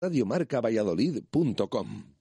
radiomarcavalladolid.com 0.00 2.18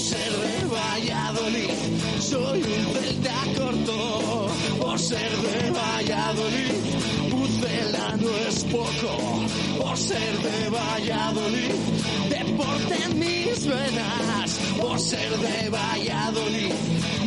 ser 0.00 0.32
de 0.32 0.66
Valladolid, 0.66 1.70
soy 2.20 2.62
un 2.62 2.94
celta 2.94 3.38
corto. 3.56 4.48
Por 4.80 4.98
ser 4.98 5.30
de 5.30 5.70
Valladolid, 5.70 6.72
Pucela 7.30 8.16
no 8.16 8.30
es 8.48 8.64
poco. 8.64 9.44
Por 9.78 9.96
ser 9.96 10.32
de 10.46 10.70
Valladolid, 10.70 11.72
deporte 12.30 12.94
en 13.04 13.18
mis 13.18 13.66
venas. 13.66 14.58
Por 14.80 14.98
ser 14.98 15.30
de 15.38 15.68
Valladolid, 15.68 16.72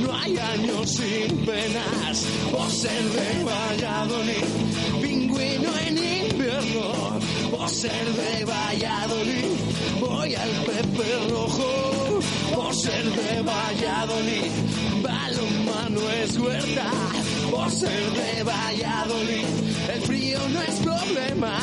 no 0.04 0.16
hay 0.16 0.38
años 0.38 0.90
sin 0.90 1.38
penas. 1.46 2.26
Ser 2.70 3.04
de 3.04 3.44
Valladolid, 3.44 4.46
pingüino 5.02 5.70
en 5.88 5.98
invierno. 5.98 7.20
Ser 7.68 8.06
de 8.14 8.46
Valladolid, 8.46 9.52
voy 10.00 10.36
al 10.36 10.50
Pepe 10.66 11.30
Rojo. 11.30 12.20
Ser 12.74 13.04
de 13.04 13.42
Valladolid, 13.44 14.52
balonmano 15.02 16.10
es 16.24 16.38
huerta. 16.38 16.92
Ser 17.70 18.12
de 18.12 18.44
Valladolid, 18.44 19.46
el 19.94 20.02
frío 20.02 20.40
no 20.50 20.62
es 20.62 20.76
problema. 20.80 21.60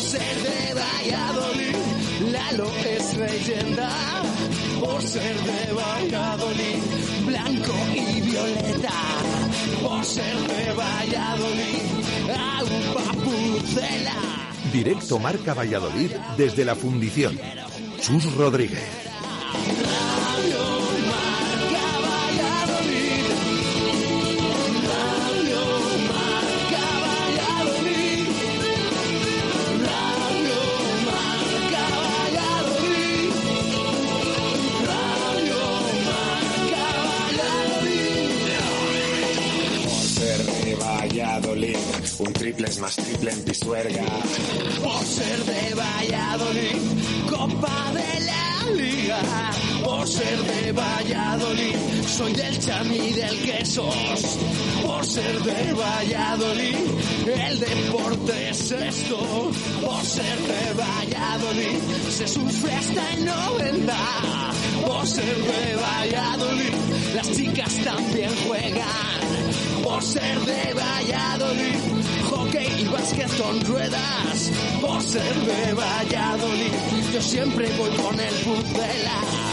Ser 0.00 0.36
de 0.42 0.74
Valladolid, 0.74 1.76
Lalo 2.34 2.68
es 2.84 3.16
leyenda. 3.16 3.88
Por 4.80 5.00
ser 5.02 5.36
de 5.36 5.72
Valladolid, 5.72 6.82
blanco 7.26 7.72
y 7.94 8.20
violeta. 8.22 8.90
Por 9.80 10.04
ser 10.04 10.36
de 10.48 10.72
Valladolid, 10.72 11.82
agua 12.36 13.12
pucela. 13.22 14.16
Directo 14.72 15.20
Marca 15.20 15.54
Valladolid 15.54 16.10
desde 16.36 16.64
la 16.64 16.74
Fundición. 16.74 17.38
Chus 18.00 18.34
Rodríguez. 18.34 18.82
Un 42.18 42.32
triple 42.32 42.68
es 42.68 42.78
más 42.78 42.96
triple 42.96 43.32
en 43.32 43.42
Pisuerga. 43.42 44.02
Por 44.82 45.04
ser 45.04 45.44
de 45.44 45.74
Valladolid, 45.74 46.76
Copa 47.28 47.92
de 47.92 48.20
la 48.24 48.70
Liga. 48.72 49.20
Por 49.84 50.06
ser 50.08 50.38
de 50.38 50.72
Valladolid, 50.72 51.76
soy 52.06 52.32
del 52.32 52.58
chami 52.58 53.12
del 53.12 53.38
quesos. 53.42 54.38
Por 54.82 55.04
ser 55.06 55.42
de 55.42 55.72
Valladolid, 55.72 56.76
el 57.26 57.60
deporte 57.60 58.48
es 58.50 58.70
esto. 58.70 59.50
Por 59.80 60.04
ser 60.04 60.38
de 60.38 60.74
Valladolid, 60.74 61.78
se 62.10 62.28
sufre 62.28 62.72
hasta 62.72 63.12
el 63.14 63.24
90. 63.24 63.94
Por 64.86 65.06
ser 65.06 65.36
de 65.36 65.76
Valladolid, 65.76 66.74
las 67.14 67.30
chicas 67.32 67.74
también 67.84 68.30
juegan. 68.46 69.24
Por 69.82 70.02
ser 70.02 70.40
de 70.40 70.74
Valladolid, 70.74 72.03
hockey 72.54 72.82
y 72.82 72.88
básquet 72.88 73.30
con 73.36 73.60
ruedas. 73.64 74.50
Por 74.80 75.02
ser 75.02 75.34
de 75.34 75.74
Valladolid, 75.74 76.72
yo 77.12 77.20
siempre 77.20 77.68
voy 77.76 77.90
con 77.90 78.18
el 78.18 78.34
puzzela. 78.34 79.43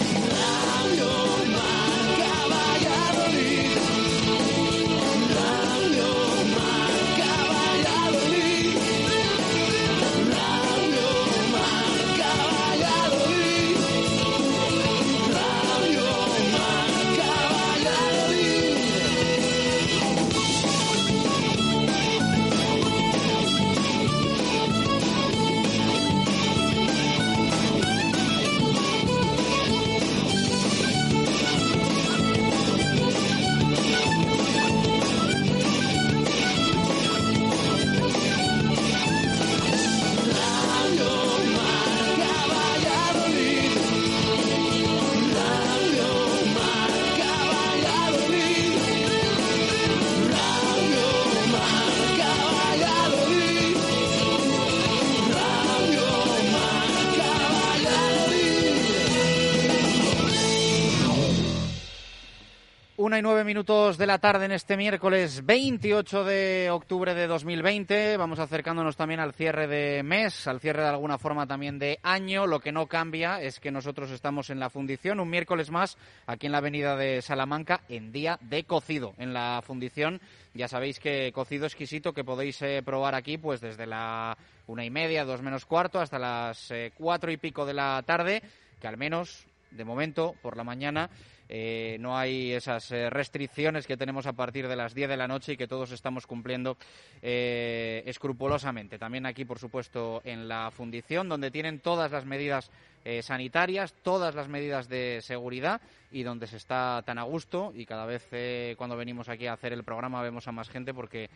Minutos 63.52 63.98
de 63.98 64.08
la 64.08 64.18
tarde 64.18 64.46
en 64.46 64.54
este 64.54 64.78
miércoles 64.78 65.46
28 65.46 66.24
de 66.24 66.70
octubre 66.72 67.14
de 67.14 67.28
2020. 67.28 68.16
Vamos 68.16 68.40
acercándonos 68.40 68.96
también 68.96 69.20
al 69.20 69.34
cierre 69.34 69.68
de 69.68 70.04
mes, 70.04 70.48
al 70.48 70.62
cierre 70.62 70.84
de 70.84 70.88
alguna 70.88 71.18
forma 71.18 71.46
también 71.46 71.78
de 71.78 72.00
año. 72.02 72.48
Lo 72.48 72.62
que 72.62 72.72
no 72.72 72.88
cambia 72.88 73.42
es 73.42 73.60
que 73.60 73.70
nosotros 73.70 74.10
estamos 74.12 74.52
en 74.52 74.62
la 74.62 74.70
fundición 74.70 75.20
un 75.20 75.30
miércoles 75.30 75.70
más 75.70 75.98
aquí 76.28 76.46
en 76.46 76.54
la 76.54 76.60
avenida 76.60 76.96
de 76.96 77.22
Salamanca 77.22 77.82
en 77.90 78.14
día 78.14 78.40
de 78.40 78.64
cocido. 78.64 79.16
En 79.18 79.34
la 79.34 79.62
fundición 79.62 80.22
ya 80.54 80.70
sabéis 80.70 81.02
que 81.02 81.34
cocido 81.34 81.66
exquisito 81.66 82.14
que 82.14 82.24
podéis 82.24 82.62
eh, 82.62 82.82
probar 82.86 83.16
aquí 83.16 83.38
pues 83.38 83.60
desde 83.60 83.86
la 83.86 84.38
una 84.68 84.86
y 84.86 84.90
media, 84.90 85.26
dos 85.26 85.42
menos 85.42 85.66
cuarto 85.66 86.00
hasta 86.00 86.18
las 86.18 86.72
eh, 86.72 86.94
cuatro 86.96 87.30
y 87.34 87.36
pico 87.36 87.66
de 87.66 87.74
la 87.74 88.02
tarde, 88.06 88.42
que 88.80 88.88
al 88.88 88.96
menos 88.96 89.46
de 89.72 89.84
momento 89.84 90.36
por 90.42 90.56
la 90.56 90.64
mañana 90.64 91.10
eh, 91.54 91.98
no 92.00 92.18
hay 92.18 92.54
esas 92.54 92.92
eh, 92.94 93.10
restricciones 93.10 93.86
que 93.86 93.98
tenemos 93.98 94.26
a 94.26 94.32
partir 94.32 94.70
de 94.70 94.76
las 94.78 94.94
10 94.94 95.10
de 95.10 95.18
la 95.18 95.28
noche 95.28 95.52
y 95.54 95.58
que 95.58 95.68
todos 95.68 95.92
estamos 95.92 96.26
cumpliendo 96.26 96.78
eh, 97.22 98.04
escrupulosamente. 98.06 98.98
También 98.98 99.26
aquí, 99.26 99.44
por 99.44 99.60
supuesto, 99.60 100.22
en 100.24 100.48
la 100.48 100.72
fundición, 100.72 101.28
donde 101.28 101.52
tienen 101.52 101.80
todas 101.80 102.10
las 102.10 102.26
medidas 102.26 102.72
eh, 103.04 103.22
sanitarias, 103.22 103.94
todas 104.02 104.34
las 104.34 104.48
medidas 104.48 104.88
de 104.88 105.20
seguridad 105.22 105.82
y 106.10 106.24
donde 106.24 106.48
se 106.48 106.56
está 106.56 107.04
tan 107.06 107.18
a 107.18 107.24
gusto 107.24 107.74
y 107.76 107.86
cada 107.86 108.06
vez 108.06 108.76
cuando 108.78 108.96
venimos 108.96 109.28
aquí 109.28 109.48
a 109.48 109.54
hacer 109.54 109.74
el 109.74 109.84
programa 109.84 110.22
vemos 110.22 110.48
a 110.48 110.52
más 110.52 110.70
gente 110.70 110.94
porque 110.94 111.30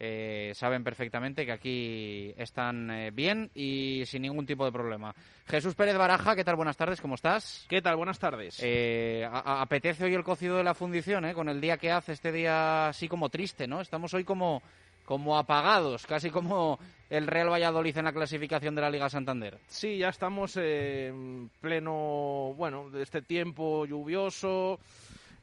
eh, 0.00 0.52
saben 0.54 0.82
perfectamente 0.82 1.46
que 1.46 1.52
aquí 1.52 2.34
están 2.36 2.90
eh, 2.90 3.10
bien 3.12 3.50
y 3.54 4.02
sin 4.06 4.22
ningún 4.22 4.46
tipo 4.46 4.64
de 4.64 4.72
problema. 4.72 5.14
Jesús 5.46 5.74
Pérez 5.74 5.96
Baraja, 5.96 6.34
¿qué 6.34 6.44
tal? 6.44 6.56
Buenas 6.56 6.76
tardes, 6.76 7.00
¿cómo 7.00 7.14
estás? 7.14 7.66
¿Qué 7.68 7.80
tal? 7.82 7.96
Buenas 7.96 8.18
tardes. 8.18 8.58
Eh, 8.62 9.24
a- 9.30 9.38
a- 9.38 9.62
apetece 9.62 10.04
hoy 10.04 10.14
el 10.14 10.24
cocido 10.24 10.56
de 10.56 10.64
la 10.64 10.74
fundición, 10.74 11.24
¿eh? 11.24 11.34
Con 11.34 11.48
el 11.48 11.60
día 11.60 11.76
que 11.76 11.90
hace, 11.92 12.12
este 12.12 12.32
día 12.32 12.88
así 12.88 13.08
como 13.08 13.28
triste, 13.28 13.66
¿no? 13.66 13.80
Estamos 13.80 14.12
hoy 14.14 14.24
como, 14.24 14.62
como 15.04 15.36
apagados, 15.38 16.06
casi 16.06 16.30
como 16.30 16.78
el 17.10 17.26
Real 17.26 17.50
Valladolid 17.50 17.96
en 17.98 18.04
la 18.06 18.12
clasificación 18.12 18.74
de 18.74 18.80
la 18.82 18.90
Liga 18.90 19.10
Santander. 19.10 19.58
Sí, 19.66 19.98
ya 19.98 20.08
estamos 20.08 20.56
en 20.56 21.50
pleno, 21.60 22.54
bueno, 22.56 22.88
de 22.90 23.02
este 23.02 23.22
tiempo 23.22 23.84
lluvioso. 23.86 24.78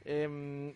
em, 0.05 0.73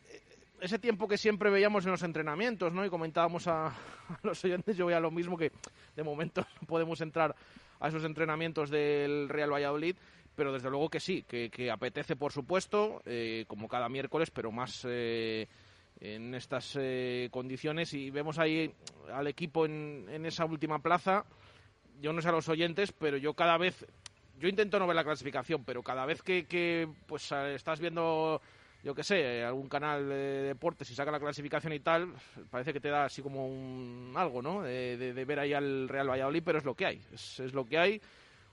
ese 0.63 0.79
tiempo 0.79 1.09
que 1.09 1.17
siempre 1.17 1.49
veíamos 1.49 1.85
en 1.85 1.91
los 1.91 2.03
entrenamientos, 2.03 2.71
¿no? 2.71 2.85
Y 2.85 2.89
comentábamos 2.89 3.47
a, 3.47 3.75
los 4.23 4.43
oyentes, 4.45 4.77
yo 4.77 4.85
veía 4.85 4.99
lo 4.99 5.11
mismo 5.11 5.37
que 5.37 5.51
de 5.95 6.03
momento 6.03 6.45
no 6.61 6.67
podemos 6.67 7.01
entrar 7.01 7.35
a 7.79 7.87
esos 7.89 8.05
entrenamientos 8.05 8.69
del 8.69 9.27
Real 9.27 9.51
Valladolid, 9.51 9.97
pero 10.35 10.53
desde 10.53 10.69
luego 10.69 10.89
que 10.89 11.01
sí, 11.01 11.23
que, 11.23 11.69
apetece, 11.69 12.15
por 12.15 12.31
supuesto, 12.31 13.01
eh, 13.05 13.43
como 13.47 13.67
cada 13.67 13.89
miércoles, 13.89 14.31
pero 14.31 14.51
más 14.51 14.85
eh, 14.87 15.47
en 15.99 16.33
estas 16.33 16.77
eh, 16.79 17.27
condiciones. 17.29 17.93
Y 17.93 18.09
vemos 18.09 18.39
ahí 18.39 18.73
al 19.11 19.27
equipo 19.27 19.65
en, 19.65 20.07
en 20.09 20.25
esa 20.25 20.45
última 20.45 20.79
plaza. 20.79 21.25
Yo 22.01 22.13
no 22.13 22.21
sé 22.21 22.29
a 22.29 22.31
los 22.31 22.49
oyentes, 22.49 22.93
pero 22.93 23.17
yo 23.17 23.33
cada 23.33 23.57
vez, 23.57 23.85
yo 24.39 24.47
intento 24.47 24.79
no 24.79 24.87
ver 24.87 24.95
la 24.95 25.03
clasificación, 25.03 25.65
pero 25.65 25.83
cada 25.83 26.05
vez 26.05 26.23
que, 26.23 26.45
que, 26.45 26.87
pues 27.05 27.31
eh, 27.33 27.53
estás 27.53 27.79
viendo 27.79 28.41
yo 28.83 28.93
qué 28.93 29.03
sé, 29.03 29.43
algún 29.43 29.69
canal 29.69 30.09
de 30.09 30.43
deportes 30.43 30.89
y 30.91 30.95
saca 30.95 31.09
la 31.09 31.19
clasificación 31.19 31.71
y 31.73 31.79
tal, 31.79 32.13
parece 32.49 32.73
que 32.73 32.81
te 32.81 32.89
da 32.89 33.05
así 33.05 33.21
como 33.21 33.47
un 33.47 34.13
algo, 34.15 34.41
¿no? 34.41 34.61
De, 34.61 35.25
ver 35.25 35.39
ahí 35.39 35.53
al 35.53 35.87
Real 35.87 36.09
Valladolid, 36.09 36.43
pero 36.45 36.57
es 36.57 36.65
lo 36.65 36.75
que 36.75 36.85
hay, 36.85 37.01
es, 37.13 37.39
es 37.39 37.53
lo 37.53 37.65
que 37.65 37.77
hay 37.77 38.01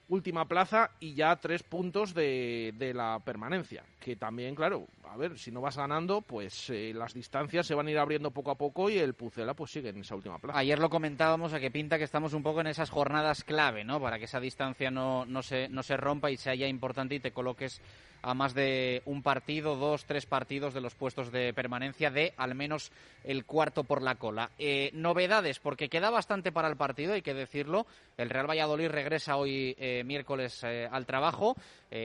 última 0.09 0.47
plaza 0.47 0.91
y 1.01 1.15
ya 1.15 1.37
tres 1.37 1.63
puntos 1.63 2.15
de, 2.15 2.75
de, 2.77 2.93
la 2.93 3.21
permanencia. 3.25 3.85
Que 3.99 4.17
también, 4.17 4.55
claro, 4.55 4.87
a 5.11 5.17
ver, 5.17 5.37
si 5.39 5.51
no 5.51 5.61
vas 5.61 5.77
ganando, 5.77 6.23
pues 6.23 6.71
eh, 6.71 6.93
las 6.95 7.15
distancias 7.15 7.67
se 7.67 7.75
van 7.75 7.89
a 7.89 7.91
ir 7.91 7.99
abriendo 7.99 8.31
poco 8.31 8.53
a 8.53 8.55
poco 8.57 8.89
y 8.89 8.99
el 8.99 9.15
Pucela 9.15 9.55
pues 9.55 9.73
sigue 9.73 9.89
en 9.89 9.99
esa 9.99 10.15
última 10.15 10.39
plaza. 10.39 10.57
Ayer 10.57 10.79
lo 10.79 10.89
comentábamos 10.89 11.53
a 11.53 11.59
que 11.59 11.73
pinta 11.73 11.99
que 11.99 12.05
estamos 12.05 12.33
un 12.33 12.45
poco 12.45 12.61
en 12.61 12.69
esas 12.69 12.91
jornadas 12.91 13.43
clave, 13.43 13.83
¿no? 13.83 14.01
Para 14.01 14.21
que 14.21 14.27
esa 14.27 14.39
distancia 14.39 14.91
no, 14.93 15.27
no, 15.27 15.43
se, 15.43 15.69
no 15.69 15.83
se 15.83 15.97
rompa 15.97 16.31
y 16.31 16.37
sea 16.37 16.55
ya 16.55 16.69
importante 16.69 17.17
y 17.17 17.21
te 17.21 17.33
coloques 17.33 17.83
a 18.23 18.35
más 18.35 18.55
de 18.55 19.03
un 19.07 19.23
partido, 19.23 19.77
dos, 19.77 20.05
tres 20.05 20.27
partidos 20.27 20.75
de 20.75 20.83
los 20.83 20.95
puestos 20.95 21.33
de 21.33 21.55
permanencia 21.55 22.11
de 22.11 22.35
al 22.37 22.55
menos 22.55 22.93
el 23.25 23.47
cuarto 23.47 23.85
por 23.85 24.03
la 24.03 24.17
cola. 24.17 24.51
Eh, 24.59 24.91
novedades, 24.93 25.59
porque 25.59 25.89
queda 25.89 26.11
bastante 26.11 26.53
para 26.53 26.69
el 26.69 26.77
partido, 26.77 27.15
hay 27.15 27.23
que 27.23 27.35
decirlo. 27.35 27.87
El 28.19 28.29
Real 28.29 28.49
Valladolid 28.49 28.89
regresa 28.89 29.37
hoy 29.37 29.75
eh, 29.79 30.05
miércoles 30.05 30.63
al 30.63 31.07
trabajo. 31.07 31.57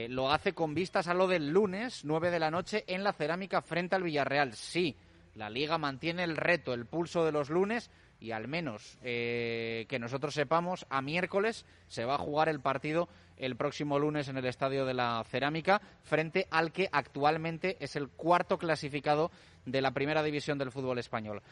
lo 0.08 0.32
hace 0.32 0.54
con 0.54 0.74
vistas 0.74 1.06
a 1.06 1.14
lo 1.14 1.28
del 1.28 1.50
lunes, 1.50 2.04
nueve 2.04 2.30
de 2.30 2.40
la 2.40 2.50
noche, 2.50 2.84
la 3.04 3.12
cerámica 3.12 3.62
frente 3.62 3.96
al 3.96 4.02
Villarreal. 4.02 4.54
Sí, 4.54 4.96
la 5.34 5.50
liga 5.50 5.78
mantiene 5.78 6.24
el 6.24 6.36
reto, 6.36 6.74
el 6.74 6.86
pulso 6.86 7.24
de 7.24 7.32
los 7.32 7.50
lunes 7.50 7.90
y 8.18 8.30
al 8.30 8.48
menos 8.48 8.96
que 9.02 9.98
nosotros 10.00 10.32
sepamos, 10.32 10.86
a 10.88 11.02
miércoles 11.02 11.66
se 11.86 12.06
va 12.06 12.14
a 12.14 12.18
jugar 12.18 12.48
el 12.48 12.60
partido 12.60 13.08
el 13.36 13.56
próximo 13.56 13.98
lunes 13.98 14.28
en 14.28 14.36
el 14.36 14.46
Estadio 14.46 14.86
de 14.86 14.94
la 14.94 15.22
Cerámica, 15.28 15.80
frente 16.02 16.46
al 16.50 16.72
que 16.72 16.88
actualmente 16.90 17.76
es 17.80 17.96
el 17.96 18.08
cuarto 18.08 18.58
clasificado 18.58 19.30
de 19.64 19.80
la 19.80 19.92
primera 19.92 20.22
división 20.22 20.58
del 20.58 20.72
fútbol 20.72 20.98
español. 20.98 21.42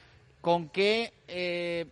¿Con 0.40 0.68
qué 0.68 1.12
eh, 1.28 1.86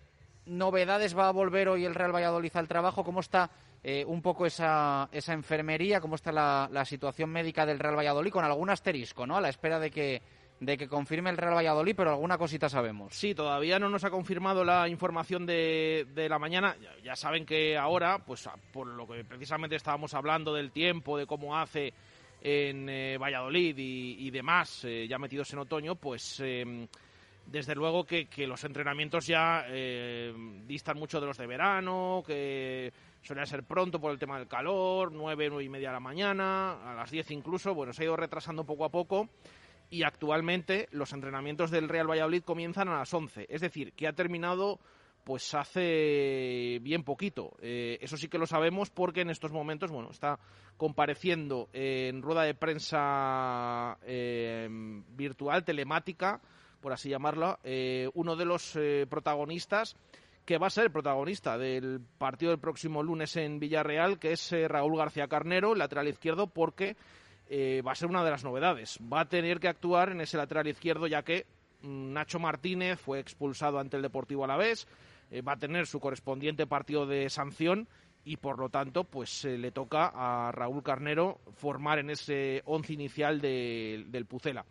novedades 0.47 1.17
va 1.17 1.29
a 1.29 1.33
volver 1.33 1.69
hoy 1.69 1.85
el 1.85 1.95
Real 1.95 2.15
Valladolid 2.15 2.57
al 2.57 2.69
trabajo? 2.69 3.05
¿Cómo 3.05 3.21
está 3.21 3.51
eh, 3.85 4.05
un 4.07 4.23
poco 4.23 4.47
esa, 4.47 5.09
esa 5.13 5.33
enfermería? 5.33 6.01
¿Cómo 6.01 6.15
está 6.15 6.33
la, 6.33 6.69
la 6.71 6.85
situación 6.85 7.31
médica 7.31 7.67
del 7.67 7.79
Real 7.79 7.97
Valladolid? 7.97 8.31
Con 8.31 8.45
algún 8.45 8.71
asterisco, 8.71 9.27
¿no? 9.27 9.37
A 9.37 9.41
la 9.41 9.49
espera 9.49 9.79
de 9.79 9.91
que 9.91 10.23
de 10.63 10.79
que 10.79 10.87
confirme 10.87 11.29
el 11.29 11.37
Real 11.37 11.57
Valladolid, 11.57 11.95
pero 11.97 12.11
alguna 12.11 12.39
cosita 12.39 12.69
sabemos. 12.69 13.13
Sí, 13.15 13.35
todavía 13.35 13.81
no 13.81 13.89
nos 13.89 14.05
ha 14.05 14.11
confirmado 14.11 14.63
la 14.65 14.89
información 14.89 15.45
de, 15.45 16.07
de 16.15 16.29
la 16.29 16.39
mañana. 16.39 16.77
Ya, 17.03 17.17
saben 17.17 17.45
que 17.45 17.77
ahora, 17.77 18.19
pues 18.25 18.49
por 18.73 18.87
lo 18.87 19.09
que 19.09 19.25
precisamente 19.25 19.75
estábamos 19.75 20.15
hablando 20.15 20.55
del 20.55 20.71
tiempo, 20.71 21.19
de 21.19 21.27
cómo 21.27 21.59
hace 21.59 21.93
en 22.41 22.89
eh, 22.89 23.19
Valladolid 23.19 23.75
y, 23.77 24.31
demás, 24.31 24.85
eh, 24.85 25.09
ya 25.09 25.19
metidos 25.19 25.53
en 25.53 25.59
otoño, 25.59 25.97
pues 25.97 26.39
em, 26.39 26.87
desde 27.45 27.75
luego 27.75 28.05
que, 28.05 28.27
que, 28.27 28.47
los 28.47 28.63
entrenamientos 28.63 29.27
ya 29.27 29.67
distan 30.69 30.97
mucho 30.97 31.21
de 31.21 31.27
los 31.27 31.39
de 31.39 31.47
verano, 31.49 32.23
que 32.25 32.93
suele 33.23 33.47
ser 33.47 33.65
pronto 33.65 34.01
por 34.01 34.13
el 34.13 34.19
tema 34.19 34.39
del 34.39 34.49
calor, 34.49 35.13
nueve, 35.13 35.49
nueve 35.49 35.65
y 35.65 35.69
media 35.69 35.89
de 35.89 35.95
la 35.95 36.01
mañana, 36.01 36.91
a 36.91 36.95
las 36.95 37.11
diez 37.11 37.31
incluso, 37.31 37.75
bueno, 37.75 37.93
se 37.93 38.03
ha 38.03 38.07
ido 38.07 38.17
retrasando 38.17 38.65
poco 38.65 38.85
a 38.85 38.91
poco 38.91 39.29
y 39.91 40.05
actualmente 40.05 40.89
los 40.91 41.13
entrenamientos 41.13 41.71
del 41.71 41.89
Real 41.89 42.11
Valladolid 42.11 42.43
comienzan 42.43 42.89
a 42.89 42.99
las 42.99 43.13
11, 43.13 43.47
es 43.49 43.61
decir, 43.61 43.93
que 43.93 44.09
ha 44.09 44.13
terminado 44.13 44.81
pues 45.23 45.55
hace 45.55 46.79
bien 46.83 47.05
poquito. 47.05 47.57
Eh, 47.61 47.99
eso 48.01 48.17
sí 48.17 48.29
que 48.29 48.39
lo 48.39 48.47
sabemos 48.47 48.91
porque 48.91 49.21
en 49.21 49.31
estos 49.31 49.53
momentos, 49.53 49.91
bueno, 49.91 50.11
está 50.11 50.39
compareciendo 50.77 51.69
en 51.73 52.23
rueda 52.23 52.43
de 52.43 52.55
prensa 52.55 53.99
em, 54.03 55.05
virtual, 55.15 55.65
telemática, 55.65 56.41
por 56.81 56.93
así 56.93 57.09
llamarlo, 57.09 57.59
eh, 57.63 58.11
uno 58.15 58.35
de 58.35 58.45
los 58.45 58.75
eh, 58.75 59.07
protagonistas 59.09 59.95
que 60.45 60.59
va 60.59 60.67
a 60.67 60.71
ser 60.71 60.85
el 60.85 60.93
protagonista 60.93 61.57
del 61.57 62.01
partido 62.19 62.51
del 62.51 62.61
próximo 62.61 63.03
lunes 63.03 63.37
en 63.37 63.59
Villarreal, 63.59 64.19
que 64.19 64.33
es 64.33 64.53
Raúl 64.69 64.97
García 64.97 65.29
Carnero, 65.29 65.75
lateral 65.75 66.09
izquierdo, 66.09 66.49
porque 66.49 66.97
eh, 67.49 67.83
va 67.87 67.93
a 67.93 67.97
ser 67.97 68.09
una 68.09 68.25
de 68.25 68.31
las 68.31 68.45
novedades. 68.45 68.99
Va 69.13 69.21
a 69.21 69.29
tener 69.29 69.61
que 69.61 69.69
actuar 69.69 70.11
en 70.11 70.21
ese 70.21 70.39
lateral 70.39 70.67
izquierdo 70.69 71.07
ya 71.07 71.23
que 71.23 71.47
mm, 71.83 72.13
Nacho 72.13 72.39
Martínez 72.39 72.99
fue 72.99 73.21
expulsado 73.21 73.79
ante 73.79 73.97
el 73.97 74.03
Deportivo 74.03 74.45
Alavés, 74.45 74.89
eh, 75.31 75.43
va 75.43 75.53
a 75.53 75.59
tener 75.59 75.87
su 75.87 76.01
correspondiente 76.01 76.67
partido 76.67 77.07
de 77.07 77.29
sanción 77.29 77.89
y 78.25 78.37
por 78.37 78.59
lo 78.59 78.69
tanto 78.69 79.05
pues 79.05 79.45
le 79.45 79.71
toca 79.71 80.13
a 80.15 80.53
Raúl 80.53 80.83
Carnero 80.83 81.41
formar 81.57 81.99
en 81.99 82.11
ese 82.11 82.63
once 82.65 82.93
inicial 82.93 83.41
del 83.41 84.27
Pucela. 84.27 84.65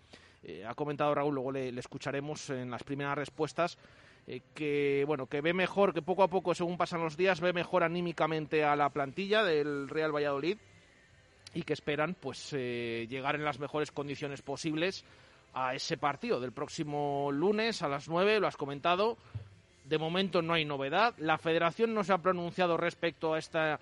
Eh, 0.43 0.65
ha 0.65 0.73
comentado 0.73 1.13
Raúl, 1.13 1.35
luego 1.35 1.51
le, 1.51 1.69
escucharemos 1.77 2.49
en 2.49 2.71
las 2.71 2.83
primeras 2.83 3.15
respuestas 3.15 3.77
que 4.39 5.03
bueno 5.05 5.27
que 5.27 5.41
ve 5.41 5.53
mejor, 5.53 5.93
que 5.93 6.01
poco 6.01 6.23
a 6.23 6.29
poco 6.29 6.55
según 6.55 6.77
pasan 6.77 7.01
los 7.01 7.17
días 7.17 7.41
ve 7.41 7.53
mejor 7.53 7.83
anímicamente 7.83 8.63
a 8.63 8.75
la 8.75 8.89
plantilla 8.89 9.43
del 9.43 9.89
Real 9.89 10.15
Valladolid 10.15 10.57
y 11.53 11.63
que 11.63 11.73
esperan 11.73 12.15
pues 12.19 12.53
eh, 12.53 13.07
llegar 13.09 13.35
en 13.35 13.43
las 13.43 13.59
mejores 13.59 13.91
condiciones 13.91 14.41
posibles 14.41 15.03
a 15.53 15.75
ese 15.75 15.97
partido 15.97 16.39
del 16.39 16.53
próximo 16.53 17.29
lunes 17.31 17.81
a 17.81 17.89
las 17.89 18.07
9, 18.07 18.39
lo 18.39 18.47
has 18.47 18.55
comentado. 18.55 19.17
De 19.83 19.97
momento 19.97 20.41
no 20.41 20.53
hay 20.53 20.63
novedad. 20.63 21.13
La 21.17 21.37
federación 21.37 21.93
no 21.93 22.05
se 22.05 22.13
ha 22.13 22.19
pronunciado 22.19 22.77
respecto 22.77 23.33
a 23.33 23.39
esta 23.39 23.79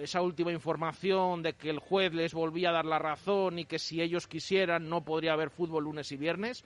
esa 0.00 0.22
última 0.22 0.50
información 0.50 1.42
de 1.42 1.52
que 1.52 1.70
el 1.70 1.78
juez 1.78 2.12
les 2.14 2.32
volvía 2.32 2.70
a 2.70 2.72
dar 2.72 2.86
la 2.86 2.98
razón 2.98 3.58
y 3.58 3.66
que 3.66 3.78
si 3.78 4.00
ellos 4.00 4.26
quisieran 4.26 4.88
no 4.88 5.04
podría 5.04 5.34
haber 5.34 5.50
fútbol 5.50 5.84
lunes 5.84 6.10
y 6.10 6.16
viernes. 6.16 6.64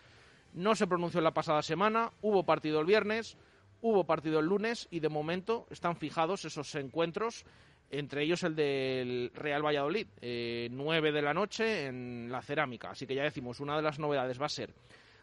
No 0.55 0.75
se 0.75 0.87
pronunció 0.87 1.21
la 1.21 1.33
pasada 1.33 1.63
semana, 1.63 2.13
hubo 2.23 2.45
partido 2.45 2.81
el 2.81 2.87
viernes, 2.87 3.37
hubo 3.81 4.05
partido 4.05 4.41
el 4.41 4.47
lunes 4.47 4.89
y 4.91 5.01
de 5.01 5.09
momento 5.09 5.67
están 5.71 5.97
fijados 5.97 6.45
esos 6.45 6.75
encuentros 6.75 7.45
entre 7.91 8.23
ellos 8.23 8.43
el 8.43 8.55
del 8.55 9.31
Real 9.35 9.65
Valladolid, 9.65 10.07
eh, 10.21 10.69
9 10.71 11.13
de 11.13 11.23
la 11.23 11.33
noche 11.33 11.87
en 11.87 12.31
la 12.31 12.43
cerámica. 12.43 12.91
Así 12.91 13.07
que 13.07 13.15
ya 13.15 13.23
decimos, 13.23 13.61
una 13.61 13.77
de 13.77 13.83
las 13.83 13.99
novedades 13.99 14.41
va 14.41 14.47
a 14.47 14.51
ser 14.51 14.75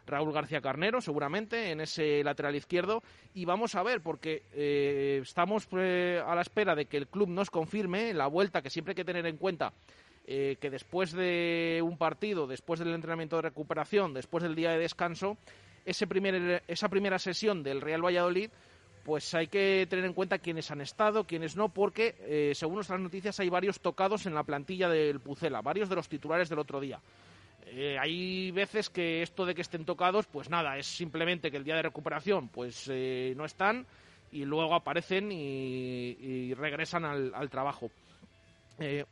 Raúl 0.06 0.32
García 0.32 0.60
Carnero, 0.60 1.00
seguramente, 1.00 1.70
en 1.70 1.80
ese 1.80 2.22
lateral 2.24 2.54
izquierdo. 2.56 3.02
Y 3.34 3.44
vamos 3.44 3.74
a 3.74 3.82
ver, 3.82 4.00
porque 4.00 4.42
eh, 4.52 5.20
estamos 5.22 5.68
eh, 5.76 6.20
a 6.24 6.34
la 6.34 6.42
espera 6.42 6.74
de 6.74 6.86
que 6.86 6.96
el 6.96 7.08
club 7.08 7.28
nos 7.28 7.50
confirme 7.50 8.14
la 8.14 8.26
vuelta, 8.26 8.62
que 8.62 8.70
siempre 8.70 8.92
hay 8.92 8.96
que 8.96 9.04
tener 9.04 9.26
en 9.26 9.36
cuenta 9.36 9.72
eh, 10.26 10.56
que 10.60 10.70
después 10.70 11.12
de 11.12 11.80
un 11.84 11.96
partido, 11.96 12.46
después 12.46 12.80
del 12.80 12.94
entrenamiento 12.94 13.36
de 13.36 13.42
recuperación, 13.42 14.12
después 14.12 14.42
del 14.42 14.54
día 14.54 14.70
de 14.70 14.78
descanso, 14.78 15.36
ese 15.84 16.06
primer, 16.06 16.62
esa 16.66 16.88
primera 16.88 17.18
sesión 17.18 17.62
del 17.62 17.80
Real 17.80 18.04
Valladolid 18.04 18.50
pues 19.04 19.32
hay 19.36 19.46
que 19.46 19.86
tener 19.88 20.04
en 20.04 20.14
cuenta 20.14 20.40
quiénes 20.40 20.68
han 20.72 20.80
estado, 20.80 21.22
quiénes 21.22 21.56
no, 21.56 21.68
porque 21.68 22.16
eh, 22.22 22.52
según 22.56 22.74
nuestras 22.74 22.98
noticias 22.98 23.38
hay 23.38 23.48
varios 23.48 23.78
tocados 23.78 24.26
en 24.26 24.34
la 24.34 24.42
plantilla 24.42 24.88
del 24.88 25.20
Pucela, 25.20 25.62
varios 25.62 25.88
de 25.88 25.94
los 25.94 26.08
titulares 26.08 26.48
del 26.48 26.58
otro 26.58 26.80
día. 26.80 27.00
Eh, 27.66 27.96
hay 28.00 28.50
veces 28.50 28.90
que 28.90 29.22
esto 29.22 29.46
de 29.46 29.54
que 29.54 29.62
estén 29.62 29.84
tocados, 29.84 30.26
pues 30.26 30.50
nada, 30.50 30.76
es 30.76 30.86
simplemente 30.86 31.52
que 31.52 31.56
el 31.56 31.62
día 31.62 31.76
de 31.76 31.82
recuperación 31.82 32.48
pues 32.48 32.88
no 32.88 33.44
están 33.44 33.86
y 34.32 34.44
luego 34.44 34.74
aparecen 34.74 35.30
y, 35.30 36.52
regresan 36.54 37.04
al, 37.04 37.50
trabajo. 37.50 37.90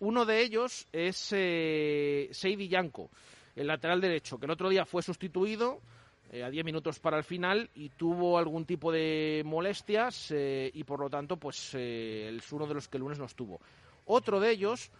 Uno 0.00 0.24
de 0.24 0.42
ellos 0.42 0.86
es 0.92 1.16
Seidi 1.16 2.68
Yanko, 2.68 3.10
el 3.56 3.66
lateral 3.66 4.00
derecho, 4.00 4.38
que 4.38 4.46
el 4.46 4.52
otro 4.52 4.68
día 4.68 4.84
fue 4.84 5.02
sustituido 5.02 5.80
eh, 6.34 6.42
a 6.42 6.50
10 6.50 6.64
minutos 6.64 6.98
para 6.98 7.16
el 7.16 7.22
final 7.22 7.70
y 7.76 7.90
tuvo 7.90 8.38
algún 8.38 8.64
tipo 8.64 8.90
de 8.90 9.42
molestias 9.44 10.32
eh, 10.32 10.68
y 10.74 10.82
por 10.82 10.98
lo 10.98 11.08
tanto 11.08 11.36
pues 11.36 11.70
eh, 11.74 12.34
es 12.36 12.52
uno 12.52 12.66
de 12.66 12.74
los 12.74 12.88
que 12.88 12.96
el 12.96 13.02
lunes 13.02 13.20
no 13.20 13.26
estuvo. 13.26 13.60
Otro 14.06 14.40
de 14.40 14.50
ellos, 14.50 14.90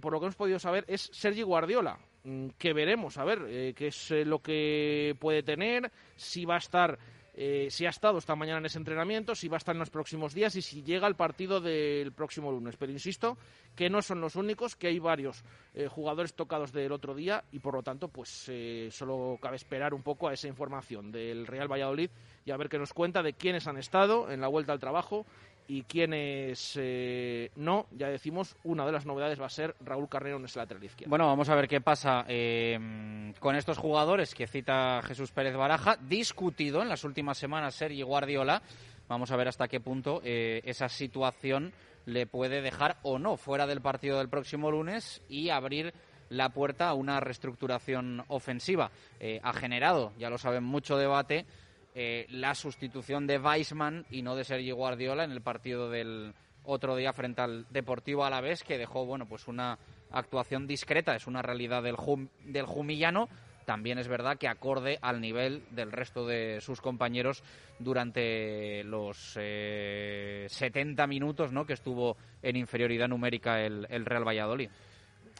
por 0.00 0.12
lo 0.12 0.18
que 0.18 0.26
hemos 0.26 0.36
podido 0.36 0.58
saber, 0.58 0.86
es 0.88 1.10
Sergi 1.12 1.42
Guardiola, 1.42 1.98
mm, 2.24 2.48
que 2.56 2.72
veremos 2.72 3.18
a 3.18 3.24
ver 3.24 3.74
qué 3.74 3.86
es 3.88 4.10
lo 4.24 4.40
que 4.40 5.14
puede 5.20 5.42
tener, 5.42 5.92
si 6.16 6.46
va 6.46 6.54
a 6.54 6.58
estar 6.58 6.98
eh, 7.42 7.70
si 7.70 7.86
ha 7.86 7.88
estado 7.88 8.18
esta 8.18 8.36
mañana 8.36 8.58
en 8.58 8.66
ese 8.66 8.76
entrenamiento, 8.76 9.34
si 9.34 9.48
va 9.48 9.56
a 9.56 9.64
estar 9.64 9.74
en 9.74 9.78
los 9.78 9.88
próximos 9.88 10.34
días 10.34 10.54
y 10.56 10.60
si 10.60 10.82
llega 10.82 11.06
al 11.06 11.16
partido 11.16 11.58
del 11.58 12.12
próximo 12.12 12.52
lunes. 12.52 12.76
Pero 12.76 12.92
insisto 12.92 13.38
que 13.74 13.88
no 13.88 14.02
son 14.02 14.20
los 14.20 14.36
únicos, 14.36 14.76
que 14.76 14.88
hay 14.88 14.98
varios 14.98 15.42
eh, 15.72 15.88
jugadores 15.88 16.34
tocados 16.34 16.70
del 16.70 16.92
otro 16.92 17.14
día 17.14 17.42
y 17.50 17.60
por 17.60 17.72
lo 17.72 17.82
tanto, 17.82 18.08
pues 18.08 18.44
eh, 18.48 18.90
solo 18.92 19.38
cabe 19.40 19.56
esperar 19.56 19.94
un 19.94 20.02
poco 20.02 20.28
a 20.28 20.34
esa 20.34 20.48
información 20.48 21.10
del 21.10 21.46
Real 21.46 21.72
Valladolid 21.72 22.10
y 22.44 22.50
a 22.50 22.58
ver 22.58 22.68
qué 22.68 22.78
nos 22.78 22.92
cuenta 22.92 23.22
de 23.22 23.32
quiénes 23.32 23.66
han 23.66 23.78
estado 23.78 24.30
en 24.30 24.42
la 24.42 24.48
vuelta 24.48 24.74
al 24.74 24.78
trabajo 24.78 25.24
y 25.70 25.84
quienes 25.84 26.76
eh, 26.80 27.52
no, 27.54 27.86
ya 27.92 28.08
decimos, 28.08 28.56
una 28.64 28.84
de 28.84 28.90
las 28.90 29.06
novedades 29.06 29.40
va 29.40 29.46
a 29.46 29.50
ser 29.50 29.76
Raúl 29.78 30.08
Carrero 30.08 30.38
en 30.38 30.46
ese 30.46 30.58
lateral 30.58 30.82
izquierdo. 30.82 31.10
Bueno, 31.10 31.28
vamos 31.28 31.48
a 31.48 31.54
ver 31.54 31.68
qué 31.68 31.80
pasa 31.80 32.24
eh, 32.26 33.32
con 33.38 33.54
estos 33.54 33.78
jugadores 33.78 34.34
que 34.34 34.48
cita 34.48 35.00
Jesús 35.04 35.30
Pérez 35.30 35.54
Baraja, 35.54 35.96
discutido 35.96 36.82
en 36.82 36.88
las 36.88 37.04
últimas 37.04 37.38
semanas 37.38 37.76
Sergi 37.76 38.02
Guardiola. 38.02 38.60
Vamos 39.06 39.30
a 39.30 39.36
ver 39.36 39.46
hasta 39.46 39.68
qué 39.68 39.78
punto 39.78 40.20
eh, 40.24 40.60
esa 40.64 40.88
situación 40.88 41.72
le 42.04 42.26
puede 42.26 42.62
dejar 42.62 42.96
o 43.04 43.20
no 43.20 43.36
fuera 43.36 43.68
del 43.68 43.80
partido 43.80 44.18
del 44.18 44.28
próximo 44.28 44.72
lunes 44.72 45.22
y 45.28 45.50
abrir 45.50 45.94
la 46.30 46.48
puerta 46.48 46.88
a 46.88 46.94
una 46.94 47.20
reestructuración 47.20 48.24
ofensiva. 48.26 48.90
Eh, 49.20 49.38
ha 49.44 49.52
generado, 49.52 50.14
ya 50.18 50.30
lo 50.30 50.38
saben, 50.38 50.64
mucho 50.64 50.96
debate 50.96 51.46
eh, 51.94 52.26
la 52.30 52.54
sustitución 52.54 53.26
de 53.26 53.38
Weisman 53.38 54.06
y 54.10 54.22
no 54.22 54.36
de 54.36 54.44
Sergio 54.44 54.76
Guardiola 54.76 55.24
en 55.24 55.32
el 55.32 55.40
partido 55.40 55.90
del 55.90 56.34
otro 56.64 56.94
día 56.96 57.12
frente 57.12 57.42
al 57.42 57.66
Deportivo 57.70 58.24
Alavés, 58.24 58.62
que 58.62 58.78
dejó 58.78 59.04
bueno 59.06 59.26
pues 59.26 59.48
una 59.48 59.78
actuación 60.10 60.66
discreta, 60.66 61.16
es 61.16 61.26
una 61.26 61.42
realidad 61.42 61.82
del, 61.82 61.96
del 62.44 62.66
Jumillano. 62.66 63.28
También 63.64 63.98
es 63.98 64.08
verdad 64.08 64.38
que 64.38 64.48
acorde 64.48 64.98
al 65.02 65.20
nivel 65.20 65.62
del 65.70 65.92
resto 65.92 66.26
de 66.26 66.60
sus 66.60 66.80
compañeros 66.80 67.42
durante 67.78 68.82
los 68.84 69.16
70 69.16 69.38
eh, 69.40 71.06
minutos 71.06 71.52
¿no? 71.52 71.66
que 71.66 71.74
estuvo 71.74 72.16
en 72.42 72.56
inferioridad 72.56 73.08
numérica 73.08 73.60
el 73.62 74.06
Real 74.06 74.26
Valladolid 74.26 74.70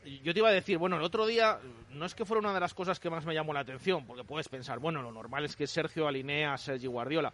yo 0.05 0.33
te 0.33 0.39
iba 0.39 0.49
a 0.49 0.53
decir, 0.53 0.79
bueno, 0.79 0.97
el 0.97 1.03
otro 1.03 1.27
día 1.27 1.59
no 1.93 2.07
es 2.07 2.15
que 2.15 2.25
fuera 2.25 2.41
una 2.41 2.55
de 2.55 2.61
las 2.61 2.75
cosas 2.75 2.99
que 2.99 3.11
más 3.11 3.25
me 3.27 3.35
llamó 3.35 3.53
la 3.53 3.61
atención, 3.61 4.07
porque 4.07 4.25
puedes 4.25 4.49
pensar, 4.49 4.79
bueno, 4.79 5.03
lo 5.03 5.13
normal 5.13 5.45
es 5.45 5.57
que 5.57 5.67
Sergio 5.67 6.09
alinea 6.09 6.55
a 6.55 6.59
Sergio 6.59 6.91
Guardiola. 6.91 7.33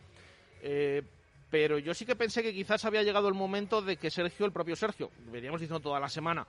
Eh, 0.62 1.02
pero 1.50 1.78
yo 1.78 1.94
sí 1.94 2.04
que 2.04 2.16
pensé 2.16 2.42
que 2.42 2.52
quizás 2.52 2.84
había 2.84 3.04
llegado 3.04 3.28
el 3.28 3.34
momento 3.34 3.82
de 3.82 3.96
que 3.96 4.10
Sergio, 4.10 4.46
el 4.46 4.52
propio 4.52 4.74
Sergio, 4.74 5.10
veníamos 5.30 5.60
diciendo 5.60 5.80
toda 5.80 6.00
la 6.00 6.08
semana, 6.08 6.46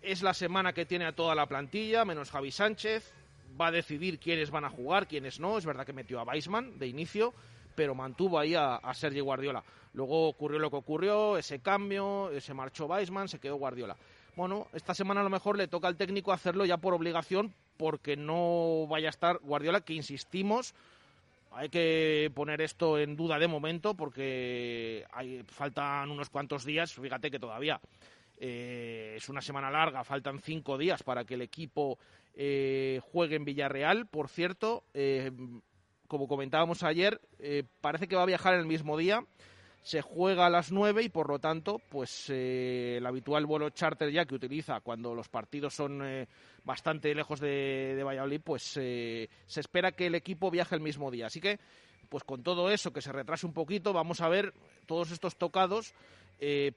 es 0.00 0.22
la 0.22 0.32
semana 0.32 0.72
que 0.72 0.86
tiene 0.86 1.04
a 1.04 1.12
toda 1.12 1.34
la 1.34 1.46
plantilla, 1.46 2.06
menos 2.06 2.30
Javi 2.30 2.50
Sánchez, 2.50 3.12
va 3.60 3.66
a 3.66 3.70
decidir 3.70 4.18
quiénes 4.18 4.50
van 4.50 4.64
a 4.64 4.70
jugar, 4.70 5.06
quiénes 5.06 5.40
no. 5.40 5.58
Es 5.58 5.66
verdad 5.66 5.84
que 5.84 5.92
metió 5.92 6.20
a 6.20 6.24
Weisman 6.24 6.78
de 6.78 6.86
inicio, 6.86 7.34
pero 7.74 7.94
mantuvo 7.94 8.38
ahí 8.38 8.54
a, 8.54 8.76
a 8.76 8.94
Sergio 8.94 9.24
Guardiola. 9.24 9.62
Luego 9.92 10.28
ocurrió 10.28 10.58
lo 10.58 10.70
que 10.70 10.76
ocurrió, 10.76 11.36
ese 11.36 11.58
cambio, 11.58 12.30
se 12.40 12.54
marchó 12.54 12.86
Weisman, 12.86 13.28
se 13.28 13.38
quedó 13.38 13.56
Guardiola 13.56 13.96
bueno, 14.40 14.68
esta 14.72 14.94
semana 14.94 15.20
a 15.20 15.24
lo 15.24 15.28
mejor 15.28 15.58
le 15.58 15.68
toca 15.68 15.86
al 15.86 15.98
técnico 15.98 16.32
hacerlo 16.32 16.64
ya 16.64 16.78
por 16.78 16.94
obligación 16.94 17.52
porque 17.76 18.16
no 18.16 18.86
vaya 18.88 19.08
a 19.08 19.10
estar 19.10 19.38
Guardiola, 19.40 19.82
que 19.82 19.92
insistimos, 19.92 20.74
hay 21.50 21.68
que 21.68 22.32
poner 22.34 22.62
esto 22.62 22.98
en 22.98 23.16
duda 23.16 23.38
de 23.38 23.48
momento 23.48 23.92
porque 23.92 25.04
hay, 25.12 25.42
faltan 25.46 26.10
unos 26.10 26.30
cuantos 26.30 26.64
días, 26.64 26.94
fíjate 26.94 27.30
que 27.30 27.38
todavía 27.38 27.82
eh, 28.38 29.12
es 29.18 29.28
una 29.28 29.42
semana 29.42 29.70
larga, 29.70 30.04
faltan 30.04 30.38
cinco 30.40 30.78
días 30.78 31.02
para 31.02 31.26
que 31.26 31.34
el 31.34 31.42
equipo 31.42 31.98
eh, 32.34 32.98
juegue 33.12 33.36
en 33.36 33.44
Villarreal. 33.44 34.06
Por 34.06 34.30
cierto, 34.30 34.84
eh, 34.94 35.32
como 36.08 36.26
comentábamos 36.26 36.82
ayer, 36.82 37.20
parece 37.82 38.08
que 38.08 38.16
va 38.16 38.22
a 38.22 38.26
viajar 38.26 38.54
el 38.54 38.64
mismo 38.64 38.96
día 38.96 39.22
se 39.82 40.02
juega 40.02 40.46
a 40.46 40.50
las 40.50 40.70
9 40.72 41.02
y 41.02 41.08
por 41.08 41.28
lo 41.28 41.38
tanto, 41.38 41.80
pues 41.88 42.26
eh, 42.28 42.96
el 42.98 43.06
habitual 43.06 43.46
vuelo 43.46 43.70
charter 43.70 44.10
ya 44.10 44.26
que 44.26 44.34
utiliza 44.34 44.80
cuando 44.80 45.14
los 45.14 45.28
partidos 45.28 45.74
son 45.74 46.02
eh, 46.04 46.28
bastante 46.64 47.14
lejos 47.14 47.40
de, 47.40 47.94
de 47.96 48.02
Valladolid, 48.02 48.40
pues 48.42 48.76
eh, 48.76 49.28
se 49.46 49.60
espera 49.60 49.92
que 49.92 50.06
el 50.06 50.14
equipo 50.14 50.50
viaje 50.50 50.74
el 50.74 50.82
mismo 50.82 51.10
día. 51.10 51.26
Así 51.26 51.40
que, 51.40 51.58
pues 52.08 52.24
con 52.24 52.42
todo 52.42 52.70
eso, 52.70 52.92
que 52.92 53.00
se 53.00 53.12
retrase 53.12 53.46
un 53.46 53.54
poquito, 53.54 53.92
vamos 53.92 54.20
a 54.20 54.28
ver 54.28 54.52
todos 54.86 55.10
estos 55.12 55.36
tocados. 55.36 55.94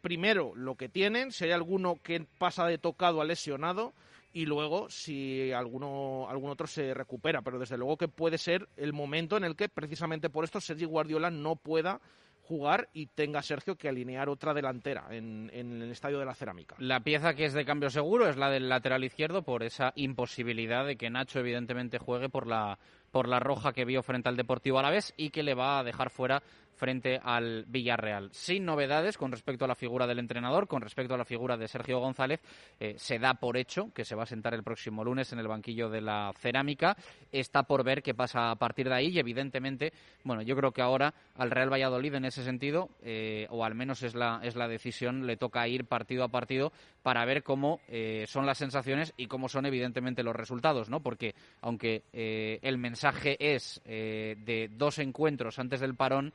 primero, 0.02 0.54
lo 0.56 0.76
que 0.76 0.90
tienen, 0.90 1.32
si 1.32 1.46
hay 1.46 1.52
alguno 1.52 2.00
que 2.02 2.26
pasa 2.38 2.66
de 2.68 2.78
tocado 2.78 3.22
a 3.22 3.26
lesionado 3.26 3.94
y 4.34 4.46
luego 4.46 4.90
si 4.90 5.52
alguno 5.52 6.28
algún 6.30 6.50
otro 6.50 6.68
se 6.68 6.94
recupera, 6.94 7.42
pero 7.42 7.60
desde 7.60 7.78
luego 7.78 7.98
que 7.98 8.08
puede 8.08 8.38
ser 8.38 8.68
el 8.78 8.92
momento 8.92 9.38
en 9.38 9.44
el 9.44 9.56
que 9.56 9.70
precisamente 9.70 10.30
por 10.30 10.44
esto 10.44 10.60
Sergi 10.60 10.86
Guardiola 10.86 11.30
no 11.30 11.56
pueda 11.56 12.02
jugar 12.44 12.90
y 12.94 13.08
tenga 13.08 13.42
Sergio 13.42 13.76
que 13.76 13.90
alinear 13.90 14.30
otra 14.30 14.54
delantera 14.54 15.08
en, 15.12 15.50
en, 15.54 15.82
el 15.82 15.92
estadio 15.92 16.20
de 16.20 16.26
la 16.26 16.36
cerámica. 16.36 16.76
La 16.78 17.00
pieza 17.00 17.34
que 17.34 17.46
es 17.46 17.54
de 17.54 17.66
cambio 17.66 17.90
seguro 17.90 18.28
es 18.28 18.38
la 18.38 18.50
del 18.50 18.70
lateral 18.70 19.04
izquierdo 19.04 19.44
por 19.44 19.64
esa 19.64 19.94
imposibilidad 19.96 20.86
de 20.86 20.98
que 20.98 21.10
Nacho 21.10 21.40
evidentemente 21.40 21.98
juegue 21.98 22.30
por 22.30 22.48
la 22.48 22.78
por 23.12 23.28
la 23.28 23.40
roja 23.40 23.74
que 23.74 23.86
vio 23.86 24.02
frente 24.02 24.28
al 24.28 24.36
Deportivo 24.36 24.80
Alavés 24.80 25.14
y 25.16 25.30
que 25.30 25.44
le 25.44 25.54
va 25.54 25.78
a 25.78 25.84
dejar 25.84 26.10
fuera 26.10 26.42
frente 26.76 27.20
al 27.24 27.66
Villarreal. 27.68 28.30
Sin 28.32 28.66
novedades 28.66 29.18
con 29.18 29.32
respecto 29.32 29.66
a 29.66 29.68
la 29.68 29.76
figura 29.76 30.08
del 30.08 30.20
entrenador, 30.20 30.68
con 30.68 30.82
respecto 30.82 31.14
a 31.14 31.18
la 31.18 31.26
figura 31.26 31.58
de 31.58 31.68
Sergio 31.68 32.00
González, 32.00 32.42
eh, 32.80 32.96
se 32.98 33.20
da 33.20 33.36
por 33.36 33.58
hecho 33.58 33.92
que 33.94 34.06
se 34.06 34.16
va 34.16 34.24
a 34.24 34.28
sentar 34.28 34.54
el 34.54 34.64
próximo 34.64 35.04
lunes 35.04 35.32
en 35.34 35.40
el 35.40 35.48
banquillo 35.48 35.90
de 35.90 36.02
la 36.02 36.32
cerámica. 36.38 36.96
Está 37.32 37.64
por 37.64 37.84
ver 37.84 38.02
qué 38.02 38.14
pasa 38.14 38.52
a 38.52 38.56
partir 38.56 38.90
de 38.90 38.96
ahí 38.96 39.08
y 39.08 39.20
evidentemente, 39.20 39.94
bueno, 40.24 40.42
yo 40.42 40.56
creo 40.56 40.72
que 40.72 40.82
ahora 40.82 41.14
al 41.36 41.52
Real 41.52 41.72
Valladolid 41.72 42.16
en 42.16 42.26
ese 42.26 42.44
sentido, 42.44 42.90
eh, 43.02 43.48
o 43.50 43.64
al 43.64 43.76
menos 43.76 44.04
es 44.04 44.16
la, 44.16 44.40
es 44.44 44.56
la 44.56 44.68
decisión, 44.68 45.26
le 45.26 45.38
toca 45.38 45.68
ir 45.68 45.86
partido 45.86 46.24
a 46.24 46.30
partido 46.30 46.72
para 47.02 47.26
ver 47.26 47.44
cómo 47.44 47.80
eh, 47.88 48.26
son 48.28 48.46
las 48.46 48.58
sensaciones 48.58 49.14
y 49.18 49.28
cómo 49.28 49.50
son 49.50 49.66
evidentemente 49.66 50.24
los 50.24 50.36
resultados, 50.36 50.90
¿no? 50.90 51.02
Porque 51.02 51.36
aunque 51.62 52.04
el 52.14 52.78
mensaje 52.78 53.38
es 53.40 53.82
de 53.86 54.70
dos 54.72 55.00
encuentros 55.00 55.60
antes 55.60 55.80
del 55.80 55.96
parón, 55.96 56.34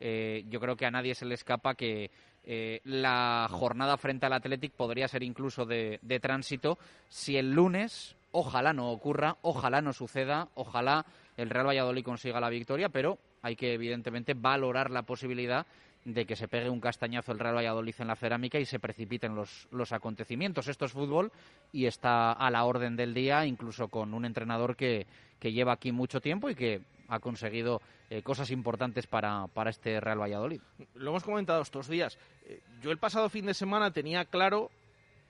eh, 0.00 0.44
yo 0.48 0.58
creo 0.60 0.76
que 0.76 0.86
a 0.86 0.90
nadie 0.90 1.14
se 1.14 1.26
le 1.26 1.34
escapa 1.34 1.74
que 1.74 2.10
eh, 2.44 2.80
la 2.84 3.46
jornada 3.50 3.98
frente 3.98 4.26
al 4.26 4.32
Athletic 4.32 4.72
podría 4.72 5.08
ser 5.08 5.22
incluso 5.22 5.66
de, 5.66 6.00
tránsito 6.22 6.78
si 7.08 7.36
el 7.36 7.52
lunes, 7.52 8.16
ojalá 8.32 8.72
no 8.72 8.90
ocurra, 8.90 9.36
ojalá 9.42 9.82
no 9.82 9.92
suceda, 9.92 10.48
ojalá 10.54 11.04
el 11.36 11.50
Real 11.50 11.68
Valladolid 11.68 12.02
consiga 12.02 12.40
la 12.40 12.48
victoria, 12.48 12.88
pero 12.88 13.18
hay 13.42 13.56
que 13.56 13.74
evidentemente 13.74 14.34
valorar 14.34 14.90
la 14.90 15.02
posibilidad 15.02 15.66
de 16.04 16.24
que 16.24 16.34
se 16.34 16.48
pegue 16.48 16.70
un 16.70 16.80
castañazo 16.80 17.32
el 17.32 17.38
Real 17.38 17.56
Valladolid 17.56 17.94
en 17.98 18.06
la 18.06 18.16
cerámica 18.16 18.58
y 18.58 18.64
se 18.64 18.78
precipiten 18.78 19.34
los, 19.34 19.68
los 19.70 19.92
acontecimientos. 19.92 20.66
Esto 20.66 20.86
es 20.86 20.92
fútbol 20.92 21.30
y 21.72 21.84
está 21.84 22.32
a 22.32 22.50
la 22.50 22.64
orden 22.64 22.96
del 22.96 23.12
día, 23.12 23.44
incluso 23.44 23.88
con 23.88 24.14
un 24.14 24.24
entrenador 24.24 24.76
que, 24.76 25.06
que 25.40 25.52
lleva 25.52 25.72
aquí 25.72 25.90
mucho 25.90 26.20
tiempo 26.20 26.50
y 26.50 26.54
que 26.54 26.82
ha 27.08 27.18
conseguido 27.18 27.80
eh, 28.08 28.22
cosas 28.22 28.50
importantes 28.50 29.06
para, 29.06 29.46
para 29.48 29.70
este 29.70 29.98
Real 30.00 30.20
Valladolid. 30.20 30.60
Lo 30.94 31.10
hemos 31.10 31.24
comentado 31.24 31.62
estos 31.62 31.88
días. 31.88 32.18
Eh, 32.46 32.60
yo 32.80 32.92
el 32.92 32.98
pasado 32.98 33.28
fin 33.28 33.46
de 33.46 33.54
semana 33.54 33.90
tenía 33.90 34.24
claro, 34.26 34.70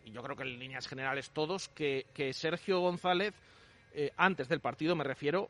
y 0.04 0.10
yo 0.10 0.22
creo 0.22 0.36
que 0.36 0.42
en 0.42 0.58
líneas 0.58 0.86
generales 0.86 1.30
todos, 1.30 1.68
que, 1.68 2.04
Sergio 2.32 2.80
González, 2.80 3.34
eh, 3.94 4.12
antes 4.16 4.48
del 4.48 4.60
partido 4.60 4.94
me 4.94 5.04
refiero, 5.04 5.48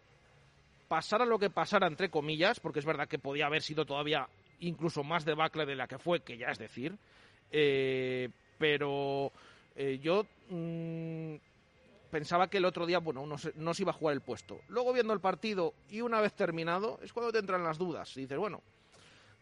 pasara 0.88 1.24
lo 1.24 1.38
que 1.38 1.50
pasara, 1.50 1.88
entre 1.88 2.10
comillas, 2.10 2.60
porque 2.60 2.78
es 2.78 2.86
verdad 2.86 3.08
que 3.08 3.18
podía 3.18 3.46
haber 3.46 3.62
sido 3.62 3.84
todavía 3.84 4.28
incluso 4.60 5.02
más 5.02 5.24
debacle 5.24 5.66
de 5.66 5.74
la 5.74 5.88
que 5.88 5.98
fue, 5.98 6.20
que 6.20 6.36
ya 6.36 6.48
es 6.48 6.58
decir, 6.58 6.94
pero 8.58 9.32
yo 10.00 10.26
mm, 10.50 11.36
pensaba 12.10 12.48
que 12.48 12.58
el 12.58 12.64
otro 12.64 12.86
día, 12.86 12.98
bueno, 12.98 13.24
no 13.26 13.38
se, 13.38 13.52
no 13.56 13.72
se 13.72 13.82
iba 13.82 13.90
a 13.90 13.94
jugar 13.94 14.14
el 14.14 14.20
puesto. 14.20 14.60
Luego 14.68 14.92
viendo 14.92 15.12
el 15.12 15.20
partido 15.20 15.74
y 15.88 16.00
una 16.00 16.20
vez 16.20 16.34
terminado, 16.34 16.98
es 17.02 17.12
cuando 17.12 17.32
te 17.32 17.38
entran 17.38 17.64
las 17.64 17.78
dudas. 17.78 18.16
Y 18.16 18.22
dices, 18.22 18.38
bueno, 18.38 18.62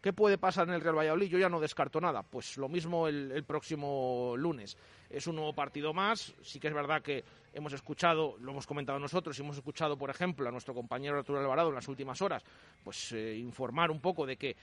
¿qué 0.01 0.13
puede 0.13 0.37
pasar 0.37 0.67
en 0.67 0.75
el 0.75 0.81
Real 0.81 0.97
Valladolid? 0.97 1.27
Yo 1.27 1.39
ya 1.39 1.49
no 1.49 1.59
descarto 1.59 1.99
nada. 1.99 2.23
Pues 2.23 2.57
lo 2.57 2.69
mismo 2.69 3.07
el, 3.07 3.43
próximo 3.43 4.35
lunes. 4.37 4.77
Es 5.09 5.27
un 5.27 5.35
nuevo 5.35 5.53
partido 5.53 5.93
más. 5.93 6.33
Sí 6.41 6.59
que 6.59 6.67
es 6.67 6.73
verdad 6.73 7.01
que 7.01 7.23
hemos 7.53 7.73
escuchado, 7.73 8.37
lo 8.39 8.51
hemos 8.51 8.67
comentado 8.67 8.99
nosotros, 8.99 9.37
y 9.37 9.41
hemos 9.41 9.57
escuchado, 9.57 9.97
por 9.97 10.09
ejemplo, 10.09 10.47
a 10.47 10.51
nuestro 10.51 10.73
compañero 10.73 11.17
Arturo 11.17 11.39
Alvarado 11.39 11.69
en 11.69 11.75
las 11.75 11.87
últimas 11.87 12.21
horas, 12.21 12.43
pues 12.83 13.11
eh, 13.11 13.35
informar 13.37 13.89
un 13.89 13.99
poco 13.99 14.25
de 14.25 14.37
que 14.37 14.55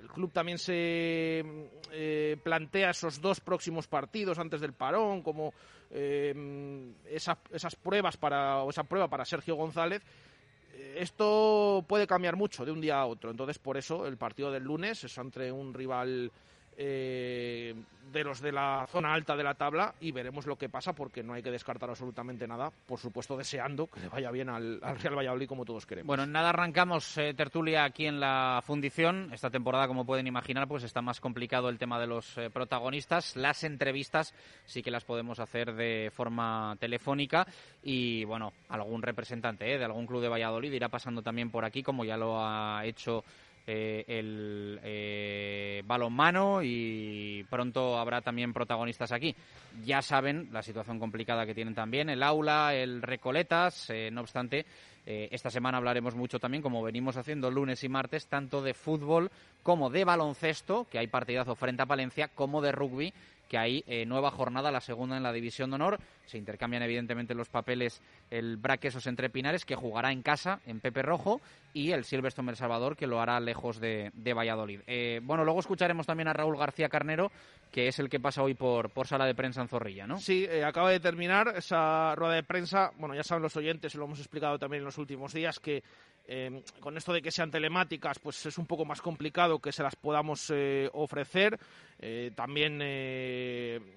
el 0.00 0.08
club 0.08 0.32
también 0.32 0.58
se 0.58 1.44
eh, 1.92 2.36
plantea 2.42 2.90
esos 2.90 3.20
dos 3.20 3.40
próximos 3.40 3.86
partidos 3.86 4.38
antes 4.38 4.60
del 4.60 4.72
parón 4.72 5.22
como 5.22 5.52
eh, 5.90 6.92
esas 7.06 7.76
pruebas 7.76 8.16
para 8.16 8.62
o 8.62 8.70
esa 8.70 8.84
prueba 8.84 9.08
para 9.08 9.24
Sergio 9.24 9.56
González 9.56 10.02
eh, 10.76 10.96
esto 10.98 11.84
puede 11.88 12.06
cambiar 12.06 12.36
mucho 12.36 12.64
de 12.64 12.72
un 12.72 12.80
día 12.80 12.98
a 12.98 13.06
otro. 13.06 13.30
Entonces 13.30 13.58
por 13.58 13.76
eso 13.76 14.06
el 14.06 14.16
partido 14.16 14.50
del 14.50 14.64
lunes 14.64 15.02
es 15.04 15.18
entre 15.18 15.50
un 15.50 15.72
rival 15.74 16.30
eh, 16.76 17.74
de 18.12 18.24
los 18.24 18.40
de 18.40 18.52
la 18.52 18.86
zona 18.88 19.12
alta 19.12 19.36
de 19.36 19.42
la 19.42 19.54
tabla 19.54 19.94
y 20.00 20.12
veremos 20.12 20.46
lo 20.46 20.56
que 20.56 20.68
pasa 20.68 20.92
porque 20.92 21.22
no 21.22 21.34
hay 21.34 21.42
que 21.42 21.50
descartar 21.50 21.90
absolutamente 21.90 22.46
nada, 22.46 22.70
por 22.86 22.98
supuesto 22.98 23.36
deseando 23.36 23.86
que 23.88 24.00
le 24.00 24.08
vaya 24.08 24.30
bien 24.30 24.48
al, 24.48 24.80
Real 24.80 25.16
Valladolid 25.16 25.48
como 25.48 25.64
todos 25.64 25.86
queremos. 25.86 26.06
Bueno, 26.06 26.26
nada 26.26 26.50
arrancamos 26.50 27.18
eh, 27.18 27.34
tertulia 27.34 27.84
aquí 27.84 28.06
en 28.06 28.20
la 28.20 28.62
fundición. 28.64 29.30
Esta 29.32 29.50
temporada, 29.50 29.88
como 29.88 30.06
pueden 30.06 30.26
imaginar, 30.26 30.68
pues 30.68 30.84
está 30.84 31.02
más 31.02 31.20
complicado 31.20 31.68
el 31.68 31.78
tema 31.78 31.98
de 31.98 32.06
los 32.06 32.38
eh, 32.38 32.50
protagonistas. 32.50 33.36
Las 33.36 33.64
entrevistas 33.64 34.34
sí 34.64 34.82
que 34.82 34.90
las 34.90 35.04
podemos 35.04 35.40
hacer 35.40 35.74
de 35.74 36.10
forma 36.12 36.76
telefónica 36.78 37.46
y 37.82 38.24
bueno, 38.24 38.52
algún 38.68 39.02
representante 39.02 39.64
de 39.64 39.84
algún 39.84 40.06
club 40.06 40.22
de 40.22 40.28
Valladolid 40.28 40.72
irá 40.72 40.88
pasando 40.88 41.22
también 41.22 41.50
por 41.50 41.64
aquí 41.64 41.82
como 41.82 42.04
ya 42.04 42.16
lo 42.16 42.38
ha 42.38 42.84
hecho 42.84 43.24
eh, 43.66 44.04
el 44.06 44.80
eh, 44.82 45.82
balonmano 45.84 46.60
y 46.62 47.44
pronto 47.50 47.98
habrá 47.98 48.20
también 48.20 48.52
protagonistas 48.52 49.12
aquí. 49.12 49.34
Ya 49.84 50.02
saben 50.02 50.48
la 50.52 50.62
situación 50.62 50.98
complicada 50.98 51.46
que 51.46 51.54
tienen 51.54 51.74
también 51.74 52.08
el 52.08 52.22
aula, 52.22 52.74
el 52.74 53.02
Recoletas, 53.02 53.90
eh, 53.90 54.10
no 54.12 54.20
obstante, 54.20 54.66
eh, 55.08 55.28
esta 55.30 55.50
semana 55.50 55.78
hablaremos 55.78 56.16
mucho 56.16 56.40
también, 56.40 56.62
como 56.62 56.82
venimos 56.82 57.16
haciendo 57.16 57.48
lunes 57.48 57.84
y 57.84 57.88
martes, 57.88 58.26
tanto 58.26 58.60
de 58.60 58.74
fútbol 58.74 59.30
como 59.62 59.88
de 59.88 60.04
baloncesto, 60.04 60.88
que 60.90 60.98
hay 60.98 61.06
partidazo 61.06 61.54
frente 61.54 61.82
a 61.82 61.86
Palencia, 61.86 62.28
como 62.28 62.60
de 62.60 62.72
rugby, 62.72 63.14
que 63.48 63.58
hay 63.58 63.84
nueva 64.06 64.30
jornada, 64.30 64.70
la 64.70 64.80
segunda 64.80 65.16
en 65.16 65.22
la 65.22 65.32
División 65.32 65.70
de 65.70 65.76
Honor, 65.76 65.98
Se 66.26 66.38
intercambian 66.38 66.82
evidentemente 66.82 67.34
los 67.34 67.48
papeles 67.48 68.02
el 68.30 68.56
Braquesos 68.56 69.06
entre 69.06 69.30
Pinares, 69.30 69.64
que 69.64 69.76
jugará 69.76 70.12
en 70.12 70.22
casa, 70.22 70.60
en 70.66 70.80
Pepe 70.80 71.02
Rojo, 71.02 71.40
y 71.76 71.92
el 71.92 72.04
Silverstone 72.04 72.50
El 72.50 72.56
Salvador, 72.56 72.96
que 72.96 73.06
lo 73.06 73.20
hará 73.20 73.38
lejos 73.38 73.78
de, 73.80 74.10
Valladolid. 74.34 74.80
Eh, 74.86 75.20
bueno, 75.22 75.44
luego 75.44 75.60
escucharemos 75.60 76.06
también 76.06 76.28
a 76.28 76.32
Raúl 76.32 76.56
García 76.56 76.88
Carnero, 76.88 77.30
que 77.70 77.88
es 77.88 77.98
el 77.98 78.08
que 78.08 78.18
pasa 78.18 78.42
hoy 78.42 78.54
por, 78.54 78.90
por 78.90 79.06
sala 79.06 79.26
de 79.26 79.34
prensa 79.34 79.60
en 79.60 79.68
Zorrilla, 79.68 80.06
¿no? 80.06 80.18
Sí, 80.18 80.46
eh, 80.48 80.64
acaba 80.64 80.90
de 80.90 81.00
terminar 81.00 81.52
esa 81.54 82.14
rueda 82.14 82.34
de 82.34 82.42
prensa. 82.42 82.92
Bueno, 82.96 83.14
ya 83.14 83.22
saben 83.22 83.42
los 83.42 83.56
oyentes, 83.56 83.94
lo 83.94 84.06
hemos 84.06 84.18
explicado 84.20 84.58
también 84.58 84.80
en 84.80 84.86
los 84.86 84.96
últimos 84.96 85.34
días, 85.34 85.60
que 85.60 85.82
eh, 86.26 86.62
con 86.80 86.96
esto 86.96 87.12
de 87.12 87.22
que 87.22 87.30
sean 87.30 87.50
telemáticas, 87.50 88.18
pues 88.18 88.44
es 88.46 88.58
un 88.58 88.66
poco 88.66 88.84
más 88.84 89.00
complicado 89.00 89.58
que 89.58 89.72
se 89.72 89.82
las 89.82 89.96
podamos 89.96 90.52
ofrecer. 90.92 91.58
también 92.34 92.82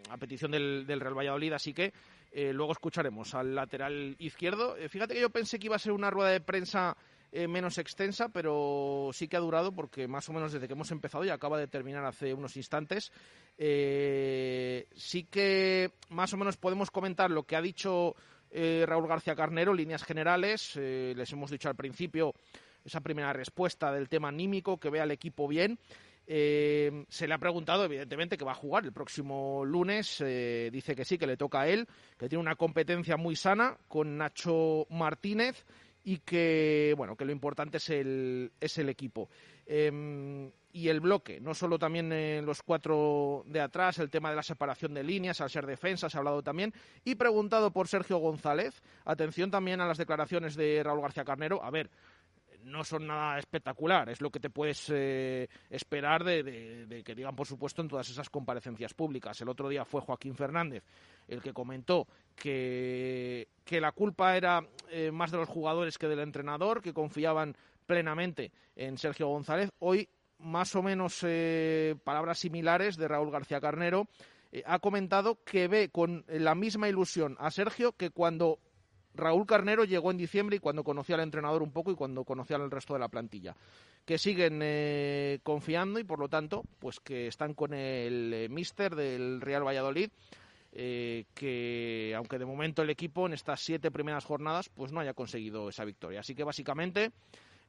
a 0.09 0.17
petición 0.17 0.51
del, 0.51 0.86
del 0.86 1.00
Real 1.00 1.17
Valladolid, 1.17 1.53
así 1.53 1.74
que 1.74 1.93
eh, 2.31 2.53
luego 2.53 2.74
escucharemos 2.74 3.33
al 3.33 3.55
lateral 3.55 4.15
izquierdo. 4.19 4.77
Eh, 4.77 4.89
fíjate 4.89 5.15
que 5.15 5.21
yo 5.21 5.29
pensé 5.29 5.57
que 5.57 5.67
iba 5.67 5.75
a 5.75 5.79
ser 5.79 5.91
una 5.93 6.12
rueda 6.12 6.29
de 6.29 6.41
prensa 6.41 6.95
eh, 7.31 7.48
menos 7.48 7.77
extensa, 7.77 8.29
pero 8.29 9.09
sí 9.13 9.27
que 9.27 9.38
ha 9.38 9.41
durado 9.41 9.71
porque 9.71 10.07
más 10.07 10.29
o 10.29 10.33
menos 10.33 10.51
desde 10.51 10.67
que 10.67 10.74
hemos 10.74 10.91
empezado 10.91 11.25
y 11.25 11.29
acaba 11.29 11.57
de 11.57 11.67
terminar 11.67 12.05
hace 12.05 12.33
unos 12.33 12.55
instantes. 12.55 13.12
sí 13.57 15.24
que 15.31 15.91
más 16.09 16.33
o 16.33 16.38
menos 16.38 16.57
podemos 16.57 16.91
comentar 16.91 17.31
lo 17.31 17.43
que 17.43 17.55
ha 17.55 17.62
dicho 17.62 18.15
Raúl 18.51 19.07
García 19.07 19.35
Carnero, 19.35 19.73
líneas 19.73 20.03
generales. 20.03 20.75
les 20.75 21.31
hemos 21.31 21.51
dicho 21.51 21.69
al 21.69 21.75
principio 21.75 22.33
esa 22.83 23.01
primera 23.01 23.33
respuesta 23.33 23.91
del 23.91 24.09
tema 24.09 24.29
anímico, 24.29 24.79
que 24.79 24.89
vea 24.89 25.03
al 25.03 25.11
equipo 25.11 25.47
bien. 25.47 25.79
Eh, 26.31 27.05
se 27.09 27.27
le 27.27 27.33
ha 27.33 27.39
preguntado, 27.39 27.85
evidentemente, 27.85 28.37
que 28.37 28.45
va 28.45 28.51
a 28.51 28.55
jugar 28.55 28.85
el 28.85 28.93
próximo 28.93 29.65
lunes. 29.65 30.21
Eh, 30.21 30.69
dice 30.71 30.95
que 30.95 31.03
sí, 31.03 31.17
que 31.17 31.25
le 31.25 31.37
toca 31.37 31.61
a 31.61 31.67
él, 31.67 31.87
que 32.19 32.29
tiene 32.29 32.41
una 32.41 32.55
competencia 32.55 33.17
muy 33.17 33.35
sana 33.35 33.77
con 33.87 34.17
Nacho 34.17 34.85
Martínez 34.91 35.65
y 36.03 36.19
que, 36.19 36.93
bueno, 36.95 37.15
que 37.15 37.25
lo 37.25 37.31
importante 37.31 37.77
es 37.77 37.89
el, 37.89 38.51
es 38.59 38.77
el 38.77 38.89
equipo. 38.89 39.29
Em, 39.71 40.51
y 40.71 40.88
el 40.88 40.99
bloque, 40.99 41.39
no 41.39 41.53
solo 41.53 41.77
también 41.77 42.11
en 42.11 42.43
los 42.43 42.63
cuatro 42.63 43.43
de 43.45 43.61
atrás, 43.61 43.99
el 43.99 44.09
tema 44.09 44.31
de 44.31 44.35
la 44.35 44.41
separación 44.41 44.95
de 44.95 45.03
líneas 45.03 45.41
al 45.41 45.51
ser 45.51 45.67
defensa, 45.67 46.09
se 46.09 46.17
ha 46.17 46.19
hablado 46.19 46.41
también, 46.41 46.73
y 47.05 47.13
preguntado 47.13 47.71
por 47.71 47.88
Sergio 47.88 48.17
González, 48.17 48.81
atención 49.05 49.51
también 49.51 49.79
a 49.79 49.88
las 49.88 49.99
declaraciones 49.99 50.55
de 50.55 50.81
Raúl 50.83 51.01
García 51.01 51.23
Carnero, 51.23 51.63
a 51.63 51.69
ver, 51.69 51.91
no 52.63 52.83
son 52.83 53.05
nada 53.05 53.38
espectacular. 53.38 54.09
Es 54.09 54.21
lo 54.21 54.31
que 54.31 54.39
te 54.39 54.49
puedes 54.49 54.89
eh, 54.89 55.47
esperar 55.69 56.23
de, 56.23 57.03
que 57.05 57.15
digan, 57.15 57.35
por 57.35 57.47
supuesto, 57.47 57.81
en 57.81 57.88
todas 57.88 58.09
esas 58.09 58.29
comparecencias 58.29 58.93
públicas. 58.93 59.39
El 59.39 59.49
otro 59.49 59.69
día 59.69 59.85
fue 59.85 60.01
Joaquín 60.01 60.35
Fernández 60.35 60.83
el 61.27 61.41
que 61.41 61.53
comentó 61.53 62.07
que, 62.35 63.47
que 63.63 63.79
la 63.79 63.91
culpa 63.91 64.35
era 64.35 64.67
eh, 64.89 65.11
más 65.11 65.31
de 65.31 65.38
los 65.38 65.47
jugadores 65.47 65.97
que 65.97 66.07
del 66.07 66.19
entrenador, 66.19 66.81
que 66.81 66.93
confiaban 66.93 67.55
plenamente 67.89 68.51
en 68.75 69.00
Sergio 69.00 69.29
González. 69.29 69.72
Hoy, 69.79 70.08
más 70.38 70.75
o 70.75 70.84
menos 70.84 71.22
eh, 71.24 71.96
palabras 72.03 72.38
similares 72.38 72.98
de 72.98 73.08
Raúl 73.08 73.31
García 73.31 73.60
Carnero. 73.60 74.08
ha 74.65 74.77
comentado 74.77 75.43
que 75.43 75.67
ve 75.67 75.89
con 75.89 76.24
la 76.27 76.53
misma 76.53 76.88
ilusión 76.88 77.36
a 77.39 77.50
Sergio 77.50 77.93
que 77.93 78.12
cuando 78.12 78.60
Raúl 79.15 79.48
Carnero 79.48 79.86
llegó 79.86 80.12
en 80.12 80.17
diciembre 80.17 80.58
y 80.58 80.60
cuando 80.60 80.84
conoció 80.84 81.15
al 81.15 81.22
entrenador 81.22 81.63
un 81.63 81.72
poco 81.72 81.91
y 81.91 81.96
cuando 81.96 82.24
conoció 82.24 82.55
al 82.55 82.69
resto 82.69 82.93
de 82.93 83.00
la 83.00 83.10
plantilla. 83.10 83.55
Que 84.05 84.19
siguen 84.19 84.60
eh, 84.62 85.39
confiando 85.41 86.00
y 86.00 86.03
por 86.03 86.19
lo 86.19 86.29
tanto, 86.29 86.63
pues 86.77 87.00
que 87.00 87.25
están 87.25 87.55
con 87.55 87.74
el 87.74 88.31
eh, 88.34 88.50
míster 88.50 88.96
del 88.96 89.41
Real 89.41 89.65
Valladolid. 89.65 90.10
Eh, 90.72 91.25
que 91.34 92.13
aunque 92.15 92.38
de 92.38 92.46
momento 92.46 92.84
el 92.84 92.91
equipo 92.91 93.25
en 93.25 93.34
estas 93.34 93.60
siete 93.60 93.89
primeras 93.89 94.24
jornadas 94.24 94.69
pues 94.69 94.91
no 94.91 95.00
haya 95.00 95.15
conseguido 95.15 95.69
esa 95.69 95.84
victoria. 95.84 96.19
Así 96.19 96.36
que 96.36 96.43
básicamente 96.43 97.12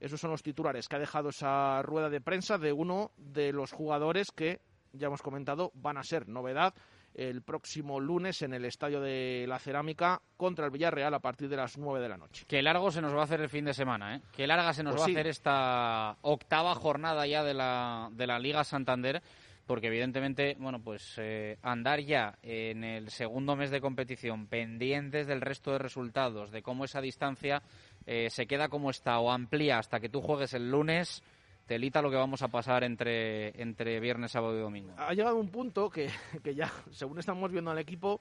esos 0.00 0.20
son 0.20 0.30
los 0.30 0.42
titulares 0.42 0.88
que 0.88 0.96
ha 0.96 1.00
dejado 1.00 1.28
esa 1.28 1.82
rueda 1.82 2.08
de 2.08 2.20
prensa 2.20 2.58
de 2.58 2.72
uno 2.72 3.12
de 3.16 3.52
los 3.52 3.72
jugadores 3.72 4.32
que 4.32 4.60
ya 4.92 5.06
hemos 5.06 5.22
comentado 5.22 5.70
van 5.74 5.98
a 5.98 6.02
ser 6.02 6.28
novedad 6.28 6.74
el 7.14 7.42
próximo 7.42 7.98
lunes 7.98 8.40
en 8.42 8.54
el 8.54 8.64
Estadio 8.64 9.00
de 9.00 9.44
la 9.48 9.58
Cerámica 9.58 10.22
contra 10.36 10.64
el 10.64 10.70
Villarreal 10.70 11.12
a 11.12 11.18
partir 11.18 11.48
de 11.48 11.56
las 11.56 11.76
9 11.76 12.00
de 12.00 12.08
la 12.08 12.16
noche. 12.16 12.44
Qué 12.46 12.62
largo 12.62 12.90
se 12.90 13.02
nos 13.02 13.14
va 13.14 13.20
a 13.20 13.24
hacer 13.24 13.40
el 13.40 13.48
fin 13.48 13.64
de 13.64 13.74
semana, 13.74 14.16
¿eh? 14.16 14.22
Qué 14.32 14.46
larga 14.46 14.72
se 14.72 14.82
nos 14.82 14.94
pues 14.94 15.02
va 15.02 15.06
a 15.06 15.10
hacer 15.10 15.26
esta 15.26 16.16
octava 16.22 16.74
jornada 16.74 17.26
ya 17.26 17.42
de 17.42 17.54
la, 17.54 18.08
de 18.12 18.26
la 18.26 18.38
Liga 18.38 18.62
Santander 18.64 19.22
porque 19.70 19.86
evidentemente, 19.86 20.56
bueno, 20.58 20.82
pues 20.82 21.14
eh, 21.18 21.56
andar 21.62 22.00
ya 22.00 22.36
en 22.42 22.82
el 22.82 23.08
segundo 23.08 23.54
mes 23.54 23.70
de 23.70 23.80
competición 23.80 24.48
pendientes 24.48 25.28
del 25.28 25.40
resto 25.40 25.70
de 25.70 25.78
resultados, 25.78 26.50
de 26.50 26.60
cómo 26.60 26.84
esa 26.84 27.00
distancia 27.00 27.62
eh, 28.06 28.28
se 28.30 28.46
queda 28.46 28.68
como 28.68 28.90
está 28.90 29.18
o 29.18 29.30
amplía 29.30 29.78
hasta 29.78 30.00
que 30.00 30.08
tú 30.08 30.20
juegues 30.20 30.54
el 30.54 30.70
lunes, 30.70 31.22
telita 31.66 32.02
lo 32.02 32.10
que 32.10 32.16
vamos 32.16 32.42
a 32.42 32.48
pasar 32.48 32.82
entre, 32.82 33.60
entre 33.60 34.00
viernes, 34.00 34.32
sábado 34.32 34.56
y 34.56 34.60
domingo. 34.60 34.92
Ha 34.96 35.14
llegado 35.14 35.36
un 35.36 35.50
punto 35.50 35.88
que, 35.88 36.08
que 36.42 36.54
ya, 36.54 36.72
según 36.90 37.18
estamos 37.18 37.50
viendo 37.52 37.70
al 37.70 37.78
equipo, 37.78 38.20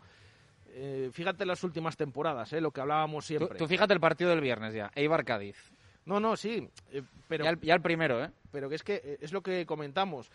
eh, 0.67 1.09
fíjate 1.11 1.45
las 1.45 1.63
últimas 1.63 1.97
temporadas, 1.97 2.53
eh, 2.53 2.61
lo 2.61 2.71
que 2.71 2.81
hablábamos 2.81 3.25
siempre. 3.25 3.57
Tú, 3.57 3.67
fíjate 3.67 3.93
el 3.93 3.99
partido 3.99 4.29
del 4.29 4.41
viernes 4.41 4.73
ya, 4.73 4.91
Eibar 4.95 5.25
Cádiz. 5.25 5.57
No, 6.05 6.19
no, 6.19 6.37
sí, 6.37 6.67
eh, 6.91 7.01
pero... 7.27 7.43
Ya 7.61 7.73
el, 7.73 7.81
primero, 7.81 8.23
¿eh? 8.23 8.31
Pero 8.51 8.69
que 8.69 8.75
es 8.75 8.83
que 8.83 9.17
es 9.21 9.33
lo 9.33 9.41
que 9.41 9.65
comentamos. 9.65 10.31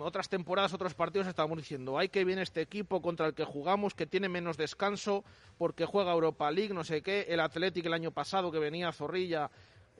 Otras 0.00 0.28
temporadas, 0.28 0.72
otros 0.72 0.94
partidos 0.94 1.26
estábamos 1.26 1.58
diciendo, 1.58 1.98
hay 1.98 2.08
que 2.08 2.24
viene 2.24 2.42
este 2.42 2.60
equipo 2.60 3.00
contra 3.00 3.26
el 3.26 3.34
que 3.34 3.44
jugamos, 3.44 3.94
que 3.94 4.06
tiene 4.06 4.28
menos 4.28 4.56
descanso 4.56 5.24
porque 5.56 5.84
juega 5.84 6.12
Europa 6.12 6.50
League, 6.50 6.74
no 6.74 6.84
sé 6.84 7.02
qué, 7.02 7.26
el 7.28 7.40
Atlético 7.40 7.88
el 7.88 7.94
año 7.94 8.10
pasado 8.10 8.50
que 8.50 8.58
venía 8.58 8.88
a 8.88 8.92
Zorrilla 8.92 9.50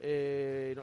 eh, 0.00 0.76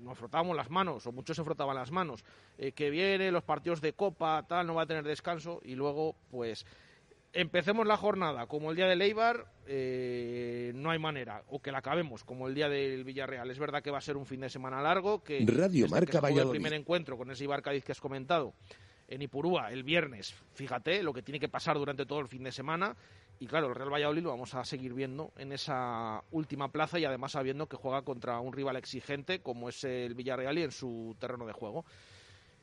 nos 0.00 0.18
frotábamos 0.18 0.56
las 0.56 0.70
manos, 0.70 1.06
o 1.06 1.12
muchos 1.12 1.36
se 1.36 1.44
frotaban 1.44 1.76
las 1.76 1.90
manos, 1.90 2.24
eh, 2.58 2.72
que 2.72 2.90
viene, 2.90 3.30
los 3.30 3.44
partidos 3.44 3.80
de 3.80 3.92
Copa, 3.92 4.44
tal, 4.48 4.66
no 4.66 4.74
va 4.74 4.82
a 4.82 4.86
tener 4.86 5.04
descanso, 5.04 5.60
y 5.64 5.74
luego, 5.74 6.16
pues, 6.30 6.66
empecemos 7.32 7.86
la 7.86 7.96
jornada 7.96 8.46
como 8.46 8.70
el 8.70 8.76
día 8.76 8.86
del 8.86 9.02
Eibar, 9.02 9.46
eh, 9.66 10.72
no 10.74 10.90
hay 10.90 10.98
manera, 10.98 11.42
o 11.48 11.60
que 11.60 11.72
la 11.72 11.78
acabemos 11.78 12.24
como 12.24 12.48
el 12.48 12.54
día 12.54 12.68
del 12.68 13.04
Villarreal. 13.04 13.50
Es 13.50 13.58
verdad 13.58 13.82
que 13.82 13.90
va 13.90 13.98
a 13.98 14.02
ser 14.02 14.16
un 14.16 14.26
fin 14.26 14.40
de 14.40 14.50
semana 14.50 14.80
largo, 14.82 15.22
que, 15.22 15.44
Radio 15.46 15.88
Marca 15.88 16.20
que 16.20 16.40
el 16.40 16.50
primer 16.50 16.72
encuentro 16.72 17.16
con 17.16 17.30
ese 17.30 17.44
Eibar 17.44 17.62
Cádiz 17.62 17.84
que 17.84 17.92
has 17.92 18.00
comentado 18.00 18.54
en 19.08 19.22
Ipurúa 19.22 19.72
el 19.72 19.84
viernes, 19.84 20.34
fíjate 20.54 21.02
lo 21.02 21.14
que 21.14 21.22
tiene 21.22 21.40
que 21.40 21.48
pasar 21.48 21.78
durante 21.78 22.04
todo 22.04 22.20
el 22.20 22.28
fin 22.28 22.44
de 22.44 22.52
semana 22.52 22.94
y 23.40 23.46
claro, 23.46 23.68
el 23.68 23.74
Real 23.74 23.92
Valladolid 23.92 24.22
lo 24.22 24.30
vamos 24.30 24.54
a 24.54 24.64
seguir 24.64 24.92
viendo 24.94 25.32
en 25.36 25.52
esa 25.52 26.22
última 26.32 26.72
plaza 26.72 26.98
y 26.98 27.04
además 27.04 27.32
sabiendo 27.32 27.68
que 27.68 27.76
juega 27.76 28.02
contra 28.02 28.40
un 28.40 28.52
rival 28.52 28.76
exigente 28.76 29.40
como 29.40 29.68
es 29.68 29.84
el 29.84 30.14
Villarreal 30.14 30.58
y 30.58 30.62
en 30.62 30.72
su 30.72 31.16
terreno 31.20 31.46
de 31.46 31.52
juego. 31.52 31.84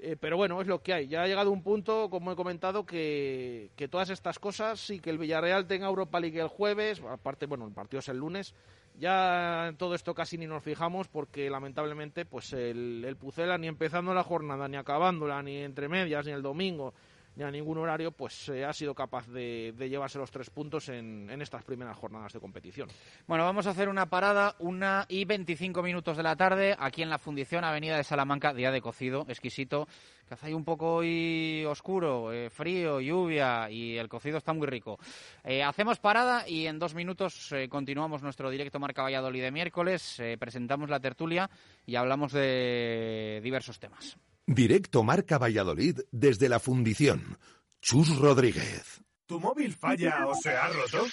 Eh, 0.07 0.17
pero 0.19 0.37
bueno, 0.37 0.61
es 0.61 0.67
lo 0.67 0.83
que 0.83 0.93
hay. 0.93 1.07
Ya 1.07 1.23
ha 1.23 1.27
llegado 1.27 1.49
un 1.49 1.63
punto, 1.63 2.11
como 2.11 2.31
he 2.31 2.35
comentado, 2.35 2.85
que, 2.85 3.71
todas 3.89 4.11
estas 4.11 4.37
cosas 4.37 4.91
y 4.91 4.99
que 4.99 5.09
el 5.09 5.17
Villarreal 5.17 5.65
tenga 5.65 5.87
Europa 5.87 6.19
League 6.19 6.39
el 6.39 6.47
jueves, 6.47 7.01
aparte, 7.09 7.47
bueno, 7.47 7.65
el 7.65 7.73
partido 7.73 8.01
es 8.01 8.09
el 8.09 8.17
lunes, 8.17 8.53
ya 8.99 9.69
en 9.69 9.77
todo 9.77 9.95
esto 9.95 10.13
casi 10.13 10.37
ni 10.37 10.45
nos 10.45 10.63
fijamos 10.63 11.07
porque 11.07 11.49
lamentablemente 11.49 12.23
pues 12.23 12.53
el 12.53 13.17
Pucela 13.19 13.57
ni 13.57 13.67
empezando 13.67 14.13
la 14.13 14.23
jornada, 14.23 14.67
ni 14.67 14.77
acabándola, 14.77 15.41
ni 15.41 15.57
entre 15.57 15.89
medias, 15.89 16.23
ni 16.27 16.33
el 16.33 16.43
domingo, 16.43 16.93
ni 17.35 17.43
a 17.43 17.51
ningún 17.51 17.77
horario, 17.77 18.11
pues 18.11 18.49
ha 18.49 18.73
sido 18.73 18.93
capaz 18.93 19.27
de, 19.27 19.73
llevarse 19.77 20.17
los 20.17 20.31
tres 20.31 20.49
puntos 20.49 20.89
en, 20.89 21.29
estas 21.41 21.63
primeras 21.63 21.97
jornadas 21.97 22.33
de 22.33 22.39
competición. 22.39 22.89
Bueno, 23.27 23.43
vamos 23.43 23.67
a 23.67 23.71
hacer 23.71 23.89
una 23.89 24.07
parada, 24.07 24.55
una 24.59 25.05
y 25.09 25.25
25 25.25 25.83
minutos 25.83 26.17
de 26.17 26.23
la 26.23 26.35
tarde, 26.35 26.75
aquí 26.77 27.01
en 27.01 27.09
la 27.09 27.19
Fundición 27.19 27.63
Avenida 27.63 27.97
de 27.97 28.03
Salamanca, 28.03 28.53
día 28.53 28.71
de 28.71 28.81
cocido, 28.81 29.25
exquisito, 29.27 29.87
que 30.27 30.33
hace 30.33 30.47
ahí 30.47 30.53
un 30.53 30.63
poco 30.63 30.95
hoy 30.95 31.65
oscuro, 31.65 32.31
eh, 32.31 32.49
frío, 32.49 32.99
lluvia 32.99 33.69
y 33.69 33.97
el 33.97 34.07
cocido 34.07 34.37
está 34.37 34.53
muy 34.53 34.67
rico. 34.67 34.97
Eh, 35.43 35.63
hacemos 35.63 35.99
parada 35.99 36.47
y 36.47 36.67
en 36.67 36.79
dos 36.79 36.95
minutos 36.95 37.51
eh, 37.51 37.67
continuamos 37.69 38.23
nuestro 38.23 38.49
directo 38.49 38.79
Marca 38.79 39.03
Valladolid 39.03 39.41
de 39.41 39.51
miércoles, 39.51 40.21
presentamos 40.39 40.89
la 40.89 40.99
tertulia 40.99 41.49
y 41.85 41.95
hablamos 41.95 42.31
de 42.31 43.39
diversos 43.43 43.79
temas. 43.79 44.17
Directo 44.47 45.03
Marca 45.03 45.37
Valladolid 45.37 45.99
desde 46.11 46.49
la 46.49 46.59
fundición. 46.59 47.37
Chus 47.81 48.15
Rodríguez. 48.17 49.01
¿Tu 49.25 49.39
móvil 49.39 49.73
falla 49.73 50.27
o 50.27 50.35
se 50.35 50.51
ha 50.51 50.67
roto? 50.67 51.07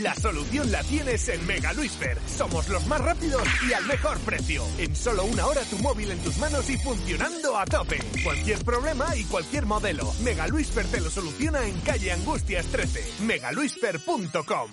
La 0.00 0.14
solución 0.14 0.70
la 0.70 0.82
tienes 0.84 1.28
en 1.28 1.44
Mega 1.46 1.72
Luisfer. 1.72 2.16
Somos 2.26 2.68
los 2.68 2.86
más 2.86 3.00
rápidos 3.00 3.42
y 3.68 3.72
al 3.72 3.84
mejor 3.86 4.18
precio. 4.20 4.62
En 4.78 4.94
solo 4.94 5.24
una 5.24 5.46
hora 5.46 5.62
tu 5.62 5.78
móvil 5.78 6.12
en 6.12 6.18
tus 6.20 6.38
manos 6.38 6.70
y 6.70 6.78
funcionando 6.78 7.58
a 7.58 7.64
tope. 7.64 7.98
Cualquier 8.22 8.64
problema 8.64 9.16
y 9.16 9.24
cualquier 9.24 9.66
modelo. 9.66 10.10
Mega 10.22 10.46
Luisfer 10.46 10.86
te 10.86 11.00
lo 11.00 11.10
soluciona 11.10 11.66
en 11.66 11.78
calle 11.80 12.12
Angustias 12.12 12.66
13. 12.66 13.24
megaluisfer.com. 13.24 14.70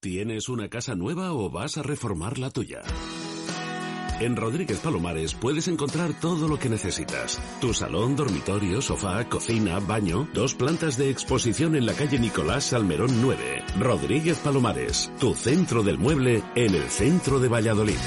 ¿Tienes 0.00 0.48
una 0.48 0.68
casa 0.68 0.94
nueva 0.94 1.32
o 1.32 1.48
vas 1.48 1.78
a 1.78 1.82
reformar 1.82 2.38
la 2.38 2.50
tuya? 2.50 2.82
En 4.20 4.36
Rodríguez 4.36 4.78
Palomares 4.78 5.34
puedes 5.34 5.66
encontrar 5.66 6.12
todo 6.20 6.46
lo 6.46 6.58
que 6.58 6.68
necesitas. 6.68 7.40
Tu 7.60 7.74
salón, 7.74 8.14
dormitorio, 8.14 8.80
sofá, 8.80 9.28
cocina, 9.28 9.80
baño, 9.80 10.28
dos 10.32 10.54
plantas 10.54 10.96
de 10.96 11.10
exposición 11.10 11.74
en 11.74 11.84
la 11.84 11.94
calle 11.94 12.18
Nicolás 12.18 12.64
Salmerón 12.64 13.20
9. 13.20 13.64
Rodríguez 13.80 14.38
Palomares, 14.38 15.10
tu 15.18 15.34
centro 15.34 15.82
del 15.82 15.98
mueble 15.98 16.42
en 16.54 16.74
el 16.74 16.88
centro 16.90 17.40
de 17.40 17.48
Valladolid. 17.48 17.98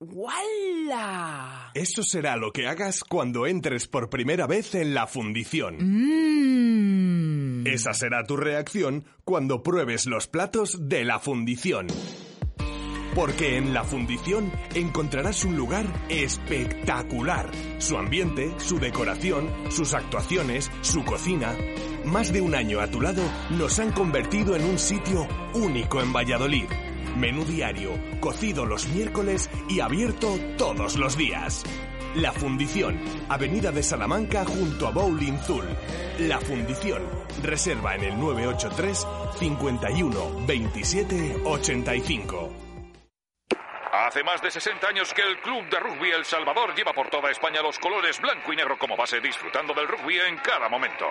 ¡Wala! 0.00 1.70
Eso 1.74 2.02
será 2.02 2.36
lo 2.36 2.50
que 2.52 2.66
hagas 2.66 3.04
cuando 3.04 3.46
entres 3.46 3.86
por 3.86 4.10
primera 4.10 4.48
vez 4.48 4.74
en 4.74 4.94
la 4.94 5.06
fundición. 5.06 5.76
Mmm. 5.78 7.66
Esa 7.66 7.94
será 7.94 8.24
tu 8.24 8.36
reacción 8.36 9.04
cuando 9.24 9.62
pruebes 9.62 10.06
los 10.06 10.26
platos 10.26 10.88
de 10.88 11.04
la 11.04 11.20
fundición. 11.20 11.86
Porque 13.14 13.56
en 13.56 13.74
la 13.74 13.84
fundición 13.84 14.52
encontrarás 14.74 15.44
un 15.44 15.56
lugar 15.56 15.86
espectacular. 16.08 17.50
Su 17.78 17.96
ambiente, 17.96 18.54
su 18.58 18.78
decoración, 18.78 19.50
sus 19.70 19.94
actuaciones, 19.94 20.70
su 20.82 21.04
cocina. 21.04 21.54
Más 22.04 22.32
de 22.32 22.40
un 22.40 22.54
año 22.54 22.80
a 22.80 22.86
tu 22.86 23.00
lado 23.00 23.22
nos 23.50 23.78
han 23.78 23.92
convertido 23.92 24.54
en 24.56 24.64
un 24.64 24.78
sitio 24.78 25.26
único 25.54 26.00
en 26.00 26.12
Valladolid. 26.12 26.66
Menú 27.16 27.44
diario, 27.44 27.90
cocido 28.20 28.64
los 28.64 28.86
miércoles 28.88 29.50
y 29.68 29.80
abierto 29.80 30.38
todos 30.56 30.96
los 30.96 31.16
días. 31.16 31.64
La 32.14 32.32
Fundición, 32.32 33.00
Avenida 33.28 33.70
de 33.70 33.82
Salamanca 33.84 34.44
junto 34.44 34.88
a 34.88 34.90
Bowling 34.90 35.38
Zul. 35.38 35.64
La 36.18 36.40
Fundición, 36.40 37.02
reserva 37.42 37.94
en 37.94 38.04
el 38.04 38.18
983 38.18 39.06
51 39.38 40.46
27 40.46 41.42
85. 41.44 42.69
Hace 44.06 44.22
más 44.24 44.40
de 44.40 44.50
60 44.50 44.88
años 44.88 45.12
que 45.12 45.20
el 45.20 45.36
Club 45.40 45.68
de 45.68 45.78
Rugby 45.78 46.10
El 46.10 46.24
Salvador 46.24 46.74
lleva 46.74 46.94
por 46.94 47.10
toda 47.10 47.30
España 47.30 47.60
los 47.60 47.78
colores 47.78 48.18
blanco 48.18 48.50
y 48.50 48.56
negro 48.56 48.78
como 48.78 48.96
base, 48.96 49.20
disfrutando 49.20 49.74
del 49.74 49.86
rugby 49.86 50.18
en 50.20 50.38
cada 50.38 50.70
momento. 50.70 51.04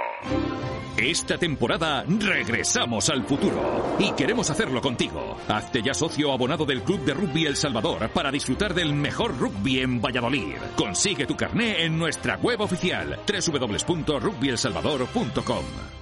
Esta 0.97 1.37
temporada 1.37 2.03
regresamos 2.07 3.11
al 3.11 3.23
futuro 3.25 3.95
y 3.99 4.11
queremos 4.13 4.49
hacerlo 4.49 4.81
contigo. 4.81 5.37
Hazte 5.47 5.83
ya 5.83 5.93
socio 5.93 6.33
abonado 6.33 6.65
del 6.65 6.81
Club 6.81 7.05
de 7.05 7.13
Rugby 7.13 7.45
El 7.45 7.55
Salvador 7.55 8.09
para 8.09 8.31
disfrutar 8.31 8.73
del 8.73 8.91
mejor 8.93 9.37
rugby 9.37 9.81
en 9.81 10.01
Valladolid. 10.01 10.55
Consigue 10.75 11.27
tu 11.27 11.37
carné 11.37 11.83
en 11.83 11.95
nuestra 11.95 12.37
web 12.37 12.61
oficial 12.61 13.19
www.rugbyelsalvador.com. 13.27 15.98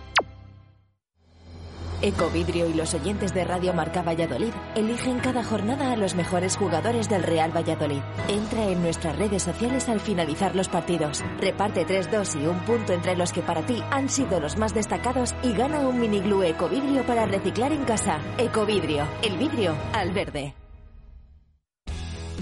Ecovidrio 2.01 2.67
y 2.67 2.73
los 2.73 2.93
oyentes 2.93 3.33
de 3.33 3.43
Radio 3.43 3.73
Marca 3.73 4.03
Valladolid 4.03 4.53
eligen 4.75 5.19
cada 5.19 5.43
jornada 5.43 5.91
a 5.91 5.97
los 5.97 6.13
mejores 6.13 6.55
jugadores 6.55 7.09
del 7.09 7.23
Real 7.23 7.55
Valladolid. 7.55 8.01
Entra 8.27 8.65
en 8.65 8.81
nuestras 8.81 9.17
redes 9.17 9.43
sociales 9.43 9.89
al 9.89 9.99
finalizar 9.99 10.55
los 10.55 10.67
partidos. 10.67 11.23
Reparte 11.39 11.87
3-2 11.87 12.41
y 12.41 12.47
un 12.47 12.59
punto 12.59 12.93
entre 12.93 13.15
los 13.15 13.31
que 13.31 13.41
para 13.41 13.65
ti 13.65 13.81
han 13.89 14.09
sido 14.09 14.39
los 14.39 14.57
más 14.57 14.73
destacados 14.73 15.35
y 15.41 15.53
gana 15.53 15.79
un 15.79 15.99
mini 15.99 16.19
glue 16.19 16.49
Ecovidrio 16.49 17.03
para 17.05 17.25
reciclar 17.25 17.71
en 17.71 17.83
casa. 17.83 18.19
Ecovidrio, 18.37 19.07
el 19.23 19.37
vidrio 19.37 19.75
al 19.93 20.11
verde. 20.11 20.66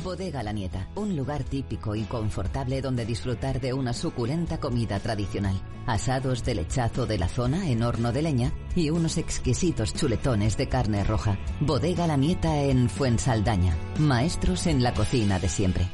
Bodega 0.04 0.44
La 0.44 0.52
Nieta, 0.52 0.90
un 0.96 1.16
lugar 1.16 1.44
típico 1.44 1.96
y 1.96 2.04
confortable 2.04 2.82
donde 2.82 3.06
disfrutar 3.06 3.60
de 3.60 3.74
una 3.74 3.94
suculenta 3.94 4.60
comida 4.60 5.00
tradicional. 5.00 5.60
Asados 5.86 6.44
de 6.44 6.56
lechazo 6.56 7.06
de 7.06 7.18
la 7.18 7.28
zona 7.28 7.70
en 7.70 7.84
horno 7.84 8.12
de 8.12 8.22
leña 8.22 8.54
y 8.76 8.90
unos 8.90 9.18
exquisitos 9.18 9.94
chuletones 9.94 10.58
de 10.58 10.68
carne 10.68 11.04
roja. 11.04 11.38
Bodega 11.60 12.08
La 12.08 12.18
Nieta 12.18 12.62
en 12.64 12.90
Fuensaldaña. 12.90 13.76
Maestros 14.00 14.68
en 14.68 14.84
la 14.84 14.94
cocina 14.94 15.40
de 15.40 15.50
siempre. 15.50 15.88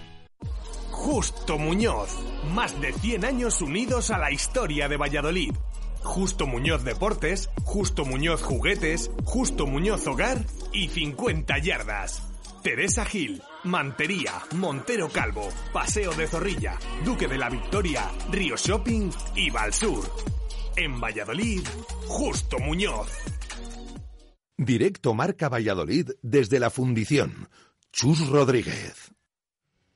Justo 0.92 1.58
Muñoz. 1.58 2.16
Más 2.54 2.80
de 2.80 2.94
100 2.94 3.26
años 3.26 3.62
unidos 3.62 4.12
a 4.12 4.18
la 4.18 4.32
historia 4.32 4.88
de 4.88 4.98
Valladolid. 4.98 5.54
Justo 6.04 6.48
Muñoz 6.48 6.84
Deportes, 6.84 7.50
Justo 7.64 8.06
Muñoz 8.06 8.42
Juguetes, 8.42 9.12
Justo 9.24 9.68
Muñoz 9.68 10.08
Hogar 10.08 10.46
y 10.74 10.90
50 10.90 11.58
yardas. 11.60 12.31
Teresa 12.62 13.06
Gil, 13.06 13.42
Mantería, 13.64 14.34
Montero 14.56 15.10
Calvo, 15.10 15.50
Paseo 15.74 16.14
de 16.14 16.28
Zorrilla, 16.28 16.78
Duque 17.04 17.28
de 17.28 17.38
la 17.38 17.50
Victoria, 17.50 18.12
Río 18.32 18.56
Shopping 18.56 19.10
y 19.36 19.50
Valsur. 19.50 20.08
En 20.76 21.00
Valladolid, 21.00 21.62
Justo 22.08 22.60
Muñoz. 22.60 23.10
Directo 24.58 25.16
Marca 25.16 25.50
Valladolid 25.50 26.12
desde 26.22 26.60
la 26.60 26.70
Fundición. 26.70 27.50
Chus 27.92 28.28
Rodríguez. 28.30 29.11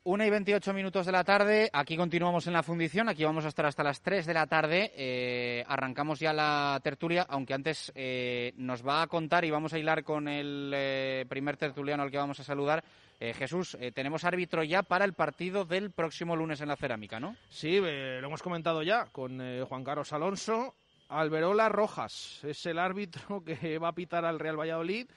Una 0.08 0.28
y 0.28 0.30
28 0.30 0.72
minutos 0.72 1.08
de 1.08 1.12
la 1.12 1.24
tarde, 1.24 1.68
aquí 1.74 1.98
continuamos 1.98 2.46
en 2.46 2.54
la 2.54 2.62
fundición, 2.62 3.10
aquí 3.10 3.24
vamos 3.24 3.44
a 3.44 3.48
estar 3.48 3.66
hasta 3.66 3.84
las 3.84 4.04
3 4.04 4.28
de 4.28 4.36
la 4.36 4.46
tarde, 4.46 4.92
eh, 4.96 5.64
arrancamos 5.68 6.20
ya 6.20 6.32
la 6.32 6.80
tertulia, 6.84 7.26
aunque 7.28 7.56
antes 7.56 7.92
eh, 7.96 8.54
nos 8.56 8.86
va 8.86 9.02
a 9.02 9.08
contar 9.08 9.46
y 9.46 9.50
vamos 9.50 9.74
a 9.74 9.80
hilar 9.80 10.04
con 10.04 10.28
el 10.28 10.72
eh, 10.76 11.26
primer 11.28 11.58
tertuliano 11.58 12.04
al 12.04 12.12
que 12.12 12.20
vamos 12.20 12.40
a 12.40 12.44
saludar. 12.44 12.84
Jesús, 13.20 13.76
tenemos 13.96 14.26
árbitro 14.26 14.62
ya 14.64 14.84
para 14.84 15.06
el 15.06 15.14
partido 15.14 15.66
del 15.66 15.90
próximo 15.90 16.36
lunes 16.36 16.62
en 16.62 16.68
la 16.68 16.76
cerámica, 16.76 17.20
¿no? 17.20 17.36
Sí, 17.50 17.80
lo 17.80 18.28
hemos 18.28 18.44
comentado 18.44 18.84
ya 18.84 19.06
con 19.06 19.40
Juan 19.66 19.84
Carlos 19.84 20.14
Alonso. 20.14 20.76
Alberola 21.08 21.70
Rojas 21.70 22.44
es 22.44 22.64
el 22.68 22.78
árbitro 22.78 23.42
que 23.46 23.80
va 23.80 23.88
a 23.88 23.96
pitar 23.96 24.26
al 24.26 24.38
Real 24.38 24.60
Valladolid 24.60 25.08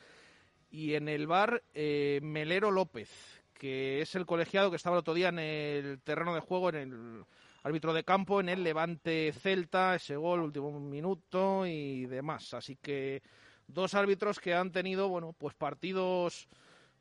y 0.71 0.95
en 0.95 1.09
el 1.09 1.27
bar 1.27 1.63
Melero 1.75 2.71
López, 2.71 3.38
que 3.59 4.01
es 4.01 4.15
el 4.15 4.25
colegiado 4.25 4.71
que 4.71 4.77
estaba 4.77 4.97
el 4.97 5.01
otro 5.01 5.15
día 5.15 5.29
en 5.29 5.39
el 5.39 6.01
terreno 6.03 6.35
de 6.35 6.41
juego, 6.41 6.71
en 6.71 6.77
el 6.77 7.25
árbitro 7.63 7.93
de 7.93 8.05
campo, 8.05 8.41
en 8.41 8.49
el 8.49 8.63
Levante 8.63 9.33
Celta, 9.33 9.97
ese 9.97 10.17
gol, 10.17 10.41
último 10.41 10.79
minuto 10.81 11.67
y 11.67 12.07
demás. 12.07 12.55
Así 12.55 12.77
que 12.77 13.23
dos 13.67 13.95
árbitros 13.95 14.39
que 14.39 14.55
han 14.55 14.73
tenido, 14.73 15.09
bueno, 15.09 15.35
pues 15.37 15.55
partidos 15.55 16.49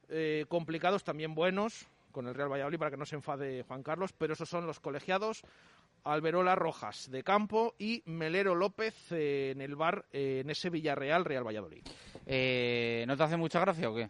eh, 0.09 0.45
complicados, 0.49 1.03
también 1.03 1.35
buenos, 1.35 1.87
con 2.11 2.27
el 2.27 2.33
Real 2.33 2.51
Valladolid, 2.51 2.79
para 2.79 2.91
que 2.91 2.97
no 2.97 3.05
se 3.05 3.15
enfade 3.15 3.63
Juan 3.63 3.83
Carlos, 3.83 4.13
pero 4.17 4.33
esos 4.33 4.49
son 4.49 4.65
los 4.65 4.79
colegiados. 4.79 5.43
Alberola 6.03 6.55
Rojas 6.55 7.09
de 7.11 7.23
campo 7.23 7.75
y 7.77 8.01
Melero 8.05 8.55
López 8.55 9.11
eh, 9.11 9.51
en 9.51 9.61
el 9.61 9.75
bar 9.75 10.05
eh, 10.11 10.39
en 10.41 10.49
ese 10.49 10.69
Villarreal 10.69 11.25
Real 11.25 11.45
Valladolid. 11.45 11.83
Eh, 12.25 13.03
¿No 13.07 13.17
te 13.17 13.23
hace 13.23 13.37
mucha 13.37 13.59
gracia 13.59 13.89
o 13.89 13.95
qué? 13.95 14.09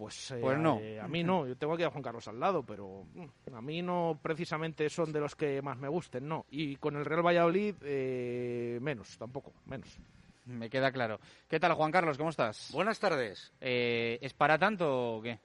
Pues, 0.00 0.30
eh, 0.30 0.38
Pues 0.40 0.58
no. 0.58 0.78
eh, 0.80 0.98
a 0.98 1.06
mí 1.06 1.22
no, 1.22 1.46
yo 1.46 1.54
tengo 1.58 1.74
aquí 1.74 1.82
a 1.82 1.90
Juan 1.90 2.02
Carlos 2.02 2.26
al 2.26 2.40
lado, 2.40 2.62
pero 2.62 3.04
mm, 3.12 3.54
a 3.54 3.60
mí 3.60 3.82
no 3.82 4.18
precisamente 4.22 4.88
son 4.88 5.12
de 5.12 5.20
los 5.20 5.36
que 5.36 5.60
más 5.60 5.76
me 5.76 5.88
gusten, 5.88 6.26
no. 6.26 6.46
Y 6.50 6.76
con 6.76 6.96
el 6.96 7.04
Real 7.04 7.20
Valladolid 7.22 7.74
eh, 7.82 8.78
menos, 8.80 9.18
tampoco, 9.18 9.52
menos. 9.66 9.98
Me 10.46 10.70
queda 10.70 10.90
claro. 10.90 11.20
¿Qué 11.50 11.60
tal, 11.60 11.74
Juan 11.74 11.92
Carlos? 11.92 12.16
¿Cómo 12.16 12.30
estás? 12.30 12.70
Buenas 12.72 12.98
tardes. 12.98 13.52
Eh, 13.60 14.18
¿Es 14.22 14.32
para 14.32 14.56
tanto 14.56 15.16
o 15.16 15.20
qué? 15.22 15.38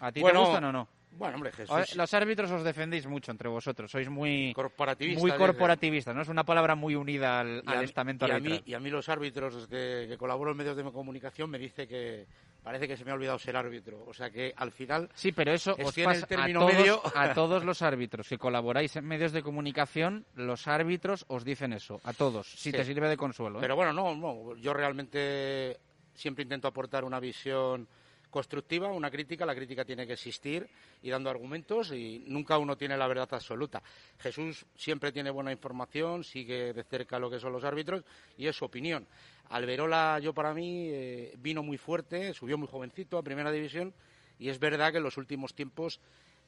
¿A 0.00 0.10
ti 0.10 0.22
Bueno, 0.22 0.40
te 0.40 0.46
gustan 0.46 0.64
o 0.64 0.72
no? 0.72 0.88
Bueno, 1.16 1.36
hombre, 1.36 1.52
Jesús. 1.52 1.94
Los 1.96 2.12
árbitros 2.14 2.50
os 2.50 2.64
defendéis 2.64 3.06
mucho 3.06 3.30
entre 3.30 3.48
vosotros, 3.48 3.90
sois 3.90 4.08
muy 4.10 4.52
Corporativistas, 4.54 5.22
muy 5.22 5.30
corporativistas, 5.32 6.14
¿no? 6.14 6.22
Es 6.22 6.28
una 6.28 6.44
palabra 6.44 6.74
muy 6.74 6.94
unida 6.96 7.40
al, 7.40 7.62
mí- 7.64 7.84
estamento 7.84 8.26
y 8.26 8.30
a 8.30 8.34
mí, 8.38 8.46
arbitral. 8.48 8.62
y 8.66 8.74
a 8.74 8.80
mí 8.80 8.90
los 8.90 9.08
árbitros 9.08 9.66
que, 9.68 10.06
que 10.08 10.16
colaboro 10.18 10.50
en 10.50 10.56
medios 10.56 10.76
de 10.76 10.82
comunicación 10.84 11.50
me 11.50 11.58
dice 11.58 11.86
que 11.86 12.26
parece 12.62 12.88
que 12.88 12.96
se 12.96 13.04
me 13.04 13.10
ha 13.10 13.14
olvidado 13.14 13.38
ser 13.38 13.56
árbitro. 13.56 14.02
O 14.06 14.12
sea 14.14 14.30
que 14.30 14.52
al 14.56 14.72
final 14.72 15.08
Sí, 15.14 15.32
pero 15.32 15.52
eso 15.52 15.76
es 15.78 15.86
os 15.86 15.94
pasa 15.94 16.16
el 16.18 16.24
a 16.24 16.26
término 16.26 16.60
todos, 16.60 16.74
medio 16.74 17.02
a 17.14 17.32
todos 17.34 17.64
los 17.64 17.82
árbitros 17.82 18.28
que 18.28 18.38
colaboráis 18.38 18.96
en 18.96 19.04
medios 19.04 19.32
de 19.32 19.42
comunicación, 19.42 20.24
los 20.34 20.66
árbitros 20.66 21.24
os 21.28 21.44
dicen 21.44 21.72
eso, 21.74 22.00
a 22.04 22.12
todos, 22.12 22.48
si 22.48 22.70
Sí. 22.70 22.72
te 22.72 22.84
sirve 22.84 23.08
de 23.08 23.16
consuelo. 23.16 23.58
¿eh? 23.58 23.62
Pero 23.62 23.76
bueno, 23.76 23.92
no, 23.92 24.14
no, 24.16 24.56
yo 24.56 24.72
realmente 24.74 25.78
siempre 26.14 26.42
intento 26.42 26.66
aportar 26.68 27.04
una 27.04 27.20
visión 27.20 27.86
constructiva, 28.34 28.90
una 28.90 29.12
crítica, 29.12 29.46
la 29.46 29.54
crítica 29.54 29.84
tiene 29.84 30.08
que 30.08 30.14
existir 30.14 30.68
y 31.00 31.08
dando 31.08 31.30
argumentos 31.30 31.92
y 31.92 32.24
nunca 32.26 32.58
uno 32.58 32.76
tiene 32.76 32.96
la 32.96 33.06
verdad 33.06 33.28
absoluta. 33.30 33.80
Jesús 34.18 34.66
siempre 34.74 35.12
tiene 35.12 35.30
buena 35.30 35.52
información, 35.52 36.24
sigue 36.24 36.72
de 36.72 36.82
cerca 36.82 37.20
lo 37.20 37.30
que 37.30 37.38
son 37.38 37.52
los 37.52 37.62
árbitros 37.62 38.02
y 38.36 38.48
es 38.48 38.56
su 38.56 38.64
opinión. 38.64 39.06
Alberola, 39.50 40.18
yo 40.18 40.34
para 40.34 40.52
mí, 40.52 40.88
eh, 40.88 41.34
vino 41.38 41.62
muy 41.62 41.78
fuerte, 41.78 42.34
subió 42.34 42.58
muy 42.58 42.66
jovencito 42.66 43.18
a 43.18 43.22
primera 43.22 43.52
división 43.52 43.94
y 44.36 44.48
es 44.48 44.58
verdad 44.58 44.90
que 44.90 44.98
en 44.98 45.04
los 45.04 45.16
últimos 45.16 45.54
tiempos, 45.54 46.00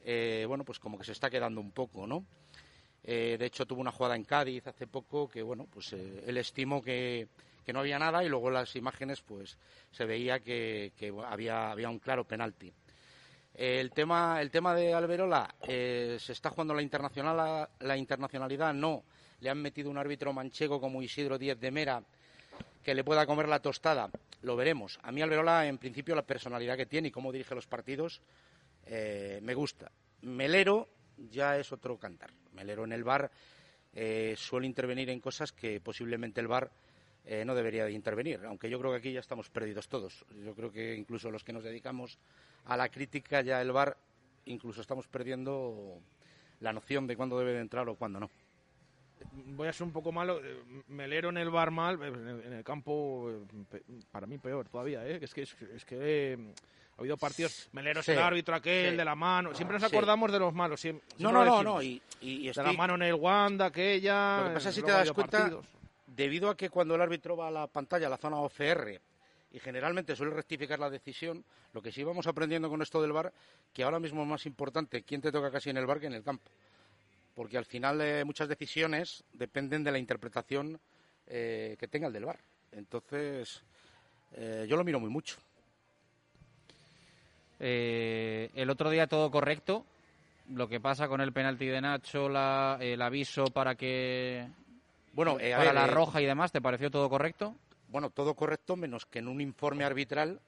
eh, 0.04 0.44
bueno, 0.48 0.64
pues 0.64 0.80
como 0.80 0.98
que 0.98 1.04
se 1.04 1.12
está 1.12 1.30
quedando 1.30 1.60
un 1.60 1.70
poco, 1.70 2.04
¿no? 2.04 2.26
Eh, 3.04 3.36
de 3.38 3.46
hecho, 3.46 3.64
tuvo 3.64 3.80
una 3.80 3.92
jugada 3.92 4.16
en 4.16 4.24
Cádiz 4.24 4.66
hace 4.66 4.88
poco 4.88 5.28
que, 5.28 5.40
bueno, 5.40 5.68
pues 5.72 5.92
él 5.92 6.36
estimó 6.36 6.82
que, 6.82 7.28
que 7.66 7.72
no 7.72 7.80
había 7.80 7.98
nada 7.98 8.22
y 8.22 8.28
luego 8.28 8.48
las 8.48 8.76
imágenes, 8.76 9.20
pues 9.22 9.58
se 9.90 10.04
veía 10.04 10.38
que, 10.38 10.92
que 10.96 11.12
había, 11.26 11.72
había 11.72 11.90
un 11.90 11.98
claro 11.98 12.22
penalti. 12.22 12.72
El 13.52 13.90
tema, 13.90 14.40
el 14.40 14.52
tema 14.52 14.72
de 14.72 14.94
Alberola, 14.94 15.52
eh, 15.66 16.16
¿se 16.20 16.32
está 16.32 16.50
jugando 16.50 16.74
la, 16.74 16.82
internacional, 16.82 17.68
la 17.80 17.96
internacionalidad? 17.96 18.72
No. 18.72 19.02
Le 19.40 19.50
han 19.50 19.60
metido 19.60 19.90
un 19.90 19.98
árbitro 19.98 20.32
manchego 20.32 20.80
como 20.80 21.02
Isidro 21.02 21.38
Díez 21.38 21.58
de 21.58 21.72
Mera 21.72 22.02
que 22.84 22.94
le 22.94 23.02
pueda 23.02 23.26
comer 23.26 23.48
la 23.48 23.58
tostada. 23.58 24.10
Lo 24.42 24.54
veremos. 24.54 25.00
A 25.02 25.10
mí 25.10 25.20
Alberola, 25.20 25.66
en 25.66 25.78
principio, 25.78 26.14
la 26.14 26.22
personalidad 26.22 26.76
que 26.76 26.86
tiene 26.86 27.08
y 27.08 27.10
cómo 27.10 27.32
dirige 27.32 27.56
los 27.56 27.66
partidos, 27.66 28.20
eh, 28.84 29.40
me 29.42 29.54
gusta. 29.54 29.90
Melero 30.20 30.88
ya 31.16 31.58
es 31.58 31.72
otro 31.72 31.98
cantar. 31.98 32.30
Melero 32.52 32.84
en 32.84 32.92
el 32.92 33.02
bar 33.02 33.28
eh, 33.92 34.34
suele 34.36 34.66
intervenir 34.66 35.10
en 35.10 35.18
cosas 35.18 35.50
que 35.50 35.80
posiblemente 35.80 36.40
el 36.40 36.46
bar 36.46 36.70
eh, 37.26 37.44
no 37.44 37.54
debería 37.54 37.84
de 37.84 37.92
intervenir, 37.92 38.40
aunque 38.46 38.70
yo 38.70 38.78
creo 38.78 38.92
que 38.92 38.98
aquí 38.98 39.12
ya 39.12 39.20
estamos 39.20 39.50
perdidos 39.50 39.88
todos. 39.88 40.24
Yo 40.44 40.54
creo 40.54 40.70
que 40.72 40.94
incluso 40.94 41.30
los 41.30 41.42
que 41.44 41.52
nos 41.52 41.64
dedicamos 41.64 42.18
a 42.66 42.76
la 42.76 42.88
crítica 42.88 43.40
ya 43.42 43.60
el 43.60 43.72
bar 43.72 43.96
incluso 44.46 44.80
estamos 44.80 45.08
perdiendo 45.08 45.98
la 46.60 46.72
noción 46.72 47.06
de 47.06 47.16
cuándo 47.16 47.38
debe 47.38 47.52
de 47.54 47.60
entrar 47.60 47.88
o 47.88 47.96
cuándo 47.96 48.20
no. 48.20 48.30
Voy 49.32 49.66
a 49.66 49.72
ser 49.72 49.86
un 49.86 49.92
poco 49.92 50.12
malo. 50.12 50.40
eh, 50.44 50.62
Melero 50.88 51.30
en 51.30 51.38
el 51.38 51.50
bar 51.50 51.70
mal, 51.70 51.98
eh, 52.02 52.42
en 52.46 52.52
el- 52.52 52.64
campo, 52.64 53.30
para 54.10 54.26
mí 54.26 54.38
peor 54.38 54.68
todavía. 54.68 55.06
¿eh? 55.06 55.18
Es 55.20 55.34
que, 55.34 55.42
es, 55.42 55.54
que 55.84 56.38
ha 56.96 57.00
habido 57.00 57.16
partidos. 57.16 57.68
Melero 57.72 58.00
es 58.00 58.06
Sí, 58.06 58.12
el 58.12 58.18
árbitro 58.18 58.54
aquel, 58.54 58.90
sí. 58.92 58.96
de 58.96 59.04
la 59.04 59.14
mano. 59.14 59.54
Siempre 59.54 59.78
nos 59.78 59.88
Sí. 59.90 59.96
acordamos 59.96 60.30
de 60.30 60.38
los 60.38 60.52
malos. 60.54 60.80
siem- 60.84 61.00
Siempre, 61.00 61.18
No, 61.18 61.32
no, 61.32 61.44
no, 61.44 61.62
no. 61.62 61.82
Y, 61.82 62.00
De 62.20 62.62
la 62.62 62.72
mano 62.72 62.94
en 62.94 63.02
el 63.02 63.14
Wanda, 63.14 63.66
aquella. 63.66 64.38
Lo 64.42 64.48
que 64.48 64.54
pasa 64.54 64.68
es 64.68 64.74
si 64.74 64.82
te 64.82 64.90
das 64.92 65.10
cuenta, 65.12 65.38
partidos. 65.38 65.66
Debido 66.06 66.50
a 66.50 66.56
que 66.56 66.70
cuando 66.70 66.94
el 66.94 67.02
árbitro 67.02 67.36
va 67.36 67.48
a 67.48 67.50
la 67.50 67.66
pantalla, 67.66 68.06
a 68.06 68.10
la 68.10 68.16
zona 68.16 68.38
OCR, 68.38 69.00
y 69.52 69.58
generalmente 69.58 70.16
suele 70.16 70.34
rectificar 70.34 70.78
la 70.78 70.90
decisión, 70.90 71.44
lo 71.72 71.80
que 71.80 71.92
sí 71.92 72.02
vamos 72.02 72.26
aprendiendo 72.26 72.68
con 72.68 72.82
esto 72.82 73.00
del 73.00 73.12
bar, 73.12 73.32
que 73.72 73.82
ahora 73.82 74.00
mismo 74.00 74.22
es 74.22 74.28
más 74.28 74.46
importante 74.46 75.02
quién 75.02 75.20
te 75.20 75.32
toca 75.32 75.50
casi 75.50 75.70
en 75.70 75.76
el 75.76 75.86
bar 75.86 76.00
que 76.00 76.06
en 76.06 76.14
el 76.14 76.22
campo. 76.22 76.50
Porque 77.34 77.58
al 77.58 77.64
final 77.64 78.00
eh, 78.00 78.24
muchas 78.24 78.48
decisiones 78.48 79.24
dependen 79.32 79.84
de 79.84 79.92
la 79.92 79.98
interpretación 79.98 80.78
eh, 81.26 81.76
que 81.78 81.88
tenga 81.88 82.06
el 82.08 82.12
del 82.12 82.24
bar. 82.24 82.38
Entonces, 82.72 83.62
eh, 84.32 84.66
yo 84.68 84.76
lo 84.76 84.84
miro 84.84 85.00
muy 85.00 85.10
mucho. 85.10 85.36
El 87.58 88.68
otro 88.68 88.90
día 88.90 89.06
todo 89.06 89.30
correcto. 89.30 89.86
Lo 90.50 90.68
que 90.68 90.80
pasa 90.80 91.08
con 91.08 91.22
el 91.22 91.32
penalti 91.32 91.66
de 91.66 91.80
Nacho, 91.80 92.26
el 92.26 93.02
aviso 93.02 93.46
para 93.46 93.74
que 93.74 94.46
Bueno, 95.16 95.40
eh, 95.40 95.54
a 95.54 95.56
para 95.56 95.72
ver, 95.72 95.74
la 95.74 95.86
eh, 95.86 95.90
roja 95.94 96.20
y 96.20 96.26
demás, 96.26 96.52
¿te 96.52 96.60
pareció 96.60 96.90
todo 96.90 97.08
correcto? 97.08 97.56
Bueno, 97.88 98.10
todo 98.10 98.34
correcto, 98.34 98.76
menos 98.76 99.06
que 99.06 99.20
en 99.20 99.28
un 99.28 99.40
informe 99.40 99.82
arbitral 99.82 100.38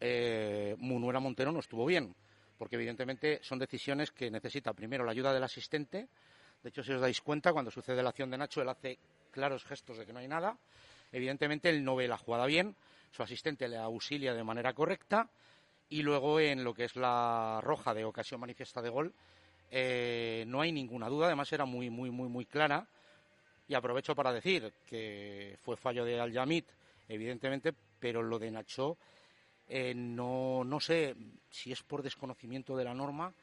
eh, 0.00 0.76
Munuera 0.80 1.18
Montero 1.18 1.50
no 1.50 1.60
estuvo 1.60 1.86
bien, 1.86 2.14
porque 2.58 2.76
evidentemente 2.76 3.40
son 3.42 3.58
decisiones 3.58 4.10
que 4.10 4.30
necesita 4.30 4.74
primero 4.74 5.02
la 5.02 5.12
ayuda 5.12 5.32
del 5.32 5.44
asistente. 5.44 6.08
De 6.62 6.68
hecho, 6.68 6.84
si 6.84 6.92
os 6.92 7.00
dais 7.00 7.22
cuenta, 7.22 7.54
cuando 7.54 7.70
sucede 7.70 8.02
la 8.02 8.10
acción 8.10 8.30
de 8.30 8.36
Nacho, 8.36 8.60
él 8.60 8.68
hace 8.68 8.98
claros 9.30 9.64
gestos 9.64 9.96
de 9.96 10.04
que 10.04 10.12
no 10.12 10.18
hay 10.18 10.28
nada. 10.28 10.58
Evidentemente, 11.10 11.70
él 11.70 11.82
no 11.82 11.96
ve 11.96 12.06
la 12.06 12.18
jugada 12.18 12.44
bien, 12.44 12.76
su 13.12 13.22
asistente 13.22 13.66
le 13.66 13.78
auxilia 13.78 14.34
de 14.34 14.44
manera 14.44 14.74
correcta, 14.74 15.30
y 15.88 16.02
luego 16.02 16.38
en 16.38 16.64
lo 16.64 16.74
que 16.74 16.84
es 16.84 16.96
la 16.96 17.60
roja 17.62 17.94
de 17.94 18.04
ocasión 18.04 18.40
manifiesta 18.40 18.82
de 18.82 18.90
gol, 18.90 19.14
eh, 19.70 20.44
no 20.48 20.60
hay 20.60 20.70
ninguna 20.70 21.08
duda, 21.08 21.28
además 21.28 21.50
era 21.50 21.64
muy, 21.64 21.88
muy, 21.88 22.10
muy, 22.10 22.28
muy 22.28 22.44
clara. 22.44 22.86
Y 23.68 23.74
aprovecho 23.74 24.14
para 24.14 24.32
decir 24.32 24.72
que 24.86 25.58
fue 25.62 25.76
fallo 25.76 26.04
de 26.04 26.18
Al-Yamit, 26.18 26.66
evidentemente, 27.06 27.74
pero 28.00 28.22
lo 28.22 28.38
de 28.38 28.50
Nacho, 28.50 28.96
eh, 29.68 29.92
no, 29.94 30.64
no 30.64 30.80
sé 30.80 31.14
si 31.50 31.70
es 31.70 31.82
por 31.82 32.02
desconocimiento 32.02 32.74
de 32.76 32.84
la 32.84 32.94
norma, 32.94 33.34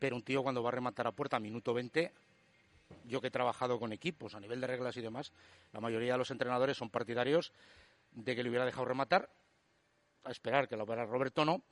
pero 0.00 0.16
un 0.16 0.22
tío 0.22 0.42
cuando 0.42 0.64
va 0.64 0.70
a 0.70 0.72
rematar 0.72 1.06
a 1.06 1.12
puerta 1.12 1.38
minuto 1.38 1.72
20, 1.72 2.12
yo 3.04 3.20
que 3.20 3.28
he 3.28 3.30
trabajado 3.30 3.78
con 3.78 3.92
equipos 3.92 4.34
a 4.34 4.40
nivel 4.40 4.60
de 4.60 4.66
reglas 4.66 4.96
y 4.96 5.00
demás, 5.00 5.32
la 5.72 5.80
mayoría 5.80 6.12
de 6.12 6.18
los 6.18 6.32
entrenadores 6.32 6.76
son 6.76 6.90
partidarios 6.90 7.52
de 8.10 8.34
que 8.34 8.42
le 8.42 8.48
hubiera 8.48 8.66
dejado 8.66 8.84
rematar, 8.86 9.30
a 10.24 10.32
esperar 10.32 10.68
que 10.68 10.76
lo 10.76 10.82
operara 10.82 11.06
Roberto 11.06 11.44
no, 11.44 11.62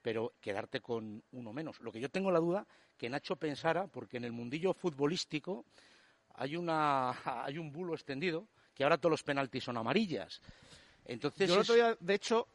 pero 0.00 0.32
quedarte 0.40 0.80
con 0.80 1.22
uno 1.32 1.52
menos. 1.52 1.78
Lo 1.80 1.92
que 1.92 2.00
yo 2.00 2.08
tengo 2.08 2.30
la 2.30 2.40
duda 2.40 2.66
que 2.96 3.10
Nacho 3.10 3.36
pensara, 3.36 3.86
porque 3.86 4.16
en 4.16 4.24
el 4.24 4.32
mundillo 4.32 4.72
futbolístico 4.72 5.66
hay 6.36 6.56
una 6.56 7.10
hay 7.44 7.58
un 7.58 7.72
bulo 7.72 7.94
extendido 7.94 8.46
que 8.74 8.84
ahora 8.84 8.98
todos 8.98 9.10
los 9.10 9.22
penaltis 9.22 9.64
son 9.64 9.76
amarillas. 9.76 10.40
Entonces 11.04 11.48
Yo 11.48 11.54
el 11.54 11.60
otro 11.60 11.74
día, 11.74 11.96
de 12.00 12.14
hecho, 12.14 12.48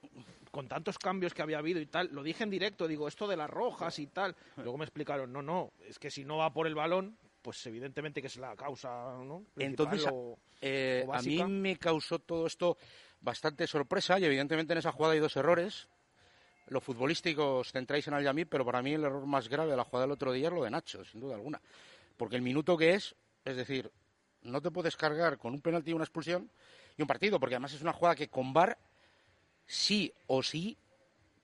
con 0.51 0.67
tantos 0.67 0.97
cambios 0.97 1.33
que 1.33 1.41
había 1.41 1.57
habido 1.59 1.79
y 1.81 1.85
tal, 1.85 2.09
lo 2.11 2.23
dije 2.23 2.43
en 2.43 2.49
directo, 2.49 2.87
digo, 2.87 3.07
esto 3.07 3.27
de 3.27 3.35
las 3.37 3.49
rojas 3.49 3.99
y 3.99 4.07
tal. 4.07 4.35
Luego 4.55 4.77
me 4.77 4.85
explicaron, 4.85 5.31
no, 5.31 5.41
no, 5.41 5.73
es 5.85 5.99
que 5.99 6.09
si 6.09 6.23
no 6.23 6.37
va 6.37 6.51
por 6.53 6.65
el 6.65 6.73
balón, 6.73 7.17
pues 7.41 7.65
evidentemente 7.67 8.21
que 8.21 8.27
es 8.27 8.37
la 8.37 8.55
causa, 8.55 8.89
¿no? 9.23 9.43
Entonces, 9.65 10.01
o- 10.11 10.39
eh, 10.61 11.03
o 11.05 11.13
a 11.13 11.17
mí 11.21 11.37
me 11.61 11.77
causó 11.77 12.19
todo 12.19 12.47
esto 12.47 12.77
bastante 13.21 13.67
sorpresa 13.67 14.17
y 14.19 14.25
evidentemente 14.25 14.73
en 14.73 14.79
esa 14.79 14.91
jugada 14.91 15.13
hay 15.13 15.19
dos 15.19 15.35
errores. 15.35 15.87
Los 16.69 16.83
futbolísticos 16.83 17.71
centráis 17.71 18.07
en 18.07 18.13
al 18.15 18.23
Yamit, 18.23 18.49
pero 18.49 18.65
para 18.65 18.81
mí 18.81 18.93
el 18.93 19.03
error 19.03 19.25
más 19.25 19.47
grave 19.49 19.71
de 19.71 19.77
la 19.77 19.83
jugada 19.83 20.05
del 20.05 20.11
otro 20.13 20.31
día 20.33 20.47
es 20.47 20.53
lo 20.53 20.63
de 20.63 20.71
Nacho, 20.71 21.03
sin 21.05 21.19
duda 21.21 21.35
alguna. 21.35 21.61
Porque 22.17 22.35
el 22.35 22.41
minuto 22.41 22.75
que 22.75 22.93
es, 22.95 23.15
es 23.47 23.55
decir, 23.55 23.91
no 24.41 24.61
te 24.61 24.71
puedes 24.71 24.95
cargar 24.95 25.37
con 25.37 25.53
un 25.53 25.61
penalti 25.61 25.91
y 25.91 25.93
una 25.93 26.03
expulsión 26.03 26.49
y 26.97 27.01
un 27.01 27.07
partido, 27.07 27.39
porque 27.39 27.55
además 27.55 27.73
es 27.73 27.81
una 27.81 27.93
jugada 27.93 28.15
que 28.15 28.27
con 28.27 28.53
VAR 28.53 28.77
sí 29.65 30.11
o 30.27 30.43
sí 30.43 30.77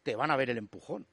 te 0.03 0.15
van 0.15 0.31
a 0.31 0.35
ver 0.35 0.49
el 0.49 0.57
empujón. 0.57 1.05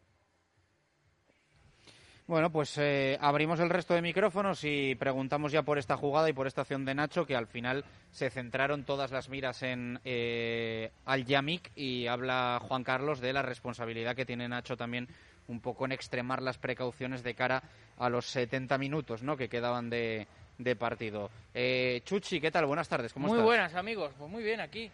Bueno, 2.27 2.51
pues 2.53 2.79
eh, 2.79 3.19
abrimos 3.21 3.59
el 3.59 3.71
resto 3.71 3.93
de 3.93 4.03
micrófonos 4.03 4.63
y 4.63 4.95
preguntamos 4.95 5.51
ya 5.51 5.65
por 5.65 5.79
esta 5.79 5.97
jugada 5.97 6.29
y 6.29 6.33
por 6.33 6.47
esta 6.47 6.61
acción 6.61 6.85
de 6.85 6.95
Nacho, 6.95 7.27
que 7.27 7.35
al 7.35 7.49
final 7.49 7.85
se 8.13 8.31
centraron 8.31 8.85
todas 8.85 9.11
las 9.11 9.29
miras 9.29 9.65
en 9.65 9.99
eh, 10.05 10.93
Al 11.07 11.25
Yamik 11.25 11.73
y 11.75 12.07
habla 12.07 12.61
Juan 12.63 12.85
Carlos 12.85 13.21
de 13.21 13.33
la 13.33 13.43
responsabilidad 13.43 14.15
que 14.15 14.27
tiene 14.27 14.49
Nacho 14.49 14.77
también 14.77 15.09
un 15.49 15.61
poco 15.61 15.85
en 15.85 15.91
extremar 15.91 16.41
las 16.41 16.57
precauciones 16.57 17.25
de 17.25 17.35
cara 17.35 17.65
a 17.99 18.09
los 18.09 18.27
70 18.27 18.79
minutos 18.79 19.25
¿no? 19.25 19.37
que 19.37 19.49
quedaban 19.49 19.91
de, 19.91 20.29
de 20.63 20.77
partido. 20.77 21.31
Eh, 21.55 22.03
Chuchi, 22.05 22.41
¿qué 22.41 22.51
tal? 22.51 22.67
Buenas 22.67 22.89
tardes, 22.89 23.13
¿cómo 23.13 23.27
muy 23.27 23.37
estás? 23.37 23.45
buenas, 23.47 23.75
amigos. 23.75 24.13
Pues 24.19 24.31
muy 24.31 24.43
bien 24.43 24.61
aquí. 24.61 24.91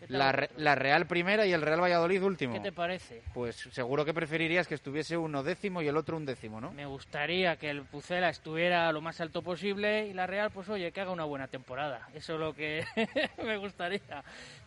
¿Qué 0.00 0.06
tal 0.08 0.18
La, 0.18 0.32
Re- 0.32 0.50
la 0.56 0.74
Real 0.74 1.06
primera 1.06 1.46
y 1.46 1.52
el 1.52 1.62
Real 1.62 1.80
Valladolid 1.80 2.22
último. 2.22 2.54
¿Qué 2.54 2.60
te 2.60 2.72
parece? 2.72 3.22
Pues 3.32 3.56
seguro 3.72 4.04
que 4.04 4.12
preferirías 4.12 4.66
que 4.66 4.74
estuviese 4.74 5.16
uno 5.16 5.42
décimo 5.42 5.80
y 5.82 5.88
el 5.88 5.96
otro 5.96 6.16
un 6.16 6.26
décimo, 6.26 6.60
¿no? 6.60 6.70
Me 6.72 6.84
gustaría 6.86 7.56
que 7.56 7.70
el 7.70 7.82
Pucela 7.84 8.28
estuviera 8.28 8.90
lo 8.92 9.00
más 9.00 9.20
alto 9.20 9.42
posible 9.42 10.06
y 10.06 10.12
la 10.12 10.26
Real, 10.26 10.50
pues 10.50 10.68
oye, 10.68 10.92
que 10.92 11.00
haga 11.00 11.12
una 11.12 11.24
buena 11.24 11.48
temporada. 11.48 12.08
Eso 12.14 12.34
es 12.34 12.40
lo 12.40 12.54
que 12.54 12.84
me 13.44 13.56
gustaría. 13.56 14.22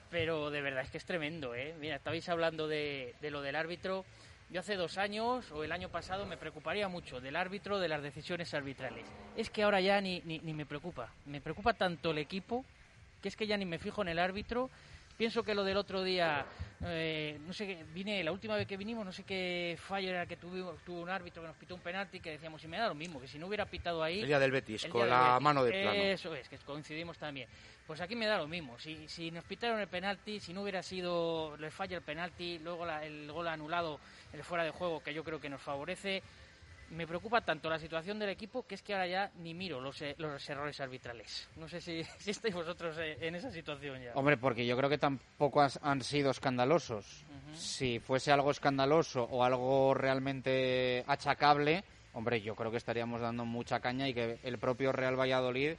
Pero 0.10 0.50
de 0.50 0.62
verdad 0.62 0.84
es 0.84 0.90
que 0.90 0.98
es 0.98 1.06
tremendo, 1.06 1.54
¿eh? 1.54 1.76
Mira, 1.80 1.96
estabais 1.98 2.28
hablando 2.30 2.68
de, 2.68 3.14
de 3.22 3.30
lo 3.32 3.42
del 3.44 3.56
árbitro. 3.56 4.06
Yo 4.52 4.62
hace 4.62 4.76
dos 4.76 4.98
años 4.98 5.52
o 5.52 5.64
el 5.64 5.72
año 5.72 5.90
pasado 5.90 6.26
me 6.26 6.36
preocuparía 6.36 6.88
mucho 6.88 7.22
del 7.22 7.36
árbitro, 7.36 7.78
de 7.78 7.88
las 7.88 8.02
decisiones 8.02 8.52
arbitrales. 8.56 9.06
Es 9.38 9.52
que 9.52 9.62
ahora 9.62 9.80
ya 9.80 10.02
ni, 10.02 10.22
ni, 10.22 10.40
ni 10.40 10.54
me 10.54 10.66
preocupa. 10.66 11.14
Me 11.28 11.40
preocupa 11.40 11.74
tanto 11.74 12.10
el 12.12 12.18
equipo 12.18 12.66
que 13.22 13.28
es 13.28 13.36
que 13.36 13.46
ya 13.46 13.58
ni 13.58 13.66
me 13.66 13.78
fijo 13.78 14.02
en 14.02 14.08
el 14.08 14.18
árbitro. 14.18 14.72
Pienso 15.20 15.44
que 15.44 15.54
lo 15.54 15.66
del 15.66 15.76
otro 15.76 16.02
día, 16.02 16.46
eh, 16.82 17.38
no 17.46 17.52
sé, 17.52 17.84
vine 17.94 18.24
la 18.24 18.32
última 18.32 18.56
vez 18.56 18.66
que 18.66 18.78
vinimos, 18.78 19.06
no 19.06 19.12
sé 19.12 19.26
qué 19.26 19.78
fallo 19.78 20.12
era 20.12 20.26
que 20.26 20.38
tuvo, 20.38 20.76
tuvo 20.86 21.02
un 21.02 21.10
árbitro 21.10 21.42
que 21.42 21.50
nos 21.50 21.58
pitó 21.58 21.76
un 21.76 21.82
penalti 21.82 22.22
que 22.22 22.32
decíamos, 22.32 22.62
si 22.62 22.70
me 22.70 22.78
da 22.78 22.88
lo 22.88 22.96
mismo, 22.96 23.20
que 23.20 23.28
si 23.28 23.38
no 23.38 23.48
hubiera 23.48 23.66
pitado 23.66 24.02
ahí... 24.02 24.22
El 24.22 24.28
día 24.28 24.40
del 24.40 24.52
Betis, 24.52 24.86
con 24.86 25.02
del 25.02 25.10
la 25.10 25.32
Betis. 25.32 25.42
mano 25.44 25.64
de 25.66 25.72
plano. 25.74 25.92
Eso 26.02 26.34
es, 26.34 26.48
que 26.48 26.58
coincidimos 26.60 27.18
también. 27.18 27.50
Pues 27.86 28.00
aquí 28.00 28.16
me 28.16 28.28
da 28.28 28.38
lo 28.38 28.48
mismo. 28.48 28.80
Si, 28.80 29.10
si 29.10 29.30
nos 29.30 29.44
pitaron 29.44 29.82
el 29.82 29.90
penalti, 29.90 30.40
si 30.40 30.54
no 30.54 30.62
hubiera 30.62 30.82
sido, 30.82 31.58
le 31.58 31.70
falla 31.70 31.98
el 31.98 32.04
penalti, 32.04 32.58
luego 32.60 32.86
la- 32.86 33.04
el 33.06 33.30
gol 33.30 33.50
anulado, 33.50 34.00
el 34.32 34.42
fuera 34.46 34.64
de 34.64 34.72
juego, 34.72 35.04
que 35.04 35.14
yo 35.14 35.26
creo 35.26 35.42
que 35.42 35.50
nos 35.50 35.62
favorece, 35.62 36.24
me 36.92 37.06
preocupa 37.08 37.42
tanto 37.42 37.70
la 37.70 37.78
situación 37.80 38.18
del 38.20 38.30
equipo 38.30 38.66
que 38.66 38.76
es 38.76 38.82
que 38.82 38.94
ahora 38.94 39.08
ya 39.08 39.32
ni 39.38 39.54
miro 39.54 39.80
los, 39.80 40.02
eh, 40.02 40.16
los 40.18 40.50
errores 40.50 40.80
arbitrales. 40.80 41.48
No 41.56 41.68
sé 41.68 41.82
si, 41.82 42.04
si 42.20 42.32
estáis 42.32 42.54
vosotros 42.56 42.98
eh, 43.00 43.18
en 43.22 43.36
esa 43.36 43.52
situación 43.52 44.02
ya. 44.02 44.14
Hombre, 44.16 44.38
porque 44.38 44.66
yo 44.66 44.76
creo 44.78 44.90
que 44.90 44.98
tampoco 44.98 45.62
has- 45.62 45.80
han 45.84 46.02
sido 46.02 46.32
escandalosos. 46.32 47.26
Si 47.54 48.00
fuese 48.00 48.32
algo 48.32 48.52
escandaloso 48.52 49.24
o 49.24 49.44
algo 49.44 49.94
realmente 49.96 51.04
achacable, 51.08 51.84
hombre, 52.14 52.42
yo 52.42 52.56
creo 52.56 52.70
que 52.72 52.78
estaríamos 52.78 53.22
dando 53.22 53.44
mucha 53.46 53.80
caña 53.80 54.08
y 54.08 54.14
que 54.14 54.40
el 54.44 54.58
propio 54.60 54.92
Real 54.92 55.20
Valladolid, 55.20 55.74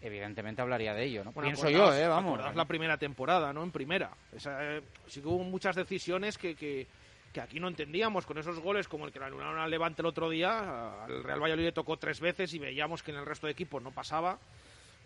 evidentemente, 0.00 0.62
hablaría 0.62 0.94
de 0.94 1.04
ello, 1.04 1.24
¿no? 1.24 1.32
Bueno, 1.32 1.48
Pienso 1.50 1.70
yo, 1.70 1.92
¿eh? 1.94 2.06
Vamos. 2.06 2.40
la 2.54 2.64
primera 2.64 2.96
temporada, 2.98 3.52
¿no? 3.52 3.62
En 3.62 3.70
primera. 3.72 4.10
Esa, 4.32 4.76
eh, 4.76 4.82
sí 5.06 5.20
que 5.20 5.26
hubo 5.28 5.42
muchas 5.44 5.74
decisiones 5.76 6.36
que, 6.38 6.54
que, 6.54 6.86
que 7.32 7.40
aquí 7.40 7.60
no 7.60 7.68
entendíamos, 7.68 8.26
con 8.26 8.38
esos 8.38 8.58
goles 8.60 8.88
como 8.88 9.06
el 9.06 9.12
que 9.12 9.18
le 9.18 9.26
anularon 9.26 9.58
al 9.58 9.70
Levante 9.70 10.02
el 10.02 10.06
otro 10.06 10.30
día. 10.30 11.04
Al 11.04 11.22
Real 11.22 11.40
Valladolid 11.40 11.64
le 11.66 11.72
tocó 11.72 11.96
tres 11.96 12.20
veces 12.20 12.52
y 12.54 12.58
veíamos 12.58 13.02
que 13.02 13.10
en 13.10 13.18
el 13.18 13.26
resto 13.26 13.46
de 13.46 13.52
equipos 13.52 13.82
no 13.82 13.90
pasaba. 13.90 14.38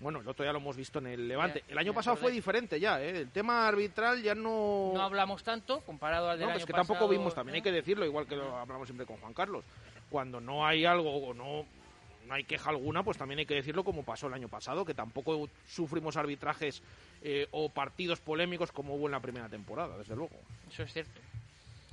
Bueno, 0.00 0.20
el 0.20 0.26
otro 0.28 0.44
ya 0.44 0.52
lo 0.52 0.58
hemos 0.58 0.76
visto 0.76 0.98
en 0.98 1.06
el 1.06 1.28
Levante. 1.28 1.62
El 1.68 1.78
año 1.78 1.94
pasado 1.94 2.16
fue 2.16 2.32
diferente 2.32 2.80
ya, 2.80 3.00
¿eh? 3.00 3.20
El 3.20 3.30
tema 3.30 3.68
arbitral 3.68 4.20
ya 4.20 4.34
no... 4.34 4.90
No 4.94 5.02
hablamos 5.02 5.44
tanto 5.44 5.80
comparado 5.80 6.28
al 6.28 6.38
del 6.38 6.46
No, 6.46 6.52
año 6.52 6.58
es 6.58 6.66
que 6.66 6.72
pasado, 6.72 6.94
tampoco 6.94 7.08
vimos, 7.08 7.34
también 7.34 7.52
¿no? 7.52 7.56
hay 7.56 7.62
que 7.62 7.70
decirlo, 7.70 8.04
igual 8.04 8.26
que 8.26 8.34
lo 8.34 8.56
hablamos 8.56 8.88
siempre 8.88 9.06
con 9.06 9.18
Juan 9.18 9.32
Carlos. 9.32 9.64
Cuando 10.10 10.40
no 10.40 10.66
hay 10.66 10.84
algo 10.84 11.14
o 11.14 11.34
no, 11.34 11.64
no 12.26 12.34
hay 12.34 12.42
queja 12.42 12.70
alguna, 12.70 13.04
pues 13.04 13.16
también 13.16 13.40
hay 13.40 13.46
que 13.46 13.54
decirlo 13.54 13.84
como 13.84 14.02
pasó 14.04 14.26
el 14.26 14.34
año 14.34 14.48
pasado, 14.48 14.84
que 14.84 14.94
tampoco 14.94 15.48
sufrimos 15.68 16.16
arbitrajes 16.16 16.82
eh, 17.22 17.46
o 17.52 17.68
partidos 17.68 18.20
polémicos 18.20 18.72
como 18.72 18.96
hubo 18.96 19.06
en 19.06 19.12
la 19.12 19.20
primera 19.20 19.48
temporada, 19.48 19.96
desde 19.98 20.16
luego. 20.16 20.34
Eso 20.68 20.82
es 20.82 20.92
cierto. 20.92 21.20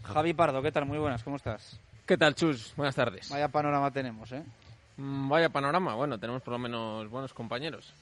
Javi 0.04 0.34
Pardo, 0.34 0.62
¿qué 0.62 0.72
tal? 0.72 0.86
Muy 0.86 0.98
buenas, 0.98 1.24
¿cómo 1.24 1.36
estás? 1.36 1.80
¿Qué 2.06 2.18
tal, 2.18 2.36
Chus? 2.36 2.74
Buenas 2.76 2.96
tardes. 2.96 3.30
Vaya 3.30 3.48
panorama 3.50 3.92
tenemos, 3.92 4.32
¿eh? 4.32 4.44
Mm, 4.98 5.30
Vaya 5.30 5.50
panorama. 5.50 5.94
Bueno, 5.96 6.18
tenemos 6.20 6.42
por 6.42 6.54
lo 6.54 6.60
menos 6.60 7.10
buenos 7.10 7.34
compañeros 7.34 7.94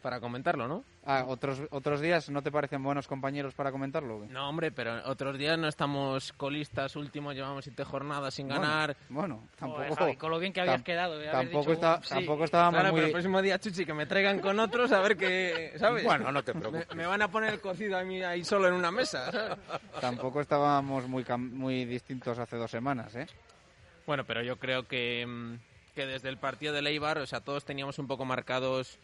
para 0.00 0.18
comentarlo, 0.20 0.66
¿no? 0.66 0.84
Ah, 1.04 1.24
¿otros, 1.26 1.62
¿Otros 1.70 2.00
días 2.00 2.28
no 2.30 2.42
te 2.42 2.50
parecen 2.50 2.82
buenos 2.82 3.06
compañeros 3.06 3.54
para 3.54 3.70
comentarlo? 3.70 4.26
No, 4.28 4.48
hombre, 4.48 4.70
pero 4.72 5.00
otros 5.08 5.38
días 5.38 5.58
no 5.58 5.68
estamos 5.68 6.32
colistas 6.34 6.96
últimos, 6.96 7.34
llevamos 7.34 7.64
siete 7.64 7.84
jornadas 7.84 8.34
sin 8.34 8.48
Bueno, 8.48 8.62
ganar. 8.62 8.96
Bueno, 9.08 9.48
tampoco. 9.58 9.82
Joder, 9.82 9.94
Javi, 9.98 10.16
con 10.16 10.30
lo 10.30 10.38
bien 10.38 10.52
que 10.52 10.60
habías 10.60 10.82
quedado. 10.82 11.14
haber 11.14 11.30
tampoco, 11.30 11.58
dicho, 11.60 11.72
está, 11.72 12.00
sí. 12.02 12.14
tampoco 12.14 12.44
estábamos 12.44 12.74
Claro, 12.80 12.88
muy... 12.90 12.96
pero 12.98 13.06
el 13.06 13.12
próximo 13.12 13.42
día, 13.42 13.58
Chuchi, 13.58 13.84
que 13.84 13.94
me 13.94 14.06
traigan 14.06 14.40
con 14.40 14.58
otros 14.58 14.90
a 14.92 15.00
ver 15.00 15.16
qué, 15.16 15.74
¿sabes? 15.78 16.04
Bueno, 16.04 16.30
no 16.32 16.42
te 16.42 16.52
preocupes. 16.52 16.88
Me, 16.90 16.94
me 16.96 17.06
van 17.06 17.22
a 17.22 17.28
poner 17.30 17.54
el 17.54 17.60
cocido 17.60 17.96
a 17.98 18.04
mí 18.04 18.22
ahí 18.22 18.44
solo 18.44 18.68
en 18.68 18.74
una 18.74 18.90
mesa, 18.90 19.30
¿sabes? 19.30 19.58
Tampoco 20.00 20.40
estábamos 20.40 21.06
muy, 21.08 21.24
cam- 21.24 21.50
muy 21.50 21.84
distintos 21.84 22.38
hace 22.38 22.56
dos 22.56 22.70
semanas, 22.70 23.14
¿eh? 23.14 23.26
Bueno, 24.06 24.24
pero 24.24 24.42
yo 24.42 24.56
creo 24.58 24.86
que, 24.88 25.24
mm, 25.26 25.54
que 25.94 26.06
desde 26.06 26.28
el 26.28 26.38
partido 26.38 26.72
de 26.72 26.82
Leibar, 26.82 27.18
o 27.18 27.26
sea, 27.26 27.40
todos 27.40 27.64
teníamos 27.64 27.98
un 27.98 28.06
poco 28.06 28.24
marcados 28.24 28.98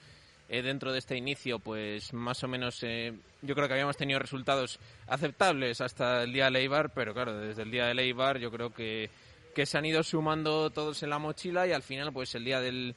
eh, 0.48 0.62
dentro 0.62 0.92
de 0.92 0.98
este 0.98 1.16
inicio, 1.16 1.58
pues 1.58 2.12
más 2.12 2.42
o 2.44 2.48
menos, 2.48 2.82
eh, 2.82 3.12
yo 3.42 3.54
creo 3.54 3.66
que 3.66 3.74
habíamos 3.74 3.96
tenido 3.96 4.18
resultados 4.18 4.78
aceptables 5.08 5.80
hasta 5.80 6.22
el 6.22 6.32
día 6.32 6.44
de 6.44 6.52
Leibar, 6.52 6.90
pero 6.90 7.12
claro, 7.14 7.36
desde 7.36 7.62
el 7.62 7.70
día 7.70 7.86
de 7.86 7.94
Leibar 7.94 8.38
yo 8.38 8.50
creo 8.50 8.72
que, 8.72 9.10
que 9.54 9.66
se 9.66 9.76
han 9.76 9.86
ido 9.86 10.02
sumando 10.02 10.70
todos 10.70 11.02
en 11.02 11.10
la 11.10 11.18
mochila 11.18 11.66
y 11.66 11.72
al 11.72 11.82
final, 11.82 12.12
pues 12.12 12.34
el 12.36 12.44
día 12.44 12.60
del, 12.60 12.94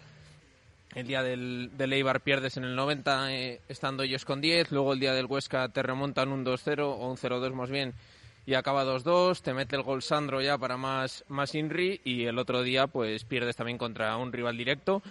el 0.95 1.07
día 1.07 1.23
del, 1.23 1.71
del 1.75 1.93
Eibar 1.93 2.21
pierdes 2.21 2.57
en 2.57 2.65
el 2.65 2.75
90 2.75 3.33
eh, 3.33 3.61
estando 3.67 4.03
ellos 4.03 4.25
con 4.25 4.41
10, 4.41 4.71
luego 4.71 4.93
el 4.93 4.99
día 4.99 5.13
del 5.13 5.25
Huesca 5.25 5.69
te 5.69 5.81
remontan 5.83 6.31
un 6.31 6.45
2-0 6.45 6.81
o 6.81 7.09
un 7.09 7.17
0-2 7.17 7.53
más 7.53 7.69
bien 7.69 7.93
y 8.45 8.55
acaba 8.55 8.85
2-2, 8.85 9.41
te 9.41 9.53
mete 9.53 9.75
el 9.75 9.83
gol 9.83 10.01
Sandro 10.01 10.41
ya 10.41 10.57
para 10.57 10.77
más, 10.77 11.23
más 11.27 11.53
Inri 11.53 12.01
y 12.03 12.25
el 12.25 12.39
otro 12.39 12.63
día 12.63 12.87
pues 12.87 13.23
pierdes 13.23 13.55
también 13.55 13.77
contra 13.77 14.17
un 14.17 14.33
rival 14.33 14.57
directo 14.57 15.03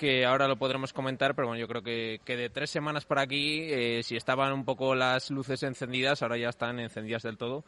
que 0.00 0.24
ahora 0.24 0.48
lo 0.48 0.56
podremos 0.56 0.94
comentar, 0.94 1.34
pero 1.34 1.48
bueno, 1.48 1.60
yo 1.60 1.68
creo 1.68 1.82
que, 1.82 2.22
que 2.24 2.34
de 2.34 2.48
tres 2.48 2.70
semanas 2.70 3.04
por 3.04 3.18
aquí, 3.18 3.64
eh, 3.64 4.00
si 4.02 4.16
estaban 4.16 4.50
un 4.54 4.64
poco 4.64 4.94
las 4.94 5.30
luces 5.30 5.62
encendidas, 5.62 6.22
ahora 6.22 6.38
ya 6.38 6.48
están 6.48 6.80
encendidas 6.80 7.22
del 7.22 7.36
todo. 7.36 7.64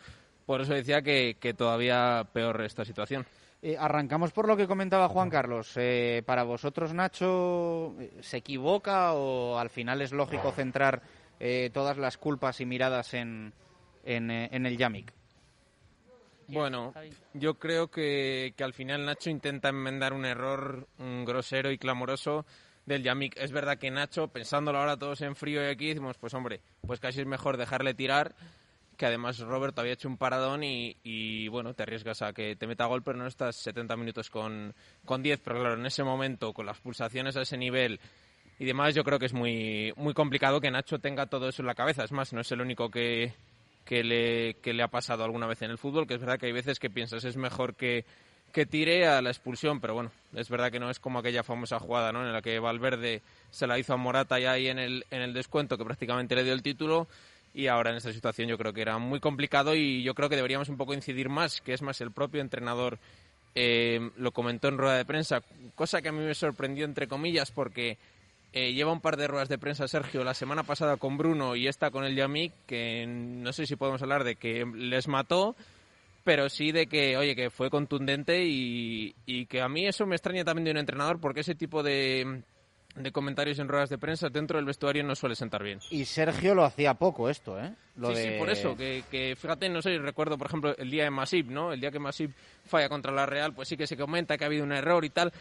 Por 0.47 0.63
eso 0.63 0.73
decía 0.73 1.03
que, 1.03 1.37
que 1.39 1.53
todavía 1.53 2.27
peor 2.33 2.63
esta 2.63 2.87
situación. 2.87 3.27
Eh, 3.61 3.77
arrancamos 3.79 4.33
por 4.33 4.49
lo 4.49 4.57
que 4.57 4.67
comentaba 4.67 5.11
Juan 5.11 5.29
Carlos. 5.29 5.73
Eh, 5.77 6.23
¿Para 6.25 6.43
vosotros, 6.45 6.95
Nacho, 6.95 7.95
se 8.21 8.39
equivoca 8.39 9.13
o 9.13 9.59
al 9.59 9.69
final 9.69 10.01
es 10.01 10.13
lógico 10.13 10.53
centrar 10.53 11.03
eh, 11.39 11.69
todas 11.75 11.99
las 11.99 12.17
culpas 12.17 12.63
y 12.63 12.65
miradas 12.65 13.13
en, 13.13 13.53
en, 14.05 14.31
en 14.31 14.65
el 14.65 14.79
Yamik? 14.79 15.13
Bueno, 16.53 16.93
yo 17.33 17.55
creo 17.55 17.91
que, 17.91 18.53
que 18.57 18.65
al 18.65 18.75
final 18.75 19.07
Nacho 19.07 19.31
intenta 19.31 19.71
enmendar 19.71 20.13
un 20.13 20.27
error 20.27 20.87
grosero 20.99 21.71
y 21.71 21.79
clamoroso 21.79 22.45
del 22.85 23.03
Yamik. 23.03 23.37
Es 23.39 23.53
verdad 23.53 23.79
que 23.79 23.91
Nacho, 23.91 24.29
pensándolo 24.29 24.79
ahora 24.79 24.99
todos 24.99 25.23
en 25.23 25.35
frío 25.35 25.63
y 25.63 25.71
aquí, 25.71 25.89
decimos, 25.89 26.19
pues 26.19 26.35
hombre, 26.35 26.61
pues 26.87 27.01
casi 27.01 27.21
es 27.21 27.27
mejor 27.27 27.57
dejarle 27.57 27.95
tirar, 27.95 28.35
que 28.97 29.07
además 29.07 29.39
Robert 29.39 29.79
había 29.79 29.95
hecho 29.95 30.09
un 30.09 30.19
paradón 30.19 30.63
y, 30.63 30.97
y, 31.03 31.49
bueno, 31.49 31.75
te 31.75 31.85
arriesgas 31.85 32.21
a 32.23 32.33
que 32.33 32.55
te 32.57 32.67
meta 32.67 32.85
gol, 32.85 33.03
pero 33.03 33.19
no 33.19 33.27
estás 33.27 33.57
70 33.57 33.97
minutos 33.97 34.29
con, 34.29 34.75
con 35.05 35.23
10, 35.23 35.41
pero 35.41 35.59
claro, 35.59 35.75
en 35.75 35.87
ese 35.87 36.05
momento, 36.05 36.53
con 36.53 36.67
las 36.67 36.81
pulsaciones 36.81 37.37
a 37.37 37.43
ese 37.43 37.57
nivel 37.57 37.99
y 38.59 38.65
demás, 38.65 38.95
yo 38.95 39.03
creo 39.05 39.19
que 39.19 39.27
es 39.27 39.33
muy, 39.33 39.93
muy 39.97 40.15
complicado 40.15 40.61
que 40.61 40.71
Nacho 40.71 40.99
tenga 40.99 41.27
todo 41.27 41.49
eso 41.49 41.63
en 41.63 41.67
la 41.67 41.75
cabeza. 41.75 42.05
Es 42.05 42.13
más, 42.13 42.33
no 42.33 42.43
es 42.43 42.53
el 42.53 42.61
único 42.61 42.91
que, 42.91 43.33
que 43.85 44.05
le, 44.05 44.55
que 44.55 44.73
le 44.73 44.83
ha 44.83 44.89
pasado 44.89 45.25
alguna 45.25 45.47
vez 45.47 45.63
en 45.63 45.71
el 45.71 45.79
fútbol, 45.79 46.07
que 46.07 46.15
es 46.15 46.21
verdad 46.21 46.39
que 46.39 46.47
hay 46.47 46.53
veces 46.53 46.79
que 46.79 46.91
piensas 46.91 47.25
es 47.25 47.37
mejor 47.37 47.75
que, 47.75 48.05
que 48.53 48.67
tire 48.67 49.07
a 49.07 49.23
la 49.23 49.31
expulsión, 49.31 49.81
pero 49.81 49.95
bueno, 49.95 50.13
es 50.35 50.49
verdad 50.49 50.71
que 50.71 50.79
no 50.79 50.91
es 50.91 51.01
como 51.01 51.19
aquella 51.19 51.43
famosa 51.43 51.79
jugada 51.79 52.13
¿no? 52.13 52.25
en 52.25 52.33
la 52.33 52.43
que 52.43 52.59
Valverde 52.59 53.23
se 53.51 53.67
la 53.67 53.79
hizo 53.79 53.95
a 53.95 53.97
Morata 53.97 54.39
ya 54.39 54.53
ahí 54.53 54.69
en 54.69 54.79
el, 54.79 55.05
en 55.11 55.23
el 55.23 55.33
descuento, 55.33 55.77
que 55.77 55.85
prácticamente 55.85 56.37
le 56.37 56.45
dio 56.45 56.53
el 56.53 56.63
título, 56.63 57.09
y 57.55 57.67
ahora 57.67 57.91
en 57.91 57.97
esta 57.97 58.13
situación 58.13 58.49
yo 58.49 58.57
creo 58.57 58.73
que 58.73 58.83
era 58.83 58.99
muy 58.99 59.21
complicado 59.21 59.75
y 59.75 60.03
yo 60.03 60.15
creo 60.15 60.29
que 60.29 60.37
deberíamos 60.37 60.69
un 60.69 60.77
poco 60.77 60.95
incidir 60.95 61.29
más, 61.29 61.61
que 61.61 61.75
es 61.75 61.83
más 61.83 62.01
el 62.01 62.13
propio 62.13 62.41
entrenador 62.41 62.99
eh, 63.55 64.11
lo 64.17 64.33
comentó 64.33 64.69
en 64.69 64.79
rueda 64.79 64.97
de 64.97 65.05
prensa, 65.05 65.43
cosa 65.75 66.01
que 66.01 66.09
a 66.09 66.13
mí 66.13 66.25
me 66.25 66.35
sorprendió 66.35 66.85
entre 66.85 67.09
comillas 67.09 67.51
porque 67.51 67.99
eh, 68.53 68.73
lleva 68.73 68.93
un 68.93 69.01
par 69.01 69.17
de 69.17 69.29
ruedas 69.29 69.49
de 69.49 69.59
prensa 69.59 69.89
Sergio 69.89 70.25
la 70.25 70.35
semana 70.35 70.63
pasada 70.63 70.97
con 70.97 71.17
Bruno 71.17 71.57
y 71.57 71.69
esta 71.69 71.91
con 71.91 72.05
el 72.05 72.15
Yamik, 72.17 72.53
que 72.67 73.07
no 73.07 73.53
sé 73.53 73.67
si 73.67 73.77
podemos 73.77 74.03
hablar 74.03 74.25
de 74.25 74.37
que 74.37 74.65
les 74.75 75.09
mató, 75.09 75.57
pero 76.25 76.49
sí 76.49 76.71
de 76.73 76.87
que, 76.87 77.17
oye, 77.17 77.35
que 77.35 77.51
fue 77.51 77.71
contundente 77.71 78.45
y, 78.45 79.15
y 79.27 79.47
que 79.47 79.61
a 79.61 79.69
mí 79.69 79.87
eso 79.87 80.07
me 80.07 80.15
extraña 80.17 80.45
también 80.45 80.65
de 80.67 80.71
un 80.73 80.77
entrenador 80.79 81.19
porque 81.21 81.41
ese 81.41 81.55
tipo 81.55 81.83
de, 81.83 82.43
de 82.95 83.11
comentarios 83.11 83.59
en 83.59 83.69
ruedas 83.69 83.89
de 83.89 83.99
prensa 83.99 84.29
dentro 84.29 84.59
del 84.59 84.67
vestuario 84.67 85.03
no 85.03 85.15
suele 85.17 85.35
sentar 85.35 85.63
bien. 85.65 85.81
Y 85.91 86.05
Sergio 86.05 86.55
lo 86.55 86.65
hacía 86.65 86.95
poco 86.95 87.29
esto, 87.31 87.59
¿eh? 87.59 87.73
Lo 87.97 88.09
sí, 88.11 88.15
de- 88.15 88.23
sí, 88.35 88.39
por 88.39 88.51
eso, 88.51 88.77
que, 88.77 89.03
que 89.11 89.35
fíjate, 89.35 89.69
no 89.69 89.83
sé, 89.83 89.99
recuerdo, 89.99 90.39
por 90.39 90.47
ejemplo, 90.47 90.77
el 90.77 90.91
día 90.91 91.05
de 91.05 91.11
Masip, 91.11 91.49
¿no? 91.49 91.73
El 91.73 91.81
día 91.81 91.91
que 91.91 91.99
Masip 91.99 92.31
falla 92.67 92.89
contra 92.89 93.11
la 93.13 93.27
Real, 93.27 93.53
pues 93.55 93.69
sí 93.69 93.77
que 93.77 93.87
se 93.87 93.97
comenta 93.97 94.37
que 94.39 94.45
ha 94.45 94.47
habido 94.47 94.63
un 94.65 94.73
error 94.73 95.05
y 95.05 95.11
tal, 95.11 95.33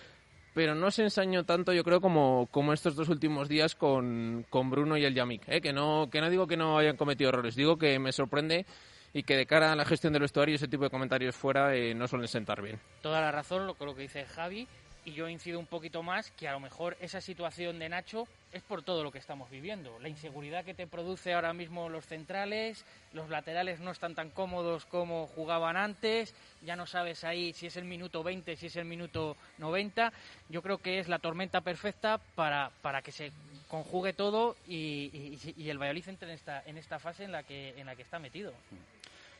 pero 0.53 0.75
no 0.75 0.91
se 0.91 1.03
ensañó 1.03 1.45
tanto, 1.45 1.73
yo 1.73 1.83
creo, 1.83 2.01
como, 2.01 2.47
como 2.51 2.73
estos 2.73 2.95
dos 2.95 3.09
últimos 3.09 3.47
días 3.47 3.75
con, 3.75 4.45
con 4.49 4.69
Bruno 4.69 4.97
y 4.97 5.05
el 5.05 5.13
Yamik, 5.13 5.47
¿eh? 5.47 5.61
Que 5.61 5.73
no, 5.73 6.09
que 6.11 6.21
no 6.21 6.29
digo 6.29 6.47
que 6.47 6.57
no 6.57 6.77
hayan 6.77 6.97
cometido 6.97 7.29
errores, 7.29 7.55
digo 7.55 7.77
que 7.77 7.99
me 7.99 8.11
sorprende 8.11 8.65
y 9.13 9.23
que 9.23 9.35
de 9.35 9.45
cara 9.45 9.71
a 9.71 9.75
la 9.75 9.85
gestión 9.85 10.13
del 10.13 10.21
vestuario 10.21 10.55
ese 10.55 10.67
tipo 10.67 10.83
de 10.83 10.89
comentarios 10.89 11.35
fuera 11.35 11.75
eh, 11.75 11.93
no 11.93 12.07
suelen 12.07 12.27
sentar 12.27 12.61
bien. 12.61 12.79
Toda 13.01 13.21
la 13.21 13.31
razón 13.31 13.73
con 13.75 13.87
lo 13.87 13.95
que 13.95 14.03
dice 14.03 14.25
Javi 14.25 14.67
y 15.05 15.13
yo 15.13 15.27
incido 15.27 15.59
un 15.59 15.65
poquito 15.65 16.03
más 16.03 16.29
que 16.31 16.47
a 16.47 16.51
lo 16.51 16.59
mejor 16.59 16.95
esa 16.99 17.21
situación 17.21 17.79
de 17.79 17.89
Nacho 17.89 18.27
es 18.51 18.61
por 18.61 18.83
todo 18.83 19.03
lo 19.03 19.11
que 19.11 19.17
estamos 19.17 19.49
viviendo. 19.49 19.97
La 19.99 20.09
inseguridad 20.09 20.63
que 20.65 20.73
te 20.73 20.85
produce 20.87 21.33
ahora 21.33 21.53
mismo 21.53 21.89
los 21.89 22.05
centrales, 22.05 22.85
los 23.13 23.29
laterales 23.29 23.79
no 23.79 23.91
están 23.91 24.13
tan 24.13 24.29
cómodos 24.29 24.85
como 24.85 25.27
jugaban 25.27 25.77
antes, 25.77 26.35
ya 26.61 26.75
no 26.75 26.85
sabes 26.85 27.23
ahí 27.23 27.53
si 27.53 27.67
es 27.67 27.77
el 27.77 27.85
minuto 27.85 28.21
20, 28.23 28.55
si 28.55 28.67
es 28.67 28.75
el 28.75 28.85
minuto 28.85 29.37
90. 29.57 30.11
Yo 30.49 30.61
creo 30.61 30.77
que 30.77 30.99
es 30.99 31.07
la 31.07 31.19
tormenta 31.19 31.61
perfecta 31.61 32.19
para, 32.35 32.71
para 32.81 33.01
que 33.01 33.11
se 33.11 33.31
conjugue 33.67 34.13
todo 34.13 34.55
y, 34.67 35.39
y- 35.57 35.69
el 35.69 35.77
Valladolid 35.79 36.09
entre 36.09 36.27
en 36.29 36.35
esta, 36.35 36.61
en 36.65 36.77
esta 36.77 36.99
fase 36.99 37.23
en 37.23 37.31
la 37.31 37.43
que, 37.43 37.69
en 37.79 37.85
la 37.85 37.95
que 37.95 38.01
está 38.03 38.19
metido. 38.19 38.53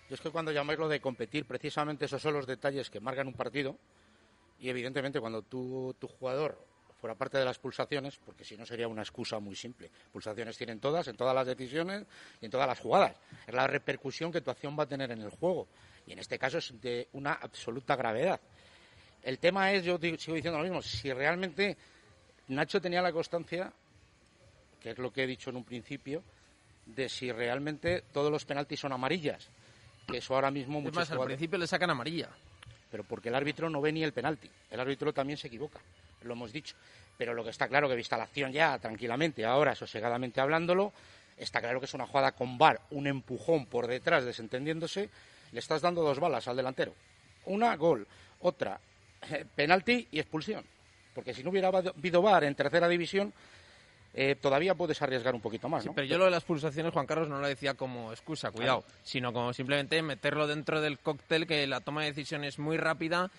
Yo 0.10 0.16
es 0.16 0.22
que 0.22 0.30
cuando 0.32 0.52
llamáis 0.52 0.80
lo 0.80 0.88
de 0.90 1.00
competir, 1.00 1.46
precisamente 1.46 2.06
esos 2.06 2.22
son 2.22 2.34
los 2.34 2.48
detalles 2.48 2.90
que 2.90 3.00
marcan 3.00 3.28
un 3.28 3.34
partido. 3.34 3.76
Y 4.62 4.70
evidentemente 4.70 5.20
cuando 5.20 5.42
tú, 5.42 5.94
tu 6.00 6.08
jugador 6.08 6.58
fuera 7.00 7.16
parte 7.16 7.38
de 7.40 7.46
las 7.46 7.58
pulsaciones, 7.58 8.18
porque 8.24 8.44
si 8.46 8.56
no 8.56 8.64
sería 8.66 8.88
una 8.88 9.02
excusa 9.02 9.40
muy 9.40 9.56
simple. 9.56 9.90
Pulsaciones 10.14 10.56
tienen 10.56 10.80
todas, 10.80 11.08
en 11.08 11.18
todas 11.18 11.34
las 11.34 11.48
decisiones 11.48 12.06
y 12.40 12.46
en 12.46 12.52
todas 12.52 12.68
las 12.68 12.80
jugadas. 12.80 13.16
Es 13.48 13.54
la 13.56 13.66
repercusión 13.66 14.32
que 14.32 14.42
tu 14.42 14.52
acción 14.52 14.78
va 14.78 14.84
a 14.84 14.88
tener 14.88 15.10
en 15.12 15.22
el 15.22 15.32
juego. 15.32 15.68
Y 16.06 16.14
en 16.14 16.20
este 16.20 16.38
caso 16.38 16.60
es 16.60 16.80
de 16.80 17.08
una 17.14 17.34
absoluta 17.34 17.96
gravedad. 17.96 18.40
El 19.24 19.40
tema 19.40 19.72
es, 19.72 19.84
yo 19.84 19.98
digo- 19.98 20.18
sigo 20.18 20.36
diciendo 20.36 20.60
lo 20.60 20.64
mismo, 20.64 20.82
si 20.84 21.12
realmente 21.12 21.76
Nacho 22.50 22.80
tenía 22.80 23.02
la 23.02 23.12
constancia, 23.12 23.74
que 24.80 24.92
es 24.92 24.98
lo 25.00 25.12
que 25.12 25.24
he 25.24 25.28
dicho 25.28 25.50
en 25.50 25.56
un 25.56 25.64
principio, 25.64 26.24
de 26.86 27.08
si 27.10 27.32
realmente 27.32 28.04
todos 28.12 28.32
los 28.32 28.46
penaltis 28.46 28.80
son 28.80 28.94
amarillas. 28.94 29.50
Que 30.08 30.18
eso 30.18 30.36
ahora 30.36 30.52
mismo 30.52 30.78
Es 30.80 30.84
muchos 30.84 30.96
más, 30.98 31.10
al 31.12 31.18
jugadores- 31.18 31.38
principio 31.38 31.58
le 31.60 31.66
sacan 31.68 31.90
amarilla. 31.90 32.30
Pero 32.92 33.04
porque 33.06 33.30
el 33.30 33.36
árbitro 33.36 33.70
no 33.70 33.82
ve 33.82 33.92
ni 33.92 34.04
el 34.04 34.12
penalti. 34.12 34.50
El 34.70 34.80
árbitro 34.80 35.14
también 35.14 35.38
se 35.38 35.48
equivoca, 35.48 35.80
lo 36.24 36.34
hemos 36.34 36.52
dicho. 36.52 36.76
Pero 37.18 37.34
lo 37.34 37.44
que 37.44 37.50
está 37.50 37.68
claro 37.68 37.88
que 37.88 37.96
vista 37.96 38.18
la 38.18 38.24
acción 38.24 38.52
ya 38.52 38.78
tranquilamente, 38.80 39.46
ahora 39.46 39.74
sosegadamente 39.74 40.42
hablándolo, 40.42 40.92
está 41.38 41.62
claro 41.62 41.80
que 41.80 41.86
es 41.86 41.94
una 41.94 42.06
jugada 42.06 42.34
con 42.34 42.58
VAR, 42.58 42.82
un 42.92 43.08
empujón 43.08 43.66
por 43.66 43.88
detrás 43.88 44.26
desentendiéndose, 44.26 45.10
le 45.52 45.60
estás 45.60 45.82
dando 45.82 46.02
dos 46.02 46.20
balas 46.20 46.48
al 46.48 46.58
delantero. 46.58 46.94
Una, 47.46 47.76
gol. 47.76 48.06
Otra, 48.42 48.80
eh, 49.30 49.46
penalti 49.56 50.08
y 50.12 50.20
expulsión. 50.20 50.66
Porque 51.16 51.34
si 51.34 51.44
no 51.44 51.50
hubiera 51.50 51.70
habido 51.70 52.22
VAR 52.22 52.44
en 52.44 52.56
tercera 52.56 52.88
división, 52.88 53.34
eh, 54.14 54.36
todavía 54.36 54.76
puedes 54.76 55.02
arriesgar 55.02 55.34
un 55.36 55.42
poquito 55.42 55.70
más, 55.70 55.86
¿no? 55.86 55.94
Pero 55.94 56.06
yo 56.08 56.18
lo 56.18 56.26
de 56.26 56.32
las 56.32 56.44
pulsaciones, 56.44 56.92
Juan 56.94 57.06
Carlos, 57.06 57.30
no 57.30 57.40
lo 57.40 57.48
decía 57.48 57.74
como 57.76 58.12
excusa, 58.12 58.52
cuidado, 58.52 58.82
Claro. 58.82 58.94
sino 59.04 59.32
como 59.34 59.54
simplemente 59.54 60.02
meterlo 60.02 60.48
dentro 60.48 60.82
del 60.82 61.00
cóctel, 61.00 61.48
que 61.48 61.66
la 61.68 61.80
toma 61.80 62.02
de 62.02 62.08
decisión 62.08 62.44
es 62.44 62.60
muy 62.60 62.78
rápida 62.78 63.32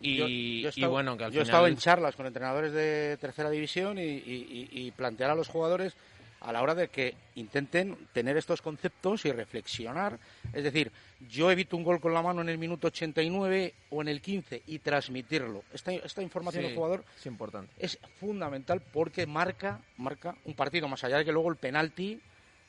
y, 0.00 0.62
Yo- 0.62 0.70
y 0.74 0.84
bueno, 0.86 1.16
que 1.16 1.24
al 1.24 1.32
yo 1.32 1.40
he 1.40 1.44
estado 1.44 1.66
en 1.68 1.76
charlas 1.76 2.16
con 2.16 2.26
entrenadores 2.26 2.72
de 2.72 3.16
tercera 3.20 3.48
división 3.50 3.98
y, 3.98 4.02
y- 4.02 4.68
y- 4.72 4.86
y 4.86 4.90
plantear 4.90 5.30
a 5.30 5.34
los 5.34 5.48
jugadores 5.48 5.94
a 6.42 6.52
la 6.52 6.62
hora 6.62 6.74
de 6.74 6.88
que 6.88 7.14
intenten 7.36 7.96
tener 8.12 8.36
estos 8.36 8.60
conceptos 8.62 9.24
y 9.24 9.32
reflexionar. 9.32 10.18
Es 10.52 10.64
decir, 10.64 10.90
yo 11.28 11.50
evito 11.50 11.76
un 11.76 11.84
gol 11.84 12.00
con 12.00 12.12
la 12.12 12.22
mano 12.22 12.40
en 12.40 12.48
el 12.48 12.58
minuto 12.58 12.88
89 12.88 13.74
o 13.90 14.02
en 14.02 14.08
el 14.08 14.20
15 14.20 14.62
y 14.66 14.78
transmitirlo. 14.80 15.62
Esta, 15.72 15.92
esta 15.92 16.22
información 16.22 16.62
Sí, 16.62 16.68
del 16.68 16.76
jugador 16.76 17.04
es 17.16 17.26
importante. 17.26 17.72
es 17.78 17.98
fundamental 18.18 18.82
porque 18.92 19.26
marca, 19.26 19.80
marca 19.96 20.36
un 20.44 20.54
partido, 20.54 20.88
más 20.88 21.04
allá 21.04 21.18
de 21.18 21.24
que 21.24 21.32
luego 21.32 21.50
el 21.50 21.56
penalti 21.56 22.20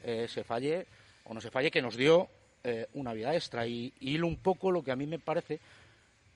eh, 0.03 0.27
se 0.29 0.43
falle 0.43 0.85
o 1.25 1.33
no 1.33 1.41
se 1.41 1.49
falle, 1.51 1.71
que 1.71 1.81
nos 1.81 1.95
dio 1.95 2.27
eh, 2.63 2.87
una 2.93 3.13
vida 3.13 3.33
extra. 3.33 3.65
Y, 3.65 3.91
y 3.99 4.11
hilo 4.15 4.27
un 4.27 4.37
poco 4.37 4.71
lo 4.71 4.83
que 4.83 4.91
a 4.91 4.95
mí 4.95 5.07
me 5.07 5.19
parece, 5.19 5.59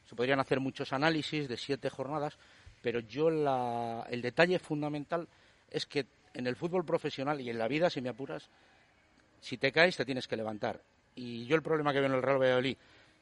se 0.09 0.15
podrían 0.15 0.39
hacer 0.39 0.59
muchos 0.59 0.91
análisis 0.93 1.47
de 1.47 1.57
siete 1.57 1.89
jornadas, 1.89 2.37
pero 2.81 2.99
yo 3.01 3.29
la, 3.29 4.07
el 4.09 4.21
detalle 4.21 4.59
fundamental 4.59 5.27
es 5.69 5.85
que 5.85 6.05
en 6.37 6.45
el 6.45 6.55
fútbol 6.55 6.85
profesional 6.85 7.41
y 7.41 7.49
en 7.49 7.57
la 7.57 7.67
vida, 7.67 7.89
si 7.89 7.99
me 7.99 8.09
apuras, 8.09 8.47
si 9.41 9.57
te 9.57 9.71
caes 9.71 9.97
te 9.97 10.05
tienes 10.05 10.27
que 10.27 10.37
levantar. 10.37 10.79
Y 11.15 11.47
yo 11.47 11.55
el 11.55 11.63
problema 11.63 11.91
que 11.91 11.99
veo 11.99 12.07
en 12.07 12.15
el 12.15 12.21
Real 12.21 12.39
Valladolid, 12.39 12.77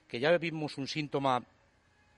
que 0.05 0.19
ya 0.19 0.37
vimos 0.37 0.77
un 0.77 0.85
síntoma 0.85 1.41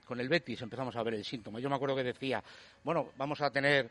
con 0.04 0.18
el 0.18 0.28
Betis, 0.28 0.60
empezamos 0.60 0.96
a 0.96 1.02
ver 1.04 1.14
el 1.14 1.24
síntoma. 1.24 1.60
Yo 1.60 1.70
me 1.70 1.76
acuerdo 1.76 1.94
que 1.94 2.02
decía, 2.02 2.42
bueno, 2.82 3.12
vamos 3.16 3.40
a 3.40 3.50
tener 3.52 3.88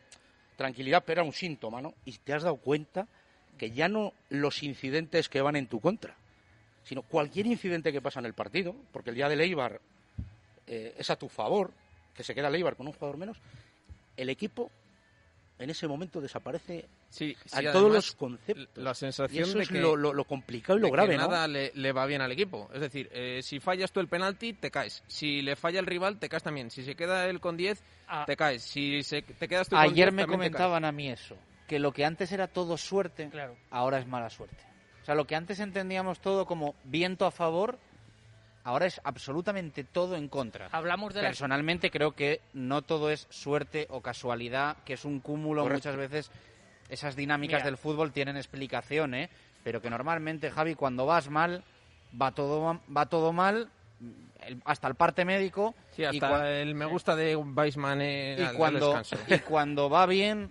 tranquilidad, 0.54 1.02
pero 1.06 1.22
era 1.22 1.26
un 1.26 1.32
síntoma, 1.32 1.80
¿no? 1.80 1.94
Y 2.04 2.12
te 2.18 2.34
has 2.34 2.42
dado 2.42 2.56
cuenta 2.56 3.08
que 3.56 3.70
ya 3.70 3.88
no 3.88 4.12
los 4.28 4.62
incidentes 4.62 5.30
que 5.30 5.40
van 5.40 5.56
en 5.56 5.66
tu 5.66 5.80
contra, 5.80 6.14
sino 6.84 7.00
cualquier 7.00 7.46
incidente 7.46 7.90
que 7.90 8.02
pasa 8.02 8.20
en 8.20 8.26
el 8.26 8.34
partido, 8.34 8.76
porque 8.92 9.10
el 9.10 9.16
día 9.16 9.30
de 9.30 9.36
Leibar 9.36 9.80
eh, 10.66 10.94
es 10.98 11.08
a 11.08 11.16
tu 11.16 11.30
favor, 11.30 11.72
que 12.14 12.22
se 12.22 12.34
queda 12.34 12.50
Leibar 12.50 12.76
con 12.76 12.86
un 12.86 12.92
jugador 12.92 13.16
menos, 13.16 13.38
el 14.14 14.28
equipo 14.28 14.70
en 15.58 15.70
ese 15.70 15.88
momento 15.88 16.20
desaparece 16.20 16.88
sí, 17.08 17.36
a 17.52 17.62
todos 17.72 17.92
los 17.92 18.12
conceptos. 18.12 18.68
La 18.76 18.94
sensación 18.94 19.46
y 19.46 19.48
eso 19.48 19.58
de 19.58 19.64
es 19.64 19.68
que, 19.68 19.80
lo, 19.80 19.96
lo, 19.96 20.12
lo, 20.12 20.24
complicado 20.24 20.78
y 20.78 20.82
lo 20.82 20.90
grave, 20.90 21.12
que 21.12 21.18
¿no? 21.18 21.28
nada 21.28 21.48
le, 21.48 21.72
le, 21.74 21.92
va 21.92 22.06
bien 22.06 22.20
al 22.20 22.30
equipo. 22.30 22.70
Es 22.72 22.80
decir, 22.80 23.08
eh, 23.12 23.40
si 23.42 23.58
fallas 23.58 23.90
tú 23.90 24.00
el 24.00 24.08
penalti, 24.08 24.52
te 24.52 24.70
caes. 24.70 25.02
Si 25.06 25.42
le 25.42 25.56
falla 25.56 25.80
el 25.80 25.86
rival, 25.86 26.18
te 26.18 26.28
caes 26.28 26.42
también. 26.42 26.70
Si 26.70 26.84
se 26.84 26.94
queda 26.94 27.26
él 27.26 27.40
con 27.40 27.56
10, 27.56 27.82
ah. 28.06 28.24
te 28.26 28.36
caes. 28.36 28.62
Si 28.62 29.02
se, 29.02 29.22
te 29.22 29.48
quedas 29.48 29.68
tú 29.68 29.76
Ayer 29.76 30.08
con 30.08 30.16
10, 30.16 30.26
me 30.26 30.32
comentaban 30.32 30.84
a 30.84 30.92
mí 30.92 31.08
eso, 31.08 31.36
que 31.66 31.78
lo 31.78 31.92
que 31.92 32.04
antes 32.04 32.30
era 32.30 32.46
todo 32.46 32.76
suerte, 32.76 33.28
claro. 33.28 33.56
ahora 33.70 33.98
es 33.98 34.06
mala 34.06 34.30
suerte. 34.30 34.62
O 35.02 35.04
sea, 35.04 35.14
lo 35.14 35.26
que 35.26 35.34
antes 35.34 35.58
entendíamos 35.58 36.20
todo 36.20 36.46
como 36.46 36.74
viento 36.84 37.26
a 37.26 37.30
favor, 37.30 37.78
ahora 38.68 38.86
es 38.86 39.00
absolutamente 39.02 39.82
todo 39.82 40.14
en 40.14 40.28
contra. 40.28 40.68
Hablamos 40.72 41.14
de 41.14 41.22
Personalmente 41.22 41.90
creo 41.90 42.12
que 42.12 42.40
no 42.52 42.82
todo 42.82 43.10
es 43.10 43.26
suerte 43.30 43.86
o 43.90 44.02
casualidad, 44.02 44.76
que 44.84 44.92
es 44.92 45.04
un 45.06 45.20
cúmulo 45.20 45.62
Correcto. 45.62 45.88
muchas 45.88 45.96
veces. 45.96 46.30
Esas 46.90 47.16
dinámicas 47.16 47.60
Mira. 47.60 47.64
del 47.66 47.76
fútbol 47.78 48.12
tienen 48.12 48.36
explicación, 48.36 49.14
¿eh? 49.14 49.30
Pero 49.64 49.80
que 49.80 49.88
normalmente, 49.90 50.50
Javi, 50.50 50.74
cuando 50.74 51.06
vas 51.06 51.28
mal, 51.30 51.62
va 52.20 52.32
todo, 52.32 52.80
va 52.94 53.06
todo 53.06 53.32
mal, 53.32 53.70
el- 54.46 54.60
hasta 54.64 54.86
el 54.88 54.94
parte 54.94 55.24
médico. 55.24 55.74
Sí, 55.96 56.02
y 56.02 56.04
hasta 56.04 56.30
cua- 56.30 56.46
el 56.46 56.74
me 56.74 56.84
gusta 56.86 57.16
de 57.16 57.36
Weisman 57.36 58.00
en 58.02 58.38
y 58.38 58.42
al- 58.42 58.48
al 58.48 58.56
cuando, 58.56 58.86
descanso. 58.94 59.16
y 59.26 59.38
cuando 59.40 59.90
va 59.90 60.06
bien, 60.06 60.50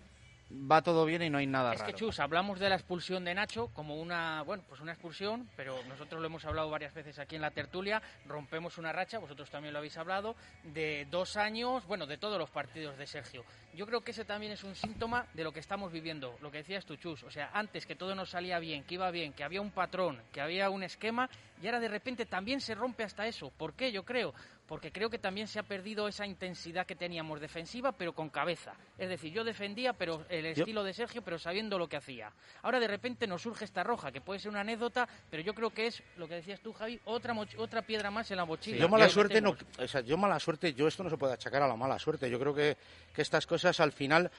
va 0.52 0.82
todo 0.82 1.06
bien 1.06 1.22
y 1.22 1.30
no 1.30 1.38
hay 1.38 1.48
nada 1.48 1.74
Es 1.74 1.80
raro. 1.82 1.92
que 1.92 1.98
Chus, 2.00 2.20
hablamos 2.20 2.60
de 2.60 2.70
la 2.70 2.76
expulsión 2.76 3.26
de 3.26 3.34
Nacho 3.34 3.68
como 3.74 3.96
una, 3.96 4.42
bueno, 4.44 4.64
pues 4.68 4.82
una 4.82 4.94
expulsión, 4.94 5.50
pero 5.56 5.78
nosotros 5.86 6.22
lo 6.22 6.28
hemos 6.28 6.46
hablado 6.46 6.70
varias 6.70 6.94
veces 6.94 7.20
aquí 7.20 7.36
en 7.36 7.42
la 7.42 7.52
tertulia, 7.52 8.02
rompemos 8.28 8.78
una 8.78 8.92
racha, 8.92 9.20
vosotros 9.20 9.50
también 9.50 9.74
lo 9.74 9.80
habéis 9.80 9.98
hablado, 9.98 10.36
de 10.64 11.08
dos 11.12 11.38
años, 11.38 11.86
bueno, 11.86 12.06
de 12.06 12.18
todos 12.18 12.38
los 12.38 12.50
partidos 12.50 12.98
de 12.98 13.08
Sergio. 13.08 13.44
Yo 13.74 13.86
creo 13.86 14.02
que 14.02 14.12
ese 14.12 14.26
también 14.26 14.52
es 14.54 14.64
un 14.64 14.74
síntoma 14.74 15.26
de 15.34 15.44
lo 15.44 15.52
que 15.52 15.60
estamos 15.60 15.92
viviendo, 15.92 16.38
lo 16.42 16.50
que 16.50 16.60
decías 16.60 16.86
tú, 16.86 16.96
Chus, 16.96 17.24
o 17.24 17.32
sea, 17.32 17.52
antes 17.54 17.86
que 17.86 17.96
todo 17.96 18.16
nos 18.16 18.30
salía 18.30 18.58
bien, 18.60 18.84
que 18.84 18.96
iba 18.96 19.12
bien, 19.12 19.34
que 19.34 19.44
había 19.44 19.62
un 19.62 19.72
patrón, 19.72 20.20
que 20.32 20.42
había 20.42 20.70
un 20.70 20.84
esquema, 20.84 21.30
y 21.62 21.66
ahora 21.66 21.80
de 21.80 21.88
repente 21.88 22.26
también 22.26 22.62
se 22.62 22.76
rompe 22.76 23.04
hasta 23.04 23.28
eso. 23.28 23.52
¿Por 23.56 23.74
qué? 23.74 23.92
Yo 23.92 24.04
creo, 24.04 24.34
porque 24.68 24.92
creo 24.92 25.10
que 25.10 25.18
también 25.18 25.48
se 25.48 25.60
ha 25.60 25.64
perdido 25.64 26.08
esa 26.08 26.26
intensidad 26.26 26.86
que 26.86 26.96
teníamos 26.96 27.40
defensiva, 27.40 27.92
pero 27.92 28.14
con 28.14 28.30
cabeza. 28.30 28.74
Es 28.98 29.10
decir, 29.10 29.32
yo 29.34 29.44
defendía, 29.44 29.94
pero 29.94 30.26
el 30.30 30.46
estilo 30.46 30.84
de 30.84 30.94
Sergio, 30.94 31.22
pero 31.22 31.40
sabiendo 31.40 31.80
lo 31.80 31.88
que 31.88 31.98
hacía. 31.98 32.32
Ahora 32.62 32.80
de 32.80 32.88
repente 32.88 33.28
nos 33.28 33.42
surge 33.42 33.66
esta 33.66 33.84
roja, 33.84 34.12
que 34.12 34.22
puede 34.22 34.40
ser 34.40 34.52
una 34.52 34.62
anécdota, 34.62 35.08
pero 35.30 35.42
yo 35.42 35.54
creo 35.54 35.70
que 35.72 35.88
es, 35.88 36.04
lo 36.18 36.28
que 36.28 36.36
decías 36.36 36.60
tú, 36.60 36.74
Javi, 36.74 37.00
otra, 37.06 37.34
otra 37.58 37.82
piedra 37.82 38.12
más 38.12 38.30
en 38.32 38.38
la 38.38 38.46
mochila. 38.46 38.78
Yo 38.78 38.90
mala 38.90 39.10
suerte 39.10 39.42
no, 39.42 39.56
o 39.80 39.88
sea, 39.88 40.02
yo 40.02 40.18
mala 40.18 40.40
suerte, 40.40 40.74
yo 40.74 40.88
esto 40.88 41.04
no 41.04 41.10
se 41.10 41.18
puede 41.18 41.34
achacar 41.34 41.62
a 41.62 41.68
la 41.68 41.76
mala 41.76 41.98
suerte. 41.98 42.30
Yo 42.30 42.40
creo 42.40 42.54
que, 42.54 42.78
que 43.14 43.22
estas 43.22 43.48
cosas 43.48 43.80
al 43.80 43.92
final 43.92 44.30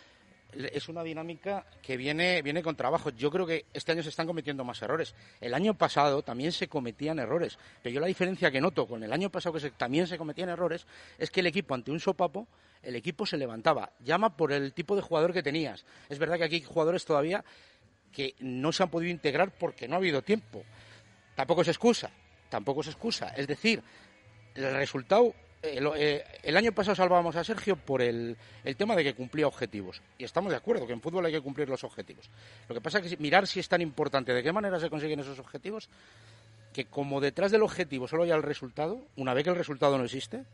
es 0.52 0.88
una 0.88 1.02
dinámica 1.02 1.66
que 1.82 1.96
viene, 1.96 2.42
viene 2.42 2.62
con 2.62 2.74
trabajo. 2.76 3.10
Yo 3.10 3.30
creo 3.30 3.46
que 3.46 3.66
este 3.72 3.92
año 3.92 4.02
se 4.02 4.08
están 4.08 4.26
cometiendo 4.26 4.64
más 4.64 4.80
errores. 4.82 5.14
El 5.40 5.54
año 5.54 5.74
pasado 5.74 6.22
también 6.22 6.52
se 6.52 6.68
cometían 6.68 7.18
errores, 7.18 7.58
pero 7.82 7.94
yo 7.94 8.00
la 8.00 8.06
diferencia 8.06 8.50
que 8.50 8.60
noto 8.60 8.86
con 8.86 9.02
el 9.02 9.12
año 9.12 9.30
pasado 9.30 9.58
que 9.58 9.70
también 9.70 10.06
se 10.06 10.16
cometían 10.16 10.48
errores 10.48 10.86
es 11.18 11.30
que 11.30 11.40
el 11.40 11.46
equipo 11.46 11.74
ante 11.74 11.90
un 11.90 12.00
sopapo, 12.00 12.48
el 12.82 12.96
equipo 12.96 13.26
se 13.26 13.36
levantaba. 13.36 13.92
Llama 14.00 14.36
por 14.36 14.52
el 14.52 14.72
tipo 14.72 14.96
de 14.96 15.02
jugador 15.02 15.32
que 15.32 15.42
tenías. 15.42 15.84
Es 16.08 16.18
verdad 16.18 16.38
que 16.38 16.44
aquí 16.44 16.54
hay 16.56 16.62
jugadores 16.62 17.04
todavía 17.04 17.44
que 18.12 18.34
no 18.40 18.72
se 18.72 18.82
han 18.82 18.90
podido 18.90 19.10
integrar 19.10 19.52
porque 19.52 19.86
no 19.86 19.94
ha 19.94 19.98
habido 19.98 20.22
tiempo. 20.22 20.64
Tampoco 21.34 21.62
es 21.62 21.68
excusa, 21.68 22.10
tampoco 22.48 22.80
es 22.80 22.88
excusa. 22.88 23.28
Es 23.36 23.46
decir, 23.46 23.82
el 24.54 24.74
resultado, 24.74 25.34
eh, 25.62 26.24
el 26.42 26.56
año 26.56 26.72
pasado 26.72 26.94
salvábamos 26.94 27.36
a 27.36 27.44
Sergio 27.44 27.76
por 27.76 28.02
el, 28.02 28.36
el 28.64 28.76
tema 28.76 28.94
de 28.94 29.04
que 29.04 29.14
cumplía 29.14 29.46
objetivos. 29.46 30.00
Y 30.16 30.24
estamos 30.24 30.50
de 30.50 30.56
acuerdo 30.56 30.86
que 30.86 30.92
en 30.92 31.00
fútbol 31.00 31.26
hay 31.26 31.32
que 31.32 31.40
cumplir 31.40 31.68
los 31.68 31.84
objetivos. 31.84 32.30
Lo 32.68 32.74
que 32.74 32.80
pasa 32.80 32.98
es 32.98 33.10
que 33.10 33.16
mirar 33.16 33.46
si 33.46 33.60
es 33.60 33.68
tan 33.68 33.80
importante, 33.80 34.32
de 34.32 34.42
qué 34.42 34.52
manera 34.52 34.78
se 34.78 34.90
consiguen 34.90 35.20
esos 35.20 35.38
objetivos, 35.38 35.88
que 36.72 36.84
como 36.84 37.20
detrás 37.20 37.50
del 37.50 37.62
objetivo 37.62 38.06
solo 38.06 38.22
hay 38.22 38.30
el 38.30 38.42
resultado, 38.42 39.00
una 39.16 39.34
vez 39.34 39.44
que 39.44 39.50
el 39.50 39.56
resultado 39.56 39.98
no 39.98 40.04
existe, 40.04 40.44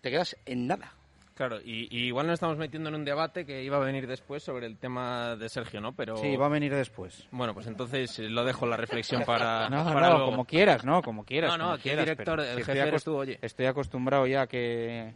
te 0.00 0.10
quedas 0.10 0.36
en 0.46 0.66
nada. 0.66 0.94
Claro, 1.34 1.58
y, 1.64 1.88
y 1.90 2.06
igual 2.08 2.26
nos 2.26 2.34
estamos 2.34 2.58
metiendo 2.58 2.90
en 2.90 2.96
un 2.96 3.04
debate 3.04 3.46
que 3.46 3.62
iba 3.62 3.78
a 3.78 3.80
venir 3.80 4.06
después 4.06 4.42
sobre 4.42 4.66
el 4.66 4.76
tema 4.76 5.36
de 5.36 5.48
Sergio, 5.48 5.80
¿no? 5.80 5.92
Pero 5.94 6.16
Sí, 6.18 6.36
va 6.36 6.46
a 6.46 6.50
venir 6.50 6.74
después. 6.74 7.26
bueno, 7.30 7.54
pues 7.54 7.66
entonces 7.66 8.18
eh, 8.18 8.28
lo 8.28 8.44
dejo 8.44 8.66
la 8.66 8.76
reflexión 8.76 9.22
para, 9.24 9.68
No, 9.70 9.84
para 9.84 10.08
no, 10.08 10.16
luego. 10.16 10.30
como 10.32 10.44
quieras, 10.44 10.84
¿no? 10.84 11.00
Como 11.02 11.24
quieras. 11.24 11.56
No, 11.56 11.66
no, 11.66 11.72
aquí 11.72 11.88
el 11.90 11.98
director, 12.00 12.40
el 12.40 12.46
si 12.58 12.64
jefe 12.64 12.72
estoy 12.72 12.88
eres 12.88 13.04
tú, 13.04 13.16
oye. 13.16 13.38
Estoy 13.40 13.66
acostumbrado 13.66 14.26
ya 14.26 14.42
a 14.42 14.46
que, 14.46 15.14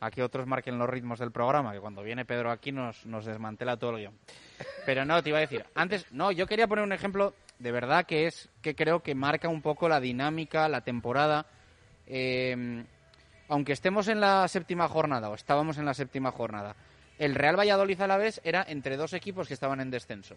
a 0.00 0.10
que 0.10 0.22
otros 0.22 0.46
marquen 0.46 0.78
los 0.78 0.88
ritmos 0.88 1.18
del 1.18 1.30
programa, 1.32 1.72
que 1.74 1.80
cuando 1.80 2.02
viene 2.02 2.24
Pedro 2.24 2.50
aquí 2.50 2.72
nos, 2.72 3.04
nos 3.04 3.26
desmantela 3.26 3.76
todo 3.76 3.90
el 3.90 3.96
guion. 3.98 4.14
Pero 4.86 5.04
no, 5.04 5.22
te 5.22 5.28
iba 5.28 5.38
a 5.38 5.42
decir, 5.42 5.64
antes, 5.74 6.10
no, 6.10 6.32
yo 6.32 6.46
quería 6.46 6.66
poner 6.68 6.84
un 6.84 6.92
ejemplo 6.92 7.34
de 7.58 7.72
verdad 7.72 8.06
que 8.06 8.26
es, 8.26 8.48
que 8.62 8.74
creo 8.74 9.02
que 9.02 9.14
marca 9.14 9.48
un 9.48 9.60
poco 9.60 9.88
la 9.90 10.00
dinámica, 10.00 10.68
la 10.70 10.80
temporada. 10.82 11.44
Eh, 12.06 12.84
aunque 13.48 13.72
estemos 13.72 14.08
en 14.08 14.20
la 14.20 14.46
séptima 14.48 14.88
jornada, 14.88 15.30
o 15.30 15.34
estábamos 15.34 15.78
en 15.78 15.84
la 15.84 15.94
séptima 15.94 16.32
jornada, 16.32 16.76
el 17.18 17.34
Real 17.34 17.58
Valladolid 17.58 18.00
a 18.00 18.06
la 18.06 18.16
vez 18.16 18.40
era 18.44 18.64
entre 18.68 18.96
dos 18.96 19.12
equipos 19.12 19.48
que 19.48 19.54
estaban 19.54 19.80
en 19.80 19.90
descenso. 19.90 20.36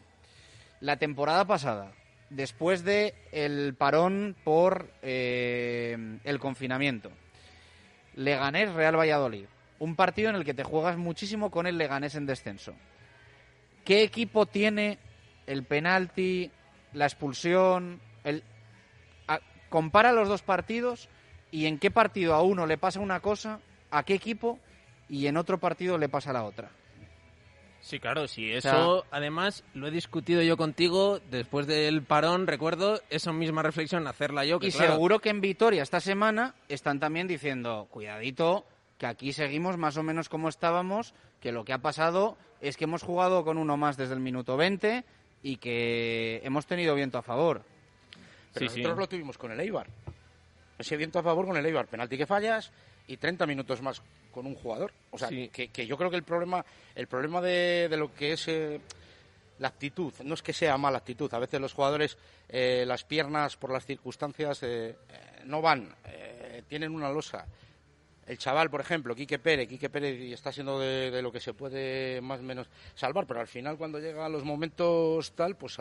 La 0.79 0.97
temporada 0.97 1.45
pasada, 1.45 1.91
después 2.29 2.83
de 2.83 3.15
el 3.31 3.75
parón 3.75 4.35
por 4.43 4.89
eh, 5.01 6.19
el 6.23 6.39
confinamiento, 6.39 7.11
Leganés 8.15 8.73
Real 8.73 8.97
Valladolid, 8.97 9.45
un 9.79 9.95
partido 9.95 10.29
en 10.29 10.35
el 10.35 10.45
que 10.45 10.53
te 10.53 10.63
juegas 10.63 10.97
muchísimo 10.97 11.51
con 11.51 11.67
el 11.67 11.77
Leganés 11.77 12.15
en 12.15 12.25
descenso. 12.25 12.73
¿Qué 13.83 14.03
equipo 14.03 14.45
tiene 14.45 14.99
el 15.47 15.63
penalti, 15.63 16.51
la 16.93 17.05
expulsión? 17.05 17.99
Compara 19.69 20.11
los 20.11 20.27
dos 20.27 20.41
partidos 20.41 21.09
y 21.51 21.65
en 21.65 21.79
qué 21.79 21.91
partido 21.91 22.33
a 22.33 22.41
uno 22.41 22.65
le 22.65 22.77
pasa 22.77 22.99
una 22.99 23.19
cosa, 23.19 23.59
a 23.91 24.03
qué 24.03 24.13
equipo 24.13 24.59
y 25.09 25.27
en 25.27 25.37
otro 25.37 25.57
partido 25.59 25.97
le 25.97 26.09
pasa 26.09 26.31
la 26.33 26.43
otra. 26.43 26.69
Sí, 27.81 27.99
claro, 27.99 28.27
sí, 28.27 28.53
O 28.55 28.61
sea- 28.61 28.73
eso 28.73 29.05
además 29.09 29.63
lo 29.73 29.87
he 29.87 29.91
discutido 29.91 30.41
yo 30.41 30.57
contigo 30.57 31.19
después 31.31 31.65
del 31.65 32.03
parón, 32.03 32.45
recuerdo 32.45 32.99
esa 33.09 33.31
misma 33.31 33.63
reflexión, 33.63 34.05
hacerla 34.05 34.43
yo. 34.45 34.59
Que, 34.59 34.67
Y 34.67 34.71
claro, 34.71 34.93
seguro 34.93 35.19
que 35.19 35.29
en 35.29 35.39
Vitoria 35.39 35.81
esta 35.81 36.01
semana 36.01 36.55
están 36.67 36.99
también 36.99 37.27
diciendo, 37.27 37.87
cuidadito, 37.89 38.65
que 38.97 39.05
aquí 39.05 39.31
seguimos 39.31 39.77
más 39.77 39.95
o 39.95 40.03
menos 40.03 40.27
como 40.27 40.49
estábamos, 40.49 41.13
que 41.39 41.53
lo 41.53 41.63
que 41.63 41.71
ha 41.71 41.77
pasado 41.77 42.37
es 42.59 42.75
que 42.75 42.83
hemos 42.83 43.01
jugado 43.01 43.45
con 43.45 43.57
uno 43.57 43.77
más 43.77 43.95
desde 43.95 44.13
el 44.13 44.19
minuto 44.19 44.57
20 44.57 45.05
y 45.41 45.55
que 45.55 46.41
hemos 46.43 46.65
tenido 46.65 46.93
viento 46.95 47.17
a 47.17 47.21
favor. 47.21 47.61
Pero 48.53 48.67
Sí, 48.67 48.75
sí. 48.75 48.81
nosotros 48.81 48.99
lo 48.99 49.07
tuvimos 49.07 49.37
con 49.37 49.51
el 49.53 49.59
Eibar. 49.61 49.87
Ese 50.79 50.97
viento 50.97 51.19
a 51.19 51.23
favor 51.23 51.45
con 51.45 51.57
el 51.57 51.65
Eibar. 51.65 51.87
Penalti 51.87 52.17
que 52.17 52.25
fallas 52.25 52.71
y 53.07 53.17
30 53.17 53.45
minutos 53.45 53.81
más 53.81 54.01
con 54.31 54.47
un 54.47 54.55
jugador. 54.55 54.91
O 55.11 55.17
sea, 55.17 55.27
Sí. 55.27 55.49
que, 55.53 55.67
que 55.67 55.85
yo 55.85 55.97
creo 55.97 56.09
que 56.09 56.15
el 56.15 56.23
problema, 56.23 56.65
el 56.95 57.05
problema 57.07 57.41
de, 57.41 57.87
de 57.89 57.97
lo 57.97 58.13
que 58.13 58.31
es 58.33 58.47
eh, 58.47 58.79
la 59.59 59.67
actitud, 59.67 60.13
no 60.23 60.33
es 60.33 60.41
que 60.41 60.53
sea 60.53 60.77
mala 60.77 60.99
actitud. 60.99 61.31
A 61.33 61.39
veces 61.39 61.59
los 61.59 61.73
jugadores, 61.73 62.17
eh, 62.47 62.85
las 62.87 63.03
piernas 63.03 63.57
por 63.57 63.71
las 63.73 63.85
circunstancias 63.85 64.59
eh, 64.63 64.95
no 65.45 65.61
van, 65.61 65.93
tienen 66.67 66.91
una 66.95 67.09
losa. 67.11 67.45
El 68.25 68.37
chaval, 68.37 68.69
por 68.69 68.79
ejemplo, 68.79 69.15
Quique 69.15 69.39
Pérez, 69.39 69.67
Quique 69.67 69.89
Pérez 69.89 70.19
y 70.21 70.31
está 70.33 70.51
siendo 70.51 70.79
de, 70.79 71.09
de 71.09 71.21
lo 71.23 71.31
que 71.31 71.39
se 71.39 71.53
puede 71.55 72.21
más 72.21 72.39
o 72.39 72.43
menos 72.43 72.67
salvar, 72.93 73.25
pero 73.25 73.39
al 73.39 73.47
final 73.47 73.75
cuando 73.75 73.97
llega 73.99 74.25
a 74.25 74.29
los 74.29 74.43
momentos 74.43 75.31
tal, 75.33 75.55
pues 75.55 75.77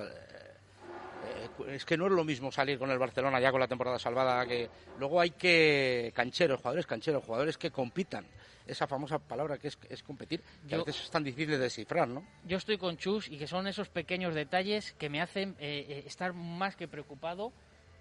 es 1.69 1.85
que 1.85 1.97
no 1.97 2.07
es 2.07 2.13
lo 2.13 2.25
mismo 2.25 2.53
salir 2.53 2.79
con 2.79 2.91
el 2.91 2.99
Barcelona 2.99 3.41
ya 3.41 3.51
con 3.51 3.61
la 3.61 3.69
temporada 3.69 3.99
salvada 3.99 4.47
que 4.47 4.69
luego 4.99 5.21
hay 5.21 5.31
que 5.31 6.13
cancheros, 6.15 6.59
jugadores 6.61 6.87
cancheros, 6.87 7.25
jugadores 7.25 7.59
que 7.59 7.71
compitan. 7.71 8.25
Esa 8.67 8.87
famosa 8.87 9.19
palabra 9.19 9.57
que 9.57 9.69
es, 9.69 9.79
es 9.89 10.03
competir, 10.03 10.43
que 10.69 10.75
a 10.75 10.79
Yo- 10.79 10.85
veces 10.85 11.05
es 11.05 11.11
tan 11.11 11.25
difícil 11.25 11.49
de 11.53 11.59
descifrar, 11.59 12.07
¿no? 12.07 12.23
Yo 12.45 12.59
estoy 12.59 12.77
con 12.77 12.99
Chus 12.99 13.29
y 13.29 13.39
que 13.39 13.47
son 13.47 13.67
esos 13.67 13.89
pequeños 13.89 14.35
detalles 14.35 14.93
que 14.99 15.09
me 15.09 15.23
hacen 15.23 15.57
eh, 15.59 15.87
eh, 15.89 16.03
estar 16.07 16.35
más 16.35 16.77
que 16.77 16.87
preocupado 16.87 17.51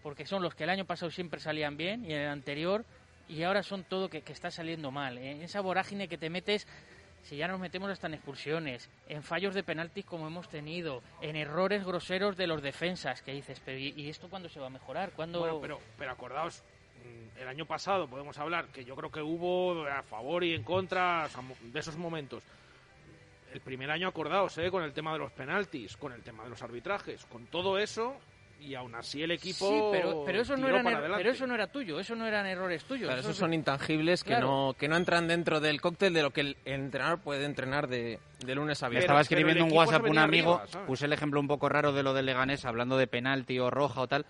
porque 0.03 0.25
son 0.25 0.43
los 0.43 0.55
que 0.55 0.65
el 0.65 0.69
año 0.69 0.83
pasado 0.85 1.09
siempre 1.09 1.39
salían 1.39 1.77
bien 1.77 2.03
y 2.03 2.13
en 2.13 2.19
el 2.21 2.27
anterior, 2.29 2.83
y 3.29 3.43
ahora 3.43 3.63
son 3.63 3.83
todo 3.85 4.09
que, 4.09 4.21
que 4.21 4.31
está 4.33 4.51
saliendo 4.51 4.91
mal. 4.91 5.17
En 5.17 5.41
esa 5.41 5.59
vorágine 5.61 6.07
que 6.09 6.17
te 6.17 6.29
metes 6.29 6.67
si 7.27 7.35
ya 7.35 7.47
nos 7.47 7.59
metemos 7.59 7.89
hasta 7.89 8.07
en 8.07 8.13
expulsiones, 8.13 8.89
en 9.09 9.21
fallos 9.21 9.53
de 9.53 9.61
penaltis 9.61 10.05
como 10.05 10.27
hemos 10.27 10.47
tenido, 10.47 11.03
en 11.21 11.35
errores 11.35 11.85
groseros 11.85 12.37
de 12.37 12.47
los 12.47 12.61
defensas, 12.61 13.21
que 13.21 13.33
dices, 13.33 13.61
pero 13.65 13.77
¿y 13.77 14.07
esto 14.07 14.29
cuándo 14.29 14.47
se 14.47 14.61
va 14.61 14.67
a 14.67 14.69
mejorar? 14.69 15.11
¿Cuándo... 15.11 15.39
Bueno, 15.39 15.59
pero, 15.59 15.79
pero 15.97 16.11
acordaos, 16.11 16.63
mm, 17.03 17.39
el 17.41 17.47
año 17.49 17.65
pasado 17.65 18.07
podemos 18.07 18.37
hablar 18.37 18.67
que 18.67 18.85
yo 18.85 18.95
creo 18.95 19.11
que 19.11 19.21
hubo 19.21 19.85
a 19.85 20.03
favor 20.03 20.45
y 20.45 20.53
en 20.53 20.63
contra 20.63 21.27
de 21.61 21.79
esos 21.79 21.97
momentos. 21.97 22.43
El 23.53 23.59
primer 23.59 23.91
año 23.91 24.07
acordaos, 24.07 24.57
¿eh? 24.59 24.71
con 24.71 24.83
el 24.83 24.93
tema 24.93 25.11
de 25.11 25.19
los 25.19 25.31
penaltis, 25.33 25.97
con 25.97 26.13
el 26.13 26.23
tema 26.23 26.45
de 26.45 26.49
los 26.49 26.61
arbitrajes, 26.61 27.25
con 27.25 27.47
todo 27.47 27.77
eso, 27.77 28.15
y 28.59 28.75
aún 28.75 28.95
así 28.95 29.21
el 29.23 29.31
equipo 29.31 29.69
sí, 29.69 29.79
pero, 29.91 30.23
pero 30.25 30.41
eso 30.41 30.57
no 30.57 30.67
era 30.67 30.83
pero 31.15 31.31
eso 31.31 31.47
no 31.47 31.55
era 31.55 31.67
tuyo 31.67 31.99
eso 31.99 32.15
no 32.15 32.25
eran 32.25 32.45
errores 32.45 32.83
tuyos 32.85 33.07
claro, 33.07 33.21
esos 33.21 33.35
son 33.37 33.53
intangibles 33.53 34.23
que 34.23 34.37
no 34.37 34.75
que 34.77 34.87
no 34.87 34.97
entran 34.97 35.27
dentro 35.27 35.59
del 35.59 35.79
cóctel 35.81 36.13
de 36.13 36.21
lo 36.21 36.31
que 36.31 36.41
el 36.41 36.57
entrenador 36.65 37.19
puede 37.19 37.45
entrenar 37.45 37.87
de, 37.87 38.19
de 38.45 38.55
lunes 38.55 38.81
a 38.83 38.89
viernes. 38.89 39.05
estaba 39.05 39.21
escribiendo 39.21 39.65
un 39.65 39.71
WhatsApp 39.71 40.05
un 40.05 40.17
amigo 40.17 40.61
puse 40.85 41.05
el 41.05 41.13
ejemplo 41.13 41.39
un 41.39 41.47
poco 41.47 41.69
raro 41.69 41.93
de 41.93 42.03
lo 42.03 42.13
del 42.13 42.25
Leganés 42.25 42.65
hablando 42.65 42.97
de 42.97 43.07
penalti 43.07 43.59
o 43.59 43.69
roja 43.69 44.01
o 44.01 44.07
tal 44.07 44.25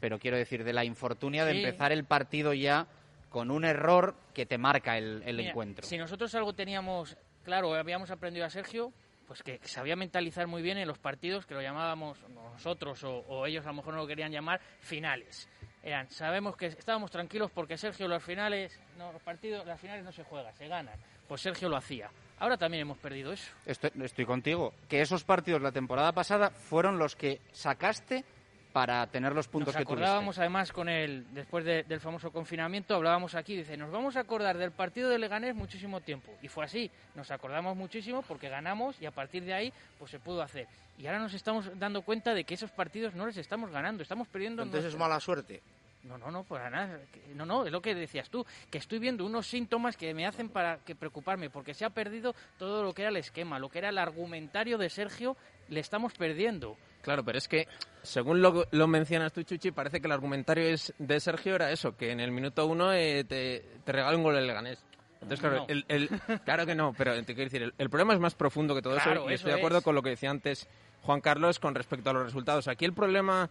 pero 0.00 0.18
quiero 0.18 0.36
decir 0.36 0.64
de 0.64 0.72
la 0.72 0.84
infortunia 0.84 1.44
de 1.44 1.52
empezar 1.58 1.92
el 1.92 2.04
partido 2.04 2.54
ya 2.54 2.86
con 3.28 3.50
un 3.50 3.64
error 3.64 4.14
que 4.34 4.46
te 4.46 4.58
marca 4.58 4.98
el, 4.98 5.22
el 5.24 5.40
encuentro. 5.40 5.86
si 5.86 5.96
nosotros 5.98 6.34
algo 6.34 6.52
teníamos 6.52 7.16
claro 7.44 7.74
habíamos 7.74 8.10
aprendido 8.10 8.46
a 8.46 8.50
Sergio 8.50 8.92
pues 9.26 9.42
que 9.42 9.60
sabía 9.64 9.96
mentalizar 9.96 10.46
muy 10.46 10.62
bien 10.62 10.78
en 10.78 10.88
los 10.88 10.98
partidos 10.98 11.46
que 11.46 11.54
lo 11.54 11.62
llamábamos 11.62 12.18
nosotros 12.30 13.02
o, 13.04 13.46
ellos 13.46 13.64
a 13.64 13.68
lo 13.68 13.74
mejor 13.74 13.94
no 13.94 14.00
lo 14.00 14.06
querían 14.06 14.32
llamar 14.32 14.60
finales. 14.80 15.48
Eran, 15.82 16.08
sabemos 16.10 16.56
que 16.56 16.66
estábamos 16.66 17.10
tranquilos 17.10 17.50
porque 17.50 17.76
Sergio 17.76 18.06
los 18.06 18.22
finales, 18.22 18.78
no, 18.96 19.12
los 19.12 19.22
partidos, 19.22 19.66
las 19.66 19.80
finales 19.80 20.04
no 20.04 20.12
se 20.12 20.22
juegan, 20.22 20.54
se 20.54 20.68
ganan. 20.68 20.94
Pues 21.26 21.40
Sergio 21.40 21.68
lo 21.68 21.76
hacía. 21.76 22.10
Ahora 22.38 22.56
también 22.56 22.82
hemos 22.82 22.98
perdido 22.98 23.32
eso. 23.32 23.50
Estoy, 23.66 23.90
estoy 24.02 24.24
contigo. 24.24 24.74
Que 24.88 25.00
esos 25.00 25.24
partidos 25.24 25.62
la 25.62 25.72
temporada 25.72 26.12
pasada 26.12 26.50
fueron 26.50 26.98
los 26.98 27.16
que 27.16 27.40
sacaste 27.52 28.24
para 28.72 29.06
tener 29.06 29.34
los 29.34 29.48
puntos 29.48 29.74
nos 29.74 29.82
acordábamos 29.82 30.38
además 30.38 30.72
con 30.72 30.88
el 30.88 31.26
después 31.34 31.64
del 31.64 32.00
famoso 32.00 32.30
confinamiento 32.30 32.94
hablábamos 32.94 33.34
aquí 33.34 33.56
dice 33.56 33.76
nos 33.76 33.90
vamos 33.90 34.16
a 34.16 34.20
acordar 34.20 34.56
del 34.56 34.72
partido 34.72 35.08
de 35.10 35.18
Leganés 35.18 35.54
muchísimo 35.54 36.00
tiempo 36.00 36.32
y 36.42 36.48
fue 36.48 36.64
así 36.64 36.90
nos 37.14 37.30
acordamos 37.30 37.76
muchísimo 37.76 38.22
porque 38.22 38.48
ganamos 38.48 39.00
y 39.00 39.06
a 39.06 39.10
partir 39.10 39.44
de 39.44 39.54
ahí 39.54 39.72
pues 39.98 40.10
se 40.10 40.18
pudo 40.18 40.42
hacer 40.42 40.66
y 40.98 41.06
ahora 41.06 41.18
nos 41.18 41.34
estamos 41.34 41.78
dando 41.78 42.02
cuenta 42.02 42.34
de 42.34 42.44
que 42.44 42.54
esos 42.54 42.70
partidos 42.70 43.14
no 43.14 43.26
les 43.26 43.36
estamos 43.36 43.70
ganando 43.70 44.02
estamos 44.02 44.28
perdiendo 44.28 44.62
entonces 44.62 44.92
es 44.92 44.98
mala 44.98 45.20
suerte 45.20 45.62
no, 46.04 46.18
no, 46.18 46.32
no, 46.32 46.42
para 46.42 46.68
nada. 46.68 46.98
No, 47.34 47.46
no, 47.46 47.64
es 47.64 47.70
lo 47.70 47.80
que 47.80 47.94
decías 47.94 48.28
tú, 48.28 48.44
que 48.70 48.78
estoy 48.78 48.98
viendo 48.98 49.24
unos 49.24 49.46
síntomas 49.46 49.96
que 49.96 50.12
me 50.14 50.26
hacen 50.26 50.48
para 50.48 50.78
que 50.78 50.96
preocuparme, 50.96 51.48
porque 51.48 51.74
se 51.74 51.84
ha 51.84 51.90
perdido 51.90 52.34
todo 52.58 52.82
lo 52.82 52.92
que 52.92 53.02
era 53.02 53.10
el 53.10 53.16
esquema, 53.18 53.60
lo 53.60 53.68
que 53.68 53.78
era 53.78 53.90
el 53.90 53.98
argumentario 53.98 54.78
de 54.78 54.90
Sergio, 54.90 55.36
le 55.68 55.78
estamos 55.78 56.12
perdiendo. 56.14 56.76
Claro, 57.02 57.24
pero 57.24 57.36
es 57.38 57.48
que, 57.48 57.66
según 58.02 58.40
lo, 58.40 58.64
lo 58.70 58.86
mencionas 58.86 59.32
tú, 59.32 59.42
Chuchi, 59.42 59.72
parece 59.72 60.00
que 60.00 60.06
el 60.06 60.12
argumentario 60.12 60.68
es 60.68 60.94
de 60.98 61.20
Sergio 61.20 61.56
era 61.56 61.70
eso, 61.70 61.96
que 61.96 62.12
en 62.12 62.20
el 62.20 62.30
minuto 62.30 62.66
uno 62.66 62.92
eh, 62.92 63.24
te, 63.24 63.64
te 63.84 63.92
regala 63.92 64.16
un 64.16 64.22
gol 64.22 64.36
el 64.36 64.46
Leganés. 64.46 64.84
Entonces, 65.22 65.40
claro, 65.40 65.66
el, 65.68 66.08
claro 66.44 66.66
que 66.66 66.74
no, 66.74 66.94
pero 66.96 67.14
te 67.14 67.34
quiero 67.34 67.50
decir, 67.50 67.72
el, 67.76 67.90
problema 67.90 68.14
es 68.14 68.20
más 68.20 68.34
profundo 68.34 68.74
que 68.74 68.82
todo 68.82 68.96
eso 68.96 69.30
y 69.30 69.34
estoy 69.34 69.52
de 69.52 69.58
acuerdo 69.58 69.82
con 69.82 69.94
lo 69.94 70.02
que 70.02 70.10
decía 70.10 70.30
antes 70.30 70.68
Juan 71.02 71.20
Carlos 71.20 71.60
con 71.60 71.74
respecto 71.76 72.10
a 72.10 72.12
los 72.12 72.24
resultados. 72.24 72.66
Aquí 72.66 72.84
el 72.84 72.92
problema 72.92 73.48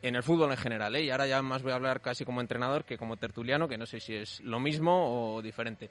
en 0.00 0.14
el 0.14 0.22
fútbol 0.22 0.52
en 0.52 0.56
general, 0.56 0.94
¿eh? 0.94 1.02
y 1.02 1.10
ahora 1.10 1.26
ya 1.26 1.42
más 1.42 1.64
voy 1.64 1.72
a 1.72 1.74
hablar 1.74 2.00
casi 2.00 2.24
como 2.24 2.40
entrenador 2.40 2.84
que 2.84 2.96
como 2.96 3.16
tertuliano, 3.16 3.66
que 3.66 3.76
no 3.76 3.86
sé 3.86 3.98
si 3.98 4.14
es 4.14 4.40
lo 4.42 4.60
mismo 4.60 5.34
o 5.34 5.42
diferente. 5.42 5.90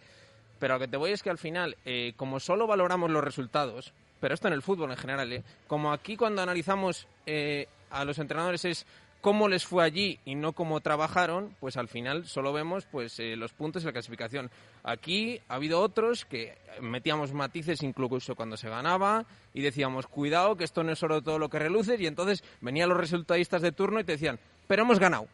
Pero 0.60 0.76
lo 0.76 0.80
que 0.80 0.88
te 0.88 0.95
voy 0.95 1.12
es 1.12 1.22
que 1.22 1.30
al 1.30 1.38
final, 1.38 1.76
eh, 1.84 2.14
como 2.16 2.39
solo 2.39 2.66
valoramos 2.66 3.12
los 3.12 3.24
resultados, 3.24 3.93
pero 4.20 4.34
esto 4.34 4.47
en 4.47 4.53
el 4.53 4.61
fútbol 4.61 4.91
en 4.91 4.97
general, 4.97 5.32
¿eh? 5.32 5.43
como 5.68 5.91
aquí 5.91 6.15
cuando 6.15 6.41
analizamos 6.41 7.07
eh, 7.26 7.68
a 7.89 8.05
los 8.05 8.20
entrenadores 8.20 8.65
es 8.65 8.86
cómo 9.22 9.47
les 9.47 9.65
fue 9.65 9.84
allí 9.84 10.20
y 10.26 10.36
no 10.36 10.53
cómo 10.53 10.80
trabajaron, 10.80 11.55
pues 11.59 11.78
al 11.78 11.88
final 11.88 12.26
solo 12.26 12.53
vemos 12.53 12.86
pues 12.86 13.20
eh, 13.20 13.36
los 13.36 13.53
puntos 13.53 13.84
y 13.84 13.86
la 13.86 13.91
clasificación. 13.91 14.49
Aquí 14.84 15.41
ha 15.47 15.55
habido 15.55 15.82
otros 15.82 16.26
que 16.26 16.57
metíamos 16.82 17.34
matices 17.34 17.84
incluso 17.84 18.36
cuando 18.36 18.57
se 18.57 18.70
ganaba 18.70 19.26
y 19.53 19.61
decíamos, 19.61 20.07
cuidado 20.07 20.55
que 20.55 20.63
esto 20.63 20.84
no 20.84 20.91
es 20.91 20.99
solo 20.99 21.22
todo 21.22 21.39
lo 21.39 21.49
que 21.49 21.59
reluce 21.59 21.97
y 21.99 22.07
entonces 22.07 22.43
venían 22.61 22.89
los 22.89 22.97
resultadistas 22.97 23.61
de 23.61 23.72
turno 23.72 23.99
y 23.99 24.03
te 24.03 24.13
decían, 24.13 24.39
pero 24.68 24.84
hemos 24.84 24.99
ganado. 24.99 25.28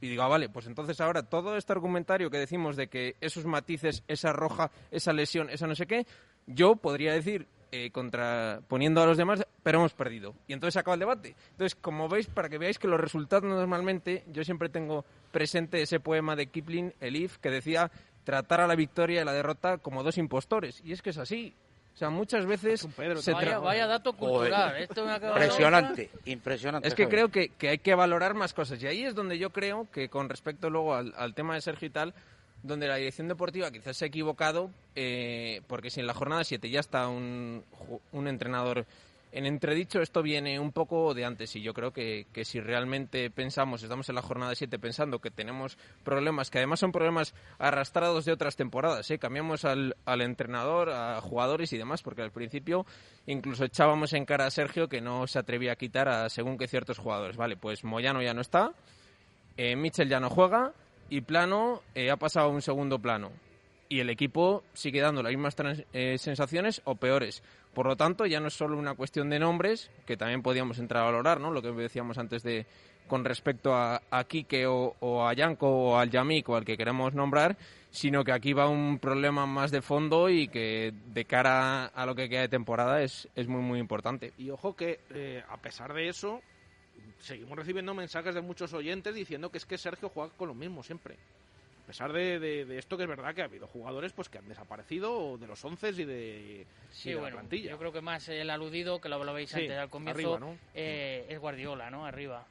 Y 0.00 0.08
digo, 0.08 0.22
ah, 0.22 0.28
vale, 0.28 0.48
pues 0.48 0.66
entonces 0.66 1.00
ahora 1.00 1.22
todo 1.22 1.56
este 1.56 1.72
argumentario 1.72 2.30
que 2.30 2.38
decimos 2.38 2.76
de 2.76 2.88
que 2.88 3.16
esos 3.20 3.46
matices, 3.46 4.02
esa 4.08 4.32
roja, 4.32 4.70
esa 4.90 5.12
lesión, 5.12 5.48
esa 5.50 5.66
no 5.66 5.74
sé 5.74 5.86
qué, 5.86 6.06
yo 6.46 6.76
podría 6.76 7.12
decir 7.12 7.46
eh, 7.72 7.90
contraponiendo 7.90 9.02
a 9.02 9.06
los 9.06 9.16
demás, 9.16 9.44
pero 9.62 9.78
hemos 9.78 9.92
perdido. 9.92 10.34
Y 10.46 10.52
entonces 10.52 10.76
acaba 10.76 10.94
el 10.94 11.00
debate. 11.00 11.34
Entonces, 11.50 11.74
como 11.74 12.08
veis, 12.08 12.26
para 12.26 12.48
que 12.48 12.58
veáis 12.58 12.78
que 12.78 12.88
los 12.88 13.00
resultados 13.00 13.44
normalmente, 13.44 14.24
yo 14.28 14.44
siempre 14.44 14.68
tengo 14.68 15.04
presente 15.32 15.82
ese 15.82 16.00
poema 16.00 16.36
de 16.36 16.46
Kipling, 16.46 16.94
El 17.00 17.16
If, 17.16 17.38
que 17.38 17.50
decía 17.50 17.90
tratar 18.24 18.60
a 18.60 18.66
la 18.66 18.74
victoria 18.74 19.22
y 19.22 19.24
la 19.24 19.32
derrota 19.32 19.78
como 19.78 20.02
dos 20.02 20.18
impostores. 20.18 20.82
Y 20.84 20.92
es 20.92 21.02
que 21.02 21.10
es 21.10 21.18
así. 21.18 21.54
O 21.94 21.98
sea, 21.98 22.10
muchas 22.10 22.44
veces... 22.44 22.86
se 23.20 23.32
vaya, 23.32 23.58
vaya, 23.58 23.86
dato 23.86 24.12
cultural. 24.12 24.86
impresionante, 24.86 26.10
impresionante. 26.26 26.86
Es 26.86 26.94
que 26.94 27.08
creo 27.08 27.30
que, 27.30 27.48
que, 27.48 27.70
hay 27.70 27.78
que 27.78 27.94
valorar 27.94 28.34
más 28.34 28.52
cosas. 28.52 28.82
Y 28.82 28.86
ahí 28.86 29.04
es 29.04 29.14
donde 29.14 29.38
yo 29.38 29.48
creo 29.48 29.88
que 29.90 30.10
con 30.10 30.28
respecto 30.28 30.68
luego 30.68 30.94
al, 30.94 31.14
al 31.16 31.34
tema 31.34 31.54
de 31.54 31.62
Sergio 31.62 31.86
y 31.88 31.90
tal, 31.90 32.12
donde 32.66 32.88
la 32.88 32.96
dirección 32.96 33.28
deportiva 33.28 33.70
quizás 33.70 33.96
se 33.96 34.04
ha 34.04 34.08
equivocado, 34.08 34.70
eh, 34.94 35.62
porque 35.66 35.90
si 35.90 36.00
en 36.00 36.06
la 36.06 36.14
jornada 36.14 36.44
7 36.44 36.68
ya 36.68 36.80
está 36.80 37.08
un, 37.08 37.64
un, 38.12 38.28
entrenador 38.28 38.86
en 39.32 39.46
entredicho, 39.46 40.00
esto 40.00 40.22
viene 40.22 40.58
un 40.58 40.72
poco 40.72 41.12
de 41.12 41.24
antes 41.24 41.54
y 41.56 41.62
yo 41.62 41.74
creo 41.74 41.92
que, 41.92 42.26
que 42.32 42.44
si 42.44 42.60
realmente 42.60 43.30
pensamos, 43.30 43.82
estamos 43.82 44.08
en 44.08 44.14
la 44.14 44.22
jornada 44.22 44.54
7 44.54 44.78
pensando 44.78 45.18
que 45.18 45.30
tenemos 45.30 45.76
problemas, 46.04 46.50
que 46.50 46.58
además 46.58 46.80
son 46.80 46.92
problemas 46.92 47.34
arrastrados 47.58 48.24
de 48.24 48.32
otras 48.32 48.56
temporadas, 48.56 49.10
¿eh? 49.10 49.18
cambiamos 49.18 49.64
al, 49.64 49.96
al 50.04 50.22
entrenador, 50.22 50.90
a 50.90 51.20
jugadores 51.20 51.72
y 51.72 51.78
demás, 51.78 52.02
porque 52.02 52.22
al 52.22 52.32
principio 52.32 52.86
incluso 53.26 53.64
echábamos 53.64 54.12
en 54.12 54.24
cara 54.24 54.46
a 54.46 54.50
Sergio 54.50 54.88
que 54.88 55.00
no 55.00 55.26
se 55.26 55.38
atrevía 55.38 55.72
a 55.72 55.76
quitar 55.76 56.08
a 56.08 56.28
según 56.28 56.56
que 56.56 56.68
ciertos 56.68 56.98
jugadores. 56.98 57.36
Vale, 57.36 57.56
pues 57.56 57.84
Moyano 57.84 58.22
ya 58.22 58.32
no 58.32 58.40
está, 58.40 58.72
eh, 59.56 59.74
Mitchell 59.74 60.08
ya 60.08 60.20
no 60.20 60.28
juega, 60.28 60.72
y 61.08 61.20
Plano 61.20 61.82
eh, 61.94 62.10
ha 62.10 62.16
pasado 62.16 62.46
a 62.46 62.50
un 62.50 62.62
segundo 62.62 62.98
plano. 62.98 63.30
Y 63.88 64.00
el 64.00 64.10
equipo 64.10 64.64
sigue 64.72 65.00
dando 65.00 65.22
las 65.22 65.32
mismas 65.32 65.54
eh, 65.92 66.18
sensaciones 66.18 66.82
o 66.84 66.96
peores. 66.96 67.42
Por 67.72 67.86
lo 67.86 67.96
tanto, 67.96 68.26
ya 68.26 68.40
no 68.40 68.48
es 68.48 68.54
solo 68.54 68.76
una 68.76 68.94
cuestión 68.94 69.30
de 69.30 69.38
nombres, 69.38 69.90
que 70.06 70.16
también 70.16 70.42
podíamos 70.42 70.78
entrar 70.78 71.02
a 71.02 71.06
valorar, 71.06 71.40
¿no? 71.40 71.52
Lo 71.52 71.62
que 71.62 71.70
decíamos 71.70 72.18
antes 72.18 72.42
de 72.42 72.66
con 73.06 73.24
respecto 73.24 73.74
a, 73.74 74.02
a 74.10 74.24
Quique 74.24 74.66
o, 74.66 74.94
a 75.26 75.32
Yanko 75.32 75.68
o 75.68 75.96
al 75.96 76.10
Yamik 76.10 76.48
o 76.48 76.56
al 76.56 76.64
que 76.64 76.76
queremos 76.76 77.14
nombrar, 77.14 77.56
sino 77.90 78.24
que 78.24 78.32
aquí 78.32 78.52
va 78.52 78.68
un 78.68 78.98
problema 78.98 79.46
más 79.46 79.70
de 79.70 79.82
fondo 79.82 80.28
y 80.28 80.48
que 80.48 80.92
de 81.12 81.24
cara 81.24 81.86
a 81.86 82.06
lo 82.06 82.14
que 82.14 82.28
queda 82.28 82.42
de 82.42 82.48
temporada 82.48 83.02
es, 83.02 83.28
es 83.34 83.46
muy, 83.46 83.62
muy 83.62 83.78
importante. 83.78 84.32
Y 84.38 84.50
ojo 84.50 84.74
que, 84.74 85.00
eh, 85.10 85.42
a 85.48 85.56
pesar 85.58 85.94
de 85.94 86.08
eso, 86.08 86.40
seguimos 87.20 87.58
recibiendo 87.58 87.94
mensajes 87.94 88.34
de 88.34 88.40
muchos 88.40 88.72
oyentes 88.72 89.14
diciendo 89.14 89.50
que 89.50 89.58
es 89.58 89.66
que 89.66 89.78
Sergio 89.78 90.08
juega 90.08 90.32
con 90.36 90.48
lo 90.48 90.54
mismo 90.54 90.82
siempre. 90.82 91.16
A 91.82 91.86
pesar 91.86 92.12
de, 92.12 92.66
esto 92.76 92.96
que 92.96 93.04
es 93.04 93.08
verdad 93.08 93.32
que 93.32 93.42
ha 93.42 93.44
habido 93.44 93.68
jugadores 93.68 94.12
pues 94.12 94.28
que 94.28 94.38
han 94.38 94.48
desaparecido 94.48 95.38
de 95.38 95.46
los 95.46 95.64
once 95.64 95.90
y 95.90 96.04
de, 96.04 96.66
sí, 96.90 97.12
la 97.12 97.20
bueno, 97.20 97.36
plantilla. 97.36 97.70
Yo 97.70 97.78
creo 97.78 97.92
que 97.92 98.00
más 98.00 98.28
el 98.28 98.50
aludido, 98.50 99.00
que 99.00 99.08
lo, 99.08 99.22
lo 99.22 99.32
veis 99.32 99.54
antes 99.54 99.70
al 99.70 99.88
comienzo, 99.88 100.56
eh, 100.74 101.26
es 101.28 101.38
Guardiola, 101.38 101.88
¿no? 101.88 102.04
Arriba. 102.04 102.44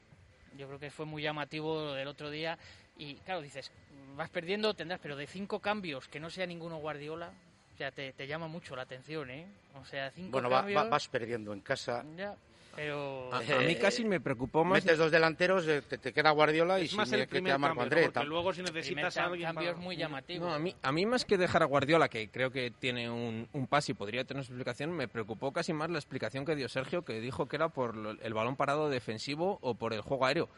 Yo 0.57 0.67
creo 0.67 0.79
que 0.79 0.89
fue 0.89 1.05
muy 1.05 1.21
llamativo 1.21 1.91
del 1.93 2.07
otro 2.07 2.29
día. 2.29 2.57
Y 2.97 3.15
claro, 3.15 3.41
dices, 3.41 3.73
vas 4.15 4.29
perdiendo, 4.29 4.73
tendrás, 4.73 5.01
pero 5.01 5.17
de 5.17 5.27
cinco 5.27 5.59
cambios 5.59 6.07
que 6.07 6.21
no 6.21 6.29
sea 6.29 6.45
ninguno 6.45 6.77
Guardiola, 6.77 7.33
o 7.73 7.77
sea, 7.77 7.91
te, 7.91 8.13
llama 8.25 8.47
mucho 8.47 8.73
la 8.73 8.83
atención, 8.83 9.29
¿eh? 9.29 9.45
O 9.73 9.83
sea, 9.83 10.11
cinco 10.11 10.31
bueno, 10.31 10.49
cambios... 10.49 10.89
vas 10.89 11.09
perdiendo 11.09 11.51
en 11.51 11.59
casa. 11.59 12.05
Ya. 12.15 12.37
Pero... 12.76 13.34
A, 13.34 13.39
mí 13.39 13.76
casi 13.76 14.03
me 14.03 14.19
preocupó 14.19 14.63
más. 14.63 14.84
Metes 14.84 14.97
dos 14.97 15.11
delanteros, 15.11 15.67
eh, 15.67 15.82
te, 15.82 16.11
queda 16.11 16.32
Guardiola 16.32 16.80
y 16.80 16.86
es 16.86 16.93
más 16.93 17.09
si 17.09 17.15
el 17.15 17.28
primer 17.28 17.57
Marco 17.57 17.82
André. 17.82 18.09
Porque 18.09 18.28
luego 18.28 18.53
si 18.53 18.61
necesitas 18.61 19.17
a 19.17 19.26
alguien 19.26 19.47
cambio 19.47 19.71
es 19.71 19.78
muy 19.78 19.95
llamativo. 19.95 20.45
No, 20.45 20.53
a 20.53 20.59
mí, 20.59 20.76
a 20.82 20.91
mí 20.91 21.05
más 21.05 21.26
que 21.26 21.38
dejar 21.38 21.63
a 21.63 21.65
Guardiola, 21.65 22.09
que 22.09 22.30
creo 22.30 22.51
que 22.51 22.71
tiene 22.71 23.09
un, 23.09 23.47
un 23.53 23.67
pase 23.67 23.93
y 23.93 23.95
podría 23.95 24.26
tener 24.26 24.43
su 24.43 24.51
explicación, 24.51 24.91
me 24.91 25.07
preocupó 25.07 25.53
casi 25.53 25.73
más 25.73 25.89
la 25.89 25.97
explicación 25.97 26.45
que 26.45 26.55
dio 26.55 26.67
Sergio, 26.67 27.03
que 27.03 27.21
dijo 27.21 27.47
que 27.47 27.55
era 27.55 27.69
por 27.69 27.95
el 28.21 28.34
balón 28.34 28.55
parado 28.55 28.89
defensivo 28.89 29.59
o 29.61 29.76
por 29.76 29.93
el 29.93 30.01
juego 30.01 30.26
aéreo 30.26 30.49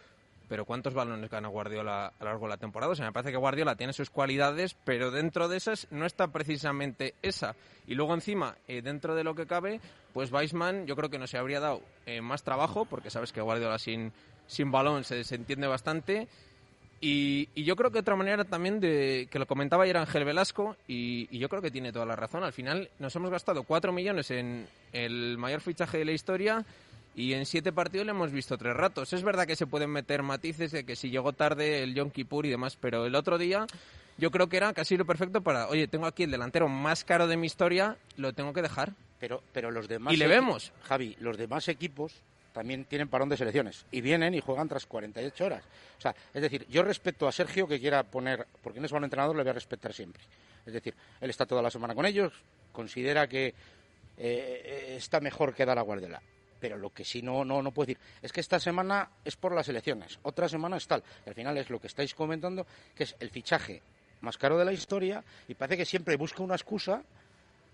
pero 0.48 0.66
¿cuántos 0.66 0.94
balones 0.94 1.30
gana 1.30 1.48
Guardiola 1.48 2.08
a 2.08 2.24
lo 2.24 2.26
largo 2.26 2.46
de 2.46 2.50
la 2.50 2.58
temporada? 2.58 2.92
O 2.92 2.96
sea, 2.96 3.06
me 3.06 3.12
parece 3.12 3.32
que 3.32 3.38
Guardiola 3.38 3.76
tiene 3.76 3.94
sus 3.94 4.10
cualidades, 4.10 4.76
pero 4.84 5.12
dentro 5.12 5.48
de 5.48 5.58
esas 5.58 5.88
no 5.92 6.06
está 6.06 6.28
precisamente 6.28 7.16
esa. 7.22 7.56
Y 7.86 7.96
luego 7.96 8.14
encima, 8.14 8.56
eh, 8.68 8.82
dentro 8.82 9.16
de 9.16 9.24
lo 9.24 9.36
que 9.36 9.46
cabe, 9.46 9.80
pues 10.14 10.32
Weisman 10.32 10.86
yo 10.88 10.96
creo 10.96 11.10
que 11.10 11.20
no 11.20 11.28
se 11.28 11.38
habría 11.38 11.60
dado 11.60 11.82
eh, 12.06 12.22
más 12.22 12.44
trabajo, 12.44 12.86
porque 12.86 13.10
sabes 13.10 13.32
que 13.32 13.42
Guardiola 13.42 13.80
sin, 13.80 14.14
sin 14.48 14.72
balón 14.72 15.04
se 15.04 15.16
desentiende 15.16 15.68
bastante. 15.68 16.28
Y, 17.00 17.50
y 17.54 17.64
yo 17.64 17.76
creo 17.76 17.92
que 17.92 18.00
otra 18.00 18.16
manera 18.16 18.44
también 18.44 18.80
de 18.80 19.28
que 19.30 19.38
lo 19.38 19.46
comentaba 19.46 19.84
ayer 19.84 19.98
Ángel 19.98 20.26
Velasco, 20.26 20.76
y, 20.88 21.38
yo 21.38 21.48
creo 21.48 21.62
que 21.62 21.70
tiene 21.70 21.92
toda 21.92 22.06
la 22.06 22.16
razón. 22.16 22.44
Al 22.44 22.54
final 22.54 22.90
nos 22.98 23.16
hemos 23.16 23.30
gastado 23.30 23.64
4 23.64 23.92
millones 23.92 24.32
en 24.32 24.68
el 24.94 25.38
mayor 25.38 25.62
fichaje 25.62 26.00
de 26.00 26.06
la 26.06 26.12
historia 26.14 26.66
y 27.18 27.34
en 27.34 27.48
siete 27.48 27.74
partidos 27.74 28.06
le 28.06 28.12
hemos 28.12 28.32
visto 28.32 28.60
tres 28.60 28.76
ratos. 28.76 29.12
Es 29.12 29.24
verdad 29.24 29.48
que 29.48 29.56
se 29.56 29.66
pueden 29.66 29.90
meter 29.90 30.22
matices 30.22 30.72
de 30.72 30.86
que 30.86 30.96
si 30.96 31.10
llegó 31.10 31.34
tarde 31.34 31.82
el 31.82 31.96
Yom 31.96 32.12
Kippur 32.12 32.46
y 32.46 32.52
demás, 32.52 32.78
pero 32.80 33.08
el 33.08 33.16
otro 33.16 33.40
día 33.40 33.66
yo 34.20 34.30
creo 34.30 34.48
que 34.48 34.58
era 34.58 34.72
casi 34.72 34.98
lo 34.98 35.06
perfecto 35.06 35.42
para, 35.42 35.68
oye, 35.68 35.88
tengo 35.88 36.06
aquí 36.06 36.24
el 36.24 36.32
delantero 36.32 36.70
más 36.70 37.04
caro 37.04 37.26
de 37.26 37.36
mi 37.36 37.48
historia, 37.48 37.98
lo 38.18 38.34
tengo 38.34 38.54
que 38.54 38.62
dejar. 38.62 38.94
Pero, 39.20 39.42
pero 39.52 39.72
los 39.72 39.88
demás... 39.88 40.14
Y 40.14 40.18
le 40.18 40.28
vemos. 40.28 40.72
Javi, 40.84 41.18
los 41.20 41.38
demás 41.38 41.68
equipos 41.70 42.14
también 42.54 42.86
tienen 42.86 43.08
parón 43.08 43.30
de 43.30 43.38
selecciones 43.38 43.88
y 43.92 44.02
vienen 44.02 44.36
y 44.36 44.40
juegan 44.40 44.68
tras 44.68 44.86
48 44.86 45.44
horas. 45.44 45.64
O 45.98 46.02
sea, 46.02 46.16
es 46.36 46.42
decir, 46.44 46.68
yo 46.70 46.84
respeto 46.84 47.28
a 47.28 47.32
Sergio 47.32 47.68
que 47.68 47.80
quiera 47.80 48.04
poner, 48.04 48.46
porque 48.62 48.80
no 48.80 48.86
es 48.86 48.92
buen 48.92 49.04
entrenador, 49.04 49.36
le 49.36 49.42
voy 49.42 49.50
a 49.50 49.54
respetar 49.54 49.92
siempre. 49.92 50.22
Es 50.68 50.74
decir, 50.74 50.94
él 51.20 51.32
está 51.32 51.48
toda 51.48 51.64
la 51.64 51.72
semana 51.72 51.96
con 51.96 52.06
ellos, 52.06 52.32
considera 52.72 53.28
que 53.28 53.56
eh, 54.20 54.94
está 54.98 55.20
mejor 55.20 55.56
que 55.56 55.66
dar 55.66 55.80
a 55.80 55.82
Guardiola. 55.82 56.22
Pero 56.60 56.78
lo 56.78 56.90
que 56.92 57.06
sí 57.06 57.22
no, 57.22 57.46
no, 57.46 57.62
no 57.62 57.72
puedo 57.72 57.88
decir 57.88 58.02
es 58.22 58.32
que 58.32 58.42
esta 58.42 58.60
semana 58.60 59.10
es 59.24 59.36
por 59.36 59.54
las 59.54 59.70
elecciones, 59.70 60.20
otra 60.24 60.50
semana 60.50 60.78
es 60.78 60.88
tal. 60.88 61.04
Y 61.26 61.30
al 61.30 61.36
final 61.36 61.58
es 61.58 61.70
lo 61.70 61.80
que 61.80 61.88
estáis 61.88 62.14
comentando, 62.14 62.66
que 62.96 63.04
es 63.04 63.16
el 63.20 63.30
fichaje 63.30 63.82
más 64.22 64.38
caro 64.38 64.58
de 64.58 64.66
la 64.66 64.74
historia 64.74 65.24
y 65.48 65.54
parece 65.54 65.78
que 65.78 65.86
siempre 65.86 66.16
busca 66.16 66.44
una 66.44 66.56
excusa 66.56 67.02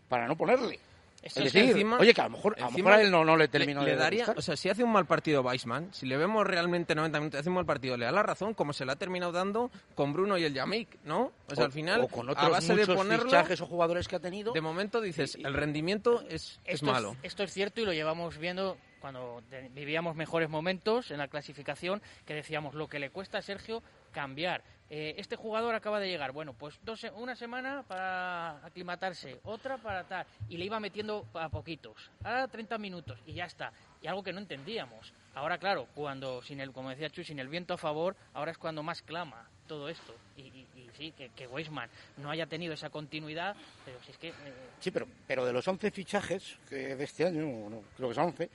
para 0.10 0.28
no 0.28 0.36
ponerle. 0.36 0.80
Es 1.24 1.38
Es 1.38 1.54
que 1.54 1.60
decir, 1.60 1.72
encima- 1.72 1.98
oye, 2.00 2.14
que 2.14 2.20
a 2.20 2.26
lo 2.26 2.32
mejor, 2.32 2.56
a 2.62 2.70
mejor 2.70 2.92
a 2.92 3.02
él 3.02 3.10
no, 3.10 3.24
no 3.24 3.38
le 3.38 3.48
termina 3.48 3.82
le 3.82 3.92
de 3.92 3.96
daría, 3.96 4.20
gustar. 4.26 4.38
o 4.38 4.42
sea, 4.42 4.58
si 4.58 4.68
hace 4.70 4.84
un 4.84 4.92
mal 4.92 5.06
partido 5.06 5.42
Weissman, 5.42 5.94
si 5.94 6.06
le 6.06 6.18
vemos 6.18 6.46
realmente 6.46 6.94
90 6.96 7.20
minutos, 7.20 7.40
hace 7.40 7.48
un 7.50 7.56
mal 7.56 7.66
partido, 7.66 7.96
le 7.96 8.04
da 8.06 8.12
la 8.12 8.24
razón, 8.24 8.54
como 8.54 8.74
se 8.74 8.86
le 8.86 8.92
ha 8.92 8.98
terminado 8.98 9.32
dando 9.32 9.72
con 9.96 10.12
Bruno 10.12 10.38
y 10.38 10.44
el 10.44 10.54
Yamik, 10.54 10.98
¿no? 11.06 11.32
O 11.50 11.56
sea, 11.56 11.64
O- 11.64 11.66
al 11.68 11.72
final, 11.72 12.02
o 12.02 12.08
con 12.10 12.30
a 12.30 12.50
base 12.50 12.76
de 12.76 12.86
ponerlo, 12.88 13.26
fichajes 13.26 13.62
o 13.62 13.66
jugadores 13.66 14.08
que 14.10 14.18
ha 14.18 14.20
tenido. 14.20 14.52
de 14.52 14.60
momento 14.62 15.00
dices, 15.00 15.36
el 15.42 15.54
rendimiento 15.54 16.22
es, 16.30 16.60
es 16.66 16.84
malo. 16.84 17.16
esto 17.24 17.44
es 17.44 17.54
cierto 17.54 17.80
y 17.80 17.86
lo 17.86 17.94
llevamos 17.94 18.38
viendo 18.38 18.78
cuando 19.00 19.42
vivíamos 19.72 20.16
mejores 20.16 20.50
momentos 20.50 21.12
en 21.12 21.18
la 21.20 21.28
clasificación, 21.30 22.02
que 22.26 22.34
decíamos 22.36 22.74
lo 22.74 22.88
que 22.88 23.00
le 23.00 23.10
cuesta 23.12 23.38
a 23.38 23.42
Sergio 23.42 23.82
cambiar. 24.12 24.62
Eh, 24.96 25.16
este 25.18 25.36
jugador 25.36 25.74
acaba 25.74 26.00
de 26.00 26.08
llegar, 26.08 26.34
bueno, 26.34 26.54
pues 26.54 26.80
dos, 26.84 27.04
una 27.16 27.36
semana 27.36 27.82
para 27.88 28.64
aclimatarse, 28.64 29.39
otra 29.44 29.80
para 29.80 30.04
tal, 30.04 30.24
y 30.50 30.58
le 30.58 30.66
iba 30.66 30.80
metiendo 30.80 31.26
a 31.34 31.50
poquitos. 31.50 32.12
Ahora 32.24 32.48
30 32.48 32.78
minutos 32.78 33.18
y 33.26 33.34
ya 33.34 33.46
está. 33.46 33.74
Y 34.04 34.08
algo 34.08 34.22
que 34.22 34.32
no 34.32 34.38
entendíamos. 34.38 35.12
Ahora, 35.34 35.58
claro, 35.58 35.88
cuando, 35.96 36.44
sin 36.44 36.60
el, 36.60 36.72
como 36.72 36.91
decía 36.91 37.10
Chu, 37.10 37.24
sin 37.24 37.39
el 37.39 37.48
viento 37.48 37.74
a 37.74 37.78
favor, 37.80 38.16
ahora 38.36 38.52
es 38.52 38.60
cuando 38.60 38.84
más 38.84 39.02
clama 39.02 39.50
todo 39.66 39.89
esto. 39.89 40.14
Y, 40.38 40.68
sí, 40.96 41.12
que, 41.18 41.30
que 41.30 41.48
Weisman 41.48 41.89
no 42.18 42.30
haya 42.30 42.46
tenido 42.46 42.76
esa 42.76 42.91
continuidad, 42.91 43.56
pero 43.84 43.98
si 44.04 44.12
es 44.12 44.18
que... 44.20 44.28
eh, 44.28 44.34
Sí, 44.80 44.91
pero, 44.91 45.08
pero 45.26 45.44
de 45.44 45.54
los 45.54 45.68
11 45.68 45.89
fichajes 45.89 46.60
que 46.70 46.96
de 46.96 47.04
este 47.04 47.26
año, 47.26 47.82
creo 47.98 48.10
que 48.10 48.14
son 48.16 48.26
11, 48.26 48.48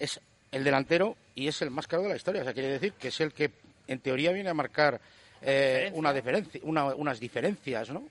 es 0.00 0.20
el 0.50 0.64
delantero 0.64 1.16
y 1.36 1.46
es 1.46 1.62
el 1.62 1.70
más 1.70 1.86
caro 1.86 2.02
de 2.02 2.08
la 2.08 2.16
historia. 2.16 2.40
O 2.40 2.44
sea, 2.44 2.54
quiere 2.54 2.70
decir 2.70 2.94
que 2.94 3.06
es 3.06 3.20
el 3.20 3.32
que 3.32 3.52
en 3.86 4.00
teoría 4.00 4.32
viene 4.32 4.50
a 4.50 4.54
marcar 4.54 5.00
eh, 5.42 5.90
una 5.94 6.12
diferencia, 6.12 6.60
una- 6.64 6.94
unas 6.94 7.18
diferencias, 7.20 7.90
¿no? 7.90 8.04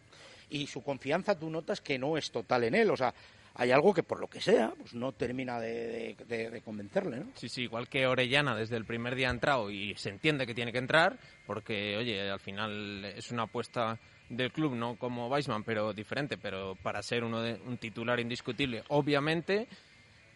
Y 0.49 0.67
su 0.67 0.81
confianza 0.81 1.37
tú 1.37 1.49
notas 1.49 1.81
que 1.81 1.99
no 1.99 2.17
es 2.17 2.31
total 2.31 2.63
en 2.63 2.75
él. 2.75 2.89
O 2.89 2.97
sea, 2.97 3.13
hay 3.55 3.71
algo 3.71 3.93
que 3.93 4.03
por 4.03 4.19
lo 4.19 4.27
que 4.27 4.39
sea, 4.41 4.73
pues 4.77 4.93
no 4.93 5.11
termina 5.11 5.59
de, 5.59 6.15
de- 6.17 6.25
de- 6.25 6.49
de 6.49 6.61
convencerle, 6.61 7.17
¿no? 7.17 7.27
Sí, 7.35 7.49
sí, 7.49 7.63
igual 7.63 7.87
que 7.89 8.07
Orellana 8.07 8.55
desde 8.55 8.77
el 8.77 8.85
primer 8.85 9.15
día 9.15 9.27
ha 9.27 9.31
entrado 9.31 9.69
y 9.69 9.93
se 9.95 10.09
entiende 10.09 10.47
que 10.47 10.55
tiene 10.55 10.71
que 10.71 10.77
entrar, 10.77 11.17
porque, 11.45 11.97
oye, 11.97 12.29
al 12.31 12.39
final 12.39 13.05
es 13.05 13.31
una 13.31 13.43
apuesta 13.43 13.99
del 14.29 14.51
club, 14.51 14.75
no 14.75 14.95
como 14.95 15.27
Weisman, 15.27 15.63
pero 15.63 15.91
diferente, 15.93 16.37
pero 16.37 16.75
para 16.83 17.01
ser 17.01 17.23
uno 17.23 17.41
de, 17.41 17.55
un 17.65 17.77
titular 17.77 18.19
indiscutible, 18.19 18.83
obviamente, 18.89 19.67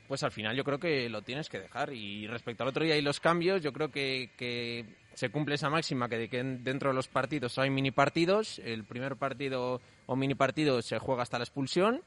pues 0.08 0.24
al 0.24 0.32
final 0.32 0.56
yo 0.56 0.64
creo 0.64 0.80
que 0.80 1.10
lo 1.10 1.22
tienes 1.22 1.50
que 1.50 1.60
dejar. 1.60 1.94
Y 1.94 2.28
respecto 2.28 2.64
al 2.64 2.70
otro 2.70 2.84
día 2.84 2.98
y 2.98 3.02
los 3.02 3.20
cambios, 3.20 3.62
yo 3.62 3.72
creo 3.74 3.90
que, 3.90 4.32
que 4.38 4.86
se 5.14 5.30
cumple 5.30 5.56
esa 5.56 5.70
máxima 5.70 6.10
que, 6.10 6.18
de 6.18 6.30
que 6.30 6.40
en- 6.40 6.64
dentro 6.64 6.90
de 6.90 6.96
los 6.96 7.08
partidos 7.08 7.58
hay 7.58 7.70
mini 7.70 7.92
partidos. 7.92 8.60
El 8.60 8.84
primer 8.84 9.16
partido 9.16 9.82
o 10.06 10.16
mini 10.16 10.36
partido 10.36 10.82
se 10.82 11.00
juega 11.00 11.24
hasta 11.24 11.38
la 11.40 11.44
expulsión, 11.46 12.02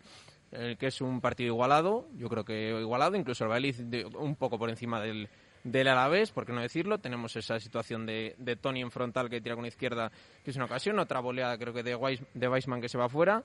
el 0.53 0.77
que 0.77 0.87
es 0.89 1.01
un 1.01 1.21
partido 1.21 1.49
igualado. 1.55 2.07
Yo 2.17 2.29
creo 2.29 2.45
que 2.45 2.71
igualado, 2.81 3.17
incluso 3.17 3.45
el 3.45 3.51
Valladolid 3.51 4.07
un 4.17 4.37
poco 4.37 4.59
por 4.59 4.71
encima 4.71 5.01
del, 5.01 5.29
del 5.65 5.89
Alavés, 5.89 6.31
por 6.31 6.47
qué 6.47 6.53
no 6.53 6.61
decirlo. 6.61 6.99
Tenemos 6.99 7.35
esa 7.37 7.59
situación 7.59 8.07
de, 8.07 8.35
de 8.39 8.57
Tony 8.57 8.83
en 8.83 8.91
frontal 8.91 9.29
que 9.31 9.41
tira 9.41 9.57
con 9.57 9.67
izquierda, 9.67 10.13
que 10.45 10.51
es 10.51 10.57
una 10.57 10.67
ocasión. 10.67 10.99
Otra 10.99 11.21
boleada, 11.21 11.59
creo 11.59 11.73
que 11.73 11.83
de, 11.83 11.95
Weiss, 11.97 12.21
de 12.35 12.49
Weissman 12.49 12.81
que 12.81 12.89
se 12.89 12.99
va 12.99 13.09
fuera 13.09 13.43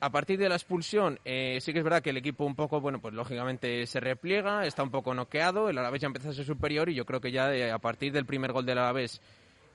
a 0.00 0.10
partir 0.10 0.38
de 0.38 0.48
la 0.48 0.56
expulsión, 0.56 1.18
eh, 1.24 1.58
sí 1.60 1.72
que 1.72 1.78
es 1.78 1.84
verdad 1.84 2.02
que 2.02 2.10
el 2.10 2.16
equipo 2.16 2.44
un 2.44 2.54
poco, 2.54 2.80
bueno, 2.80 3.00
pues 3.00 3.14
lógicamente 3.14 3.86
se 3.86 4.00
repliega, 4.00 4.66
está 4.66 4.82
un 4.82 4.90
poco 4.90 5.14
noqueado, 5.14 5.68
el 5.70 5.78
Alavés 5.78 6.02
ya 6.02 6.06
empieza 6.06 6.30
a 6.30 6.34
ser 6.34 6.44
superior 6.44 6.88
y 6.88 6.94
yo 6.94 7.06
creo 7.06 7.20
que 7.20 7.32
ya 7.32 7.54
eh, 7.54 7.70
a 7.70 7.78
partir 7.78 8.12
del 8.12 8.26
primer 8.26 8.52
gol 8.52 8.66
del 8.66 8.78
Alavés 8.78 9.20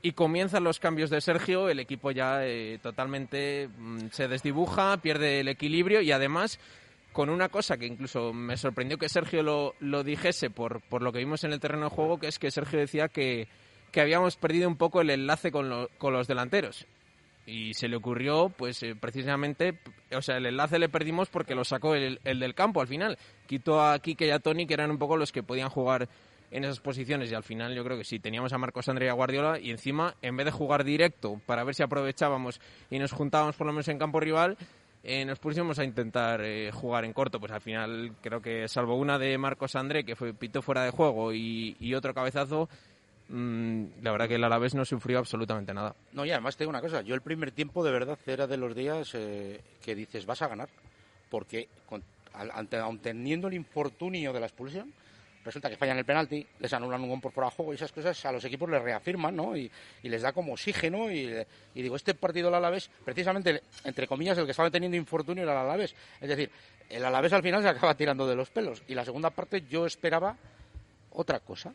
y 0.02 0.14
comienzan 0.14 0.64
los 0.64 0.80
cambios 0.80 1.10
de 1.10 1.22
Sergio, 1.22 1.70
el 1.70 1.80
equipo 1.80 2.12
ya 2.12 2.46
eh, 2.46 2.80
totalmente 2.82 3.70
mm, 3.76 4.10
se 4.12 4.28
desdibuja, 4.28 4.98
pierde 4.98 5.40
el 5.40 5.48
equilibrio 5.48 6.02
y 6.02 6.12
además 6.12 6.60
con 7.12 7.30
una 7.30 7.50
cosa 7.50 7.78
que 7.78 7.88
incluso 7.88 8.32
me 8.32 8.56
sorprendió 8.56 8.98
que 8.98 9.10
Sergio 9.10 9.42
lo, 9.42 9.76
lo 9.80 10.04
dijese 10.04 10.50
por, 10.50 10.82
por 10.82 11.02
lo 11.02 11.12
que 11.12 11.20
vimos 11.20 11.44
en 11.44 11.54
el 11.54 11.60
terreno 11.60 11.86
de 11.86 11.96
juego, 11.96 12.20
que 12.20 12.28
es 12.28 12.40
que 12.40 12.52
Sergio 12.52 12.80
decía 12.80 13.08
que, 13.08 13.48
que 13.92 14.02
habíamos 14.02 14.38
perdido 14.38 14.70
un 14.70 14.78
poco 14.78 15.02
el 15.02 15.10
enlace 15.10 15.52
con, 15.52 15.88
con 15.98 16.14
los 16.14 16.28
delanteros 16.28 16.86
y 17.46 17.74
se 17.74 17.88
le 17.88 17.96
ocurrió, 17.96 18.50
pues 18.50 18.84
eh, 18.84 18.96
precisamente, 19.00 19.80
o 20.12 20.22
sea, 20.22 20.38
el 20.38 20.46
enlace 20.46 20.78
le 20.80 20.90
perdimos 20.90 21.30
porque 21.30 21.56
lo 21.56 21.64
sacó 21.64 21.96
el, 21.96 22.20
el 22.24 22.40
del 22.40 22.54
campo 22.54 22.82
al 22.82 22.88
final. 22.88 23.18
Quitó 23.48 23.82
a 23.82 23.98
Kike 24.00 24.28
y 24.28 24.30
a 24.32 24.40
Tony, 24.40 24.68
que 24.68 24.76
eran 24.76 24.92
un 24.92 25.00
poco 25.00 25.18
los 25.18 25.32
que 25.32 25.44
podían 25.44 25.70
jugar 25.70 26.08
en 26.52 26.64
esas 26.64 26.80
posiciones, 26.80 27.32
y 27.32 27.36
al 27.36 27.44
final 27.44 27.76
yo 27.76 27.84
creo 27.84 27.98
que 27.98 28.04
sí, 28.04 28.20
teníamos 28.20 28.54
a 28.54 28.58
Marcos 28.58 28.90
Andrea 28.90 29.14
Guardiola, 29.14 29.60
y 29.60 29.70
encima, 29.70 30.16
en 30.22 30.36
vez 30.36 30.46
de 30.46 30.52
jugar 30.52 30.84
directo 30.84 31.40
para 31.46 31.64
ver 31.64 31.76
si 31.76 31.84
aprovechábamos 31.84 32.60
y 32.90 32.98
nos 32.98 33.12
juntábamos 33.12 33.56
por 33.56 33.68
lo 33.68 33.74
menos 33.74 33.88
en 33.88 34.00
campo 34.00 34.20
rival, 34.20 34.58
eh, 35.04 35.26
nos 35.26 35.40
pusimos 35.40 35.80
a 35.80 35.84
intentar 35.84 36.42
eh, 36.42 36.72
jugar 36.72 37.06
en 37.06 37.14
corto. 37.14 37.40
Pues 37.40 37.52
al 37.52 37.62
final 37.62 38.14
creo 38.22 38.42
que 38.42 38.68
salvo 38.68 38.96
una 38.96 39.18
de 39.18 39.38
Marcos 39.38 39.76
André, 39.76 40.04
que 40.04 40.16
fue 40.16 40.34
pito 40.34 40.62
fuera 40.62 40.84
de 40.84 40.92
juego, 40.92 41.34
y 41.34 41.94
otro 41.94 42.14
cabezazo, 42.14 42.68
mm, 43.30 43.86
la 44.04 44.12
verdad 44.12 44.28
que 44.28 44.36
el 44.36 44.44
Alavés 44.44 44.76
no 44.76 44.86
sufrió 44.86 45.20
absolutamente 45.20 45.74
nada. 45.74 45.96
No, 46.14 46.26
y 46.26 46.32
además 46.32 46.56
te 46.58 46.64
digo 46.64 46.70
una 46.70 46.82
cosa, 46.82 47.02
yo 47.02 47.16
el 47.16 47.22
primer 47.22 47.52
tiempo 47.52 47.84
de 47.84 47.92
verdad 47.92 48.18
era 48.26 48.48
de 48.48 48.58
los 48.58 48.76
días 48.76 49.12
eh, 49.16 49.62
que 49.84 49.96
dices 49.96 50.26
vas 50.26 50.42
a 50.42 50.48
ganar, 50.48 50.70
porque 51.30 51.68
con- 51.86 52.04
al- 52.34 52.52
aun 52.82 53.00
teniendo 53.00 53.48
el 53.48 53.54
infortunio 53.54 54.34
de 54.34 54.40
la 54.40 54.46
expulsión, 54.48 54.94
resulta 55.44 55.70
que 55.70 55.78
fallan 55.78 55.98
el 55.98 56.06
penalti, 56.06 56.46
les 56.60 56.74
anulan 56.74 57.02
un 57.02 57.10
gol 57.10 57.22
por 57.22 57.32
fuera 57.32 57.50
de 57.50 57.56
juego 57.56 57.72
y 57.72 57.76
esas 57.76 57.92
cosas 57.92 58.24
a 58.26 58.32
los 58.32 58.44
equipos 58.46 58.70
les 58.70 58.82
reafirman, 58.82 59.36
¿no? 59.36 59.56
Y, 59.56 59.72
y 60.04 60.10
les 60.10 60.22
da 60.22 60.34
como 60.34 60.54
oxígeno 60.54 61.10
y, 61.12 61.34
y 61.74 61.82
digo, 61.82 61.96
este 61.96 62.14
partido 62.14 62.48
del 62.48 62.56
Alavés, 62.56 62.90
precisamente, 63.06 63.64
entre 63.86 64.06
comillas, 64.08 64.38
el 64.38 64.46
que 64.46 64.52
estaba 64.52 64.70
teniendo 64.70 64.98
infortunio 64.98 65.44
era 65.44 65.54
el 65.54 65.58
Alavés. 65.60 65.96
Es 66.22 66.30
decir, 66.30 66.52
el 66.90 67.04
Alavés 67.06 67.34
al 67.34 67.42
final 67.42 67.62
se 67.64 67.70
acaba 67.70 67.96
tirando 67.96 68.28
de 68.28 68.36
los 68.36 68.50
pelos 68.50 68.84
y 68.88 68.94
la 68.96 69.06
segunda 69.06 69.30
parte 69.30 69.64
yo 69.70 69.86
esperaba 69.86 70.36
otra 71.12 71.40
cosa, 71.40 71.74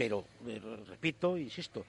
pero 0.00 0.24
eh, 0.46 0.58
repito, 0.88 1.36
insisto, 1.36 1.84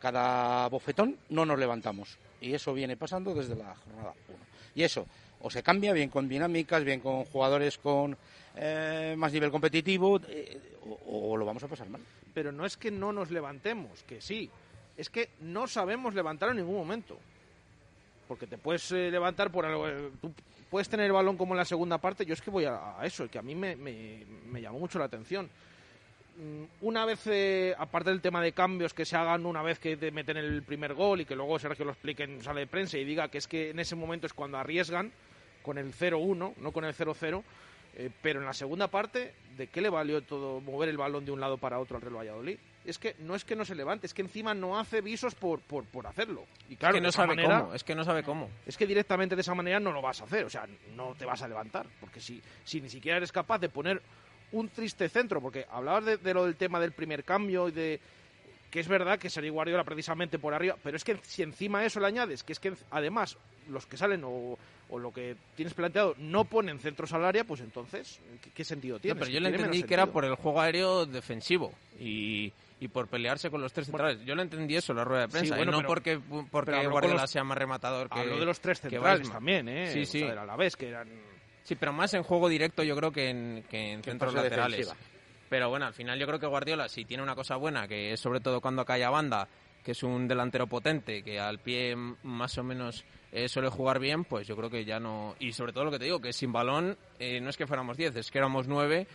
cada 0.00 0.66
bofetón 0.68 1.16
no 1.28 1.46
nos 1.46 1.60
levantamos. 1.60 2.18
Y 2.40 2.52
eso 2.54 2.74
viene 2.74 2.96
pasando 2.96 3.32
desde 3.32 3.54
la 3.54 3.72
jornada 3.72 4.14
1. 4.28 4.38
Y 4.74 4.82
eso, 4.82 5.06
o 5.40 5.48
se 5.48 5.62
cambia 5.62 5.92
bien 5.92 6.08
con 6.08 6.28
dinámicas, 6.28 6.82
bien 6.82 6.98
con 6.98 7.24
jugadores 7.26 7.78
con 7.78 8.16
eh, 8.56 9.14
más 9.16 9.32
nivel 9.32 9.52
competitivo, 9.52 10.20
eh, 10.26 10.58
o, 11.06 11.36
lo 11.36 11.46
vamos 11.46 11.62
a 11.62 11.68
pasar 11.68 11.88
mal. 11.88 12.00
Pero 12.34 12.50
no 12.50 12.66
es 12.66 12.76
que 12.76 12.90
no 12.90 13.12
nos 13.12 13.30
levantemos, 13.30 14.02
que 14.08 14.20
sí. 14.20 14.50
Es 14.96 15.08
que 15.08 15.28
no 15.38 15.68
sabemos 15.68 16.16
levantar 16.16 16.50
en 16.50 16.56
ningún 16.56 16.78
momento. 16.78 17.16
Porque 18.26 18.48
te 18.48 18.58
puedes 18.58 18.90
levantar 18.90 19.52
por 19.52 19.66
algo. 19.66 19.86
tú 20.20 20.32
puedes 20.68 20.88
tener 20.88 21.06
el 21.06 21.12
balón 21.12 21.36
como 21.36 21.54
en 21.54 21.58
la 21.58 21.64
segunda 21.64 21.98
parte. 21.98 22.26
Yo 22.26 22.34
es 22.34 22.42
que 22.42 22.50
voy 22.50 22.64
a, 22.64 22.96
eso, 23.04 23.28
que 23.28 23.38
a 23.38 23.42
mí 23.42 23.54
me 23.54 24.60
llamó 24.60 24.80
mucho 24.80 24.98
la 24.98 25.04
atención. 25.04 25.48
Mm, 26.36 26.64
Una 26.82 27.04
vez, 27.04 27.20
eh, 27.26 27.74
aparte 27.78 28.10
del 28.10 28.20
tema 28.20 28.40
de 28.42 28.52
cambios 28.52 28.94
que 28.94 29.04
se 29.04 29.16
hagan 29.16 29.44
una 29.46 29.62
vez 29.62 29.78
que 29.78 29.96
te 29.96 30.10
meten 30.10 30.36
el 30.36 30.62
primer 30.62 30.94
gol 30.94 31.20
y 31.20 31.24
que 31.24 31.36
luego 31.36 31.58
Sergio 31.58 31.84
lo 31.84 31.90
explique 31.92 32.22
en 32.24 32.42
sala 32.42 32.60
de 32.60 32.66
prensa 32.66 32.96
y 32.98 33.04
diga 33.04 33.28
que 33.28 33.38
es 33.38 33.46
que 33.46 33.70
en 33.70 33.78
ese 33.80 33.96
momento 33.96 34.26
es 34.26 34.32
cuando 34.32 34.56
arriesgan 34.58 35.12
con 35.62 35.76
el 35.76 35.92
0-1, 35.92 36.54
no 36.56 36.72
con 36.72 36.84
el 36.84 36.94
0-0. 36.94 37.42
eh, 37.96 38.08
pero 38.22 38.38
en 38.40 38.46
la 38.46 38.52
segunda 38.54 38.86
parte, 38.88 39.34
¿de 39.56 39.66
qué 39.66 39.80
le 39.80 39.90
valió 39.90 40.22
todo 40.22 40.60
mover 40.60 40.88
el 40.88 40.96
balón 40.96 41.24
de 41.24 41.32
un 41.32 41.40
lado 41.40 41.58
para 41.58 41.78
otro 41.80 41.96
al 41.96 42.02
Real 42.02 42.16
Valladolid? 42.16 42.56
Es 42.86 42.98
que 42.98 43.14
no 43.18 43.34
es 43.34 43.44
que 43.44 43.56
no 43.56 43.64
se 43.66 43.74
levante, 43.74 44.06
es 44.06 44.14
que 44.14 44.22
encima 44.22 44.54
no 44.54 44.78
hace 44.78 45.00
visos 45.02 45.34
por, 45.34 45.60
por, 45.60 45.84
por 45.84 46.06
hacerlo. 46.06 46.46
Y 46.70 46.76
claro, 46.76 46.94
es 46.94 46.96
que 46.96 47.00
de 47.00 47.02
no 47.02 47.08
esa 47.10 47.16
sabe 47.22 47.34
manera- 47.34 47.60
cómo, 47.62 47.74
es 47.74 47.84
que 47.84 47.94
no 47.96 48.04
sabe 48.04 48.22
cómo. 48.22 48.48
es 48.64 48.76
que 48.78 48.86
directamente 48.86 49.34
de 49.34 49.42
esa 49.42 49.54
manera 49.54 49.80
no 49.80 49.92
lo 49.92 50.00
vas 50.00 50.20
a 50.20 50.24
hacer, 50.24 50.44
o 50.46 50.50
sea, 50.50 50.66
no 50.96 51.14
te 51.18 51.26
vas 51.26 51.42
a 51.42 51.48
levantar, 51.48 51.84
porque 52.00 52.20
si, 52.20 52.40
si 52.64 52.80
ni 52.80 52.88
siquiera 52.88 53.18
eres 53.18 53.32
capaz 53.32 53.58
de 53.58 53.68
poner 53.68 54.00
un 54.52 54.68
triste 54.68 55.08
centro, 55.08 55.40
porque 55.40 55.66
hablabas 55.70 56.04
de, 56.04 56.16
de 56.16 56.34
lo 56.34 56.44
del 56.44 56.56
tema 56.56 56.80
del 56.80 56.92
primer 56.92 57.24
cambio 57.24 57.68
y 57.68 57.72
de 57.72 58.00
que 58.70 58.78
es 58.80 58.86
verdad 58.88 59.18
que 59.18 59.28
Sergio 59.30 59.52
Guardiola 59.52 59.82
precisamente 59.84 60.38
por 60.38 60.54
arriba, 60.54 60.76
pero 60.82 60.96
es 60.96 61.02
que 61.04 61.18
si 61.22 61.42
encima 61.42 61.84
eso 61.84 61.98
le 61.98 62.06
añades 62.06 62.44
que 62.44 62.52
es 62.52 62.60
que 62.60 62.72
además 62.92 63.36
los 63.68 63.84
que 63.86 63.96
salen 63.96 64.22
o, 64.24 64.56
o 64.90 64.98
lo 64.98 65.12
que 65.12 65.34
tienes 65.56 65.74
planteado 65.74 66.14
no 66.18 66.44
ponen 66.44 66.78
centros 66.78 67.12
al 67.12 67.24
área, 67.24 67.42
pues 67.44 67.60
entonces, 67.60 68.20
¿qué, 68.42 68.50
qué 68.50 68.64
sentido 68.64 68.98
tiene? 69.00 69.14
No, 69.14 69.20
pero 69.20 69.32
yo 69.32 69.40
le 69.40 69.48
entendí 69.48 69.82
que 69.82 69.94
era 69.94 70.06
por 70.06 70.24
el 70.24 70.34
juego 70.36 70.60
aéreo 70.60 71.04
defensivo 71.04 71.72
y, 71.98 72.52
y 72.80 72.88
por 72.88 73.08
pelearse 73.08 73.50
con 73.50 73.60
los 73.60 73.72
tres 73.72 73.86
centrales. 73.88 74.24
yo 74.24 74.34
le 74.36 74.42
entendí 74.42 74.76
eso 74.76 74.92
en 74.92 74.98
la 74.98 75.04
rueda 75.04 75.22
de 75.22 75.28
prensa, 75.28 75.54
Sí, 75.54 75.58
bueno, 75.58 75.70
y 75.70 75.72
no 75.72 75.78
pero- 75.78 75.88
porque, 75.88 76.20
porque 76.50 76.86
Guardiola 76.86 77.22
los- 77.22 77.30
sea 77.30 77.42
más 77.42 77.58
rematador 77.58 78.08
que 78.08 78.20
Habló 78.20 78.38
de 78.38 78.46
los 78.46 78.60
tres 78.60 78.80
centrales 78.80 79.28
también, 79.30 79.68
¿eh? 79.68 79.92
Sí, 79.92 80.02
O 80.02 80.06
sí. 80.06 80.18
sea, 80.20 80.28
del 80.30 80.38
Alavés, 80.38 80.76
que 80.76 80.88
eran... 80.88 81.08
Sí, 81.62 81.74
pero 81.76 81.92
más 81.92 82.14
en 82.14 82.22
juego 82.22 82.48
directo 82.48 82.82
yo 82.82 82.96
creo 82.96 83.12
que 83.12 83.28
en, 83.28 83.64
que 83.68 83.92
en 83.92 84.02
centros 84.02 84.34
laterales. 84.34 84.78
defensiva. 84.78 85.10
Pero 85.48 85.68
bueno, 85.68 85.86
al 85.86 85.94
final 85.94 86.18
yo 86.18 86.26
creo 86.26 86.38
que 86.38 86.46
Guardiola, 86.46 86.88
si 86.88 87.04
tiene 87.04 87.22
una 87.22 87.34
cosa 87.34 87.56
buena, 87.56 87.88
que 87.88 88.12
es 88.12 88.20
sobre 88.20 88.40
todo 88.40 88.60
cuando 88.60 88.84
cae 88.84 89.02
a 89.02 89.10
banda, 89.10 89.48
que 89.82 89.92
es 89.92 90.02
un 90.02 90.28
delantero 90.28 90.66
potente, 90.68 91.22
que 91.22 91.40
al 91.40 91.58
pie 91.58 91.96
más 91.96 92.56
o 92.58 92.62
menos 92.62 93.04
eh, 93.32 93.48
suele 93.48 93.68
jugar 93.68 93.98
bien, 93.98 94.24
pues 94.24 94.46
yo 94.46 94.56
creo 94.56 94.70
que 94.70 94.84
ya 94.84 95.00
no... 95.00 95.34
Y 95.40 95.52
sobre 95.52 95.72
todo 95.72 95.84
lo 95.84 95.90
que 95.90 95.98
te 95.98 96.04
digo, 96.04 96.20
que 96.20 96.32
sin 96.32 96.52
balón 96.52 96.96
eh, 97.18 97.40
no 97.40 97.50
es 97.50 97.56
que 97.56 97.66
fuéramos 97.66 97.96
10, 97.96 98.16
es 98.16 98.30
que 98.30 98.38
éramos 98.38 98.68
9, 98.68 99.06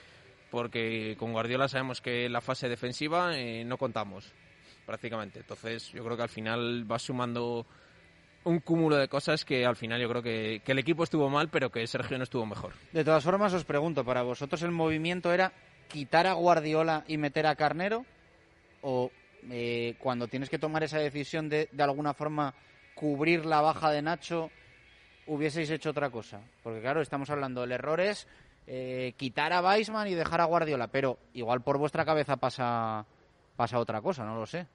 porque 0.51 1.15
con 1.17 1.31
Guardiola 1.31 1.67
sabemos 1.67 2.01
que 2.01 2.25
en 2.25 2.33
la 2.33 2.41
fase 2.41 2.67
defensiva 2.67 3.37
eh, 3.37 3.63
no 3.63 3.77
contamos, 3.77 4.33
prácticamente. 4.85 5.39
Entonces 5.39 5.91
yo 5.93 6.03
creo 6.03 6.17
que 6.17 6.23
al 6.23 6.29
final 6.29 6.91
va 6.91 6.99
sumando 6.99 7.65
un 8.45 8.59
cúmulo 8.59 8.95
de 8.95 9.07
cosas 9.07 9.43
que 9.43 9.65
al 9.65 9.75
final 9.75 9.99
yo 9.99 10.07
creo 10.07 10.21
que, 10.23 10.61
el 10.65 10.79
equipo 10.79 11.03
estuvo 11.03 11.29
mal, 11.29 11.49
pero 11.49 11.69
que 11.69 11.85
Sergio 11.85 12.17
no 12.17 12.23
estuvo 12.23 12.45
mejor. 12.45 12.73
De 12.93 13.03
todas 13.03 13.23
formas, 13.23 13.53
os 13.53 13.65
pregunto, 13.65 14.05
¿para 14.05 14.21
vosotros 14.21 14.61
el 14.61 14.71
movimiento 14.71 15.33
era 15.33 15.51
quitar 15.89 16.27
a 16.27 16.33
Guardiola 16.33 17.03
y 17.07 17.17
meter 17.17 17.47
a 17.47 17.55
Carnero? 17.55 18.05
¿O 18.81 19.11
eh, 19.49 19.95
cuando 19.99 20.27
tienes 20.27 20.49
que 20.49 20.59
tomar 20.59 20.83
esa 20.83 20.99
decisión 20.99 21.49
de, 21.49 21.69
de 21.71 21.83
alguna 21.83 22.13
forma, 22.13 22.53
cubrir 22.93 23.45
la 23.45 23.61
baja 23.61 23.91
de 23.91 24.01
Nacho, 24.01 24.51
hubieseis 25.25 25.69
hecho 25.71 25.89
otra 25.89 26.11
cosa? 26.11 26.41
Porque 26.63 26.81
claro, 26.81 27.01
estamos 27.01 27.29
hablando, 27.31 27.63
el 27.63 27.71
error 27.71 27.99
es 27.99 28.27
eh, 28.67 29.13
quitar 29.17 29.53
a 29.53 29.61
Weisman 29.61 30.07
y 30.07 30.13
dejar 30.13 30.41
a 30.41 30.45
Guardiola, 30.45 30.87
pero 30.87 31.17
igual 31.33 31.61
por 31.61 31.79
vuestra 31.79 32.05
cabeza 32.05 32.37
pasa, 32.37 33.05
pasa 33.55 33.79
otra 33.79 34.01
cosa, 34.01 34.23
no 34.23 34.35
lo 34.35 34.45
sé. 34.45 34.67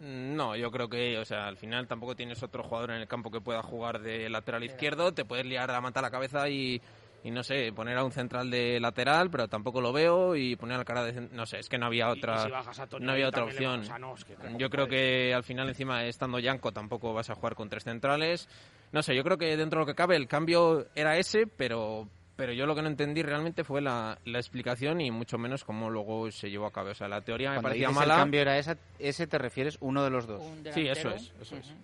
No, 0.00 0.54
yo 0.54 0.70
creo 0.70 0.88
que, 0.88 1.18
o 1.18 1.24
sea, 1.24 1.48
al 1.48 1.56
final 1.56 1.88
tampoco 1.88 2.14
tienes 2.14 2.40
otro 2.42 2.62
jugador 2.62 2.92
en 2.92 3.00
el 3.00 3.08
campo 3.08 3.30
que 3.30 3.40
pueda 3.40 3.62
jugar 3.62 4.00
de 4.00 4.28
lateral 4.28 4.62
izquierdo, 4.62 5.12
te 5.12 5.24
puedes 5.24 5.44
liar 5.44 5.68
la 5.70 5.80
manta 5.80 5.98
a 5.98 6.02
la 6.02 6.10
cabeza 6.10 6.48
y, 6.48 6.80
y 7.24 7.32
no 7.32 7.42
sé, 7.42 7.72
poner 7.72 7.98
a 7.98 8.04
un 8.04 8.12
central 8.12 8.48
de 8.48 8.78
lateral, 8.78 9.28
pero 9.28 9.48
tampoco 9.48 9.80
lo 9.80 9.92
veo 9.92 10.36
y 10.36 10.54
poner 10.54 10.78
al 10.78 10.84
cara 10.84 11.02
de 11.02 11.28
no 11.32 11.46
sé, 11.46 11.58
es 11.58 11.68
que 11.68 11.78
no 11.78 11.86
había 11.86 12.10
otra 12.10 12.44
si 12.72 12.82
Tony 12.88 13.06
no 13.06 13.12
había 13.12 13.28
otra 13.28 13.42
opción. 13.42 13.82
Nos, 14.00 14.24
que 14.24 14.36
Yo 14.56 14.70
creo 14.70 14.86
que 14.86 15.34
al 15.34 15.42
final 15.42 15.68
encima 15.68 16.04
estando 16.04 16.38
Yanko 16.38 16.70
tampoco 16.70 17.12
vas 17.12 17.30
a 17.30 17.34
jugar 17.34 17.56
con 17.56 17.68
tres 17.68 17.82
centrales. 17.82 18.48
No 18.92 19.02
sé, 19.02 19.16
yo 19.16 19.24
creo 19.24 19.36
que 19.36 19.56
dentro 19.56 19.80
de 19.80 19.82
lo 19.82 19.86
que 19.86 19.96
cabe 19.96 20.14
el 20.14 20.28
cambio 20.28 20.86
era 20.94 21.18
ese, 21.18 21.48
pero 21.48 22.08
pero 22.38 22.52
yo 22.52 22.66
lo 22.66 22.76
que 22.76 22.82
no 22.82 22.88
entendí 22.88 23.20
realmente 23.24 23.64
fue 23.64 23.80
la, 23.80 24.16
la 24.24 24.38
explicación 24.38 25.00
y 25.00 25.10
mucho 25.10 25.38
menos 25.38 25.64
cómo 25.64 25.90
luego 25.90 26.30
se 26.30 26.48
llevó 26.48 26.66
a 26.66 26.70
cabo. 26.70 26.90
O 26.90 26.94
sea, 26.94 27.08
la 27.08 27.20
teoría 27.20 27.50
me 27.50 27.60
parecía 27.60 27.88
dices 27.88 28.00
mala. 28.00 28.14
el 28.14 28.20
cambio 28.20 28.40
era 28.42 28.56
esa, 28.58 28.76
ese, 29.00 29.26
te 29.26 29.38
refieres 29.38 29.76
uno 29.80 30.04
de 30.04 30.10
los 30.10 30.28
dos. 30.28 30.40
Sí, 30.72 30.86
eso 30.86 31.10
es, 31.10 31.32
eso 31.42 31.56
es. 31.56 31.74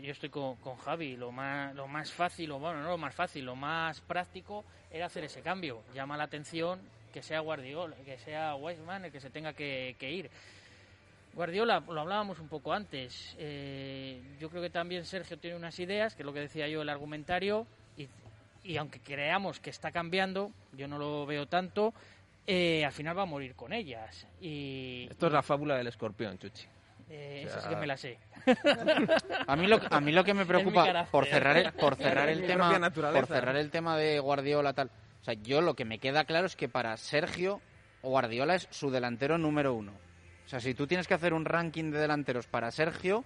Yo 0.00 0.12
estoy 0.12 0.28
con, 0.28 0.54
con 0.58 0.76
Javi. 0.76 1.16
Lo 1.16 1.32
más, 1.32 1.74
lo 1.74 1.88
más 1.88 2.12
fácil, 2.12 2.52
o 2.52 2.60
bueno, 2.60 2.80
no 2.80 2.90
lo 2.90 2.96
más 2.96 3.12
fácil, 3.12 3.44
lo 3.44 3.56
más 3.56 4.00
práctico 4.00 4.64
era 4.88 5.06
hacer 5.06 5.24
ese 5.24 5.40
cambio. 5.40 5.82
Llama 5.92 6.16
la 6.16 6.24
atención 6.24 6.78
que 7.12 7.20
sea 7.20 7.40
Guardiola, 7.40 7.96
que 8.04 8.18
sea 8.18 8.54
Weisman 8.54 9.06
el 9.06 9.10
que 9.10 9.20
se 9.20 9.30
tenga 9.30 9.52
que, 9.52 9.96
que 9.98 10.12
ir. 10.12 10.30
Guardiola, 11.34 11.82
lo 11.88 12.00
hablábamos 12.00 12.38
un 12.38 12.46
poco 12.46 12.72
antes. 12.72 13.34
eh, 13.36 14.22
yo 14.38 14.48
creo 14.48 14.62
que 14.62 14.70
también 14.70 15.04
Sergio 15.04 15.38
tiene 15.38 15.56
unas 15.56 15.76
ideas, 15.80 16.14
que 16.14 16.22
es 16.22 16.26
lo 16.26 16.32
que 16.32 16.38
decía 16.38 16.68
yo 16.68 16.82
el 16.82 16.88
argumentario, 16.88 17.66
y, 18.64 18.76
aunque 18.76 19.00
creamos 19.00 19.60
que 19.60 19.70
está 19.70 19.90
cambiando, 19.90 20.50
yo 20.72 20.88
no 20.88 20.98
lo 20.98 21.26
veo 21.26 21.46
tanto, 21.46 21.92
eh, 22.46 22.84
al 22.84 22.92
final 22.92 23.16
va 23.16 23.22
a 23.22 23.26
morir 23.26 23.54
con 23.54 23.72
ellas. 23.72 24.26
Y, 24.40 25.06
Esto 25.10 25.26
es 25.28 25.32
la 25.32 25.42
fábula 25.42 25.76
del 25.76 25.86
escorpión, 25.88 26.38
Chuchi. 26.38 26.66
eh, 27.10 27.42
O 27.44 27.48
esa 27.48 27.56
sí 27.60 27.62
sea, 27.62 27.70
que 27.70 27.76
me 27.76 27.86
la 27.86 27.96
sé. 27.96 28.18
A 29.46 29.54
mí 29.56 29.66
lo, 29.68 29.80
a 29.90 30.00
mí 30.00 30.10
lo 30.12 30.24
que 30.24 30.34
me 30.34 30.44
preocupa 30.46 31.06
por 31.10 31.26
cerrar 31.26 31.56
el, 31.56 31.72
por 31.72 31.94
cerrar 31.96 32.28
el 32.28 32.44
tema 32.46 32.90
por 32.90 33.26
cerrar 33.26 33.56
el 33.56 33.70
tema 33.70 33.96
de 33.96 34.18
Guardiola 34.18 34.72
tal, 34.72 34.90
o 35.20 35.24
sea, 35.24 35.34
yo 35.34 35.60
lo 35.60 35.74
que 35.74 35.84
me 35.84 35.98
queda 36.00 36.24
claro 36.24 36.46
es 36.46 36.56
que 36.56 36.68
para 36.68 36.96
Sergio 36.96 37.60
Guardiola 38.02 38.56
es 38.56 38.66
su 38.70 38.90
delantero 38.90 39.38
número 39.38 39.74
uno. 39.74 39.92
O 40.44 40.48
sea, 40.48 40.58
si 40.58 40.74
tú 40.74 40.88
tienes 40.88 41.06
que 41.06 41.14
hacer 41.14 41.34
un 41.34 41.44
ranking 41.44 41.92
de 41.92 42.00
delanteros 42.00 42.48
para 42.48 42.70
Sergio 42.72 43.24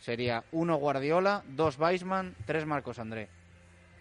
sería 0.00 0.42
uno 0.50 0.76
Guardiola, 0.76 1.44
dos 1.46 1.78
Weisman, 1.78 2.34
tres 2.46 2.66
Marcos 2.66 2.98
André. 2.98 3.28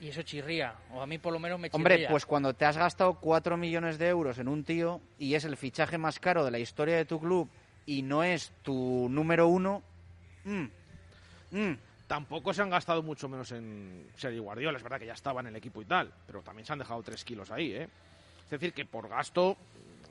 Y 0.01 0.07
eso 0.07 0.21
chirría, 0.21 0.75
o 0.93 1.01
a 1.01 1.05
mí 1.05 1.17
por 1.17 1.33
lo 1.33 1.39
menos 1.39 1.59
me 1.59 1.69
chirría. 1.69 1.77
Hombre, 1.77 2.07
pues 2.09 2.25
cuando 2.25 2.53
te 2.53 2.65
has 2.65 2.77
gastado 2.77 3.15
cuatro 3.15 3.57
millones 3.57 3.97
de 3.97 4.07
euros 4.07 4.37
en 4.39 4.47
un 4.47 4.63
tío 4.63 5.01
y 5.17 5.33
es 5.33 5.43
el 5.43 5.57
fichaje 5.57 5.97
más 5.97 6.19
caro 6.19 6.45
de 6.45 6.51
la 6.51 6.59
historia 6.59 6.95
de 6.95 7.05
tu 7.05 7.19
club 7.19 7.49
y 7.85 8.01
no 8.01 8.23
es 8.23 8.53
tu 8.61 9.07
número 9.09 9.47
uno, 9.47 9.83
mm, 10.45 10.65
mm. 11.51 11.77
Tampoco 12.09 12.51
se 12.55 12.63
han 12.63 12.71
gastado 12.71 13.03
mucho 13.03 13.29
menos 13.29 13.51
en 13.51 14.07
Sergio 14.15 14.41
Guardiola. 14.41 14.77
Es 14.77 14.83
verdad 14.83 14.97
que 14.97 15.05
ya 15.05 15.13
estaba 15.13 15.41
en 15.41 15.47
el 15.47 15.55
equipo 15.55 15.79
y 15.79 15.85
tal, 15.85 16.11
pero 16.25 16.41
también 16.41 16.65
se 16.65 16.73
han 16.73 16.79
dejado 16.79 17.03
tres 17.03 17.23
kilos 17.23 17.51
ahí, 17.51 17.71
¿eh? 17.71 17.87
Es 18.45 18.49
decir, 18.49 18.73
que 18.73 18.83
por 18.83 19.07
gasto 19.07 19.55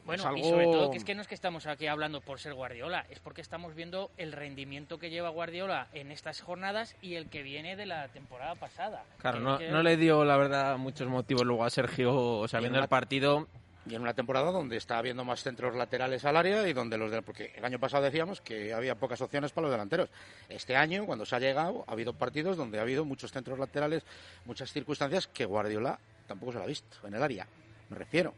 Bueno, 0.09 0.25
algo... 0.27 0.39
y 0.39 0.45
sobre 0.45 0.65
todo 0.65 0.91
que 0.91 0.97
es 0.99 1.05
que 1.05 1.15
no 1.15 1.23
es 1.23 1.29
que 1.29 1.35
estamos 1.35 1.67
aquí 1.67 1.87
hablando 1.87 2.21
por 2.21 2.41
ser 2.41 2.55
Guardiola, 2.55 3.07
es 3.11 3.21
porque 3.21 3.41
estamos 3.41 3.75
viendo 3.75 4.11
el 4.17 4.33
rendimiento 4.33 4.99
que 4.99 5.11
lleva 5.11 5.29
Guardiola 5.29 5.87
en 5.93 6.11
estas 6.11 6.41
jornadas 6.41 6.97
y 7.01 7.15
el 7.15 7.29
que 7.29 7.43
viene 7.43 7.77
de 7.77 7.87
la 7.87 8.09
temporada 8.09 8.55
pasada. 8.55 9.05
Claro, 9.19 9.41
no, 9.41 9.59
que- 9.59 9.69
no 9.71 9.83
le 9.83 9.97
dio, 9.97 10.25
la 10.25 10.37
verdad, 10.37 10.77
muchos 10.79 11.07
motivos 11.09 11.45
luego 11.45 11.65
a 11.65 11.71
Sergio, 11.71 12.15
o 12.17 12.49
sea, 12.49 12.61
viendo 12.61 12.79
una- 12.79 12.85
el 12.85 12.89
partido, 12.89 13.47
Y 13.87 13.95
en 13.95 14.03
una 14.03 14.13
temporada 14.13 14.51
donde 14.51 14.77
está 14.77 14.99
habiendo 14.99 15.25
más 15.25 15.43
centros 15.43 15.75
laterales 15.75 16.23
al 16.27 16.37
área 16.37 16.69
y 16.69 16.75
donde 16.75 16.99
los 16.99 17.11
de, 17.11 17.23
porque 17.23 17.55
el 17.57 17.65
año 17.65 17.79
pasado 17.79 18.03
decíamos 18.05 18.43
que 18.43 18.75
había 18.75 18.97
pocas 18.97 19.19
opciones 19.23 19.51
para 19.53 19.63
los 19.67 19.71
delanteros. 19.73 20.11
Este 20.51 20.77
año, 20.77 21.07
cuando 21.07 21.25
se 21.25 21.35
ha 21.37 21.39
llegado, 21.39 21.85
ha 21.87 21.93
habido 21.93 22.13
partidos 22.13 22.59
donde 22.59 22.79
ha 22.79 22.83
habido 22.83 23.07
muchos 23.07 23.33
centros 23.33 23.59
laterales, 23.59 24.05
muchas 24.45 24.75
circunstancias 24.75 25.27
que 25.27 25.47
Guardiola 25.47 25.99
tampoco 26.27 26.53
se 26.53 26.59
lo 26.59 26.65
ha 26.65 26.67
visto 26.67 26.99
en 27.07 27.15
el 27.15 27.23
área. 27.23 27.47
Me 27.89 27.97
refiero. 27.97 28.35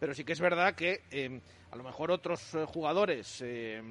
Pero 0.00 0.14
sí 0.14 0.24
que 0.24 0.32
es 0.32 0.40
verdad 0.40 0.74
que 0.74 1.02
eh, 1.10 1.40
a 1.70 1.76
lo 1.76 1.84
mejor 1.84 2.10
otros 2.10 2.54
eh, 2.54 2.64
jugadores, 2.66 3.42
eh, 3.42 3.82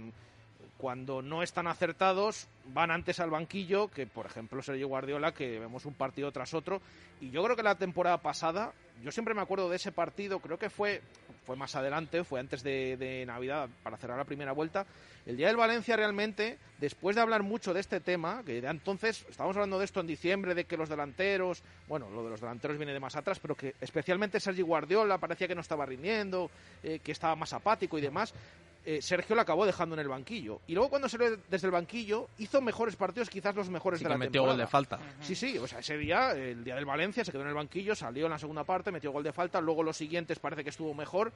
cuando 0.79 1.21
no 1.21 1.43
están 1.43 1.67
acertados, 1.67 2.47
van 2.73 2.89
antes 2.89 3.19
al 3.19 3.29
banquillo 3.29 3.89
que, 3.89 4.07
por 4.07 4.25
ejemplo, 4.25 4.61
Sergio 4.61 4.87
Guardiola, 4.87 5.33
que 5.33 5.59
vemos 5.59 5.85
un 5.85 5.93
partido 5.93 6.31
tras 6.31 6.53
otro. 6.53 6.81
Y 7.19 7.31
yo 7.31 7.43
creo 7.43 7.57
que 7.57 7.63
la 7.63 7.75
temporada 7.75 8.19
pasada, 8.19 8.71
yo 9.03 9.11
siempre 9.11 9.33
me 9.33 9.41
acuerdo 9.41 9.69
de 9.69 9.75
ese 9.75 9.91
partido, 9.91 10.39
creo 10.39 10.57
que 10.57 10.69
fue, 10.69 11.01
fue 11.45 11.57
más 11.57 11.75
adelante, 11.75 12.23
fue 12.23 12.39
antes 12.39 12.63
de, 12.63 12.95
de 12.95 13.25
Navidad, 13.25 13.67
para 13.83 13.97
cerrar 13.97 14.17
la 14.17 14.23
primera 14.23 14.53
vuelta. 14.53 14.85
El 15.25 15.35
día 15.35 15.47
del 15.47 15.57
Valencia 15.57 15.97
realmente, 15.97 16.57
después 16.77 17.13
de 17.13 17.23
hablar 17.23 17.43
mucho 17.43 17.73
de 17.73 17.81
este 17.81 17.99
tema, 17.99 18.41
que 18.45 18.61
ya 18.61 18.69
entonces, 18.69 19.25
estábamos 19.29 19.57
hablando 19.57 19.79
de 19.79 19.85
esto 19.85 19.99
en 19.99 20.07
diciembre, 20.07 20.55
de 20.55 20.63
que 20.63 20.77
los 20.77 20.87
delanteros, 20.87 21.61
bueno, 21.89 22.09
lo 22.09 22.23
de 22.23 22.29
los 22.29 22.39
delanteros 22.39 22.77
viene 22.77 22.93
de 22.93 23.01
más 23.01 23.17
atrás, 23.17 23.37
pero 23.41 23.53
que 23.53 23.75
especialmente 23.81 24.39
Sergi 24.39 24.61
Guardiola 24.61 25.17
parecía 25.17 25.49
que 25.49 25.55
no 25.55 25.61
estaba 25.61 25.85
rindiendo, 25.85 26.49
eh, 26.83 26.99
que 27.03 27.11
estaba 27.11 27.35
más 27.35 27.51
apático 27.51 27.97
y 27.97 28.01
demás. 28.01 28.33
Eh, 28.85 29.01
Sergio 29.01 29.35
lo 29.35 29.41
acabó 29.41 29.65
dejando 29.65 29.95
en 29.95 29.99
el 30.01 30.07
banquillo. 30.07 30.61
Y 30.67 30.73
luego 30.73 30.89
cuando 30.89 31.07
salió 31.09 31.37
desde 31.49 31.67
el 31.67 31.71
banquillo, 31.71 32.27
hizo 32.39 32.61
mejores 32.61 32.95
partidos, 32.95 33.29
quizás 33.29 33.53
los 33.55 33.69
mejores 33.69 33.99
sí 33.99 34.03
de 34.05 34.09
la 34.09 34.17
metió 34.17 34.41
temporada. 34.41 34.53
gol 34.57 34.65
de 34.65 34.67
falta. 34.67 34.99
Sí, 35.21 35.35
sí, 35.35 35.57
o 35.57 35.67
sea, 35.67 35.79
ese 35.79 35.97
día, 35.97 36.31
el 36.31 36.63
día 36.63 36.75
del 36.75 36.85
Valencia, 36.85 37.23
se 37.25 37.31
quedó 37.31 37.41
en 37.41 37.49
el 37.49 37.53
banquillo, 37.53 37.93
salió 37.95 38.25
en 38.25 38.31
la 38.31 38.39
segunda 38.39 38.63
parte, 38.63 38.91
metió 38.91 39.11
gol 39.11 39.23
de 39.23 39.33
falta, 39.33 39.59
luego 39.61 39.83
los 39.83 39.97
siguientes 39.97 40.39
parece 40.39 40.63
que 40.63 40.69
estuvo 40.69 40.93
mejor, 40.93 41.31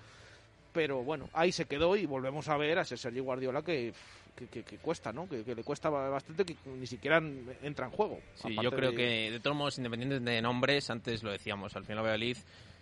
pero 0.71 1.03
bueno, 1.03 1.29
ahí 1.33 1.51
se 1.51 1.65
quedó 1.65 1.95
y 1.95 2.05
volvemos 2.05 2.47
a 2.49 2.57
ver 2.57 2.79
a 2.79 2.81
ese 2.81 2.97
Sergio 2.97 3.23
Guardiola 3.23 3.61
que, 3.61 3.93
que, 4.35 4.47
que- 4.47 4.63
que 4.63 4.77
cuesta, 4.77 5.13
¿no? 5.13 5.29
Que, 5.29 5.43
que 5.43 5.53
le 5.53 5.63
cuesta 5.63 5.89
bastante, 5.89 6.45
que 6.45 6.55
ni 6.65 6.87
siquiera 6.87 7.21
entra 7.61 7.85
en 7.85 7.91
juego. 7.91 8.19
Sí, 8.35 8.55
yo 8.59 8.71
creo 8.71 8.89
de- 8.91 8.97
que, 8.97 9.31
de 9.31 9.39
todos 9.39 9.55
modos, 9.55 9.77
independientes 9.77 10.23
de 10.23 10.41
nombres, 10.41 10.89
antes 10.89 11.21
lo 11.21 11.31
decíamos, 11.31 11.75
al 11.75 11.85
final 11.85 12.03
Valladolid 12.03 12.37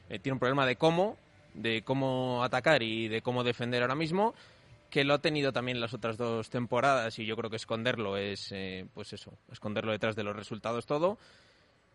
eh, 0.10 0.20
tiene 0.20 0.34
un 0.34 0.40
problema 0.40 0.66
de 0.66 0.78
cómo, 0.78 1.18
de 1.54 1.82
cómo 1.82 2.42
atacar 2.46 2.82
y 2.82 3.10
de 3.10 3.22
cómo 3.22 3.44
defender 3.44 3.82
ahora 3.82 3.96
mismo, 3.96 4.34
que 4.92 5.04
lo 5.04 5.16
ha 5.16 5.20
tenido 5.20 5.52
también 5.52 5.80
las 5.80 5.96
otras 5.96 6.18
dos 6.18 6.52
temporadas 6.52 7.18
y 7.18 7.26
yo 7.26 7.36
creo 7.36 7.50
que 7.50 7.56
esconderlo 7.56 8.18
es, 8.18 8.52
eh, 8.52 8.86
pues 8.94 9.14
eso, 9.14 9.34
esconderlo 9.52 9.92
detrás 9.92 10.16
de 10.16 10.24
los 10.24 10.36
resultados 10.36 10.86
todo 10.86 11.18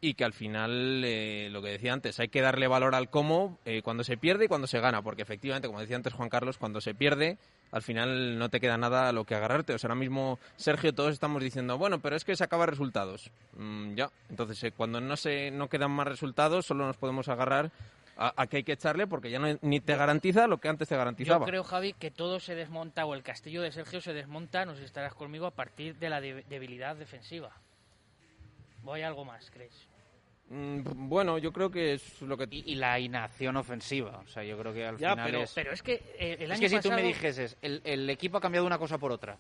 y 0.01 0.15
que 0.15 0.25
al 0.25 0.33
final, 0.33 1.03
eh, 1.05 1.49
lo 1.51 1.63
que 1.63 1.71
decía 1.71 1.93
antes, 1.93 2.21
hay 2.21 2.29
que 2.29 2.41
darle 2.41 2.69
valor 2.69 2.95
al 2.95 3.09
cómo 3.09 3.59
eh, 3.65 3.83
cuando 3.83 4.05
se 4.05 4.17
pierde 4.17 4.45
y 4.45 4.49
cuando 4.49 4.67
se 4.67 4.81
gana, 4.81 5.03
porque 5.03 5.23
efectivamente, 5.23 5.69
como 5.69 5.81
decía 5.81 5.97
antes 5.97 6.13
Juan 6.13 6.29
Carlos, 6.29 6.59
cuando 6.59 6.81
se 6.81 6.95
pierde, 6.95 7.39
al 7.73 7.83
final 7.83 8.39
no 8.39 8.49
te 8.51 8.61
queda 8.61 8.77
nada 8.77 9.09
a 9.09 9.13
lo 9.13 9.25
que 9.25 9.35
agarrarte. 9.35 9.75
O 9.75 9.79
sea, 9.79 9.89
ahora 9.89 9.99
mismo, 9.99 10.39
Sergio, 10.57 10.95
todos 10.95 11.13
estamos 11.13 11.43
diciendo, 11.43 11.79
bueno, 11.79 11.99
pero 12.01 12.15
es 12.17 12.25
que 12.25 12.37
se 12.37 12.45
acaba 12.45 12.67
resultados. 12.67 13.31
Mm, 13.57 13.95
ya, 13.95 14.11
entonces 14.29 14.63
eh, 14.65 14.73
cuando 14.73 15.01
no, 15.01 15.17
se, 15.17 15.51
no 15.51 15.69
quedan 15.69 15.93
más 15.93 16.07
resultados, 16.07 16.67
solo 16.67 16.87
nos 16.87 16.99
podemos 16.99 17.29
agarrar 17.29 17.73
a, 18.17 18.33
a 18.41 18.47
que 18.47 18.59
hay 18.59 18.65
que 18.65 18.73
echarle 18.73 19.07
porque 19.07 19.31
ya 19.31 19.39
no, 19.39 19.47
ni 19.63 19.81
te 19.81 19.95
garantiza 19.97 20.47
lo 20.47 20.59
que 20.59 20.69
antes 20.69 20.89
te 20.89 20.97
garantizaba. 20.97 21.41
Yo 21.45 21.51
creo, 21.51 21.65
Javi, 21.65 21.93
que 21.93 22.11
todo 22.11 22.41
se 22.41 22.55
desmonta, 22.55 23.05
o 23.07 23.15
el 23.15 23.23
castillo 23.23 23.63
de 23.63 23.73
Sergio 23.73 24.01
se 24.01 24.13
desmonta, 24.15 24.65
no 24.65 24.75
sé 24.75 24.85
estarás 24.85 25.15
conmigo, 25.15 25.47
a 25.47 25.51
partir 25.51 25.97
de 25.97 26.09
la 26.11 26.21
de- 26.21 26.43
debilidad 26.49 26.97
defensiva. 26.97 27.53
¿O 28.85 28.93
hay 28.95 29.03
algo 29.03 29.25
más, 29.25 29.51
crees? 29.51 29.89
Mm, 30.49 31.09
bueno, 31.09 31.39
yo 31.39 31.53
creo 31.53 31.71
que 31.71 31.95
es 31.95 32.23
lo 32.23 32.37
que... 32.37 32.47
Y, 32.51 32.73
y 32.73 32.75
la 32.77 32.99
inacción 33.01 33.57
ofensiva. 33.57 34.19
O 34.25 34.29
sea, 34.29 34.45
yo 34.45 34.57
creo 34.57 34.73
que 34.73 34.87
al 34.87 34.97
Ya, 34.97 35.11
final 35.11 35.27
pero, 35.27 35.43
es... 35.43 35.53
pero 35.53 35.73
es 35.73 35.83
que 35.83 35.95
eh, 36.19 36.37
el 36.39 36.43
es 36.45 36.51
año 36.53 36.61
que 36.61 36.69
si 36.69 36.81
tú 36.81 36.91
me 36.93 37.03
dijeses, 37.03 37.57
el, 37.63 37.81
el 37.85 38.09
equipo 38.11 38.39
ha 38.39 38.41
cambiado 38.41 38.65
una 38.67 38.79
cosa 38.79 38.97
por 38.99 39.11
otra. 39.11 39.37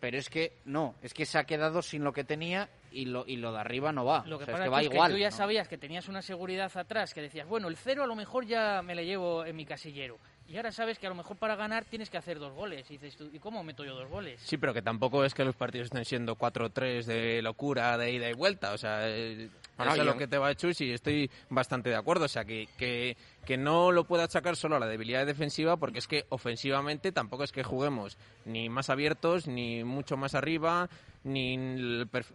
Pero 0.00 0.16
es 0.16 0.30
que 0.30 0.52
no, 0.64 0.94
es 1.02 1.12
que 1.12 1.26
se 1.26 1.38
ha 1.38 1.44
quedado 1.44 1.82
sin 1.82 2.04
lo 2.04 2.12
que 2.12 2.24
tenía 2.24 2.68
y 2.90 3.04
lo, 3.04 3.24
y 3.26 3.36
lo 3.36 3.52
de 3.52 3.58
arriba 3.58 3.92
no 3.92 4.04
va. 4.06 4.24
Lo 4.26 4.38
que 4.38 4.44
O 4.44 4.46
sea, 4.46 4.54
pasa 4.54 4.64
es 4.64 4.68
que 4.70 4.74
va 4.74 4.80
es 4.80 4.88
que 4.88 4.94
igual. 4.94 5.12
tú 5.12 5.18
ya 5.18 5.30
¿no? 5.30 5.36
sabías 5.36 5.68
que 5.68 5.76
tenías 5.76 6.08
una 6.08 6.22
seguridad 6.22 6.70
atrás, 6.74 7.12
que 7.12 7.20
decías, 7.20 7.46
bueno, 7.46 7.68
el 7.68 7.76
cero 7.76 8.04
a 8.04 8.06
lo 8.06 8.14
mejor 8.16 8.46
ya 8.46 8.80
me 8.82 8.94
le 8.94 9.04
llevo 9.04 9.44
en 9.44 9.56
mi 9.56 9.66
casillero. 9.66 10.18
Y 10.48 10.56
ahora 10.56 10.70
sabes 10.70 10.98
que 10.98 11.06
a 11.06 11.10
lo 11.10 11.16
mejor 11.16 11.36
para 11.36 11.56
ganar 11.56 11.84
tienes 11.84 12.08
que 12.08 12.18
hacer 12.18 12.38
dos 12.38 12.52
goles. 12.54 12.88
Y 12.90 12.94
dices 12.94 13.16
tú, 13.16 13.28
¿y 13.32 13.38
cómo 13.40 13.62
meto 13.64 13.84
yo 13.84 13.94
dos 13.96 14.08
goles? 14.08 14.40
Sí, 14.42 14.56
pero 14.56 14.72
que 14.72 14.80
tampoco 14.80 15.24
es 15.24 15.34
que 15.34 15.44
los 15.44 15.56
partidos 15.56 15.86
estén 15.86 16.04
siendo 16.04 16.36
4-3 16.36 17.04
de 17.04 17.42
locura, 17.42 17.98
de 17.98 18.12
ida 18.12 18.30
y 18.30 18.32
vuelta. 18.32 18.72
O 18.72 18.78
sea, 18.78 19.08
eh, 19.08 19.50
Bueno, 19.76 19.92
eso 19.92 20.02
es 20.02 20.06
lo 20.06 20.16
que 20.16 20.26
te 20.26 20.38
va 20.38 20.48
a 20.48 20.54
Chus 20.54 20.80
y 20.80 20.92
estoy 20.92 21.30
bastante 21.50 21.90
de 21.90 21.96
acuerdo. 21.96 22.24
O 22.24 22.28
sea, 22.28 22.44
que, 22.44 22.68
que, 22.78 23.16
que 23.44 23.56
no 23.56 23.92
lo 23.92 24.04
puede 24.04 24.22
achacar 24.22 24.56
solo 24.56 24.76
a 24.76 24.80
la 24.80 24.86
debilidad 24.86 25.26
defensiva 25.26 25.76
porque 25.76 25.98
es 25.98 26.08
que 26.08 26.24
ofensivamente 26.30 27.12
tampoco 27.12 27.44
es 27.44 27.52
que 27.52 27.62
juguemos 27.62 28.16
ni 28.44 28.68
más 28.68 28.90
abiertos, 28.90 29.46
ni 29.46 29.84
mucho 29.84 30.16
más 30.16 30.34
arriba, 30.34 30.88
ni 31.24 31.56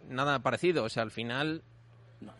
nada 0.08 0.38
parecido. 0.40 0.84
O 0.84 0.88
sea, 0.88 1.02
al 1.02 1.10
final... 1.10 1.62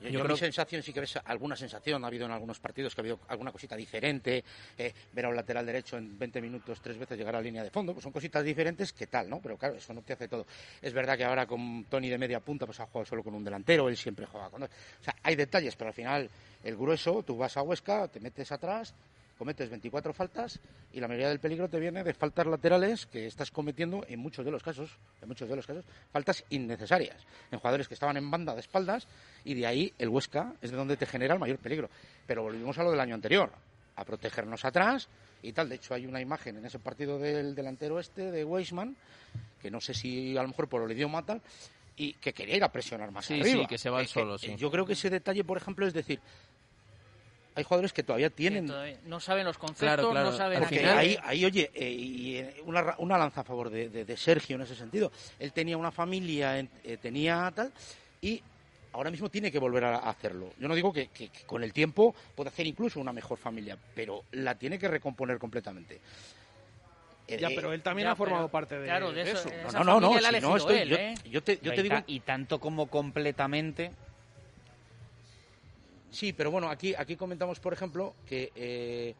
Yo, 0.00 0.08
yo 0.08 0.10
yo 0.10 0.20
creo 0.20 0.34
mi 0.34 0.38
sensación 0.38 0.82
sí 0.82 0.92
que 0.92 1.00
ves 1.00 1.18
alguna 1.24 1.56
sensación, 1.56 2.04
ha 2.04 2.06
habido 2.06 2.26
en 2.26 2.32
algunos 2.32 2.58
partidos 2.60 2.94
que 2.94 3.00
ha 3.00 3.02
habido 3.02 3.20
alguna 3.28 3.52
cosita 3.52 3.76
diferente, 3.76 4.44
eh, 4.78 4.92
ver 5.12 5.26
a 5.26 5.28
un 5.28 5.36
lateral 5.36 5.66
derecho 5.66 5.96
en 5.96 6.18
20 6.18 6.40
minutos 6.40 6.80
tres 6.80 6.98
veces 6.98 7.18
llegar 7.18 7.34
a 7.34 7.38
la 7.38 7.44
línea 7.44 7.62
de 7.62 7.70
fondo, 7.70 7.92
pues 7.92 8.02
son 8.02 8.12
cositas 8.12 8.44
diferentes 8.44 8.92
que 8.92 9.06
tal, 9.06 9.28
¿no? 9.28 9.40
Pero 9.40 9.56
claro, 9.56 9.76
eso 9.76 9.92
no 9.92 10.02
te 10.02 10.12
hace 10.12 10.28
todo. 10.28 10.46
Es 10.80 10.92
verdad 10.92 11.16
que 11.16 11.24
ahora 11.24 11.46
con 11.46 11.84
Tony 11.84 12.08
de 12.08 12.18
media 12.18 12.40
punta 12.40 12.66
pues 12.66 12.80
ha 12.80 12.86
jugado 12.86 13.06
solo 13.06 13.22
con 13.22 13.34
un 13.34 13.44
delantero, 13.44 13.88
él 13.88 13.96
siempre 13.96 14.26
juega 14.26 14.50
con 14.50 14.60
dos. 14.60 14.70
O 15.00 15.04
sea, 15.04 15.14
hay 15.22 15.36
detalles, 15.36 15.76
pero 15.76 15.88
al 15.88 15.94
final 15.94 16.28
el 16.64 16.76
grueso, 16.76 17.22
tú 17.22 17.36
vas 17.36 17.56
a 17.56 17.62
Huesca, 17.62 18.08
te 18.08 18.20
metes 18.20 18.52
atrás, 18.52 18.94
cometes 19.42 19.68
24 19.70 20.12
faltas 20.12 20.60
y 20.92 21.00
la 21.00 21.08
mayoría 21.08 21.28
del 21.28 21.40
peligro 21.40 21.68
te 21.68 21.80
viene 21.80 22.04
de 22.04 22.14
faltas 22.14 22.46
laterales 22.46 23.06
que 23.06 23.26
estás 23.26 23.50
cometiendo 23.50 24.04
en 24.08 24.20
muchos 24.20 24.44
de 24.44 24.52
los 24.52 24.62
casos, 24.62 24.88
en 25.20 25.26
muchos 25.26 25.48
de 25.48 25.56
los 25.56 25.66
casos, 25.66 25.84
faltas 26.12 26.44
innecesarias 26.50 27.16
en 27.50 27.58
jugadores 27.58 27.88
que 27.88 27.94
estaban 27.94 28.16
en 28.16 28.30
banda 28.30 28.54
de 28.54 28.60
espaldas 28.60 29.08
y 29.44 29.54
de 29.54 29.66
ahí 29.66 29.92
el 29.98 30.10
Huesca 30.10 30.52
es 30.62 30.70
de 30.70 30.76
donde 30.76 30.96
te 30.96 31.06
genera 31.06 31.34
el 31.34 31.40
mayor 31.40 31.58
peligro. 31.58 31.90
Pero 32.24 32.44
volvimos 32.44 32.78
a 32.78 32.84
lo 32.84 32.92
del 32.92 33.00
año 33.00 33.16
anterior, 33.16 33.50
a 33.96 34.04
protegernos 34.04 34.64
atrás 34.64 35.08
y 35.42 35.52
tal. 35.52 35.68
De 35.68 35.74
hecho, 35.74 35.92
hay 35.94 36.06
una 36.06 36.20
imagen 36.20 36.58
en 36.58 36.64
ese 36.66 36.78
partido 36.78 37.18
del 37.18 37.56
delantero 37.56 37.98
este 37.98 38.30
de 38.30 38.44
Weisman, 38.44 38.94
que 39.60 39.72
no 39.72 39.80
sé 39.80 39.92
si 39.92 40.36
a 40.36 40.42
lo 40.42 40.48
mejor 40.50 40.68
por 40.68 40.88
el 40.88 40.96
idioma 40.96 41.26
tal, 41.26 41.42
y 41.96 42.12
que 42.14 42.32
quería 42.32 42.58
ir 42.58 42.62
a 42.62 42.70
presionar 42.70 43.10
más 43.10 43.26
Sí, 43.26 43.40
arriba. 43.40 43.62
sí, 43.62 43.66
que 43.66 43.76
se 43.78 43.90
va 43.90 43.98
al 43.98 44.04
Eh, 44.04 44.08
solo, 44.08 44.38
sí. 44.38 44.54
Yo 44.56 44.70
creo 44.70 44.86
que 44.86 44.92
ese 44.92 45.10
detalle, 45.10 45.42
por 45.42 45.56
ejemplo, 45.56 45.84
es 45.84 45.92
decir, 45.94 46.20
hay 47.54 47.64
jugadores 47.64 47.92
que 47.92 48.02
todavía 48.02 48.30
tienen 48.30 48.64
Que 48.64 48.72
todavía 48.72 48.98
no 49.04 49.20
saben 49.20 49.44
los 49.44 49.58
conceptos, 49.58 49.78
Claro, 49.96 50.10
claro. 50.10 50.30
no 50.30 50.36
saben... 50.36 50.60
porque 50.60 50.84
ahí, 50.86 51.18
ahí, 51.22 51.44
oye, 51.44 51.70
eh, 51.74 51.90
y, 51.90 52.36
eh, 52.36 52.56
una, 52.64 52.94
una 52.98 53.18
lanza 53.18 53.42
a 53.42 53.44
favor 53.44 53.68
de, 53.70 53.88
de- 53.90 54.04
de 54.04 54.16
Sergio 54.16 54.56
en 54.56 54.62
ese 54.62 54.74
sentido. 54.74 55.12
Él 55.38 55.52
tenía 55.52 55.76
una 55.76 55.90
familia, 55.90 56.58
eh, 56.58 56.96
tenía 57.00 57.52
tal, 57.54 57.72
y 58.20 58.42
ahora 58.92 59.10
mismo 59.10 59.28
tiene 59.28 59.50
que 59.52 59.58
volver 59.58 59.84
a, 59.84 59.96
a 59.96 60.10
hacerlo. 60.10 60.50
Yo 60.58 60.66
no 60.68 60.74
digo 60.74 60.92
que, 60.92 61.08
que- 61.08 61.28
que 61.28 61.44
con 61.44 61.62
el 61.62 61.72
tiempo 61.72 62.14
puede 62.34 62.48
hacer 62.48 62.66
incluso 62.66 63.00
una 63.00 63.12
mejor 63.12 63.36
familia, 63.38 63.76
pero 63.94 64.24
la 64.32 64.54
tiene 64.54 64.78
que 64.78 64.88
recomponer 64.88 65.38
completamente. 65.38 66.00
Ya, 67.28 67.48
eh, 67.48 67.52
pero 67.54 67.72
él 67.72 67.82
también 67.82 68.06
ya, 68.08 68.12
ha 68.12 68.16
formado 68.16 68.48
pero- 68.48 68.52
parte 68.52 68.78
de, 68.78 68.86
claro, 68.86 69.12
de 69.12 69.24
de 69.24 69.30
eso, 69.30 69.48
eso. 69.48 69.72
no, 69.78 69.84
no, 69.84 70.00
no, 70.00 70.18
si 70.18 70.40
no 70.40 70.56
estoy, 70.56 70.78
él, 70.78 70.88
yo, 70.88 70.96
¿eh? 70.96 71.14
yo 71.30 71.42
te, 71.42 71.58
yo 71.62 71.72
te 71.72 71.80
y, 71.80 71.82
digo 71.84 71.96
y 72.06 72.20
tanto 72.20 72.58
como 72.58 72.88
completamente... 72.88 73.92
Sí, 76.12 76.32
pero 76.32 76.50
bueno, 76.50 76.68
aquí, 76.70 76.94
aquí 76.96 77.16
comentamos, 77.16 77.58
por 77.58 77.72
ejemplo, 77.72 78.14
que 78.26 78.52
eh, 78.54 79.14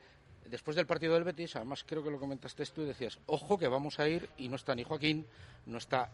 después 0.49 0.77
del 0.77 0.87
partido 0.87 1.15
del 1.15 1.25
Betis, 1.25 1.57
además 1.57 1.85
creo 1.87 2.05
que 2.05 2.11
lo 2.11 2.19
comentaste 2.21 2.65
tú 2.67 2.83
y 2.83 2.87
decías, 2.87 3.19
ojo 3.27 3.59
que 3.59 3.67
vamos 3.69 3.99
a 3.99 4.09
ir 4.09 4.29
y 4.39 4.49
no 4.49 4.57
está 4.57 4.75
ni 4.75 4.85
Joaquín, 4.85 5.27
no 5.67 5.79
está... 5.79 6.11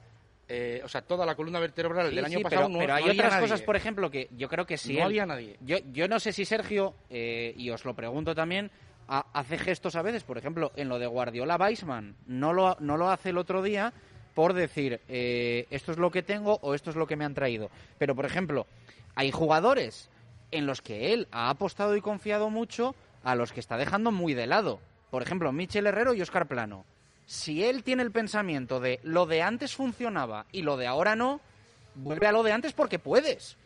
eh, 0.49 0.81
o 0.85 0.89
sea, 0.89 1.03
toda 1.03 1.27
la 1.27 1.35
columna 1.35 1.59
vertebral 1.61 2.09
Sí, 2.11 2.17
del 2.17 2.25
año 2.25 2.39
sí, 2.39 2.45
pasado 2.45 2.63
pero, 2.63 2.73
no 2.73 2.79
pero 2.79 2.89
no 2.93 2.95
hay 2.97 3.03
había 3.03 3.13
otras 3.15 3.33
nadie. 3.35 3.43
cosas, 3.45 3.63
por 3.63 3.77
ejemplo, 3.77 4.11
que 4.11 4.29
yo 4.37 4.49
creo 4.49 4.65
que 4.67 4.79
sí. 4.79 4.97
No 4.97 5.05
había 5.05 5.27
nadie. 5.27 5.57
Yo, 5.61 5.77
yo 5.93 6.09
no 6.09 6.19
sé 6.21 6.33
si 6.33 6.45
Sergio, 6.45 6.95
eh, 7.11 7.53
y 7.57 7.69
os 7.71 7.85
lo 7.85 7.95
pregunto 7.95 8.35
también, 8.35 8.71
ha- 9.09 9.27
hace 9.33 9.59
gestos 9.59 9.97
a 9.97 10.03
veces, 10.03 10.23
por 10.25 10.39
ejemplo, 10.39 10.71
en 10.77 10.89
lo 10.89 10.99
de 10.99 11.07
Guardiola 11.07 11.57
Weisman, 11.57 12.15
no 12.27 12.53
lo, 12.53 12.77
no 12.81 12.97
lo 12.97 13.11
hace 13.11 13.31
el 13.31 13.39
otro 13.39 13.63
día 13.63 13.93
por 14.35 14.53
decir, 14.55 15.01
eh, 15.09 15.67
esto 15.71 15.91
es 15.91 15.99
lo 15.99 16.13
que 16.13 16.23
tengo 16.23 16.61
o 16.63 16.75
esto 16.75 16.91
es 16.91 16.97
lo 16.97 17.09
que 17.09 17.17
me 17.17 17.25
han 17.25 17.35
traído. 17.35 17.71
Pero, 17.99 18.15
por 18.15 18.25
ejemplo, 18.25 18.69
hay 19.17 19.33
jugadores 19.33 20.09
en 20.51 20.67
los 20.67 20.83
que 20.83 21.13
él 21.13 21.29
ha 21.31 21.51
apostado 21.51 21.97
y 21.97 22.01
confiado 22.01 22.51
mucho, 22.51 22.95
a 23.25 23.35
los 23.35 23.53
que 23.53 23.61
está 23.61 23.77
dejando 23.77 24.11
muy 24.13 24.35
de 24.35 24.47
lado. 24.47 24.81
Por 25.11 25.23
ejemplo, 25.23 25.53
Michel 25.53 25.87
Herrero 25.87 26.15
y 26.15 26.23
Oscar 26.23 26.47
Plano. 26.47 26.85
Si 27.27 27.65
él 27.65 27.83
tiene 27.83 28.03
el 28.03 28.11
pensamiento 28.11 28.81
de 28.81 29.01
lo 29.03 29.27
de 29.27 29.43
antes 29.43 29.75
funcionaba 29.75 30.47
y 30.53 30.63
lo 30.63 30.77
de 30.77 30.87
ahora 30.87 31.15
no, 31.17 31.41
vuelve 31.95 32.27
a 32.27 32.33
lo 32.33 32.43
de 32.43 32.53
antes 32.53 32.73
porque 32.73 32.99
puedes. 32.99 33.57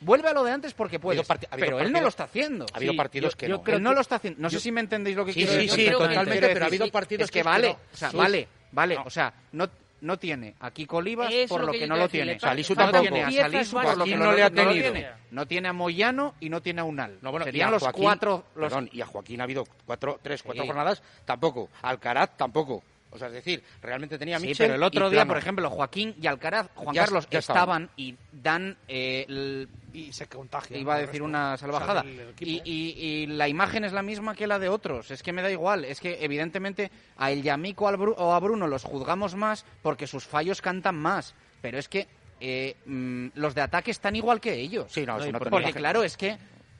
Vuelve 0.00 0.28
a 0.28 0.32
lo 0.34 0.44
de 0.44 0.52
antes 0.52 0.74
porque 0.74 0.98
puedes. 0.98 1.28
ha 1.30 1.36
pero 1.56 1.80
él 1.80 1.90
no 1.92 2.00
lo 2.00 2.08
está 2.08 2.24
haciendo. 2.24 2.66
ha 2.72 2.76
habido 2.76 2.92
Sí, 2.92 2.96
partidos 2.98 3.36
que 3.36 3.48
yo 3.48 3.56
no. 3.56 3.62
creo 3.62 3.76
Él 3.78 3.82
no 3.82 3.90
no- 3.90 3.94
lo 3.96 4.00
está 4.02 4.16
haciendo. 4.16 4.40
No 4.42 4.48
yo- 4.48 4.58
sé 4.58 4.62
si 4.64 4.72
me 4.72 4.80
entendéis 4.80 5.16
lo 5.16 5.24
que 5.24 5.32
Sí, 5.32 5.40
quiero 5.40 5.52
sí, 5.52 5.58
decir. 5.66 5.86
sí, 5.86 5.90
totalmente, 5.92 6.30
Quiero 6.32 6.48
pero 6.54 6.64
ha 6.64 6.68
habido 6.68 6.90
partidos 6.90 7.24
es 7.24 7.30
que, 7.30 7.34
que 7.34 7.38
es 7.40 7.44
que 7.44 7.48
vale, 7.50 7.68
no. 7.68 7.78
o 7.92 7.96
sea, 7.96 8.10
vale, 8.10 8.48
vale, 8.72 8.94
No. 8.96 9.02
o 9.04 9.10
sea, 9.10 9.32
no 9.52 9.68
no 10.04 10.18
tiene 10.18 10.54
a 10.60 10.70
Kiko 10.70 10.98
Olivas 10.98 11.32
por 11.48 11.60
lo 11.60 11.66
lo 11.66 11.72
que, 11.72 11.80
que 11.80 11.86
no 11.86 11.96
lo 11.96 12.08
tiene. 12.08 12.38
Salisu 12.38 12.74
no 12.74 12.82
tampoco. 12.82 13.02
tiene 13.02 13.22
a 13.22 13.30
Salisu 13.30 13.72
por 13.80 13.96
lo 13.98 14.04
que 14.04 14.16
no 14.16 14.32
le 14.32 14.42
ha 14.42 14.50
tenido. 14.50 14.92
tiene. 14.92 15.08
No 15.30 15.46
tiene 15.46 15.68
a 15.68 15.72
Moyano 15.72 16.34
y 16.40 16.48
no 16.50 16.60
tiene 16.62 16.80
a 16.82 16.84
Unal. 16.84 17.18
No, 17.22 17.30
bueno, 17.30 17.44
Serían 17.44 17.68
a 17.68 17.72
los 17.72 17.82
Joaquín- 17.82 18.02
cuatro 18.04 18.44
los 18.54 18.68
Perdón, 18.72 18.90
y 18.92 19.00
a 19.00 19.06
Joaquín 19.06 19.40
ha 19.40 19.44
habido 19.44 19.64
cuatro, 19.86 20.20
tres, 20.22 20.42
cuatro 20.42 20.62
Sí. 20.62 20.68
jornadas, 20.68 21.02
tampoco. 21.24 21.70
Alcaraz 21.82 22.36
tampoco. 22.36 22.82
O 23.14 23.18
sea, 23.18 23.28
es 23.28 23.34
decir, 23.34 23.62
realmente 23.80 24.18
tenía 24.18 24.38
Sí, 24.40 24.52
pero 24.58 24.74
el 24.74 24.82
otro 24.82 25.08
día, 25.08 25.18
Plano. 25.20 25.28
por 25.28 25.38
ejemplo, 25.38 25.70
Joaquín 25.70 26.14
y 26.20 26.26
Alcaraz, 26.26 26.68
Juan 26.74 26.94
Ya- 26.94 27.02
Carlos, 27.04 27.28
ya 27.30 27.38
estaban. 27.38 27.84
estaban 27.84 27.90
y 27.96 28.16
dan 28.32 28.76
eh, 28.88 29.24
el- 29.28 29.68
Y 29.92 30.12
se 30.12 30.26
contagia. 30.26 30.76
Iba 30.76 30.94
a 30.94 30.96
¿no? 30.96 31.00
Decir 31.02 31.12
resto. 31.12 31.24
una 31.26 31.54
O 31.54 31.56
sea, 31.56 31.68
salvajada. 31.68 32.00
equipo. 32.00 32.34
Y, 32.40 32.62
y- 32.64 32.94
y 32.98 33.26
la 33.26 33.46
imagen 33.48 33.84
es 33.84 33.92
la 33.92 34.02
misma 34.02 34.34
que 34.34 34.48
la 34.48 34.58
de 34.58 34.68
otros. 34.68 35.12
Es 35.12 35.22
que 35.22 35.32
me 35.32 35.40
da 35.40 35.50
igual. 35.52 35.84
Es 35.84 36.00
que 36.00 36.18
evidentemente 36.24 36.90
a 37.16 37.30
El 37.30 37.42
Yamico 37.44 37.84
o 37.86 38.32
a 38.32 38.40
Bruno 38.40 38.66
los 38.66 38.82
juzgamos 38.82 39.36
más 39.36 39.64
porque 39.82 40.08
sus 40.08 40.24
fallos 40.26 40.60
cantan 40.60 40.96
más. 40.96 41.34
Pero 41.62 41.78
es 41.78 41.88
que 41.88 42.08
eh, 42.40 42.74
mm, 42.86 43.28
los 43.36 43.54
de 43.54 43.60
ataque 43.60 43.92
están 43.92 44.16
igual 44.16 44.40
que 44.40 44.52
ellos. 44.54 44.90
Sí, 44.92 45.06
no, 45.06 45.18
es 45.20 45.26
una 45.28 45.38
porque 45.38 45.72
claro, 45.72 46.02
es 46.02 46.16
que 46.16 46.36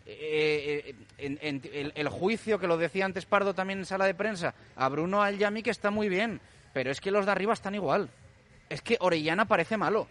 eh, 0.06 0.82
eh, 0.86 0.94
en- 1.18 1.38
en- 1.40 1.62
el, 1.72 1.92
el 1.94 2.08
juicio 2.08 2.58
que 2.58 2.66
lo 2.66 2.76
decía 2.76 3.04
antes 3.04 3.24
Pardo 3.26 3.54
también 3.54 3.78
en 3.80 3.84
sala 3.86 4.06
de 4.06 4.14
prensa, 4.14 4.54
a 4.76 4.88
Bruno 4.88 5.22
al 5.22 5.38
Yamique 5.38 5.70
está 5.70 5.90
muy 5.90 6.08
bien, 6.08 6.40
pero 6.72 6.90
es 6.90 7.00
que 7.00 7.10
los 7.10 7.24
de 7.26 7.32
arriba 7.32 7.52
están 7.52 7.74
igual. 7.74 8.08
Es 8.68 8.82
que 8.82 8.96
Orellana 9.00 9.44
parece 9.46 9.76
malo. 9.76 10.06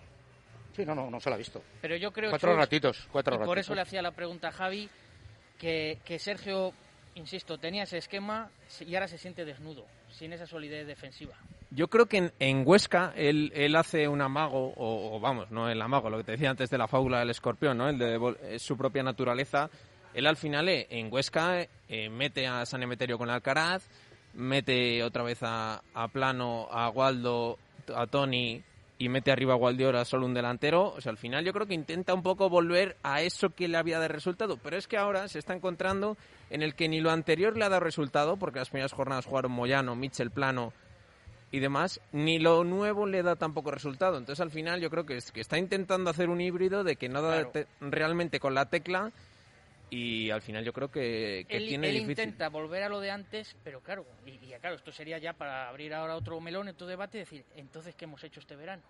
Sí, 0.76 0.86
no, 0.86 0.96
no, 0.96 1.10
no 1.12 1.20
se 1.20 1.30
la 1.30 1.36
ha 1.36 1.38
visto. 1.38 1.62
Pero 1.82 1.96
yo 1.98 2.12
creo 2.12 2.30
Cuatro 2.32 2.52
Chus, 2.52 2.58
ratitos, 2.60 3.08
cuatro 3.12 3.36
y 3.36 3.46
por 3.46 3.60
eso 3.60 3.76
le 3.76 3.82
hacía 3.82 4.02
la 4.02 4.12
pregunta 4.12 4.48
a 4.48 4.52
Javi, 4.52 4.90
que, 5.60 6.00
que 6.04 6.18
Sergio, 6.18 6.74
insisto, 7.16 7.60
tenía 7.60 7.84
ese 7.84 8.00
esquema 8.00 8.50
y 8.80 8.96
ahora 8.96 9.08
se 9.08 9.18
siente 9.20 9.46
desnudo, 9.46 9.86
sin 10.10 10.34
esa 10.34 10.48
solidez 10.48 10.88
defensiva. 10.88 11.36
Yo 11.76 11.88
creo 11.88 12.06
que 12.06 12.18
en, 12.18 12.34
en 12.40 12.64
Huesca 12.66 13.14
él, 13.16 13.52
él 13.56 13.76
hace 13.76 14.08
un 14.08 14.22
amago, 14.22 14.74
o, 14.78 15.20
vamos, 15.20 15.50
no 15.50 15.70
el 15.70 15.82
amago, 15.82 16.10
lo 16.10 16.18
que 16.18 16.24
te 16.24 16.32
decía 16.34 16.52
antes 16.52 16.70
de 16.70 16.78
la 16.78 16.88
fábula 16.88 17.20
del 17.20 17.32
escorpión, 17.32 17.78
¿no? 17.78 17.90
El 17.90 17.98
de 17.98 18.36
eh, 18.44 18.60
su 18.60 18.78
propia 18.78 19.02
naturaleza. 19.02 19.72
Él 20.14 20.28
al 20.28 20.38
final 20.38 20.70
eh, 20.70 20.86
en 20.92 21.12
Huesca 21.12 21.68
eh, 21.90 22.10
mete 22.10 22.46
a 22.46 22.64
San 22.68 22.84
Emeterio 22.84 23.18
con 23.18 23.32
Alcaraz, 23.32 23.88
mete 24.36 25.02
otra 25.02 25.24
vez 25.24 25.40
a, 25.42 25.82
a 25.96 26.08
Plano, 26.10 26.68
a 26.70 26.90
Waldo, 26.90 27.58
a 27.96 28.06
Tony 28.06 28.62
y 29.00 29.10
mete 29.10 29.32
arriba 29.32 29.54
a 29.54 29.58
Gualdiora 29.58 30.06
solo 30.06 30.28
un 30.28 30.36
delantero. 30.36 30.94
O 30.94 31.02
sea, 31.02 31.12
al 31.12 31.18
final 31.18 31.44
yo 31.44 31.54
creo 31.54 31.66
que 31.66 31.74
intenta 31.74 32.14
un 32.14 32.22
poco 32.22 32.50
volver 32.50 32.98
a 33.02 33.22
eso 33.24 33.50
que 33.50 33.68
le 33.68 33.78
había 33.78 34.00
de 34.00 34.08
resultado. 34.08 34.58
Pero 34.58 34.78
es 34.78 34.88
que 34.88 34.98
ahora 34.98 35.28
se 35.28 35.40
está 35.40 35.56
encontrando 35.56 36.18
en 36.52 36.62
el 36.62 36.76
que 36.76 36.88
ni 36.88 37.02
lo 37.02 37.10
anterior 37.10 37.58
le 37.58 37.66
ha 37.66 37.70
dado 37.70 37.84
resultado, 37.84 38.38
porque 38.38 38.60
las 38.60 38.70
primeras 38.70 38.94
jornadas 38.94 39.26
jugaron 39.26 39.52
Moyano, 39.52 39.96
Mitchell, 39.96 40.30
Plano 40.30 40.72
y 41.54 41.60
demás, 41.60 42.02
ni 42.12 42.40
lo 42.40 42.64
nuevo 42.64 43.06
le 43.06 43.22
da 43.22 43.36
tampoco 43.36 43.70
resultado. 43.70 44.18
Entonces 44.18 44.42
al 44.42 44.50
final 44.50 44.82
yo 44.82 44.90
creo 44.90 45.06
que, 45.06 45.18
es, 45.18 45.32
que 45.32 45.40
está 45.40 45.60
intentando 45.60 46.10
hacer 46.10 46.30
un 46.30 46.42
híbrido 46.42 46.84
de 46.84 46.96
que 46.96 47.08
no 47.10 47.22
da 47.22 47.52
Claro. 47.52 47.68
realmente 47.80 48.40
con 48.40 48.56
la 48.56 48.66
tecla 48.66 49.12
y 49.92 50.32
al 50.32 50.42
final 50.42 50.66
yo 50.66 50.74
creo 50.74 50.90
que, 50.90 51.46
que 51.48 51.58
él 51.58 51.68
tiene 51.68 51.90
él 51.90 51.94
difícil. 52.00 52.24
intenta 52.26 52.50
volver 52.50 52.82
a 52.82 52.90
lo 52.90 53.00
de 53.00 53.12
antes, 53.12 53.56
pero 53.64 53.82
claro, 53.82 54.04
y, 54.26 54.32
y 54.32 54.54
claro, 54.60 54.76
esto 54.76 54.92
sería 54.92 55.20
ya 55.20 55.34
para 55.34 55.70
abrir 55.70 55.94
ahora 55.94 56.16
otro 56.16 56.42
melón, 56.42 56.70
otro 56.70 56.88
debate 56.88 57.18
y 57.18 57.22
decir, 57.22 57.46
entonces, 57.56 57.94
¿qué 57.94 58.06
hemos 58.06 58.24
hecho 58.24 58.40
este 58.40 58.56
verano? 58.56 58.82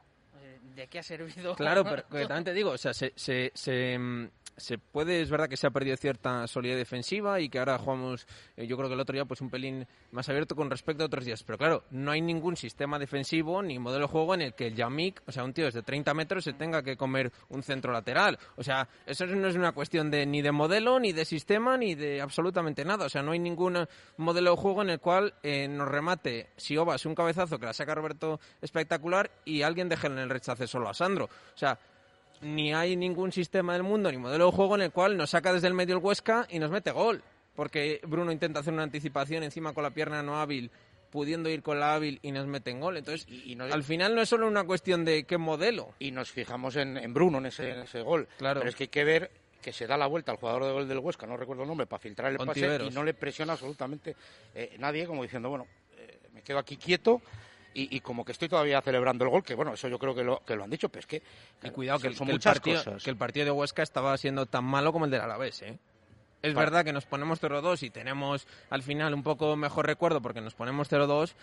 ¿De 0.75 0.87
qué 0.87 0.99
ha 0.99 1.03
servido? 1.03 1.55
Claro, 1.55 1.83
pero 1.89 2.07
que 2.07 2.25
también 2.25 2.43
te 2.45 2.53
digo, 2.53 2.71
o 2.71 2.77
sea, 2.77 2.93
se, 2.93 3.13
se, 3.15 3.51
se, 3.53 3.97
mm, 3.97 4.27
se 4.57 4.77
puede, 4.77 5.21
es 5.21 5.29
verdad 5.29 5.49
que 5.49 5.57
se 5.57 5.67
ha 5.67 5.71
perdido 5.71 5.95
cierta 5.97 6.47
solidez 6.47 6.77
defensiva 6.77 7.39
y 7.39 7.49
que 7.49 7.59
ahora 7.59 7.77
jugamos, 7.77 8.27
eh, 8.55 8.67
yo 8.67 8.77
creo 8.77 8.89
que 8.89 8.95
el 8.95 8.99
otro 8.99 9.13
día, 9.13 9.25
pues 9.25 9.41
un 9.41 9.49
pelín 9.49 9.87
más 10.11 10.29
abierto 10.29 10.55
con 10.55 10.69
respecto 10.69 11.03
a 11.03 11.07
otros 11.07 11.25
días. 11.25 11.43
Pero 11.43 11.57
claro, 11.57 11.83
no 11.91 12.11
hay 12.11 12.21
ningún 12.21 12.55
sistema 12.55 12.99
defensivo 12.99 13.61
ni 13.61 13.79
modelo 13.79 14.05
de 14.05 14.11
juego 14.11 14.33
en 14.33 14.41
el 14.41 14.53
que 14.53 14.67
el 14.67 14.75
Yamik, 14.75 15.21
o 15.25 15.31
sea, 15.31 15.43
un 15.43 15.53
tío 15.53 15.65
desde 15.65 15.81
30 15.81 16.13
metros, 16.13 16.43
se 16.43 16.53
tenga 16.53 16.83
que 16.83 16.97
comer 16.97 17.31
un 17.49 17.63
centro 17.63 17.91
lateral. 17.91 18.37
O 18.55 18.63
sea, 18.63 18.87
eso 19.05 19.25
no 19.25 19.47
es 19.47 19.55
una 19.55 19.71
cuestión 19.71 20.11
de 20.11 20.25
ni 20.25 20.41
de 20.41 20.51
modelo, 20.51 20.99
ni 20.99 21.13
de 21.13 21.25
sistema, 21.25 21.77
ni 21.77 21.95
de 21.95 22.21
absolutamente 22.21 22.85
nada. 22.85 23.05
O 23.05 23.09
sea, 23.09 23.23
no 23.23 23.31
hay 23.31 23.39
ningún 23.39 23.87
modelo 24.17 24.51
de 24.51 24.57
juego 24.57 24.81
en 24.81 24.89
el 24.89 24.99
cual 24.99 25.33
eh, 25.43 25.67
nos 25.67 25.87
remate 25.87 26.49
si 26.57 26.77
Obas 26.77 27.05
un 27.05 27.15
cabezazo 27.15 27.59
que 27.59 27.65
la 27.65 27.73
saca 27.73 27.95
Roberto 27.95 28.39
espectacular 28.61 29.31
y 29.45 29.61
alguien 29.61 29.89
deje 29.89 30.07
en 30.07 30.17
el 30.17 30.29
rechace 30.33 30.67
solo 30.67 30.89
a 30.89 30.93
Sandro. 30.93 31.25
O 31.25 31.57
sea, 31.57 31.77
ni 32.41 32.73
hay 32.73 32.95
ningún 32.95 33.31
sistema 33.31 33.73
del 33.73 33.83
mundo 33.83 34.11
ni 34.11 34.17
modelo 34.17 34.47
de 34.47 34.51
juego 34.51 34.75
en 34.75 34.81
el 34.81 34.91
cual 34.91 35.17
nos 35.17 35.31
saca 35.31 35.53
desde 35.53 35.67
el 35.67 35.73
medio 35.73 35.95
el 35.95 36.03
Huesca 36.03 36.47
y 36.49 36.59
nos 36.59 36.71
mete 36.71 36.91
gol. 36.91 37.23
Porque 37.55 38.01
Bruno 38.03 38.31
intenta 38.31 38.61
hacer 38.61 38.73
una 38.73 38.83
anticipación 38.83 39.43
encima 39.43 39.73
con 39.73 39.83
la 39.83 39.91
pierna 39.91 40.23
no 40.23 40.39
hábil, 40.41 40.71
pudiendo 41.11 41.49
ir 41.49 41.61
con 41.61 41.79
la 41.79 41.93
hábil 41.93 42.19
y 42.23 42.31
nos 42.31 42.47
mete 42.47 42.71
en 42.71 42.79
gol. 42.79 42.97
Entonces, 42.97 43.27
al 43.71 43.83
final 43.83 44.15
no 44.15 44.21
es 44.21 44.29
solo 44.29 44.47
una 44.47 44.63
cuestión 44.63 45.05
de 45.05 45.25
qué 45.25 45.37
modelo. 45.37 45.93
Y 45.99 46.11
nos 46.11 46.31
fijamos 46.31 46.75
en, 46.75 47.13
Bruno, 47.13 47.37
en 47.37 47.45
ese, 47.45 47.81
ese 47.81 48.01
gol. 48.01 48.27
Claro. 48.37 48.61
Pero 48.61 48.69
es 48.69 48.75
que 48.75 48.85
hay 48.85 48.89
que 48.89 49.03
ver 49.03 49.31
que 49.63 49.71
se 49.71 49.87
da 49.87 49.97
la 49.97 50.07
vuelta 50.07 50.31
al 50.31 50.37
jugador 50.37 50.65
de 50.65 50.71
gol 50.71 50.87
del 50.87 50.99
Huesca, 50.99 51.25
no 51.25 51.37
recuerdo 51.37 51.63
el 51.63 51.69
nombre, 51.69 51.87
para 51.87 51.99
filtrar 51.99 52.31
el 52.31 52.37
pase 52.37 52.83
y 52.83 52.89
no 52.89 53.03
le 53.03 53.13
presiona 53.13 53.53
absolutamente 53.53 54.15
eh, 54.53 54.75
nadie, 54.77 55.07
como 55.07 55.23
diciendo, 55.23 55.49
bueno, 55.49 55.65
eh, 55.97 56.19
me 56.33 56.41
quedo 56.41 56.59
aquí 56.59 56.75
quieto 56.77 57.21
y, 57.73 57.99
como 58.01 58.23
que 58.23 58.31
estoy 58.31 58.49
todavía 58.49 58.81
celebrando 58.81 59.23
el 59.25 59.31
gol, 59.31 59.43
que 59.43 59.55
bueno, 59.55 59.73
eso 59.73 59.87
yo 59.87 59.97
creo 59.97 60.13
que 60.13 60.23
lo, 60.23 60.39
que 60.45 60.55
lo 60.55 60.63
han 60.63 60.69
dicho, 60.69 60.89
pero 60.89 60.99
es 61.01 61.07
que... 61.07 61.21
Y 61.63 61.69
cuidado, 61.71 61.99
que, 61.99 62.13
son, 62.13 62.27
muchas 62.27 62.55
el 62.55 62.61
partido, 62.61 62.83
cosas. 62.83 63.03
que 63.03 63.09
el 63.09 63.17
partido 63.17 63.45
de 63.45 63.51
Huesca 63.51 63.83
estaba 63.83 64.15
siendo 64.17 64.45
tan 64.45 64.63
malo 64.63 64.91
como 64.93 65.05
el 65.05 65.11
del 65.11 65.21
Alavés, 65.21 65.61
¿eh? 65.63 65.77
Es 66.43 66.53
verdad 66.53 66.83
que 66.83 66.91
nos 66.91 67.05
ponemos 67.05 67.41
0-2 67.41 67.83
y 67.83 67.89
tenemos 67.89 68.47
al 68.69 68.83
final 68.83 69.13
un 69.13 69.23
poco 69.23 69.55
mejor 69.55 69.87
recuerdo 69.87 70.21
porque 70.21 70.41
nos 70.41 70.53
ponemos 70.53 70.91
0-2, 70.91 71.33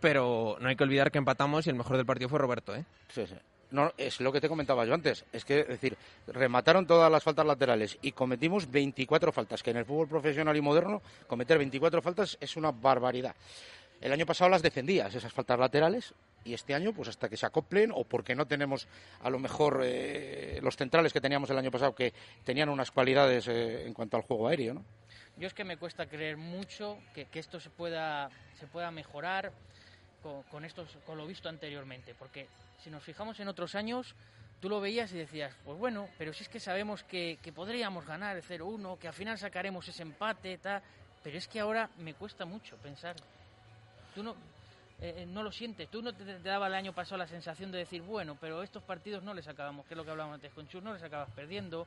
pero 0.00 0.56
no 0.60 0.68
hay 0.68 0.74
que 0.74 0.82
olvidar 0.82 1.12
que 1.12 1.18
empatamos 1.18 1.66
y 1.66 1.70
el 1.70 1.76
mejor 1.76 1.96
del 1.96 2.04
partido 2.04 2.28
fue 2.28 2.40
Roberto, 2.40 2.74
¿eh? 2.74 2.84
Sí, 3.08 3.26
sí. 3.28 3.36
No, 3.70 3.92
es 3.96 4.20
lo 4.20 4.32
que 4.32 4.40
te 4.40 4.48
comentaba 4.48 4.84
yo 4.84 4.94
antes. 4.94 5.24
Es 5.32 5.44
que, 5.44 5.60
es 5.60 5.68
decir, 5.68 5.96
remataron 6.26 6.86
todas 6.86 7.10
las 7.10 7.22
faltas 7.22 7.46
laterales 7.46 7.98
y 8.02 8.10
cometimos 8.10 8.68
24 8.68 9.30
faltas, 9.30 9.62
que 9.62 9.70
en 9.70 9.76
el 9.76 9.84
fútbol 9.84 10.08
profesional 10.08 10.56
y 10.56 10.60
moderno 10.60 11.02
cometer 11.28 11.56
24 11.56 12.02
faltas 12.02 12.36
es 12.40 12.56
una 12.56 12.72
barbaridad. 12.72 13.36
El 14.00 14.12
año 14.12 14.24
pasado 14.24 14.48
las 14.48 14.62
defendías, 14.62 15.14
esas 15.14 15.32
faltas 15.32 15.58
laterales, 15.58 16.14
y 16.42 16.54
este 16.54 16.74
año, 16.74 16.94
pues 16.94 17.08
hasta 17.08 17.28
que 17.28 17.36
se 17.36 17.44
acoplen, 17.44 17.92
o 17.92 18.04
porque 18.04 18.34
no 18.34 18.46
tenemos 18.46 18.88
a 19.20 19.28
lo 19.28 19.38
mejor 19.38 19.82
eh, 19.84 20.58
los 20.62 20.76
centrales 20.76 21.12
que 21.12 21.20
teníamos 21.20 21.50
el 21.50 21.58
año 21.58 21.70
pasado, 21.70 21.94
que 21.94 22.14
tenían 22.44 22.70
unas 22.70 22.90
cualidades 22.90 23.46
eh, 23.48 23.86
en 23.86 23.92
cuanto 23.92 24.16
al 24.16 24.22
juego 24.22 24.48
aéreo, 24.48 24.74
¿no? 24.74 24.84
Yo 25.36 25.46
es 25.46 25.54
que 25.54 25.64
me 25.64 25.76
cuesta 25.76 26.06
creer 26.06 26.36
mucho 26.36 26.98
que, 27.14 27.26
esto 27.34 27.60
se 27.60 27.70
pueda, 27.70 28.30
se 28.58 28.66
pueda 28.66 28.90
mejorar 28.90 29.52
con, 30.50 30.64
esto, 30.64 30.86
con 31.06 31.16
lo 31.16 31.26
visto 31.26 31.48
anteriormente, 31.48 32.14
porque 32.14 32.46
si 32.82 32.90
nos 32.90 33.02
fijamos 33.02 33.38
en 33.40 33.48
otros 33.48 33.74
años, 33.74 34.14
tú 34.60 34.68
lo 34.68 34.80
veías 34.80 35.12
y 35.12 35.18
decías, 35.18 35.54
pues 35.64 35.78
bueno, 35.78 36.08
pero 36.18 36.32
si 36.34 36.42
es 36.42 36.48
que 36.48 36.60
sabemos 36.60 37.04
que, 37.04 37.38
que 37.42 37.52
podríamos 37.52 38.06
ganar 38.06 38.36
el 38.36 38.42
0-1, 38.42 38.98
que 38.98 39.08
al 39.08 39.14
final 39.14 39.38
sacaremos 39.38 39.88
ese 39.88 40.02
empate, 40.02 40.58
tal, 40.58 40.82
pero 41.22 41.38
es 41.38 41.48
que 41.48 41.60
ahora 41.60 41.88
me 41.98 42.12
cuesta 42.14 42.44
mucho 42.44 42.76
pensar 42.76 43.16
tú 44.14 44.22
no, 44.22 44.32
eh, 45.00 45.14
eh, 45.18 45.26
no 45.26 45.42
lo 45.42 45.50
sientes. 45.50 45.88
Tú 45.88 46.02
no 46.02 46.12
te, 46.12 46.38
daba 46.40 46.66
el 46.66 46.74
año 46.74 46.92
pasado 46.92 47.18
la 47.18 47.26
sensación 47.26 47.72
de 47.72 47.78
decir, 47.78 48.02
bueno, 48.02 48.36
pero 48.40 48.62
estos 48.62 48.82
partidos 48.82 49.22
no 49.22 49.32
les 49.32 49.48
acabamos, 49.48 49.86
que 49.86 49.94
es 49.94 49.98
lo 49.98 50.04
que 50.04 50.10
hablábamos 50.10 50.34
antes 50.34 50.52
con 50.52 50.68
Chur, 50.68 50.82
no 50.82 50.92
les 50.92 51.02
acabas 51.02 51.30
perdiendo. 51.30 51.86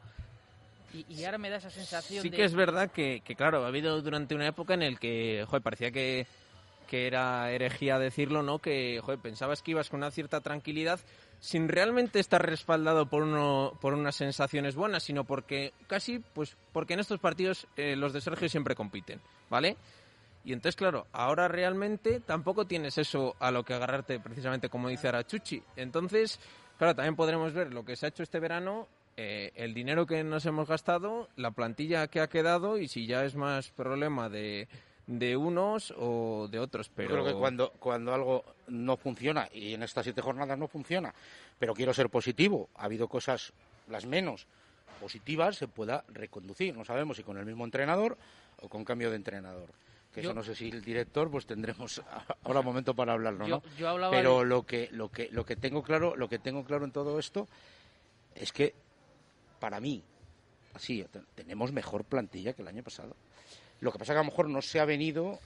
Y, 0.94 1.24
ahora 1.26 1.40
me 1.40 1.50
da 1.50 1.58
esa 1.58 1.72
sensación 1.72 2.22
sí 2.22 2.30
que 2.30 2.44
es 2.44 2.54
verdad 2.54 2.92
que, 2.92 3.22
que, 3.26 3.36
claro, 3.36 3.66
ha 3.66 3.68
habido 3.68 4.00
durante 4.04 4.36
una 4.36 4.48
época 4.48 4.76
en 4.76 4.84
el 4.84 5.00
que, 5.00 5.44
joder, 5.48 5.64
parecía 5.64 5.90
que, 5.90 6.28
que 6.88 7.08
era 7.08 7.52
herejía 7.52 7.98
decirlo, 7.98 8.44
¿no? 8.44 8.60
Que, 8.60 9.00
joder, 9.04 9.20
pensabas 9.20 9.64
que 9.64 9.72
ibas 9.72 9.90
con 9.90 10.02
una 10.02 10.12
cierta 10.12 10.42
tranquilidad 10.42 11.00
sin 11.40 11.68
realmente 11.68 12.20
estar 12.20 12.46
respaldado 12.46 13.08
por 13.08 13.24
uno 13.24 13.78
por 13.82 13.96
unas 13.96 14.16
sensaciones 14.16 14.76
buenas, 14.76 15.02
sino 15.02 15.24
porque 15.24 15.74
casi, 15.88 16.20
pues, 16.20 16.56
porque 16.72 16.94
en 16.94 17.00
estos 17.00 17.20
partidos 17.20 17.68
eh, 17.76 17.96
los 17.96 18.14
de 18.14 18.22
Sergio 18.22 18.48
siempre 18.48 18.76
compiten, 18.76 19.20
¿vale? 19.50 19.76
Y 20.44 20.52
entonces, 20.52 20.76
claro, 20.76 21.08
ahora 21.14 21.48
realmente 21.48 22.20
tampoco 22.20 22.66
tienes 22.66 22.98
eso 22.98 23.36
a 23.40 23.52
lo 23.52 23.64
que 23.64 23.74
agarrarte, 23.74 24.20
precisamente 24.20 24.70
como 24.70 24.90
dice 24.90 25.08
Arachuchi. 25.08 25.64
Entonces, 25.76 26.40
claro, 26.78 26.96
también 26.96 27.16
podremos 27.16 27.54
ver 27.54 27.74
lo 27.74 27.86
que 27.86 27.96
se 27.96 28.06
ha 28.06 28.10
hecho 28.10 28.24
este 28.24 28.40
verano, 28.40 28.88
eh, 29.16 29.52
el 29.56 29.74
dinero 29.74 30.06
que 30.06 30.24
nos 30.24 30.46
hemos 30.46 30.68
gastado, 30.68 31.30
la 31.38 31.52
plantilla 31.52 32.08
que 32.08 32.20
ha 32.20 32.28
quedado 32.28 32.78
y 32.78 32.88
si 32.88 33.08
ya 33.08 33.24
es 33.24 33.36
más 33.36 33.70
problema 33.70 34.28
de, 34.28 34.68
de 35.08 35.38
unos 35.38 35.94
o 35.98 36.50
de 36.52 36.60
otros. 36.60 36.90
Pero... 36.94 37.12
creo 37.12 37.26
que 37.26 37.34
cuando, 37.34 37.72
cuando 37.80 38.14
algo 38.14 38.44
no 38.68 38.98
funciona, 38.98 39.48
y 39.54 39.74
en 39.74 39.84
estas 39.84 40.04
siete 40.04 40.22
jornadas 40.22 40.58
no 40.58 40.68
funciona, 40.68 41.14
pero 41.58 41.74
quiero 41.74 41.94
ser 41.94 42.10
positivo, 42.10 42.70
ha 42.76 42.86
habido 42.86 43.08
cosas, 43.08 43.54
las 43.88 44.06
menos 44.06 44.46
positivas, 45.00 45.56
se 45.56 45.70
pueda 45.70 46.04
reconducir. 46.10 46.76
No 46.76 46.84
sabemos 46.84 47.16
si 47.16 47.24
con 47.24 47.38
el 47.38 47.46
mismo 47.46 47.64
entrenador 47.64 48.18
o 48.62 48.68
con 48.68 48.84
cambio 48.84 49.10
de 49.10 49.16
entrenador 49.16 49.70
que 50.14 50.22
eso 50.22 50.34
no 50.34 50.44
sé 50.44 50.56
si 50.56 50.70
el 50.70 50.84
director 50.84 51.30
pues 51.32 51.46
tendremos 51.46 52.02
ahora 52.44 52.62
momento 52.62 52.94
para 52.94 53.14
hablarlo 53.14 53.48
no 53.48 53.64
pero 54.12 54.44
lo 54.44 54.64
que 54.64 54.90
lo 54.92 55.10
que 55.10 55.30
lo 55.32 55.46
que 55.46 55.56
tengo 55.56 55.84
claro 55.84 56.16
lo 56.16 56.30
que 56.30 56.40
tengo 56.40 56.64
claro 56.64 56.86
en 56.86 56.92
todo 56.92 57.20
esto 57.20 57.48
es 58.36 58.52
que 58.52 58.74
para 59.60 59.80
mí 59.80 60.04
así 60.74 61.06
tenemos 61.36 61.72
mejor 61.72 62.04
plantilla 62.04 62.54
que 62.54 62.62
el 62.62 62.68
año 62.68 62.84
pasado. 62.84 63.16
Lo 63.80 63.92
que 63.92 64.00
pasa 64.00 64.14
que 64.14 64.20
a 64.20 64.24
lo 64.24 64.30
mejor 64.30 64.50
no 64.50 64.62
se 64.62 64.80
ha 64.80 64.86
venido 64.86 65.40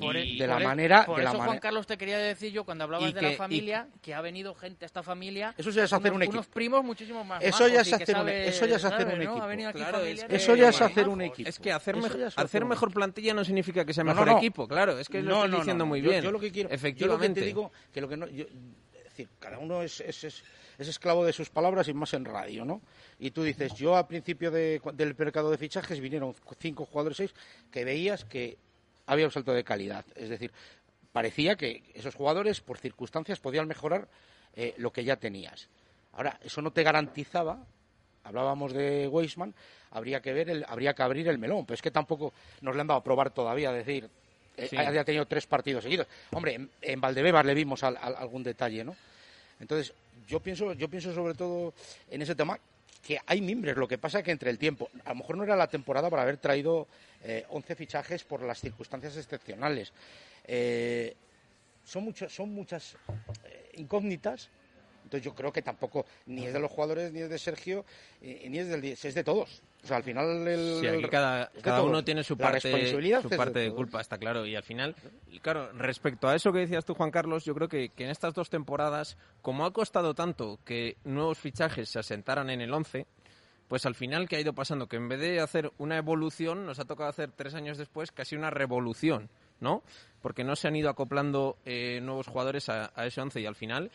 e- 0.00 0.36
de 0.38 0.46
la 0.46 0.60
e- 0.60 0.64
manera. 0.64 1.04
Por 1.04 1.20
eso, 1.20 1.38
Juan 1.40 1.58
Carlos, 1.58 1.86
te 1.86 1.96
quería 1.96 2.18
decir 2.18 2.52
yo 2.52 2.64
cuando 2.64 2.84
hablabas 2.84 3.14
de 3.14 3.22
la 3.22 3.32
familia, 3.32 3.88
que 4.00 4.14
ha 4.14 4.20
venido 4.20 4.54
gente 4.54 4.84
a 4.84 4.86
esta 4.86 5.02
familia. 5.02 5.54
Eso 5.56 5.70
ya 5.70 5.84
es 5.84 5.92
hacer 5.92 6.12
un 6.12 6.22
equipo. 6.22 6.38
Unos 6.38 6.48
primos 6.48 6.84
muchísimo 6.84 7.24
más. 7.24 7.42
Eso 7.42 7.68
ya 7.68 7.80
es 7.80 7.92
hacer, 7.92 8.16
un, 8.16 8.28
eso 8.28 8.66
ya 8.66 8.76
es 8.76 8.84
hacer 8.84 9.06
un 9.06 9.22
equipo. 9.22 10.00
eso 10.28 10.56
ya 10.56 10.68
es 10.68 10.80
hacer 10.80 11.08
un 11.08 11.22
equipo. 11.22 11.48
Es 11.48 11.58
que 11.58 11.72
hacer, 11.72 11.96
hacer 12.36 12.64
mejor 12.64 12.92
plantilla 12.92 13.34
no 13.34 13.44
significa 13.44 13.84
que 13.84 13.92
sea 13.92 14.04
mejor 14.04 14.28
equipo, 14.30 14.66
claro. 14.68 14.98
Es 14.98 15.08
que 15.08 15.22
lo 15.22 15.44
estoy 15.44 15.58
diciendo 15.58 15.86
muy 15.86 16.00
bien. 16.00 16.22
Yo, 16.22 16.30
lo 16.30 16.40
que 16.40 16.50
quiero. 16.50 16.70
Efectivamente. 16.70 17.02
Yo 17.02 17.06
lo 17.06 17.18
que 17.18 17.40
te 17.40 17.46
digo 17.46 17.72
que 17.92 18.00
lo 18.00 18.08
que 18.08 18.16
no. 18.16 18.26
es 18.26 18.46
decir, 19.04 19.28
cada 19.38 19.58
uno 19.58 19.82
es, 19.82 20.00
es, 20.00 20.24
es, 20.24 20.42
esclavo 20.78 21.24
de 21.24 21.32
sus 21.32 21.50
palabras 21.50 21.86
y 21.88 21.94
más 21.94 22.12
en 22.14 22.24
radio, 22.24 22.64
¿no? 22.64 22.82
Y 23.18 23.30
tú 23.30 23.42
dices, 23.42 23.74
yo 23.74 23.96
al 23.96 24.06
principio 24.06 24.50
de, 24.50 24.80
del 24.94 25.14
mercado 25.16 25.50
de 25.50 25.58
fichajes 25.58 26.00
vinieron 26.00 26.34
cinco 26.58 26.86
jugadores, 26.86 27.18
seis, 27.18 27.34
que 27.70 27.84
veías 27.84 28.24
que 28.24 28.58
había 29.06 29.26
un 29.26 29.32
salto 29.32 29.52
de 29.52 29.64
calidad. 29.64 30.04
Es 30.14 30.28
decir, 30.28 30.52
parecía 31.12 31.56
que 31.56 31.82
esos 31.94 32.14
jugadores, 32.14 32.60
por 32.60 32.78
circunstancias, 32.78 33.40
podían 33.40 33.68
mejorar 33.68 34.08
eh, 34.54 34.74
lo 34.78 34.92
que 34.92 35.04
ya 35.04 35.16
tenías. 35.16 35.68
Ahora, 36.12 36.38
eso 36.42 36.60
no 36.60 36.70
te 36.72 36.82
garantizaba, 36.82 37.64
hablábamos 38.24 38.72
de 38.72 39.08
Weisman, 39.08 39.54
habría 39.90 40.20
que 40.20 40.32
ver, 40.32 40.50
el, 40.50 40.64
habría 40.68 40.94
que 40.94 41.02
abrir 41.02 41.28
el 41.28 41.38
melón, 41.38 41.64
pero 41.64 41.74
es 41.74 41.82
que 41.82 41.90
tampoco 41.90 42.32
nos 42.60 42.74
le 42.74 42.80
han 42.80 42.86
dado 42.86 43.00
a 43.00 43.04
probar 43.04 43.30
todavía, 43.30 43.72
decir, 43.72 44.08
eh, 44.56 44.68
haya 44.76 45.04
tenido 45.04 45.26
tres 45.26 45.46
partidos 45.46 45.84
seguidos. 45.84 46.06
Hombre, 46.32 46.68
en, 46.80 47.00
Valdebebas 47.00 47.46
le 47.46 47.54
vimos 47.54 47.82
algún 47.82 48.42
detalle, 48.42 48.84
¿no? 48.84 48.94
Entonces, 49.58 49.94
yo 50.26 50.40
pienso, 50.40 50.72
yo 50.74 50.88
pienso 50.88 51.14
sobre 51.14 51.34
todo 51.34 51.72
en 52.10 52.20
ese 52.22 52.34
tema 52.34 52.58
que 53.02 53.18
hay 53.26 53.40
mimbres, 53.40 53.76
lo 53.76 53.88
que 53.88 53.98
pasa 53.98 54.20
es 54.20 54.24
que 54.24 54.30
entre 54.30 54.48
el 54.48 54.58
tiempo, 54.58 54.88
a 55.04 55.10
lo 55.10 55.16
mejor 55.16 55.36
no 55.36 55.42
era 55.42 55.56
la 55.56 55.66
temporada 55.66 56.08
para 56.08 56.22
haber 56.22 56.36
traído 56.36 56.86
eh, 57.24 57.44
11 57.50 57.74
fichajes 57.74 58.24
por 58.24 58.42
las 58.42 58.60
circunstancias 58.60 59.16
excepcionales. 59.16 59.92
Eh, 60.44 61.16
son, 61.84 62.04
muchas 62.04 62.32
son 62.32 62.50
muchas 62.54 62.96
eh, 63.44 63.72
incógnitas. 63.74 64.48
Entonces 65.02 65.24
yo 65.24 65.34
creo 65.34 65.52
que 65.52 65.62
tampoco 65.62 66.06
ni 66.26 66.46
es 66.46 66.52
de 66.52 66.60
los 66.60 66.70
jugadores, 66.70 67.12
ni 67.12 67.20
es 67.20 67.28
de 67.28 67.38
Sergio, 67.38 67.84
ni 68.20 68.58
es 68.58 68.68
del 68.68 68.84
es 68.84 69.14
de 69.14 69.24
todos. 69.24 69.60
O 69.82 69.86
sea, 69.86 69.96
al 69.96 70.04
final 70.04 70.46
el, 70.46 71.08
cada, 71.10 71.50
cada 71.60 71.82
uno 71.82 72.04
tiene 72.04 72.22
su 72.22 72.36
parte, 72.36 72.60
su 73.20 73.28
parte 73.30 73.58
de, 73.58 73.72
culpa, 73.72 74.00
está 74.00 74.16
claro. 74.16 74.46
Y 74.46 74.54
al 74.54 74.62
final, 74.62 74.94
claro, 75.40 75.72
respecto 75.72 76.28
a 76.28 76.36
eso 76.36 76.52
que 76.52 76.60
decías 76.60 76.84
tú, 76.84 76.94
Juan 76.94 77.10
Carlos, 77.10 77.44
yo 77.44 77.52
creo 77.54 77.68
que, 77.68 77.88
que 77.88 78.04
en 78.04 78.10
estas 78.10 78.32
dos 78.32 78.48
temporadas, 78.48 79.16
como 79.40 79.64
ha 79.66 79.72
costado 79.72 80.14
tanto 80.14 80.60
que 80.64 80.98
nuevos 81.02 81.38
fichajes 81.38 81.88
se 81.88 81.98
asentaran 81.98 82.48
en 82.50 82.60
el 82.60 82.72
11, 82.72 83.06
pues 83.72 83.86
al 83.86 83.94
final, 83.94 84.28
¿qué 84.28 84.36
ha 84.36 84.40
ido 84.40 84.52
pasando? 84.52 84.86
Que 84.86 84.96
en 84.96 85.08
vez 85.08 85.18
de 85.18 85.40
hacer 85.40 85.72
una 85.78 85.96
evolución, 85.96 86.66
nos 86.66 86.78
ha 86.78 86.84
tocado 86.84 87.08
hacer 87.08 87.32
tres 87.32 87.54
años 87.54 87.78
después 87.78 88.12
casi 88.12 88.36
una 88.36 88.50
revolución, 88.50 89.30
¿no? 89.60 89.82
Porque 90.20 90.44
no 90.44 90.56
se 90.56 90.68
han 90.68 90.76
ido 90.76 90.90
acoplando 90.90 91.56
eh, 91.64 91.98
nuevos 92.02 92.26
jugadores 92.26 92.68
a, 92.68 92.92
ese 93.06 93.22
once 93.22 93.40
y 93.40 93.46
al 93.46 93.54
final, 93.54 93.90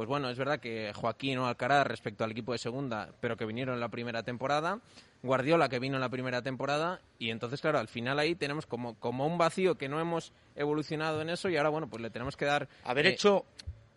pues 0.00 0.08
bueno, 0.08 0.30
es 0.30 0.38
verdad 0.38 0.60
que 0.60 0.94
Joaquín 0.94 1.36
o 1.36 1.46
Alcaraz 1.46 1.86
respecto 1.86 2.24
al 2.24 2.30
equipo 2.30 2.52
de 2.52 2.58
segunda, 2.58 3.12
pero 3.20 3.36
que 3.36 3.44
vinieron 3.44 3.74
en 3.74 3.80
la 3.80 3.90
primera 3.90 4.22
temporada, 4.22 4.80
Guardiola 5.22 5.68
que 5.68 5.78
vino 5.78 5.96
en 5.96 6.00
la 6.00 6.08
primera 6.08 6.40
temporada 6.40 7.02
y 7.18 7.28
entonces, 7.28 7.60
claro, 7.60 7.78
al 7.78 7.86
final 7.86 8.18
ahí 8.18 8.34
tenemos 8.34 8.64
como, 8.64 8.94
como 8.94 9.26
un 9.26 9.36
vacío 9.36 9.74
que 9.74 9.90
no 9.90 10.00
hemos 10.00 10.32
evolucionado 10.56 11.20
en 11.20 11.28
eso 11.28 11.50
y 11.50 11.58
ahora, 11.58 11.68
bueno, 11.68 11.86
pues 11.86 12.00
le 12.00 12.08
tenemos 12.08 12.34
que 12.34 12.46
dar... 12.46 12.66
Haber 12.84 13.08
eh, 13.08 13.10
hecho 13.10 13.44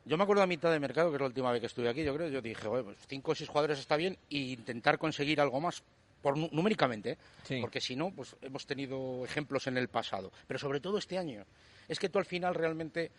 yo 0.03 0.17
me 0.17 0.23
acuerdo 0.23 0.43
a 0.43 0.45
mitad 0.45 0.73
de 0.73 0.81
mercado, 0.81 1.09
que 1.09 1.15
es 1.15 1.21
la 1.21 1.27
última 1.27 1.53
vez 1.53 1.61
que 1.61 1.67
estuve 1.67 1.87
aquí, 1.87 2.03
yo 2.03 2.13
creo, 2.13 2.27
yo 2.27 2.41
dije, 2.41 2.67
bueno, 2.67 2.83
pues 2.83 2.97
cinco 3.07 3.31
o 3.31 3.35
seis 3.35 3.49
jugadores 3.49 3.79
está 3.79 3.95
bien, 3.95 4.17
e 4.29 4.39
intentar 4.39 4.97
conseguir 4.97 5.39
algo 5.39 5.61
más. 5.61 5.83
por 6.21 6.37
numéricamente, 6.37 7.17
¿eh? 7.47 7.61
porque 7.61 7.79
si 7.79 7.95
no, 7.95 8.11
pues 8.11 8.35
hemos 8.41 8.65
tenido 8.65 9.23
ejemplos 9.23 9.67
en 9.67 9.77
el 9.77 9.87
pasado, 9.87 10.33
pero 10.47 10.59
sobre 10.59 10.81
todo 10.81 10.97
este 10.97 11.17
año. 11.17 11.45
Es 11.87 11.97
que 11.97 12.09
tú 12.09 12.19
al 12.19 12.25
final 12.25 12.55
realmente 12.55 13.09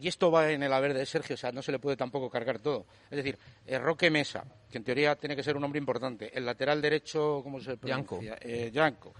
y 0.00 0.08
esto 0.08 0.30
va 0.30 0.50
en 0.50 0.62
el 0.62 0.72
haber 0.72 0.94
de 0.94 1.06
Sergio, 1.06 1.34
o 1.34 1.36
sea, 1.36 1.52
no 1.52 1.62
se 1.62 1.72
le 1.72 1.78
puede 1.78 1.96
tampoco 1.96 2.28
cargar 2.28 2.58
todo. 2.58 2.86
Es 3.10 3.16
decir, 3.16 3.38
eh, 3.66 3.78
Roque 3.78 4.10
Mesa, 4.10 4.44
que 4.70 4.78
en 4.78 4.84
teoría 4.84 5.16
tiene 5.16 5.34
que 5.34 5.42
ser 5.42 5.56
un 5.56 5.64
hombre 5.64 5.78
importante, 5.78 6.36
el 6.36 6.44
lateral 6.44 6.82
derecho, 6.82 7.40
¿cómo 7.42 7.60
se 7.60 7.76
pronuncia? 7.76 8.38
Yanko. 8.70 9.14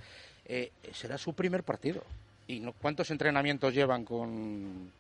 Eh, 0.45 0.73
será 0.93 1.19
su 1.19 1.35
primer 1.35 1.63
partido. 1.65 2.03
¿Y 2.47 2.61
no, 2.61 2.73
cuántos 2.73 3.11
entrenamientos 3.11 3.75
llevan 3.75 4.05
con, 4.05 4.93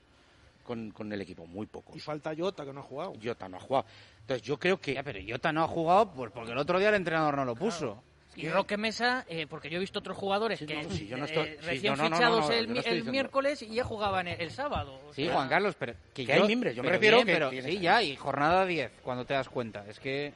con, 0.64 1.12
el 1.12 1.20
equipo? 1.20 1.46
Muy 1.46 1.66
pocos. 1.66 1.94
Y 1.94 2.00
falta 2.00 2.34
Jota, 2.36 2.64
que 2.64 2.72
no 2.72 2.80
ha 2.80 2.82
jugado. 2.82 3.14
Jota 3.22 3.48
no 3.48 3.56
ha 3.58 3.60
jugado. 3.60 3.86
Entonces 4.20 4.46
yo 4.46 4.58
creo 4.58 4.80
que... 4.80 4.94
Ya, 4.94 5.04
pero 5.04 5.20
Jota 5.26 5.52
no 5.52 5.62
ha 5.62 5.68
jugado 5.68 6.10
pues 6.10 6.32
porque 6.32 6.50
el 6.50 6.58
otro 6.58 6.78
día 6.78 6.88
el 6.88 6.96
entrenador 6.96 7.36
no 7.36 7.44
lo 7.44 7.54
puso. 7.54 8.02
Y 8.36 8.48
Roque 8.48 8.76
Mesa, 8.76 9.24
eh, 9.28 9.46
porque 9.48 9.70
yo 9.70 9.78
he 9.78 9.80
visto 9.80 9.98
otros 9.98 10.16
jugadores 10.16 10.60
que 10.60 10.82
recién 11.62 11.96
fichados 11.96 12.50
el, 12.50 13.04
miércoles 13.04 13.62
y 13.62 13.74
ya 13.74 13.84
jugaban 13.84 14.28
el, 14.28 14.50
sábado. 14.50 15.00
Sí, 15.12 15.28
Juan 15.28 15.48
Carlos, 15.48 15.74
pero 15.78 15.94
que, 16.12 16.30
hay 16.30 16.42
miembros, 16.46 16.74
yo 16.74 16.82
me 16.82 16.90
refiero 16.90 17.24
que 17.24 17.62
sí, 17.62 17.78
ya, 17.78 18.02
y 18.02 18.14
jornada 18.16 18.66
10, 18.66 18.92
cuando 19.02 19.24
te 19.24 19.34
das 19.34 19.48
cuenta. 19.48 19.84
Es 19.88 19.98
que 19.98 20.32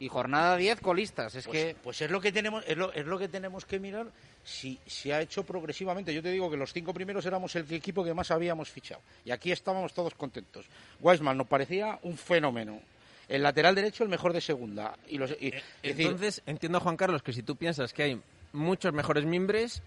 y 0.00 0.08
jornada 0.08 0.56
10 0.56 0.80
colistas, 0.80 1.34
es 1.34 1.46
pues, 1.46 1.58
que 1.58 1.76
pues 1.82 2.00
es 2.02 2.10
lo 2.10 2.20
que 2.20 2.32
tenemos 2.32 2.64
es 2.66 2.76
lo, 2.76 2.92
es 2.92 3.06
lo 3.06 3.18
que 3.18 3.28
tenemos 3.28 3.64
que 3.64 3.78
mirar 3.78 4.06
si 4.42 4.78
se 4.86 5.14
ha 5.14 5.20
hecho 5.20 5.44
progresivamente. 5.44 6.12
Yo 6.12 6.22
te 6.22 6.30
digo 6.30 6.50
que 6.50 6.56
los 6.56 6.72
cinco 6.72 6.92
primeros 6.92 7.24
éramos 7.26 7.54
el 7.56 7.72
equipo 7.72 8.04
que 8.04 8.12
más 8.12 8.30
habíamos 8.30 8.68
fichado 8.70 9.00
y 9.24 9.30
aquí 9.30 9.52
estábamos 9.52 9.94
todos 9.94 10.14
contentos. 10.14 10.66
Weisman 11.00 11.38
nos 11.38 11.46
parecía 11.46 11.98
un 12.02 12.16
fenómeno 12.18 12.80
el 13.28 13.42
lateral 13.42 13.74
derecho 13.74 14.04
el 14.04 14.10
mejor 14.10 14.32
de 14.32 14.40
segunda. 14.40 14.96
Y 15.08 15.18
los, 15.18 15.30
eh, 15.32 15.62
Entonces, 15.82 16.42
entiendo, 16.46 16.80
Juan 16.80 16.96
Carlos, 16.96 17.22
que 17.22 17.32
si 17.32 17.42
tú 17.42 17.56
piensas 17.56 17.92
que 17.92 18.02
hay 18.02 18.20
muchos 18.52 18.92
mejores 18.92 19.24
miembros 19.24 19.82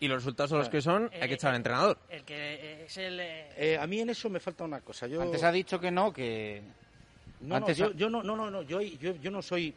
y 0.00 0.08
los 0.08 0.18
resultados 0.18 0.50
son 0.50 0.58
los 0.60 0.68
que 0.68 0.80
son, 0.80 1.10
hay 1.20 1.28
que 1.28 1.34
echar 1.34 1.50
al 1.50 1.56
entrenador. 1.56 1.98
El 2.08 2.24
que 2.24 2.84
es 2.84 2.96
el, 2.98 3.18
eh, 3.20 3.78
a 3.80 3.86
mí 3.86 4.00
en 4.00 4.10
eso 4.10 4.30
me 4.30 4.40
falta 4.40 4.64
una 4.64 4.80
cosa. 4.80 5.06
Yo... 5.06 5.20
Antes 5.20 5.42
ha 5.42 5.52
dicho 5.52 5.80
que 5.80 5.90
no, 5.90 6.12
que... 6.12 6.62
No, 7.40 7.70
yo, 7.72 8.10
no, 8.10 8.22
no, 8.22 8.36
no, 8.36 8.50
no 8.50 8.62
yo, 8.62 8.80
yo, 8.80 9.14
yo 9.16 9.30
no 9.30 9.42
soy... 9.42 9.74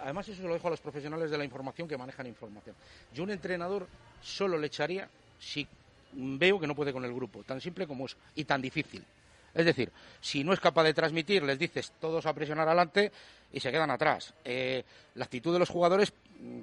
Además 0.00 0.28
eso 0.28 0.42
se 0.42 0.46
lo 0.46 0.54
dejo 0.54 0.68
a 0.68 0.70
los 0.70 0.80
profesionales 0.80 1.30
de 1.30 1.38
la 1.38 1.44
información 1.44 1.88
que 1.88 1.96
manejan 1.96 2.26
información. 2.26 2.76
Yo 3.12 3.24
un 3.24 3.30
entrenador 3.30 3.88
solo 4.22 4.56
le 4.56 4.68
echaría 4.68 5.08
si 5.38 5.66
veo 6.12 6.58
que 6.60 6.66
no 6.66 6.74
puede 6.74 6.92
con 6.92 7.04
el 7.04 7.12
grupo, 7.12 7.42
tan 7.42 7.60
simple 7.60 7.86
como 7.86 8.06
eso, 8.06 8.16
y 8.34 8.44
tan 8.44 8.62
difícil. 8.62 9.04
Es 9.58 9.66
decir, 9.66 9.90
si 10.20 10.44
no 10.44 10.52
es 10.52 10.60
capaz 10.60 10.84
de 10.84 10.94
transmitir, 10.94 11.42
les 11.42 11.58
dices 11.58 11.92
todos 12.00 12.24
a 12.26 12.32
presionar 12.32 12.68
adelante 12.68 13.10
y 13.52 13.58
se 13.58 13.72
quedan 13.72 13.90
atrás. 13.90 14.32
Eh, 14.44 14.84
la 15.16 15.24
actitud 15.24 15.52
de 15.52 15.58
los 15.58 15.68
jugadores, 15.68 16.12
mm, 16.38 16.60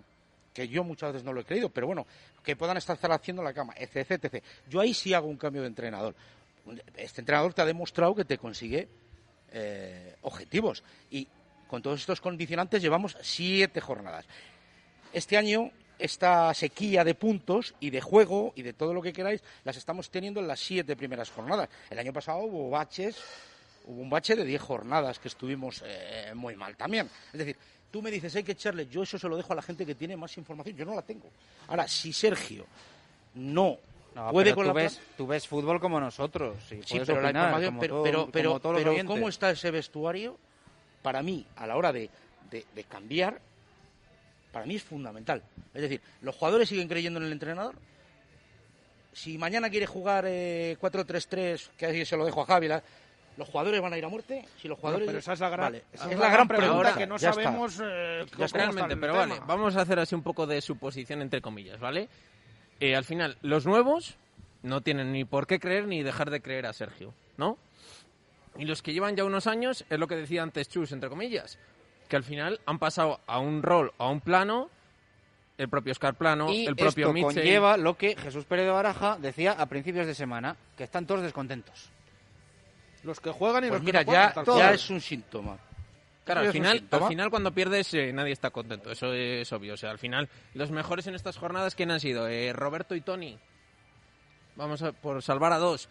que 0.53 0.69
yo 0.69 0.85
muchas 0.85 1.11
veces 1.11 1.25
no 1.25 1.33
lo 1.33 1.41
he 1.41 1.43
creído, 1.43 1.67
pero 1.67 1.87
bueno, 1.87 2.07
que 2.41 2.55
puedan 2.55 2.77
estar 2.77 2.97
haciendo 3.11 3.43
la 3.43 3.53
cama, 3.53 3.73
etc, 3.75 4.11
etc. 4.11 4.41
Yo 4.69 4.79
ahí 4.79 4.93
sí 4.93 5.13
hago 5.13 5.27
un 5.27 5.35
cambio 5.35 5.61
de 5.63 5.67
entrenador. 5.67 6.15
Este 6.95 7.19
entrenador 7.19 7.53
te 7.53 7.63
ha 7.63 7.65
demostrado 7.65 8.15
que 8.15 8.23
te 8.23 8.37
consigue 8.37 8.87
eh, 9.51 10.15
objetivos 10.21 10.81
y 11.11 11.27
con 11.67 11.81
todos 11.81 11.99
estos 11.99 12.21
condicionantes 12.21 12.81
llevamos 12.81 13.17
siete 13.21 13.81
jornadas. 13.81 14.25
Este 15.11 15.35
año 15.35 15.69
esta 15.99 16.53
sequía 16.53 17.03
de 17.03 17.15
puntos 17.15 17.73
y 17.79 17.89
de 17.89 18.01
juego 18.01 18.53
y 18.55 18.61
de 18.61 18.73
todo 18.73 18.93
lo 18.93 19.01
que 19.01 19.13
queráis, 19.13 19.43
las 19.63 19.77
estamos 19.77 20.09
teniendo 20.09 20.39
en 20.39 20.47
las 20.47 20.59
siete 20.59 20.95
primeras 20.95 21.29
jornadas. 21.29 21.69
El 21.89 21.99
año 21.99 22.13
pasado 22.13 22.39
hubo 22.39 22.69
baches, 22.69 23.17
hubo 23.85 24.01
un 24.01 24.09
bache 24.09 24.35
de 24.35 24.45
diez 24.45 24.61
jornadas 24.61 25.19
que 25.19 25.27
estuvimos 25.27 25.83
eh, 25.85 26.31
muy 26.35 26.55
mal 26.55 26.75
también. 26.75 27.09
Es 27.31 27.39
decir, 27.39 27.57
tú 27.91 28.01
me 28.01 28.11
dices, 28.11 28.35
hay 28.35 28.43
que 28.43 28.53
echarle, 28.53 28.87
yo 28.87 29.03
eso 29.03 29.17
se 29.17 29.29
lo 29.29 29.37
dejo 29.37 29.53
a 29.53 29.55
la 29.55 29.61
gente 29.61 29.85
que 29.85 29.95
tiene 29.95 30.17
más 30.17 30.37
información, 30.37 30.75
yo 30.75 30.85
no 30.85 30.95
la 30.95 31.01
tengo. 31.01 31.29
Ahora, 31.67 31.87
si 31.87 32.11
Sergio 32.11 32.65
no 33.35 33.77
puede 34.31 34.53
con 34.53 34.63
tú 34.63 34.67
la 34.67 34.73
ves, 34.73 35.01
tú 35.17 35.27
ves 35.27 35.47
fútbol 35.47 35.79
como 35.79 35.99
nosotros. 35.99 36.57
sí, 36.67 36.79
pero 37.05 37.21
la 37.21 37.29
información, 37.29 37.77
pero, 37.79 38.29
pero, 38.31 38.59
¿cómo 39.05 39.29
está 39.29 39.51
ese 39.51 39.71
vestuario? 39.71 40.37
Para 41.01 41.21
mí, 41.21 41.45
a 41.55 41.67
la 41.67 41.77
hora 41.77 41.93
de 41.93 42.09
cambiar, 42.89 43.39
para 44.56 44.66
mí 44.66 44.76
es 44.76 44.84
fundamental. 44.84 45.43
Es 45.74 45.82
decir, 45.82 45.99
los 46.22 46.34
jugadores 46.34 46.70
siguen 46.70 46.88
creyendo 46.88 47.20
en 47.20 47.26
el 47.26 47.34
entrenador. 47.34 47.76
Si 49.12 49.38
mañana 49.38 49.70
quiere 49.70 49.86
jugar 49.86 50.24
4-3-3, 50.24 51.36
eh, 51.36 51.58
que 51.78 51.86
así 51.88 52.06
se 52.06 52.16
lo 52.16 52.24
dejo 52.24 52.41
a 52.41 52.45
Javi, 52.45 52.70
¿los 53.36 53.49
jugadores 53.49 53.82
van 53.82 53.91
a 53.91 53.97
ir 53.97 54.06
a 54.06 54.08
muerte? 54.08 54.47
Si 54.62 54.70
los 54.70 54.80
jugadores... 54.80 55.08
pero 55.08 55.20
esa 55.20 55.34
es 55.34 55.41
la 55.41 55.49
gran, 55.49 55.76
es 55.76 56.18
la 56.18 56.30
gran 56.30 56.47
pregunta 56.47 56.95
que 56.95 57.06
no 57.06 57.20
sabemos 57.20 57.82
eh, 57.84 58.26
realmente, 58.53 58.95
pero 58.95 59.16
vale, 59.16 59.41
vamos 59.45 59.76
a 59.76 59.82
hacer 59.82 59.99
así 59.99 60.16
un 60.16 60.24
poco 60.24 60.47
de 60.47 60.62
suposición 60.62 61.22
entre 61.22 61.41
comillas, 61.41 61.78
¿vale? 61.82 62.08
Eh, 62.80 62.95
al 62.95 63.03
final, 63.03 63.38
los 63.41 63.66
nuevos 63.66 64.16
no 64.64 64.80
tienen 64.80 65.12
ni 65.12 65.26
por 65.26 65.47
qué 65.47 65.60
creer 65.60 65.86
ni 65.86 66.01
dejar 66.01 66.30
de 66.30 66.41
creer 66.41 66.66
a 66.66 66.72
Sergio, 66.72 67.14
¿no? 67.36 67.58
Y 68.58 68.64
los 68.64 68.82
que 68.82 68.93
llevan 68.93 69.18
ya 69.18 69.26
unos 69.26 69.47
años, 69.47 69.84
es 69.89 69.99
lo 69.99 70.08
que 70.08 70.16
decía 70.16 70.43
antes 70.43 70.70
Chus, 70.70 70.93
entre 70.93 71.10
comillas, 71.10 71.60
que 72.08 72.16
al 72.16 72.24
final 72.24 72.60
han 72.66 72.80
pasado 72.80 73.20
a 73.28 73.39
un 73.39 73.64
rol, 73.64 73.91
a 73.97 74.10
un 74.10 74.22
plano, 74.22 74.70
el 75.58 75.70
propio 75.70 75.91
Oscar 75.91 76.16
Plano, 76.16 76.47
el 76.49 76.76
propio 76.76 77.10
esto 77.10 77.22
conlleva 77.22 77.78
lo 77.78 77.97
que 77.97 78.16
Jesús 78.16 78.45
Pérez 78.45 78.66
de 78.66 78.72
Baraja 78.72 79.18
decía 79.18 79.53
a 79.53 79.66
principios 79.68 80.06
de 80.06 80.14
semana, 80.14 80.56
que 80.78 80.84
están 80.84 81.06
todos 81.06 81.22
descontentos. 81.22 81.89
Los 83.03 83.20
que 83.20 83.32
juegan 83.32 83.64
y 83.66 83.68
pues 83.70 83.80
los 83.80 83.86
mira, 83.86 84.03
que 84.03 84.12
no 84.12 84.14
ya, 84.14 84.58
ya 84.58 84.74
es 84.74 84.89
un 84.89 84.99
síntoma. 84.99 85.58
Claro, 86.26 86.41
al 86.41 86.51
final, 86.51 86.84
al 86.89 87.08
final 87.08 87.30
cuando 87.30 87.51
pierdes 87.51 87.93
eh, 87.93 88.12
nadie 88.12 88.34
está 88.34 88.49
contento, 88.49 88.91
eso 88.91 89.14
es 89.14 89.51
obvio. 89.53 89.76
O 89.76 89.78
sea, 89.78 89.91
al 89.91 89.99
final 89.99 90.28
los 90.56 90.72
mejores 90.72 91.06
en 91.06 91.14
estas 91.14 91.38
jornadas, 91.38 91.76
¿quién 91.76 91.91
han 91.91 91.99
sido? 91.99 92.28
Eh, 92.28 92.51
Roberto 92.51 92.95
y 92.95 93.01
Tony. 93.01 93.38
Vamos 94.56 94.82
a, 94.82 94.91
por 94.91 95.22
salvar 95.22 95.53
a 95.53 95.60
dos. 95.60 95.88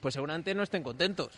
Pues 0.00 0.14
seguramente 0.14 0.54
no 0.54 0.64
estén 0.64 0.82
contentos. 0.82 1.30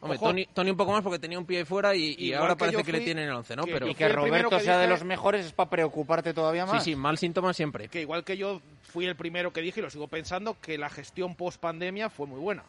Hombre, 0.00 0.46
Tony, 0.54 0.70
un 0.70 0.76
poco 0.76 0.92
más 0.92 1.02
porque 1.02 1.18
tenía 1.18 1.38
un 1.38 1.44
pie 1.44 1.64
fuera 1.64 1.94
y, 1.94 2.32
ahora 2.32 2.56
parece 2.56 2.84
que 2.84 2.92
le 2.92 3.00
tienen 3.00 3.28
el 3.28 3.34
11, 3.34 3.56
¿no? 3.56 3.64
Pero... 3.64 3.88
Y 3.88 3.94
que 3.94 4.08
Roberto 4.08 4.60
sea 4.60 4.78
de 4.78 4.86
los 4.86 5.04
mejores 5.04 5.46
es 5.46 5.52
para 5.52 5.70
preocuparte 5.70 6.32
todavía 6.32 6.66
más. 6.66 6.84
Sí, 6.84 6.92
sí, 6.92 6.96
mal 6.96 7.18
síntoma 7.18 7.52
siempre. 7.52 7.88
Que 7.88 8.02
igual 8.02 8.24
que 8.24 8.36
yo 8.36 8.60
fui 8.82 9.06
el 9.06 9.16
primero 9.16 9.52
que 9.52 9.60
dije 9.60 9.80
y 9.80 9.82
lo 9.82 9.90
sigo 9.90 10.06
pensando, 10.06 10.56
que 10.60 10.78
la 10.78 10.88
gestión 10.88 11.34
post-pandemia 11.34 12.10
fue 12.10 12.26
muy 12.26 12.38
buena. 12.38 12.64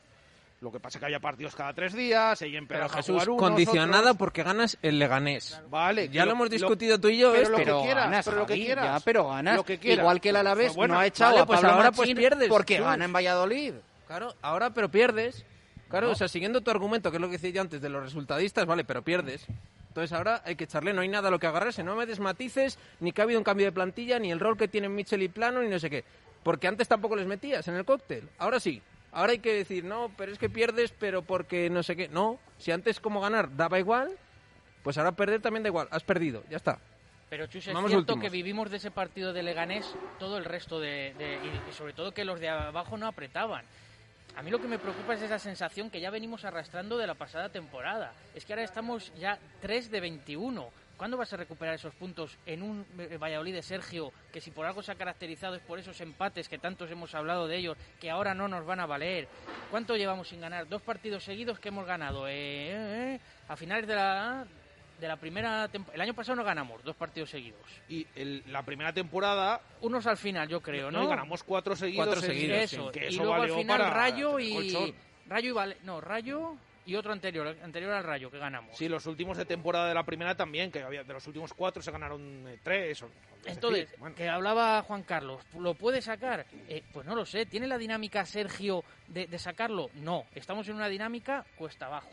Lo 0.61 0.73
que 0.73 0.79
pasa 0.79 0.97
es 0.97 0.99
que 0.99 1.05
había 1.05 1.21
partidos 1.21 1.55
cada 1.55 1.71
tres 1.73 1.93
días, 1.93 2.41
y 2.41 2.59
Pero 2.67 2.89
Jesús, 2.89 3.23
condicionada 3.37 4.13
porque 4.15 4.43
ganas 4.43 4.77
el 4.81 4.99
Leganés. 4.99 5.61
Vale. 5.69 6.09
Ya 6.09 6.25
lo, 6.25 6.33
hemos 6.33 6.49
discutido 6.49 6.99
tú 6.99 7.07
y 7.07 7.19
yo. 7.19 7.31
Pero, 7.31 7.49
lo 7.49 7.57
que 7.57 7.63
quieras, 7.63 8.05
ganas, 8.05 8.25
pero 8.25 8.37
lo 8.39 8.45
que 8.45 8.53
quieras. 8.55 8.85
Ya, 8.85 8.99
pero 8.99 9.29
ganas. 9.29 9.63
Igual 9.83 10.19
que 10.19 10.29
el 10.29 10.35
Alavés 10.35 10.73
pues 10.75 10.89
no 10.89 10.99
ha 10.99 11.05
echado 11.05 11.39
a 11.39 11.45
pues 11.45 11.63
ahora 11.63 11.91
pues 11.93 12.13
pierdes. 12.13 12.49
Porque 12.49 12.79
gana 12.81 13.05
en 13.05 13.13
Valladolid. 13.13 13.75
Claro, 14.07 14.35
ahora 14.41 14.71
pero 14.71 14.89
pierdes. 14.89 15.45
Claro, 15.89 16.11
o 16.11 16.15
sea, 16.15 16.27
siguiendo 16.27 16.61
tu 16.61 16.69
argumento, 16.69 17.09
que 17.09 17.17
es 17.17 17.21
lo 17.21 17.27
que 17.27 17.33
decía 17.33 17.49
yo 17.49 17.61
antes 17.61 17.81
de 17.81 17.89
los 17.89 18.03
resultadistas, 18.03 18.65
vale, 18.65 18.83
pero 18.83 19.01
pierdes. 19.01 19.45
Entonces 19.87 20.13
ahora 20.13 20.41
hay 20.45 20.55
que 20.55 20.65
echarle, 20.65 20.93
no 20.93 21.01
hay 21.01 21.07
nada 21.07 21.29
a 21.29 21.31
lo 21.31 21.39
que 21.39 21.47
agarrarse, 21.47 21.83
no 21.83 21.95
me 21.95 22.05
desmatices, 22.05 22.77
ni 22.99 23.11
que 23.11 23.21
ha 23.21 23.23
habido 23.23 23.39
un 23.39 23.43
cambio 23.43 23.65
de 23.65 23.71
plantilla, 23.71 24.19
ni 24.19 24.31
el 24.31 24.39
rol 24.39 24.55
que 24.55 24.67
tienen 24.67 24.93
Mitchell 24.93 25.23
y 25.23 25.29
Plano, 25.29 25.61
ni 25.61 25.69
no 25.69 25.79
sé 25.79 25.89
qué. 25.89 26.03
Porque 26.43 26.67
antes 26.67 26.87
tampoco 26.87 27.15
les 27.15 27.25
metías 27.25 27.67
en 27.67 27.75
el 27.75 27.85
cóctel, 27.85 28.29
ahora 28.37 28.59
sí. 28.59 28.81
Ahora 29.11 29.31
hay 29.31 29.39
que 29.39 29.53
decir, 29.53 29.83
no, 29.83 30.11
pero 30.15 30.31
es 30.31 30.37
que 30.37 30.49
pierdes, 30.49 30.91
pero 30.91 31.23
porque 31.23 31.69
no 31.71 31.81
sé 31.81 31.95
qué. 31.95 32.07
No, 32.07 32.39
si 32.59 32.71
antes 32.71 32.99
como 32.99 33.19
ganar 33.19 33.55
daba 33.57 33.79
igual, 33.79 34.11
pues 34.83 34.99
ahora 34.99 35.13
perder 35.13 35.41
también 35.41 35.63
da 35.63 35.69
igual, 35.69 35.87
has 35.89 36.03
perdido, 36.03 36.43
ya 36.49 36.57
está. 36.57 36.77
Pero 37.29 37.47
Chus, 37.47 37.67
es 37.67 37.77
cierto 37.87 38.19
que 38.19 38.29
vivimos 38.29 38.69
de 38.69 38.77
ese 38.77 38.91
partido 38.91 39.33
de 39.33 39.43
Leganés 39.43 39.91
todo 40.19 40.37
el 40.37 40.45
resto 40.45 40.79
de, 40.79 41.13
y 41.69 41.73
sobre 41.73 41.93
todo 41.93 42.11
que 42.11 42.25
los 42.25 42.39
de 42.39 42.49
abajo 42.49 42.97
no 42.97 43.07
apretaban. 43.07 43.65
A 44.39 44.41
mí 44.41 44.51
lo 44.51 44.61
que 44.61 44.69
me 44.69 44.79
preocupa 44.79 45.15
es 45.15 45.21
esa 45.21 45.37
sensación 45.37 45.89
que 45.89 45.99
ya 45.99 46.09
venimos 46.09 46.45
arrastrando 46.45 46.97
de 46.97 47.05
la 47.05 47.13
pasada 47.13 47.49
temporada. 47.49 48.13
Es 48.33 48.45
que 48.45 48.53
ahora 48.53 48.63
estamos 48.63 49.13
ya 49.15 49.37
3 49.59 49.91
de 49.91 49.99
21. 49.99 50.69
¿Cuándo 50.95 51.17
vas 51.17 51.33
a 51.33 51.35
recuperar 51.35 51.75
esos 51.75 51.93
puntos 51.93 52.37
en 52.45 52.63
un 52.63 52.85
eh, 52.97 53.17
Valladolid 53.17 53.55
de 53.55 53.61
Sergio 53.61 54.13
que 54.31 54.39
si 54.39 54.51
por 54.51 54.65
algo 54.65 54.81
se 54.81 54.93
ha 54.93 54.95
caracterizado 54.95 55.55
es 55.55 55.61
por 55.61 55.77
esos 55.77 55.99
empates 55.99 56.47
que 56.47 56.57
tantos 56.57 56.89
hemos 56.89 57.13
hablado 57.15 57.49
de 57.49 57.57
ellos, 57.57 57.77
que 57.99 58.09
ahora 58.09 58.33
no 58.33 58.47
nos 58.47 58.65
van 58.65 58.79
a 58.79 58.85
valer? 58.85 59.27
¿Cuánto 59.69 59.97
llevamos 59.97 60.29
sin 60.29 60.39
ganar? 60.39 60.69
Dos 60.69 60.83
partidos 60.83 61.25
seguidos 61.25 61.59
que 61.59 61.67
hemos 61.67 61.85
ganado. 61.85 62.25
Eh, 62.29 62.31
eh, 62.35 63.19
a 63.49 63.57
finales 63.57 63.87
de 63.87 63.95
la, 63.95 64.45
de 64.99 65.07
la 65.07 65.17
primera. 65.17 65.69
El 65.93 66.01
año 66.01 66.13
pasado 66.13 66.35
no 66.35 66.43
ganamos 66.43 66.83
dos 66.83 66.95
partidos 66.95 67.29
seguidos. 67.29 67.61
Y 67.87 68.05
la 68.47 68.63
primera 68.63 68.93
temporada. 68.93 69.61
Unos 69.81 70.05
al 70.07 70.17
final, 70.17 70.47
yo 70.47 70.61
creo, 70.61 70.91
¿no? 70.91 71.07
ganamos 71.07 71.43
cuatro 71.43 71.75
seguidos. 71.75 72.05
Cuatro 72.05 72.21
seguidos. 72.21 72.57
Eso. 72.57 72.91
y 72.93 73.15
luego 73.15 73.33
al 73.33 73.51
final 73.51 73.91
Rayo 73.91 74.39
y. 74.39 74.93
Rayo 75.27 75.49
y 75.49 75.53
vale. 75.53 75.77
No, 75.83 76.01
Rayo 76.01 76.55
y 76.89 76.95
otro 76.95 77.13
anterior, 77.13 77.55
anterior 77.61 77.91
al 77.93 78.03
Rayo 78.03 78.31
que 78.31 78.39
ganamos. 78.39 78.75
Sí, 78.75 78.89
los 78.89 79.05
últimos 79.05 79.37
de 79.37 79.45
temporada 79.45 79.87
de 79.87 79.93
la 79.93 80.03
primera 80.03 80.35
también, 80.35 80.71
que 80.71 80.81
había 80.81 81.03
de 81.03 81.13
los 81.13 81.25
últimos 81.27 81.53
cuatro 81.53 81.83
se 81.83 81.91
ganaron 81.91 82.47
eh, 82.47 82.57
tres. 82.63 83.03
Entonces, 83.45 83.89
que 84.15 84.27
hablaba 84.27 84.81
Juan 84.81 85.03
Carlos, 85.03 85.43
¿lo 85.57 85.75
puede 85.75 86.01
sacar? 86.01 86.47
Eh, 86.67 86.83
pues 86.91 87.05
no 87.05 87.15
lo 87.15 87.27
sé. 87.27 87.45
¿Tiene 87.45 87.67
la 87.67 87.77
dinámica 87.77 88.25
Sergio 88.25 88.83
de, 89.07 89.27
de 89.27 89.37
sacarlo? 89.37 89.91
No. 89.95 90.25
Estamos 90.33 90.67
en 90.67 90.75
una 90.75 90.87
dinámica 90.89 91.45
cuesta 91.57 91.85
abajo. 91.85 92.09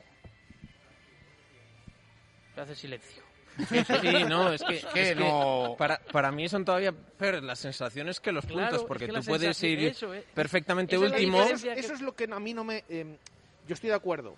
Hace 2.57 2.75
silencio. 2.75 3.23
Sí, 3.69 3.83
no, 4.29 4.53
es 4.53 4.63
que, 4.63 4.77
Es 4.77 4.85
que 4.87 5.03
es 5.03 5.15
que 5.17 5.21
no- 5.25 5.77
para, 5.79 5.99
para 6.13 6.31
mí 6.31 6.47
son 6.49 6.65
todavía 6.65 6.93
peores 6.93 7.43
las 7.43 7.59
sensaciones 7.59 8.21
que 8.21 8.31
los 8.33 8.45
Claro, 8.45 8.61
puntos, 8.61 8.81
es 8.83 8.87
porque 8.87 9.07
que 9.07 9.13
tú 9.15 9.23
puedes 9.25 9.63
ir 9.63 9.79
eso, 9.85 10.13
eh. 10.15 10.25
perfectamente 10.35 10.99
último. 10.99 11.43
Eso 11.43 11.95
es 11.95 12.01
lo 12.03 12.15
que 12.15 12.25
a 12.31 12.39
mí 12.41 12.53
no 12.53 12.65
me... 12.65 12.85
eh, 12.89 13.17
yo 13.67 13.75
estoy 13.75 13.89
de 13.91 13.97
acuerdo. 13.97 14.37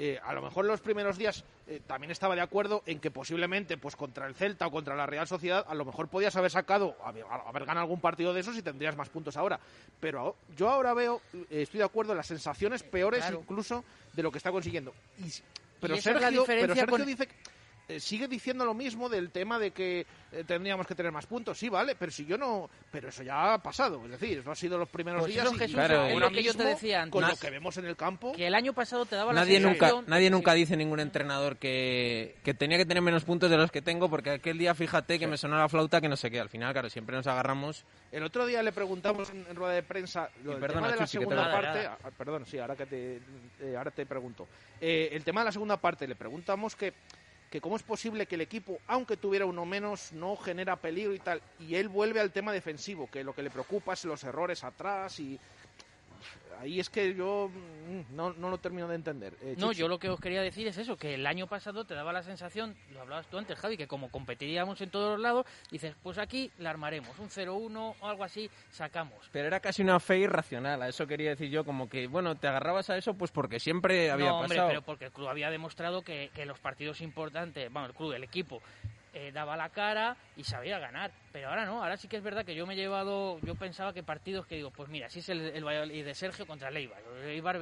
Eh, 0.00 0.20
a 0.22 0.32
lo 0.32 0.42
mejor 0.42 0.64
los 0.66 0.80
primeros 0.80 1.18
días 1.18 1.42
eh, 1.66 1.80
también 1.84 2.12
estaba 2.12 2.36
de 2.36 2.40
acuerdo 2.40 2.84
en 2.86 3.00
que 3.00 3.10
posiblemente 3.10 3.76
pues 3.78 3.96
contra 3.96 4.26
el 4.28 4.34
Celta 4.36 4.66
o 4.68 4.70
contra 4.70 4.94
la 4.94 5.06
Real 5.06 5.26
Sociedad 5.26 5.64
a 5.66 5.74
lo 5.74 5.84
mejor 5.84 6.06
podías 6.08 6.36
haber 6.36 6.52
sacado, 6.52 6.94
haber, 7.02 7.24
haber 7.46 7.64
ganado 7.64 7.80
algún 7.84 8.00
partido 8.00 8.32
de 8.32 8.40
esos 8.40 8.56
y 8.56 8.62
tendrías 8.62 8.96
más 8.96 9.08
puntos 9.08 9.36
ahora. 9.36 9.58
Pero 9.98 10.20
a- 10.28 10.54
yo 10.56 10.68
ahora 10.70 10.94
veo, 10.94 11.20
eh, 11.34 11.62
estoy 11.62 11.78
de 11.78 11.84
acuerdo 11.84 12.12
en 12.12 12.18
las 12.18 12.26
sensaciones 12.28 12.82
peores 12.84 13.20
Claro. 13.22 13.40
incluso 13.42 13.82
de 14.12 14.22
lo 14.22 14.30
que 14.30 14.38
está 14.38 14.52
consiguiendo. 14.52 14.94
Y, 15.18 15.32
pero, 15.80 15.94
esa 15.96 16.10
es 16.10 16.14
la 16.16 16.22
Sergio, 16.28 16.44
pero 16.46 16.74
Sergio 16.76 16.86
con- 16.96 17.06
dice... 17.06 17.24
eh, 17.24 17.28
sigue 17.98 18.28
diciendo 18.28 18.64
lo 18.64 18.74
mismo 18.74 19.08
del 19.08 19.30
tema 19.30 19.58
de 19.58 19.70
que 19.70 20.06
eh, 20.32 20.44
tendríamos 20.46 20.86
que 20.86 20.94
tener 20.94 21.10
más 21.10 21.26
puntos. 21.26 21.58
Sí, 21.58 21.68
vale, 21.68 21.94
pero 21.96 22.12
si 22.12 22.26
yo 22.26 22.36
no... 22.36 22.68
Pero 22.90 23.08
eso 23.08 23.22
ya 23.22 23.54
ha 23.54 23.62
pasado. 23.62 24.04
Es 24.04 24.10
decir, 24.12 24.38
eso 24.38 24.50
ha 24.50 24.54
sido 24.54 24.76
los 24.76 24.88
primeros 24.88 25.22
Pues 25.22 25.32
días 25.32 25.46
eso, 25.46 25.54
y- 25.54 25.58
Jesús, 25.58 25.72
y 25.72 25.74
Claro, 25.74 25.94
ahora 26.00 26.12
es 26.12 26.20
lo 26.20 26.30
que 26.30 26.42
yo 26.42 26.54
te 26.54 26.64
decía 26.64 27.02
antes. 27.02 27.12
Con 27.12 27.26
lo 27.28 27.36
que 27.36 27.50
vemos 27.50 27.76
en 27.78 27.86
el 27.86 27.96
campo... 27.96 28.32
Que 28.32 28.46
el 28.46 28.54
año 28.54 28.72
pasado 28.74 29.06
te 29.06 29.16
daba 29.16 29.32
Nadie 29.32 29.58
la 29.60 29.68
nunca, 29.70 29.92
nadie 30.06 30.30
nunca 30.30 30.52
dice 30.54 30.76
ningún 30.76 31.00
entrenador 31.00 31.56
que, 31.56 32.36
que 32.44 32.54
tenía 32.54 32.76
que 32.76 32.84
tener 32.86 33.02
menos 33.02 33.24
puntos 33.24 33.50
de 33.50 33.56
los 33.56 33.70
que 33.70 33.80
tengo, 33.82 34.08
porque 34.10 34.30
aquel 34.30 34.58
día 34.58 34.74
fíjate 34.74 35.18
que 35.18 35.26
me 35.26 35.36
sonó 35.38 35.56
la 35.56 35.68
flauta 35.68 36.00
que 36.00 36.08
no 36.08 36.16
sé 36.16 36.30
qué. 36.30 36.40
Al 36.40 36.48
final, 36.48 36.72
claro, 36.72 36.90
siempre 36.90 37.16
nos 37.16 37.26
agarramos. 37.26 37.84
El 38.12 38.22
otro 38.22 38.46
día 38.46 38.62
le 38.62 38.72
preguntamos 38.72 39.30
en, 39.30 39.46
en 39.48 39.56
rueda 39.56 39.72
de 39.74 39.82
prensa 39.82 40.28
lo 40.44 40.50
Y 40.50 40.54
del 40.54 40.60
perdona, 40.60 40.80
tema 40.80 40.92
de 40.92 40.96
la 41.00 41.06
Chuchi, 41.06 41.18
que 41.18 41.24
te 41.24 41.30
segunda 41.30 41.52
parte. 41.52 41.78
Nada, 41.84 41.98
ah, 42.04 42.10
perdón, 42.16 42.46
sí, 42.46 42.58
ahora 42.58 42.76
que 42.76 42.86
te, 42.86 43.16
eh, 43.60 43.74
ahora 43.76 43.90
te 43.90 44.04
pregunto. 44.06 44.46
Eh, 44.80 45.08
el 45.12 45.24
tema 45.24 45.40
de 45.40 45.46
la 45.46 45.52
segunda 45.52 45.76
parte, 45.78 46.06
le 46.06 46.14
preguntamos 46.16 46.74
que, 46.76 46.92
que 47.50 47.60
cómo 47.60 47.76
es 47.76 47.82
posible 47.82 48.26
que 48.26 48.34
el 48.34 48.42
equipo, 48.42 48.78
aunque 48.86 49.16
tuviera 49.16 49.46
uno 49.46 49.64
menos, 49.64 50.12
no 50.12 50.36
genera 50.36 50.76
peligro 50.76 51.14
y 51.14 51.18
tal. 51.18 51.40
Y 51.58 51.76
él 51.76 51.88
vuelve 51.88 52.20
al 52.20 52.32
tema 52.32 52.52
defensivo, 52.52 53.08
que 53.10 53.24
lo 53.24 53.34
que 53.34 53.42
le 53.42 53.50
preocupa 53.50 53.94
es 53.94 54.04
los 54.04 54.24
errores 54.24 54.64
atrás 54.64 55.18
y. 55.20 55.38
Ahí 56.60 56.80
es 56.80 56.90
que 56.90 57.14
yo 57.14 57.50
mm, 57.52 58.16
no, 58.16 58.32
no 58.32 58.50
lo 58.50 58.58
termino 58.58 58.88
de 58.88 58.96
entender. 58.96 59.36
Eh, 59.42 59.54
No, 59.58 59.70
yo 59.70 59.86
lo 59.86 59.98
que 60.00 60.08
os 60.08 60.18
quería 60.18 60.42
decir 60.42 60.66
es 60.66 60.76
eso, 60.76 60.96
que 60.96 61.14
el 61.14 61.24
año 61.26 61.46
pasado 61.46 61.84
te 61.84 61.94
daba 61.94 62.12
la 62.12 62.22
sensación, 62.24 62.76
lo 62.92 63.00
hablabas 63.02 63.28
tú 63.28 63.38
antes, 63.38 63.56
Javi, 63.56 63.76
que 63.76 63.86
como 63.86 64.10
competiríamos 64.10 64.80
en 64.80 64.90
todos 64.90 65.12
los 65.12 65.20
lados, 65.20 65.46
dices, 65.70 65.94
pues 66.02 66.18
aquí 66.18 66.50
la 66.58 66.70
armaremos, 66.70 67.16
un 67.20 67.28
0-1 67.28 67.94
o 68.00 68.06
algo 68.08 68.24
así, 68.24 68.50
sacamos. 68.70 69.28
Pero 69.30 69.46
era 69.46 69.60
casi 69.60 69.82
una 69.82 70.00
fe 70.00 70.18
irracional, 70.18 70.82
a 70.82 70.88
eso 70.88 71.06
quería 71.06 71.30
decir 71.30 71.48
yo, 71.48 71.64
como 71.64 71.88
que, 71.88 72.08
bueno, 72.08 72.34
te 72.34 72.48
agarrabas 72.48 72.90
a 72.90 72.96
eso 72.96 73.14
pues 73.14 73.30
porque 73.30 73.60
siempre 73.60 74.10
había 74.10 74.30
no, 74.30 74.38
hombre, 74.40 74.56
pasado. 74.56 74.68
pero 74.68 74.82
porque 74.82 75.04
el 75.06 75.12
club 75.12 75.28
había 75.28 75.50
demostrado 75.50 76.02
que, 76.02 76.30
que 76.34 76.44
los 76.44 76.58
partidos 76.58 77.00
importantes, 77.02 77.72
vamos, 77.72 77.90
el 77.90 77.96
club, 77.96 78.12
el 78.14 78.24
equipo, 78.24 78.60
eh, 79.14 79.32
daba 79.32 79.56
la 79.56 79.70
cara 79.70 80.16
y 80.36 80.44
sabía 80.44 80.78
ganar. 80.78 81.12
Pero 81.32 81.48
ahora 81.48 81.64
no, 81.64 81.82
ahora 81.82 81.96
sí 81.96 82.08
que 82.08 82.16
es 82.16 82.22
verdad 82.22 82.44
que 82.44 82.54
yo 82.54 82.66
me 82.66 82.74
he 82.74 82.76
llevado, 82.76 83.38
yo 83.40 83.54
pensaba 83.54 83.92
que 83.92 84.02
partidos 84.02 84.46
que 84.46 84.56
digo, 84.56 84.70
pues 84.70 84.88
mira, 84.88 85.08
si 85.08 85.20
es 85.20 85.28
el, 85.28 85.40
el 85.40 86.04
de 86.04 86.14
Sergio 86.14 86.46
contra 86.46 86.68
el 86.68 86.76
Eibar. 86.76 87.58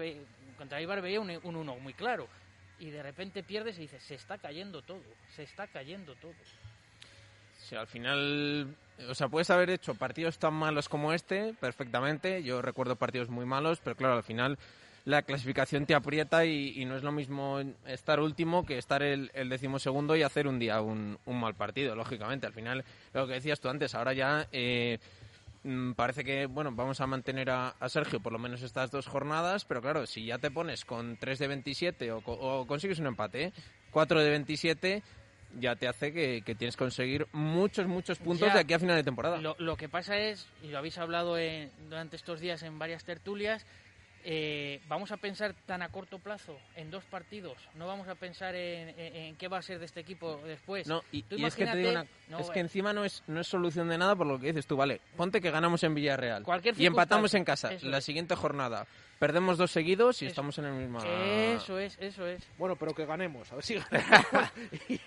Contra 0.59 0.79
veía 0.79 1.21
un 1.21 1.31
1 1.31 1.77
muy 1.77 1.95
claro. 1.95 2.29
Y 2.79 2.91
de 2.91 3.03
repente 3.03 3.43
pierdes 3.43 3.79
y 3.79 3.83
dices, 3.83 4.03
se 4.03 4.15
está 4.15 4.39
cayendo 4.39 4.83
todo, 4.83 5.03
se 5.35 5.43
está 5.43 5.67
cayendo 5.67 6.15
todo. 6.17 6.35
Sí, 7.59 7.75
al 7.75 7.87
final, 7.87 8.77
o 9.09 9.15
sea, 9.15 9.29
puedes 9.29 9.51
haber 9.51 9.71
hecho 9.71 9.95
partidos 9.95 10.39
tan 10.39 10.55
malos 10.55 10.89
como 10.89 11.13
este, 11.13 11.55
perfectamente. 11.55 12.43
Yo 12.43 12.61
recuerdo 12.61 12.97
partidos 12.97 13.29
muy 13.29 13.47
malos, 13.47 13.81
pero 13.83 13.97
claro, 13.97 14.15
al 14.15 14.23
final 14.23 14.59
la 15.07 15.23
clasificación 15.23 15.87
te 15.87 15.95
aprieta 15.95 16.45
y, 16.45 16.75
y 16.81 16.85
no 16.85 16.97
es 16.97 17.03
lo 17.03 17.13
mismo 17.13 17.61
estar 17.87 18.21
último 18.21 18.67
que 18.67 18.77
estar 18.77 19.03
el, 19.03 19.31
el 19.35 19.49
decimosegundo 19.49 20.15
y 20.17 20.23
hacer 20.23 20.47
un 20.47 20.59
día 20.59 20.81
un, 20.83 21.19
un 21.25 21.41
mal 21.41 21.55
partido, 21.55 21.95
lógicamente. 21.97 22.47
Al 22.47 22.53
final, 22.53 22.85
lo 23.15 23.27
que 23.27 23.35
decías 23.35 23.61
tú 23.61 23.69
antes, 23.69 23.95
ahora 23.95 24.13
ya 24.13 24.49
eh, 24.53 24.99
mm, 25.63 25.93
parece 25.93 26.25
que, 26.25 26.47
bueno, 26.47 26.73
vamos 26.73 27.01
a 27.01 27.07
mantener 27.07 27.51
a, 27.51 27.69
a 27.79 27.89
Sergio 27.89 28.21
por 28.21 28.33
lo 28.33 28.39
menos 28.41 28.63
estas 28.63 28.91
dos 28.91 29.07
jornadas, 29.07 29.65
pero 29.65 29.81
claro, 29.81 30.07
si 30.07 30.27
ya 30.27 30.39
te 30.39 30.51
pones 30.51 30.85
con 30.85 31.17
3 31.17 31.39
de 31.39 31.47
27 31.49 32.13
o, 32.13 32.19
o 32.27 32.67
consigues 32.67 32.99
un 32.99 33.07
empate, 33.07 33.45
¿eh? 33.45 33.53
4 33.93 34.21
de 34.21 34.31
27 34.31 35.03
ya 35.61 35.77
te 35.77 35.87
hace 35.89 36.13
que, 36.13 36.43
que 36.45 36.55
tienes 36.57 36.75
que 36.77 36.85
conseguir 36.85 37.29
muchos, 37.33 37.87
muchos 37.87 38.19
puntos 38.19 38.49
Ya. 38.49 38.55
de 38.55 38.61
aquí 38.61 38.75
a 38.75 38.79
final 38.81 38.97
de 38.97 39.05
temporada. 39.05 39.39
Lo, 39.39 39.55
lo 39.61 39.77
que 39.77 39.89
pasa 39.89 40.19
es, 40.19 40.47
y 40.63 40.67
lo 40.69 40.79
habéis 40.79 40.99
hablado 40.99 41.39
en- 41.39 41.71
durante 41.89 42.17
estos 42.17 42.41
días 42.41 42.63
en 42.65 42.79
varias 42.79 43.05
tertulias, 43.05 43.65
eh, 44.29 44.81
vamos 44.89 45.13
a 45.13 45.17
pensar 45.19 45.55
tan 45.67 45.83
a 45.83 45.89
corto 45.89 46.19
plazo 46.19 46.59
en 46.75 46.91
dos 46.91 47.05
partidos. 47.05 47.57
No 47.77 47.87
vamos 47.87 48.09
a 48.09 48.17
pensar 48.17 48.57
en, 48.57 48.89
en- 48.99 49.17
en 49.17 49.37
qué 49.37 49.47
va 49.47 49.59
a 49.59 49.63
ser 49.63 49.79
de 49.79 49.85
este 49.85 50.01
equipo 50.01 50.41
después. 50.45 50.89
No, 50.89 51.03
y, 51.13 51.23
Tú 51.23 51.37
y 51.37 51.45
es 51.45 51.55
que 51.55 51.65
te 51.65 51.77
digo 51.77 51.91
una- 51.91 52.01
imagínate- 52.03 52.31
no, 52.31 52.41
es 52.41 52.51
que 52.51 52.59
eh, 52.59 52.63
encima 52.63 52.93
no 52.93 53.05
es, 53.05 53.23
no 53.29 53.41
es 53.41 53.47
solución 53.47 53.89
de 53.89 53.97
nada 53.99 54.17
por 54.17 54.27
lo 54.27 54.41
que 54.41 54.49
dices 54.49 54.67
tú, 54.67 54.77
vale, 54.77 55.01
ponte 55.17 55.41
que 55.41 55.51
ganamos 55.53 55.85
en 55.85 55.95
Villarreal 55.95 56.43
Cualquier 56.43 56.75
y 56.81 56.87
empatamos 56.87 57.35
en 57.35 57.45
casa, 57.45 57.73
eso 57.73 57.87
la 57.87 57.99
es. 57.99 58.05
siguiente 58.05 58.35
jornada 58.35 58.87
perdemos 59.21 59.57
dos 59.57 59.71
seguidos 59.71 60.21
y 60.21 60.27
Eso. 60.27 60.33
estamos 60.33 60.59
en 60.59 60.67
el 60.67 60.73
mismo... 60.75 60.99
Eso 61.03 61.79
es, 61.79 61.97
eso 62.01 62.27
es. 62.27 62.43
Bueno, 62.59 62.77
pero 62.77 62.93
que 62.95 63.07
ganemos, 63.07 63.51
a 63.51 63.55
ver 63.55 63.65
si 63.65 63.75
ganamos. 63.91 64.51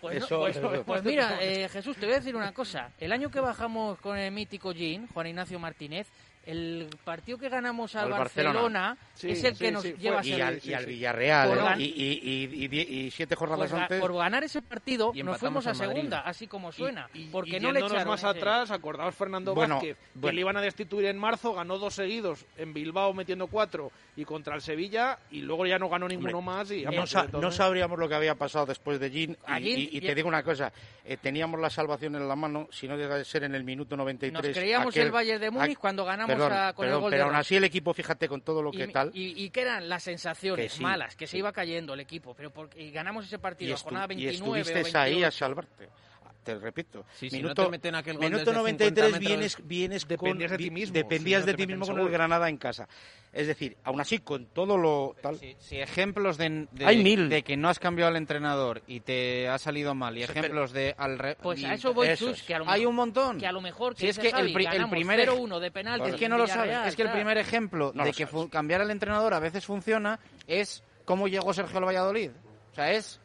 Pues, 0.02 0.20
no, 0.22 0.26
Eso- 0.26 0.40
pues- 0.40 0.56
eso- 0.58 0.84
pues 0.86 1.04
mira, 1.04 1.38
eh, 1.44 1.70
Jesús, 1.70 1.96
te 1.98 2.06
voy 2.08 2.16
a 2.16 2.18
decir 2.20 2.36
una 2.36 2.52
cosa. 2.54 2.90
El 3.00 3.12
año 3.12 3.30
que 3.30 3.40
bajamos 3.40 4.00
con 4.00 4.18
el 4.18 4.32
mítico 4.32 4.72
Jean, 4.72 5.08
Juan 5.14 5.28
Ignacio 5.28 5.60
Martínez, 5.60 6.08
el 6.46 6.88
partido 7.04 7.38
que 7.38 7.50
ganamos 7.50 7.96
al, 7.96 8.06
Al 8.12 8.20
Barcelona, 8.20 8.54
Barcelona. 8.54 8.98
Sí, 9.14 9.30
es 9.32 9.44
el 9.44 9.58
que 9.58 9.68
sí, 9.68 9.72
nos 9.72 9.84
sí, 9.84 9.92
fue- 9.92 10.00
lleva 10.02 10.20
a 10.20 10.26
y 10.26 10.30
ser... 10.32 10.42
al, 10.42 10.60
y 10.64 10.74
al. 10.74 10.86
Villarreal, 10.86 11.50
¿eh? 11.52 11.62
gan- 11.62 11.80
y, 11.80 11.84
y, 11.84 12.20
y, 12.24 12.64
y 12.64 12.68
die- 12.68 12.88
y 12.90 13.12
siete 13.12 13.36
jornadas 13.36 13.70
Por, 13.70 13.80
antes. 13.82 14.00
por 14.02 14.14
ganar 14.16 14.44
ese 14.44 14.62
partido 14.62 15.12
Y 15.14 15.22
nos 15.24 15.38
fuimos 15.38 15.68
a 15.68 15.74
segunda, 15.76 16.22
así 16.22 16.48
como 16.48 16.72
suena. 16.72 17.10
Y- 17.14 17.24
y- 17.24 17.30
porque 17.30 17.58
y 17.58 17.60
no 17.60 17.72
le 17.72 17.80
echaron 17.82 18.08
más 18.08 18.22
ese- 18.22 18.28
atrás, 18.30 18.72
acordaos 18.72 19.14
Fernando 19.16 19.54
Bueno, 19.54 19.76
Vázquez, 19.76 19.98
que 20.22 20.32
le 20.34 20.42
iban 20.42 20.58
a 20.58 20.62
destituir 20.62 21.06
en 21.08 21.18
marzo, 21.18 21.54
ganó 21.54 21.78
dos 21.78 21.94
seguidos 21.96 22.46
en 22.58 22.74
Bilbao 22.74 23.14
metiendo 23.14 23.48
cuatro 23.48 23.92
y 24.16 24.26
contra 24.26 24.56
el 24.56 24.62
Sevilla 24.62 25.20
y 25.32 25.42
luego 25.42 25.66
ya 25.66 25.78
no 25.78 25.90
ganó 25.90 26.08
ninguno 26.08 26.40
Hombre, 26.40 26.54
más 26.56 26.72
y 26.72 26.84
no, 26.86 27.06
sa- 27.06 27.28
de 27.28 27.52
sabríamos 27.52 28.00
lo 28.00 28.08
que 28.08 28.16
había 28.16 28.36
pasado 28.36 28.66
después 28.66 29.00
de 29.00 29.10
Gin. 29.10 29.38
Y, 29.60 30.00
te 30.02 30.16
digo 30.16 30.28
una 30.28 30.44
cosa: 30.44 30.72
eh, 31.04 31.18
teníamos 31.18 31.60
la 31.60 31.70
salvación 31.70 32.16
en 32.16 32.28
la 32.28 32.36
mano, 32.36 32.68
si 32.72 32.88
no 32.88 32.96
llega 32.96 33.16
a 33.16 33.24
ser 33.24 33.44
en 33.44 33.56
el 33.56 33.64
minuto 33.64 33.98
93. 33.98 34.34
Nos 34.48 34.58
creíamos 34.58 34.96
aquel- 34.96 35.08
el 35.08 35.12
Bayern 35.12 35.42
de 35.42 35.52
Múnich 35.52 35.78
cuando 35.78 36.06
ganamos 36.06 36.39
perdón, 36.48 36.74
con 36.74 36.88
el 36.88 36.94
gol 37.00 37.12
de 37.12 37.18
Pero 37.18 37.26
aún 37.26 37.36
así, 37.36 37.56
el 37.56 37.64
equipo, 37.64 37.94
fíjate, 37.94 38.28
con 38.30 38.42
todo 38.42 38.62
lo 38.62 38.72
que 38.72 38.86
y, 38.86 38.92
tal. 38.92 39.12
y, 39.14 39.44
y 39.44 39.50
que 39.50 39.62
eran 39.62 39.90
las 39.90 40.04
sensaciones 40.04 40.74
sí, 40.74 40.82
malas, 40.84 41.16
que 41.16 41.28
se 41.28 41.38
iba 41.38 41.52
cayendo 41.52 41.94
el 41.94 42.00
equipo, 42.00 42.34
pero 42.36 42.52
porque 42.52 42.82
y 42.82 42.92
ganamos 42.92 43.26
ese 43.26 43.40
partido 43.40 43.72
y, 43.72 43.74
a 43.74 43.78
jornada 43.78 44.08
estu- 44.08 44.20
y 44.20 44.26
29 44.26 44.60
o 44.60 44.62
estuviste 44.62 44.98
ahí 44.98 45.12
a 45.24 45.30
28. 45.30 45.38
salvarte. 45.38 45.90
Te 46.44 46.56
repito. 46.56 47.06
Sí, 47.14 47.30
si 47.30 47.38
no 47.38 47.44
minuto, 47.50 47.66
te 47.66 47.70
meten 47.70 47.96
aquel 47.96 48.14
gol 48.18 48.24
minuto 48.26 48.46
desde 48.46 48.54
93 48.54 49.06
50 49.06 49.20
metros, 49.20 49.20
vienes, 49.20 49.68
vienes 49.68 50.08
dependías 50.08 50.50
con, 50.52 50.58
de 50.58 50.64
ti 50.64 50.72
mismo, 50.72 50.94
Dependías 50.94 51.42
si 51.42 51.46
no 51.46 51.52
de 51.52 51.58
ti 51.58 51.68
mismo 51.68 51.86
con 51.86 51.96
seguro. 51.96 52.06
el 52.08 52.12
Granada 52.14 52.50
en 52.50 52.58
casa. 52.58 52.88
Es 53.34 53.46
decir, 53.46 53.78
aún 53.84 54.00
así, 54.02 54.20
con 54.20 54.46
todo 54.48 54.78
lo 54.78 55.16
tal. 55.22 55.38
Sí, 55.38 55.56
sí, 55.60 55.78
ejemplos 55.80 56.38
de, 56.38 56.68
de- 56.72 56.86
Hay 56.86 57.04
mil. 57.04 57.30
de 57.30 57.44
que 57.44 57.58
no 57.58 57.70
has 57.70 57.78
cambiado 57.78 58.10
al 58.10 58.16
entrenador 58.16 58.82
y 58.88 59.02
te 59.02 59.48
ha 59.50 59.58
salido 59.60 59.94
mal 59.94 60.18
y 60.18 60.24
ejemplos 60.24 60.72
de 60.72 60.96
al 60.98 61.20
re- 61.20 61.36
Pues 61.36 61.60
y- 61.60 61.66
a 61.66 61.74
eso 61.74 61.94
voy, 61.94 62.08
eso 62.08 62.30
Chus, 62.32 62.42
que 62.44 62.56
a 62.56 62.60
lo 62.60 62.66
Hay 62.70 62.80
mejor, 62.80 62.90
un 62.90 62.96
montón. 62.96 63.38
que 63.38 63.46
a 63.46 63.52
lo 63.52 63.62
mejor 63.62 63.96
Si 63.96 64.08
es 64.08 64.18
que 64.18 64.30
el 64.30 64.54
pri- 64.54 64.66
el 64.66 64.90
primer 64.90 65.20
ej- 65.20 65.28
0-1 65.30 65.60
de 65.60 65.72
penalti 65.72 66.10
Es 66.10 66.16
que 66.16 66.30
no 66.30 66.38
lo 66.38 66.48
sabes. 66.48 66.64
Villarreal, 66.64 66.88
Es 66.90 66.96
que 66.96 67.02
el 67.04 67.12
primer 67.12 67.38
ejemplo 67.38 67.92
No 67.94 68.04
de 68.06 68.14
que 68.14 68.28
cambiar 68.50 68.82
al 68.82 68.90
entrenador 68.92 69.34
a 69.34 69.40
veces 69.40 69.66
funciona 69.66 70.20
es 70.48 70.84
cómo 71.06 71.28
llegó 71.28 71.54
Sergio 71.54 71.78
al 71.80 71.86
Valladolid. 71.86 72.32
O 72.72 72.76
sea, 72.76 72.92
es... 72.94 73.20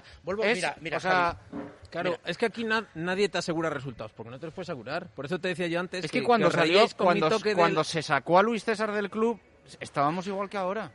Mira, 0.00 0.02
vuelvo, 0.22 0.44
es 0.44 0.56
mira, 0.56 0.76
mira, 0.80 0.96
o 0.96 1.00
sea, 1.00 1.10
Javi, 1.50 1.62
Claro, 1.90 2.10
Mira. 2.12 2.22
es 2.24 2.38
que 2.38 2.46
aquí 2.46 2.64
na- 2.64 2.86
nadie 2.94 3.28
te 3.28 3.36
asegura 3.38 3.68
resultados, 3.68 4.12
porque 4.12 4.30
no 4.30 4.38
te 4.40 4.46
los 4.46 4.54
puedes 4.54 4.68
asegurar. 4.70 5.08
Por 5.14 5.26
eso 5.26 5.38
te 5.38 5.48
decía 5.48 5.66
yo 5.66 5.78
antes 5.78 6.04
es 6.04 6.10
que 6.10 6.22
cuando 6.22 6.46
os 6.48 6.54
salió, 6.54 6.86
cuando, 6.96 7.28
del- 7.28 7.54
cuando 7.54 7.84
se 7.84 8.02
sacó 8.02 8.38
a 8.38 8.42
Luis 8.42 8.64
César 8.64 8.92
del 8.92 9.10
club, 9.10 9.38
estábamos 9.78 10.26
igual 10.26 10.48
que 10.48 10.56
ahora. 10.56 10.90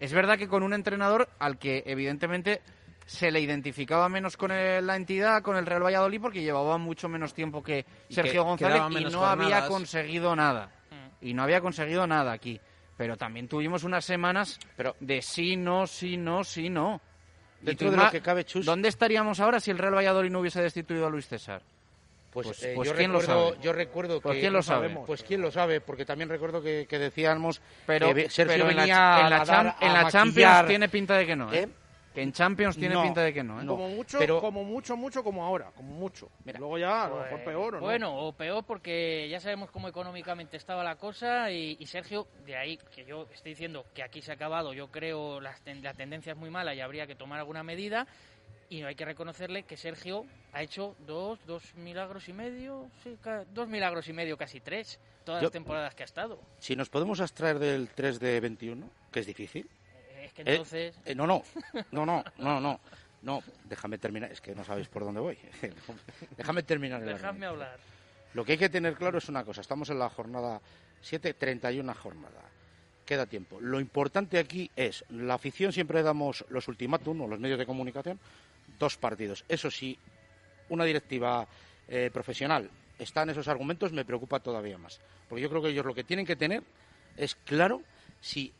Es 0.00 0.12
verdad 0.12 0.36
que 0.38 0.48
con 0.48 0.62
un 0.62 0.74
entrenador 0.74 1.28
al 1.38 1.58
que 1.58 1.82
evidentemente 1.86 2.62
se 3.06 3.30
le 3.30 3.40
identificaba 3.40 4.08
menos 4.08 4.36
con 4.36 4.50
el- 4.50 4.84
la 4.86 4.96
entidad, 4.96 5.42
con 5.42 5.56
el 5.56 5.66
Real 5.66 5.84
Valladolid, 5.84 6.20
porque 6.20 6.42
llevaba 6.42 6.78
mucho 6.78 7.08
menos 7.08 7.32
tiempo 7.34 7.62
que 7.62 7.84
Y 8.08 8.14
Sergio 8.14 8.32
que 8.32 8.38
González 8.48 8.82
y 9.00 9.04
no 9.04 9.24
había 9.24 9.68
conseguido 9.68 10.34
nada. 10.34 10.70
Mm. 10.90 11.26
Y 11.26 11.34
no 11.34 11.42
había 11.44 11.60
conseguido 11.60 12.06
nada 12.06 12.32
aquí. 12.32 12.60
Pero 12.96 13.16
también 13.16 13.48
tuvimos 13.48 13.84
unas 13.84 14.04
semanas 14.04 14.58
Pero- 14.76 14.96
de 15.00 15.20
sí, 15.22 15.56
no, 15.56 15.86
sí, 15.86 16.16
no, 16.16 16.44
sí, 16.44 16.68
no. 16.70 17.00
Dentro 17.64 17.90
de 17.90 17.96
lo 17.96 18.10
que 18.10 18.20
cabe, 18.20 18.44
Chus- 18.44 18.64
¿Dónde 18.64 18.88
estaríamos 18.88 19.40
ahora 19.40 19.60
si 19.60 19.70
el 19.70 19.78
Real 19.78 19.94
Valladolid 19.94 20.30
no 20.30 20.40
hubiese 20.40 20.60
destituido 20.62 21.06
a 21.06 21.10
Luis 21.10 21.26
César? 21.26 21.62
Pues, 22.32 22.48
Pues- 22.48 22.62
eh, 22.64 22.72
pues 22.74 22.88
yo, 22.88 22.96
¿quién 22.96 23.12
lo 23.12 23.20
recuerdo, 23.20 23.48
sabe? 23.50 23.62
yo 23.62 23.72
recuerdo 23.72 24.20
Pues 24.20 24.34
que... 24.34 24.40
¿quién 24.40 24.52
lo 24.52 24.62
sabe? 24.62 24.80
sabemos. 24.88 25.06
Pues 25.06 25.22
quién 25.22 25.40
lo 25.40 25.50
sabe, 25.52 25.80
porque 25.80 26.04
también 26.04 26.28
recuerdo 26.28 26.60
que, 26.62 26.86
que 26.88 26.98
decíamos 26.98 27.60
Pero, 27.86 28.12
que 28.12 28.28
Sergio 28.28 28.54
pero 28.56 28.70
en 28.70 28.76
la, 28.76 28.82
venía 28.82 29.20
en 29.20 29.30
la 29.30 29.36
a 29.36 29.44
cham- 29.44 29.46
dar- 29.46 29.76
en 29.80 29.92
la 29.92 30.10
Champions 30.10 30.66
tiene 30.66 30.88
pinta 30.88 31.16
de 31.16 31.26
que 31.26 31.36
no, 31.36 31.52
¿eh? 31.52 31.60
¿Eh? 31.62 31.68
Que 32.14 32.22
en 32.22 32.32
Champions 32.32 32.76
tiene 32.76 32.94
No, 32.94 33.02
pinta 33.02 33.22
de 33.22 33.34
que 33.34 33.42
no, 33.42 33.60
¿eh? 33.60 33.66
como 33.66 33.88
mucho, 33.88 34.18
pero- 34.20 34.40
como 34.40 34.62
mucho, 34.62 34.96
mucho 34.96 35.24
como 35.24 35.44
ahora, 35.44 35.72
como 35.74 35.92
mucho. 35.94 36.30
Mira. 36.44 36.60
Luego 36.60 36.78
ya 36.78 37.04
a 37.04 37.08
lo 37.08 37.16
Pues, 37.16 37.24
mejor 37.32 37.44
peor 37.44 37.74
o 37.74 37.78
no. 37.78 37.84
Bueno, 37.84 38.16
o 38.16 38.32
peor 38.32 38.62
porque 38.64 39.28
ya 39.28 39.40
sabemos 39.40 39.70
cómo 39.72 39.88
económicamente 39.88 40.56
estaba 40.56 40.84
la 40.84 40.94
cosa 40.94 41.50
y, 41.50 41.76
y 41.80 41.86
Sergio, 41.86 42.28
de 42.46 42.56
ahí 42.56 42.78
que 42.94 43.04
yo 43.04 43.26
estoy 43.34 43.50
diciendo 43.52 43.84
que 43.92 44.04
aquí 44.04 44.22
se 44.22 44.30
ha 44.30 44.34
acabado, 44.34 44.72
yo 44.72 44.92
creo 44.92 45.40
las 45.40 45.60
ten- 45.62 45.82
la 45.82 45.92
tendencia 45.94 46.32
es 46.32 46.38
muy 46.38 46.50
mala 46.50 46.72
y 46.72 46.80
habría 46.80 47.06
que 47.08 47.16
tomar 47.16 47.40
alguna 47.40 47.64
medida. 47.64 48.06
Y 48.70 48.82
hay 48.82 48.94
que 48.94 49.04
reconocerle 49.04 49.64
que 49.64 49.76
Sergio 49.76 50.24
ha 50.52 50.62
hecho 50.62 50.96
dos, 51.06 51.38
dos 51.46 51.74
milagros 51.74 52.28
y 52.28 52.32
medio, 52.32 52.88
sí, 53.02 53.18
ca- 53.20 53.44
dos 53.52 53.68
milagros 53.68 54.08
y 54.08 54.12
medio, 54.12 54.36
casi 54.38 54.60
tres, 54.60 54.98
todas 55.24 55.42
Yo- 55.42 55.46
las 55.46 55.52
temporadas 55.52 55.94
que 55.94 56.02
ha 56.02 56.06
estado. 56.06 56.40
Si 56.58 56.74
nos 56.76 56.88
podemos 56.88 57.20
abstraer 57.20 57.58
del 57.58 57.88
3 57.90 58.18
de 58.20 58.40
21, 58.40 58.88
que 59.12 59.20
es 59.20 59.26
difícil. 59.26 59.68
Que 60.34 60.42
eh, 60.42 60.44
entonces... 60.46 60.98
eh, 61.04 61.14
no, 61.14 61.26
no, 61.26 61.42
no, 61.92 62.06
no, 62.06 62.24
no, 62.38 62.60
no. 62.60 62.80
No, 63.22 63.42
déjame 63.64 63.96
terminar, 63.96 64.30
es 64.30 64.42
que 64.42 64.54
no 64.54 64.64
sabéis 64.64 64.88
por 64.88 65.02
dónde 65.02 65.20
voy. 65.20 65.38
déjame 66.36 66.62
terminar 66.62 67.02
el 67.02 67.08
argumento. 67.08 67.48
hablar. 67.48 67.78
Lo 68.34 68.44
que 68.44 68.52
hay 68.52 68.58
que 68.58 68.68
tener 68.68 68.96
claro 68.96 69.16
es 69.16 69.30
una 69.30 69.44
cosa, 69.44 69.62
estamos 69.62 69.88
en 69.88 69.98
la 69.98 70.10
jornada 70.10 70.60
7, 71.00 71.32
31 71.32 71.94
jornada. 71.94 72.42
Queda 73.06 73.24
tiempo. 73.24 73.60
Lo 73.60 73.80
importante 73.80 74.38
aquí 74.38 74.70
es, 74.76 75.04
la 75.08 75.34
afición 75.34 75.72
siempre 75.72 76.02
damos 76.02 76.44
los 76.48 76.68
ultimátum 76.68 77.22
o 77.22 77.26
los 77.26 77.38
medios 77.38 77.58
de 77.58 77.64
comunicación, 77.64 78.20
dos 78.78 78.96
partidos. 78.98 79.44
Eso 79.48 79.70
sí, 79.70 79.98
una 80.68 80.84
directiva 80.84 81.46
eh, 81.88 82.10
profesional 82.12 82.70
está 82.98 83.22
en 83.22 83.30
esos 83.30 83.48
argumentos, 83.48 83.92
me 83.92 84.04
preocupa 84.04 84.40
todavía 84.40 84.78
más. 84.78 85.00
Porque 85.28 85.42
yo 85.42 85.48
creo 85.48 85.62
que 85.62 85.68
ellos 85.68 85.84
lo 85.84 85.94
que 85.94 86.04
tienen 86.04 86.26
que 86.26 86.36
tener 86.36 86.62
es 87.16 87.34
claro 87.34 87.82
si, 88.20 88.52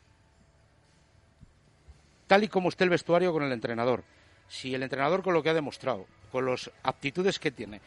tal 2.27 2.43
y 2.43 2.47
como 2.47 2.69
esté 2.69 2.83
el 2.83 2.89
vestuario 2.89 3.31
con 3.33 3.43
el 3.43 3.51
entrenador, 3.51 4.03
si 4.47 4.73
el 4.75 4.83
entrenador 4.83 5.23
con 5.23 5.33
lo 5.33 5.41
que 5.43 5.49
ha 5.49 5.53
demostrado, 5.53 6.05
con 6.31 6.45
las 6.45 6.69
aptitudes 6.83 7.39
que 7.39 7.51
tiene, 7.51 7.81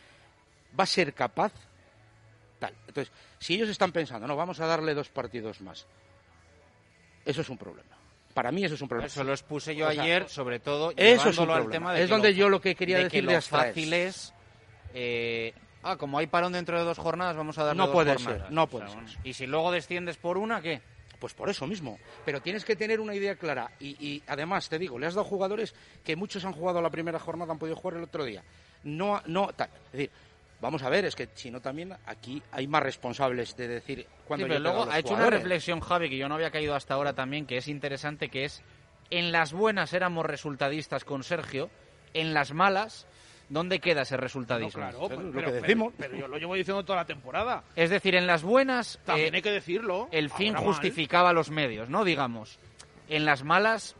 va 0.79 0.85
a 0.85 0.87
ser 0.87 1.13
capaz 1.15 1.53
tal. 2.59 2.75
Entonces, 2.87 3.13
si 3.39 3.55
ellos 3.55 3.69
están 3.69 3.93
pensando, 3.93 4.27
no, 4.27 4.37
vamos 4.37 4.59
a 4.61 4.67
darle 4.67 4.95
dos 4.95 5.09
partidos 5.09 5.61
más, 5.61 5.87
eso 7.25 7.41
es 7.41 7.49
un 7.49 7.59
problema. 7.59 7.97
Para 8.35 8.53
mí 8.53 8.65
eso 8.65 8.75
es 8.75 8.83
un 8.83 8.89
problema. 8.89 9.07
Eso 9.07 9.25
lo 9.25 9.33
expuse 9.33 9.75
yo 9.75 9.89
O 9.89 9.93
sea, 9.93 10.03
ayer, 10.03 10.29
sobre 10.29 10.61
todo 10.61 10.93
eso 10.97 11.29
es 11.31 11.39
un 11.39 11.51
al 11.51 11.69
tema 11.71 11.93
de 11.93 12.01
es 12.03 12.07
que 12.07 12.13
donde 12.13 12.31
lo- 12.33 12.37
yo 12.37 12.49
lo 12.49 12.61
que 12.61 12.75
quería 12.75 12.99
de 12.99 13.05
decir 13.05 13.27
que 13.27 13.33
de 13.35 13.41
fácil 13.43 13.93
es 13.93 14.33
eh, 14.95 15.53
ah, 15.83 15.97
como 15.97 16.19
hay 16.19 16.27
parón 16.29 16.53
dentro 16.53 16.79
de 16.79 16.85
dos 16.85 16.99
jornadas, 16.99 17.37
vamos 17.37 17.59
a 17.59 17.65
darle 17.65 17.79
No 17.79 17.87
dos 17.87 17.93
puede 17.95 18.15
jornadas. 18.15 18.43
ser, 18.43 18.53
no 18.53 18.63
O 18.65 18.67
puede 18.69 18.89
sea, 18.89 19.07
ser. 19.07 19.19
Y 19.25 19.33
si 19.35 19.47
luego 19.47 19.73
desciendes 19.73 20.17
por 20.17 20.39
una, 20.39 20.61
¿qué? 20.63 20.81
Pues 21.19 21.35
por 21.35 21.51
eso 21.51 21.67
mismo. 21.67 21.99
Pero 22.25 22.41
tienes 22.41 22.65
que 22.65 22.77
tener 22.77 23.01
una 23.01 23.15
idea 23.15 23.35
clara. 23.37 23.71
Y, 23.81 23.97
y 24.05 24.23
además, 24.27 24.69
te 24.69 24.79
digo, 24.79 24.99
le 24.99 25.07
has 25.07 25.15
dado 25.15 25.27
jugadores 25.27 25.75
que 26.05 26.17
muchos 26.17 26.45
han 26.45 26.53
jugado 26.53 26.81
la 26.81 26.91
primera 26.91 27.19
jornada, 27.19 27.53
han 27.53 27.59
podido 27.59 27.77
jugar 27.77 27.97
el 27.97 28.05
otro 28.05 28.25
día. 28.25 28.43
No, 28.85 29.21
no, 29.27 29.49
tal. 29.49 29.69
Es 29.87 29.93
decir, 29.93 30.11
vamos 30.61 30.83
a 30.83 30.89
ver, 30.89 31.05
es 31.05 31.15
que 31.15 31.29
si 31.35 31.51
no 31.51 31.61
también 31.61 31.95
aquí 32.07 32.43
hay 32.53 32.67
más 32.67 32.83
responsables 32.83 33.57
de 33.57 33.69
decir 33.69 34.07
cuándo 34.27 34.47
Sí, 34.47 34.49
pero 34.49 34.61
luego 34.61 34.85
los 34.87 34.95
ha 34.95 34.99
hecho 34.99 35.15
una 35.15 35.31
reflexión, 35.31 35.81
Javi, 35.81 36.09
que 36.09 36.17
yo 36.17 36.29
no 36.29 36.35
había 36.35 36.51
caído 36.51 36.75
hasta 36.75 36.95
ahora 36.95 37.13
también, 37.13 37.47
que 37.47 37.57
es 37.57 37.69
interesante, 37.69 38.29
que 38.29 38.45
es 38.45 38.63
en 39.11 39.33
las 39.33 39.53
buenas 39.53 39.93
éramos 39.93 40.27
resultadistas 40.27 41.05
con 41.05 41.23
Sergio, 41.23 41.71
en 42.15 42.35
las 42.35 42.53
malas, 42.53 43.07
¿dónde 43.49 43.81
queda 43.81 44.03
ese 44.03 44.17
resultadismo? 44.17 44.83
No, 44.83 44.91
claro, 44.91 45.09
pero, 45.09 45.23
lo 45.23 45.45
que 45.45 45.61
decimos. 45.61 45.93
pero 45.97 46.17
yo 46.17 46.29
lo 46.29 46.39
llevo 46.39 46.55
diciendo 46.55 46.85
toda 46.85 47.01
la 47.01 47.05
temporada. 47.05 47.65
Es 47.77 47.91
decir, 47.91 48.15
en 48.15 48.27
las 48.27 48.43
buenas 48.43 48.99
También 49.05 49.35
eh, 49.35 49.39
hay 49.39 49.43
que 49.43 49.53
decirlo. 49.53 50.09
el 50.11 50.31
fin 50.31 50.55
mal. 50.55 50.65
justificaba 50.65 51.33
los 51.33 51.51
medios, 51.51 51.89
¿no? 51.89 52.05
Digamos. 52.05 52.59
En 53.09 53.25
las 53.25 53.43
malas, 53.43 53.97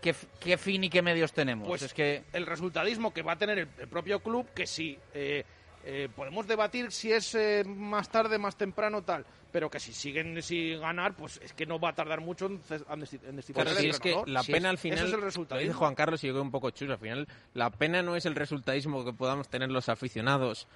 ¿qué, 0.00 0.14
qué 0.40 0.58
fin 0.58 0.84
y 0.84 0.90
qué 0.90 1.02
medios 1.02 1.32
tenemos? 1.32 1.68
Pues 1.68 1.82
es 1.82 1.94
que 1.94 2.24
el 2.32 2.46
resultadismo 2.46 3.12
que 3.14 3.22
va 3.22 3.32
a 3.32 3.36
tener 3.36 3.58
el, 3.58 3.68
el 3.78 3.88
propio 3.88 4.20
club, 4.20 4.46
que 4.54 4.66
sí, 4.66 4.98
eh, 5.14 5.44
eh, 5.86 6.08
podemos 6.14 6.46
debatir 6.46 6.90
si 6.90 7.12
es 7.12 7.34
eh, 7.34 7.62
más 7.66 8.08
tarde, 8.08 8.38
más 8.38 8.56
temprano, 8.56 9.02
tal, 9.02 9.26
pero 9.54 9.70
que 9.70 9.78
si 9.78 9.92
siguen 9.92 10.42
sin 10.42 10.80
ganar, 10.80 11.14
pues 11.14 11.38
es 11.40 11.52
que 11.52 11.64
no 11.64 11.78
va 11.78 11.90
a 11.90 11.94
tardar 11.94 12.20
mucho 12.20 12.46
en, 12.46 12.54
en 12.54 13.00
desti- 13.00 13.20
en 13.24 13.36
destituir 13.36 13.66
Claro, 13.66 13.78
si 13.80 13.88
es 13.88 14.00
que 14.00 14.20
la 14.26 14.42
Si 14.42 14.50
pena 14.50 14.66
es- 14.66 14.70
al 14.72 14.78
final, 14.78 14.98
Ese 14.98 15.06
es 15.06 15.36
el 15.36 15.58
dice 15.60 15.72
Juan 15.74 15.94
Carlos 15.94 16.24
y 16.24 16.26
yo 16.26 16.42
un 16.42 16.50
poco 16.50 16.70
chus, 16.70 16.90
al 16.90 16.98
final 16.98 17.28
la 17.52 17.70
pena 17.70 18.02
no 18.02 18.16
es 18.16 18.26
el 18.26 18.34
resultadismo 18.34 19.04
que 19.04 19.12
podamos 19.12 19.48
tener 19.48 19.70
los 19.70 19.88
aficionados, 19.88 20.66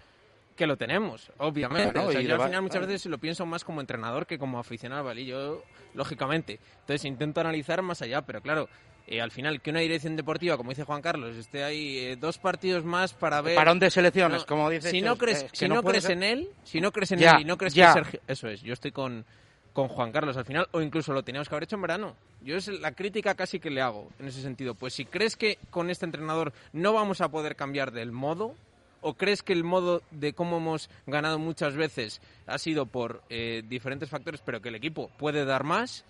que 0.55 0.69
lo 0.69 0.77
tenemos, 0.77 1.33
obviamente. 1.39 1.91
Claro, 1.91 2.09
O 2.09 2.13
sea, 2.13 2.21
y 2.21 2.27
yo 2.29 2.35
al 2.35 2.41
va- 2.41 2.47
final 2.47 2.63
muchas 2.63 2.77
claro. 2.77 2.87
veces 2.93 3.07
lo 3.07 3.19
pienso 3.19 3.45
más 3.47 3.65
como 3.65 3.81
entrenador 3.81 4.29
que 4.29 4.39
como 4.39 4.61
aficionado, 4.61 5.03
¿vale? 5.03 5.23
Y 5.23 5.27
Yo, 5.27 5.65
lógicamente. 5.95 6.61
Entonces 6.83 7.05
intento 7.05 7.41
analizar 7.41 7.83
más 7.83 8.01
allá, 8.01 8.23
pero 8.23 8.41
claro, 8.43 8.69
eh, 9.09 9.21
al 9.21 9.31
final 9.31 9.61
que 9.61 9.71
una 9.71 9.81
dirección 9.81 10.17
deportiva, 10.17 10.57
como 10.57 10.71
dice 10.71 10.85
Juan 10.85 11.01
Carlos, 11.03 11.37
esté 11.37 11.65
ahí 11.65 11.99
eh, 11.99 12.17
dos 12.17 12.39
partidos 12.39 12.85
más 12.85 13.15
para 13.15 13.41
ver... 13.41 13.55
Parón 13.57 13.79
de 13.79 13.91
selecciones, 13.91 14.41
No, 14.41 14.47
como 14.47 14.69
dice 14.71 14.91
Si 14.91 15.01
no 15.01 15.17
crees, 15.17 15.45
que 15.45 15.57
si 15.57 15.69
no 15.69 15.83
crees 15.83 16.05
ser. 16.05 16.13
en 16.13 16.23
él, 16.23 16.49
si 16.65 16.81
no 16.81 16.93
crees 16.93 17.13
en 17.13 17.19
Ya, 17.21 17.37
él 17.37 17.43
y 17.43 17.45
no 17.45 17.57
crees 17.57 17.75
ya. 17.75 17.89
que 17.89 17.93
Sergio... 17.95 18.21
Eso 18.27 18.49
es, 18.49 18.61
yo 18.63 18.73
estoy 18.75 18.93
con, 18.93 19.25
con 19.73 19.89
Juan 19.89 20.13
Carlos 20.13 20.37
al 20.37 20.45
final, 20.45 20.69
o 20.73 20.81
incluso 20.81 21.13
lo 21.13 21.23
teníamos 21.23 21.49
que 21.49 21.55
haber 21.55 21.65
hecho 21.65 21.77
en 21.77 21.83
verano. 21.83 22.17
Yo 22.43 22.57
es 22.57 22.69
la 22.69 22.93
crítica 22.93 23.35
casi 23.35 23.59
que 23.59 23.71
le 23.71 23.81
hago 23.81 24.11
en 24.19 24.29
ese 24.29 24.43
sentido. 24.43 24.75
Pues 24.75 24.95
si 24.95 25.05
crees 25.05 25.37
que 25.37 25.59
con 25.71 25.91
este 25.91 26.05
entrenador 26.05 26.53
no 26.73 26.93
vamos 26.93 27.21
a 27.21 27.29
poder 27.29 27.57
cambiar 27.57 27.93
del 27.93 28.13
modo, 28.13 28.55
o 29.01 29.15
crees 29.15 29.43
que 29.43 29.53
el 29.53 29.65
modo 29.65 30.03
de 30.11 30.33
cómo 30.33 30.57
hemos 30.59 30.91
ganado 31.07 31.39
muchas 31.39 31.77
veces 31.77 32.21
ha 32.47 32.59
sido 32.59 32.87
por 32.87 33.23
eh, 33.31 33.63
diferentes 33.69 34.11
factores, 34.11 34.41
pero 34.45 34.61
que 34.61 34.69
el 34.69 34.75
equipo 34.75 35.11
puede 35.19 35.45
dar 35.45 35.65
más, 35.65 36.05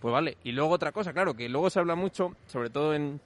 pues 0.00 0.12
vale. 0.12 0.36
Y 0.44 0.52
luego 0.52 0.70
otra 0.70 0.92
cosa, 0.92 1.12
claro, 1.12 1.34
que 1.34 1.48
luego 1.48 1.70
se 1.70 1.78
habla 1.78 1.94
mucho, 1.94 2.34
sobre 2.46 2.70
todo 2.70 2.94
en, 2.94 3.20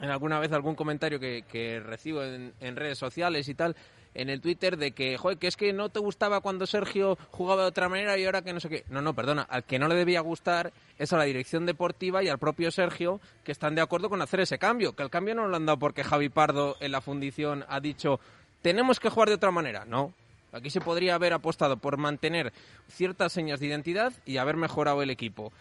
en 0.00 0.10
alguna 0.10 0.38
vez 0.38 0.52
algún 0.52 0.74
comentario 0.74 1.18
que, 1.20 1.82
recibo 1.84 2.22
en, 2.22 2.52
en 2.60 2.76
redes 2.76 2.98
sociales 2.98 3.48
y 3.48 3.54
tal, 3.54 3.76
en 4.14 4.30
el 4.30 4.40
Twitter, 4.40 4.76
de 4.76 4.92
que, 4.92 5.16
joder, 5.16 5.38
que 5.38 5.46
es 5.46 5.56
que 5.56 5.72
no 5.72 5.90
te 5.90 6.00
gustaba 6.00 6.40
cuando 6.40 6.66
Sergio 6.66 7.16
jugaba 7.30 7.62
de 7.62 7.68
otra 7.68 7.88
manera 7.88 8.18
y 8.18 8.24
ahora 8.24 8.42
que 8.42 8.52
no 8.52 8.60
sé 8.60 8.68
qué. 8.68 8.84
No, 8.88 9.00
no, 9.00 9.14
perdona, 9.14 9.42
al 9.42 9.64
que 9.64 9.78
no 9.78 9.88
le 9.88 9.94
debía 9.94 10.20
gustar 10.20 10.72
es 10.98 11.12
a 11.12 11.18
la 11.18 11.24
dirección 11.24 11.66
deportiva 11.66 12.22
y 12.22 12.28
al 12.28 12.38
propio 12.38 12.70
Sergio 12.70 13.20
que 13.44 13.52
están 13.52 13.74
de 13.74 13.82
acuerdo 13.82 14.08
con 14.08 14.20
hacer 14.20 14.40
ese 14.40 14.58
cambio. 14.58 14.96
Que 14.96 15.02
el 15.02 15.10
cambio 15.10 15.34
no 15.34 15.46
lo 15.46 15.56
han 15.56 15.66
dado 15.66 15.78
porque 15.78 16.04
Javi 16.04 16.30
Pardo 16.30 16.76
en 16.80 16.92
la 16.92 17.00
fundición 17.00 17.64
ha 17.68 17.80
dicho, 17.80 18.18
tenemos 18.62 18.98
que 18.98 19.10
jugar 19.10 19.28
de 19.28 19.36
otra 19.36 19.50
manera. 19.50 19.84
No, 19.84 20.12
Aquí 20.52 20.70
se 20.70 20.80
podría 20.80 21.14
haber 21.14 21.34
apostado 21.34 21.76
por 21.76 21.98
mantener 21.98 22.52
ciertas 22.88 23.32
señas 23.32 23.60
de 23.60 23.66
identidad 23.66 24.12
y 24.24 24.38
haber 24.38 24.56
mejorado 24.56 25.02
el 25.02 25.10
equipo. 25.10 25.52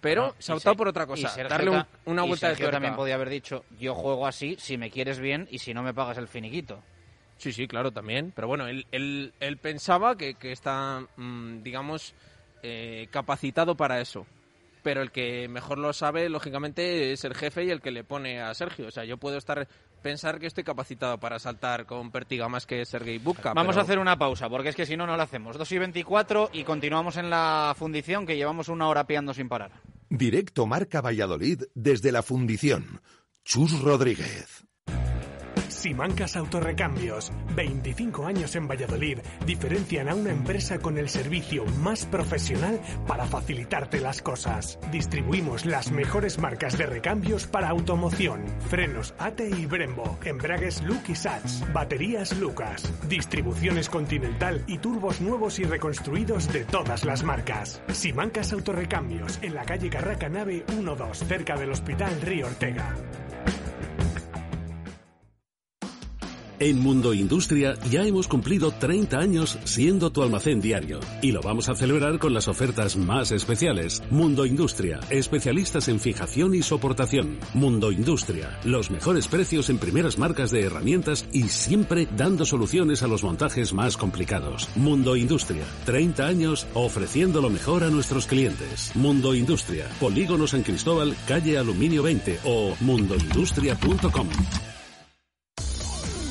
Pero 0.00 0.22
Bueno, 0.22 0.36
se 0.38 0.52
ha 0.52 0.54
optado 0.54 0.76
por 0.76 0.88
otra 0.88 1.06
cosa, 1.06 1.28
Sergio 1.28 1.48
darle 1.48 1.70
un- 1.70 1.86
una 2.12 2.24
y 2.24 2.28
vuelta 2.28 2.48
de 2.48 2.56
tuerca. 2.56 2.72
también 2.72 2.94
podía 2.96 3.14
haber 3.16 3.28
dicho, 3.28 3.64
yo 3.78 3.94
juego 3.94 4.26
así 4.26 4.56
si 4.58 4.78
me 4.78 4.90
quieres 4.90 5.18
bien 5.20 5.46
y 5.50 5.58
si 5.58 5.74
no 5.74 5.82
me 5.82 5.92
pagas 5.94 6.16
el 6.18 6.28
finiquito. 6.28 6.82
Sí, 7.36 7.52
sí, 7.52 7.66
claro, 7.66 7.90
también. 7.90 8.32
Pero 8.34 8.48
bueno, 8.48 8.66
él, 8.66 8.86
él, 8.92 9.32
él 9.40 9.56
pensaba 9.58 10.16
que, 10.16 10.34
que 10.34 10.52
está, 10.52 11.06
mm, 11.16 11.62
digamos, 11.62 12.14
eh, 12.62 13.08
capacitado 13.10 13.76
para 13.76 14.00
eso. 14.00 14.26
Pero 14.82 15.02
el 15.02 15.10
que 15.10 15.48
mejor 15.48 15.78
lo 15.78 15.92
sabe, 15.92 16.28
lógicamente, 16.28 17.12
es 17.12 17.24
el 17.24 17.34
jefe 17.34 17.64
y 17.64 17.70
el 17.70 17.80
que 17.82 17.90
le 17.90 18.04
pone 18.04 18.40
a 18.40 18.52
Sergio. 18.54 18.88
O 18.88 18.90
sea, 18.90 19.04
yo 19.04 19.16
puedo 19.18 19.36
estar 19.36 19.68
pensar 20.00 20.38
que 20.38 20.46
estoy 20.46 20.64
capacitado 20.64 21.18
para 21.18 21.38
saltar 21.38 21.86
con 21.86 22.10
Pertiga 22.10 22.48
más 22.48 22.66
que 22.66 22.84
Sergei 22.84 23.18
Bubka. 23.18 23.52
Vamos 23.54 23.72
pero- 23.72 23.80
a 23.80 23.84
hacer 23.84 23.98
una 23.98 24.18
pausa, 24.18 24.48
porque 24.48 24.70
es 24.70 24.76
que 24.76 24.86
si 24.86 24.96
no, 24.96 25.06
no 25.06 25.16
lo 25.16 25.22
hacemos. 25.22 25.56
2 25.58 25.72
y 25.72 25.78
24 25.78 26.50
y 26.52 26.64
continuamos 26.64 27.16
en 27.16 27.30
la 27.30 27.74
fundición, 27.76 28.26
que 28.26 28.36
llevamos 28.36 28.68
una 28.68 28.88
hora 28.88 29.06
piando 29.06 29.34
sin 29.34 29.48
parar. 29.48 29.72
Directo 30.08 30.66
Marca 30.66 31.00
Valladolid 31.00 31.62
desde 31.74 32.12
la 32.12 32.22
fundición. 32.22 33.00
Chus 33.44 33.80
Rodríguez. 33.80 34.64
Simancas 35.80 36.36
Autorrecambios, 36.36 37.32
25 37.56 38.26
años 38.26 38.54
en 38.54 38.68
Valladolid, 38.68 39.20
diferencian 39.46 40.10
a 40.10 40.14
una 40.14 40.30
empresa 40.30 40.78
con 40.78 40.98
el 40.98 41.08
servicio 41.08 41.64
más 41.80 42.04
profesional 42.04 42.78
para 43.06 43.24
facilitarte 43.24 43.98
las 43.98 44.20
cosas. 44.20 44.78
Distribuimos 44.92 45.64
las 45.64 45.90
mejores 45.90 46.38
marcas 46.38 46.76
de 46.76 46.84
recambios 46.84 47.46
para 47.46 47.70
automoción, 47.70 48.44
frenos 48.68 49.14
ATE 49.16 49.48
y 49.48 49.64
Brembo, 49.64 50.18
embragues 50.22 50.82
Luke 50.82 51.12
y 51.12 51.14
Sachs, 51.14 51.64
baterías 51.72 52.38
Lucas, 52.38 52.92
distribuciones 53.08 53.88
Continental 53.88 54.62
y 54.66 54.76
turbos 54.76 55.22
nuevos 55.22 55.58
y 55.60 55.64
reconstruidos 55.64 56.52
de 56.52 56.66
todas 56.66 57.06
las 57.06 57.22
marcas. 57.22 57.80
Simancas 57.90 58.52
Autorrecambios, 58.52 59.38
en 59.40 59.54
la 59.54 59.64
calle 59.64 59.88
Carraca 59.88 60.28
Nave 60.28 60.62
12, 60.68 61.24
cerca 61.24 61.56
del 61.56 61.70
Hospital 61.70 62.20
Río 62.20 62.48
Ortega. 62.48 62.94
En 66.62 66.78
Mundo 66.78 67.14
Industria 67.14 67.74
ya 67.90 68.04
hemos 68.04 68.28
cumplido 68.28 68.70
30 68.70 69.18
años 69.18 69.58
siendo 69.64 70.12
tu 70.12 70.22
almacén 70.22 70.60
diario 70.60 71.00
y 71.22 71.32
lo 71.32 71.40
vamos 71.40 71.70
a 71.70 71.74
celebrar 71.74 72.18
con 72.18 72.34
las 72.34 72.48
ofertas 72.48 72.98
más 72.98 73.32
especiales. 73.32 74.02
Mundo 74.10 74.44
Industria, 74.44 75.00
especialistas 75.08 75.88
en 75.88 75.98
fijación 75.98 76.54
y 76.54 76.62
soportación. 76.62 77.38
Mundo 77.54 77.90
Industria, 77.90 78.60
los 78.62 78.90
mejores 78.90 79.26
precios 79.26 79.70
en 79.70 79.78
primeras 79.78 80.18
marcas 80.18 80.50
de 80.50 80.60
herramientas 80.60 81.24
y 81.32 81.44
siempre 81.44 82.06
dando 82.14 82.44
soluciones 82.44 83.02
a 83.02 83.08
los 83.08 83.24
montajes 83.24 83.72
más 83.72 83.96
complicados. 83.96 84.68
Mundo 84.76 85.16
Industria, 85.16 85.64
30 85.86 86.26
años 86.26 86.66
ofreciendo 86.74 87.40
lo 87.40 87.48
mejor 87.48 87.84
a 87.84 87.88
nuestros 87.88 88.26
clientes. 88.26 88.92
Mundo 88.94 89.34
Industria, 89.34 89.88
Polígono 89.98 90.46
San 90.46 90.62
Cristóbal, 90.62 91.16
calle 91.26 91.56
Aluminio 91.56 92.02
20 92.02 92.40
o 92.44 92.76
mundoindustria.com. 92.80 94.28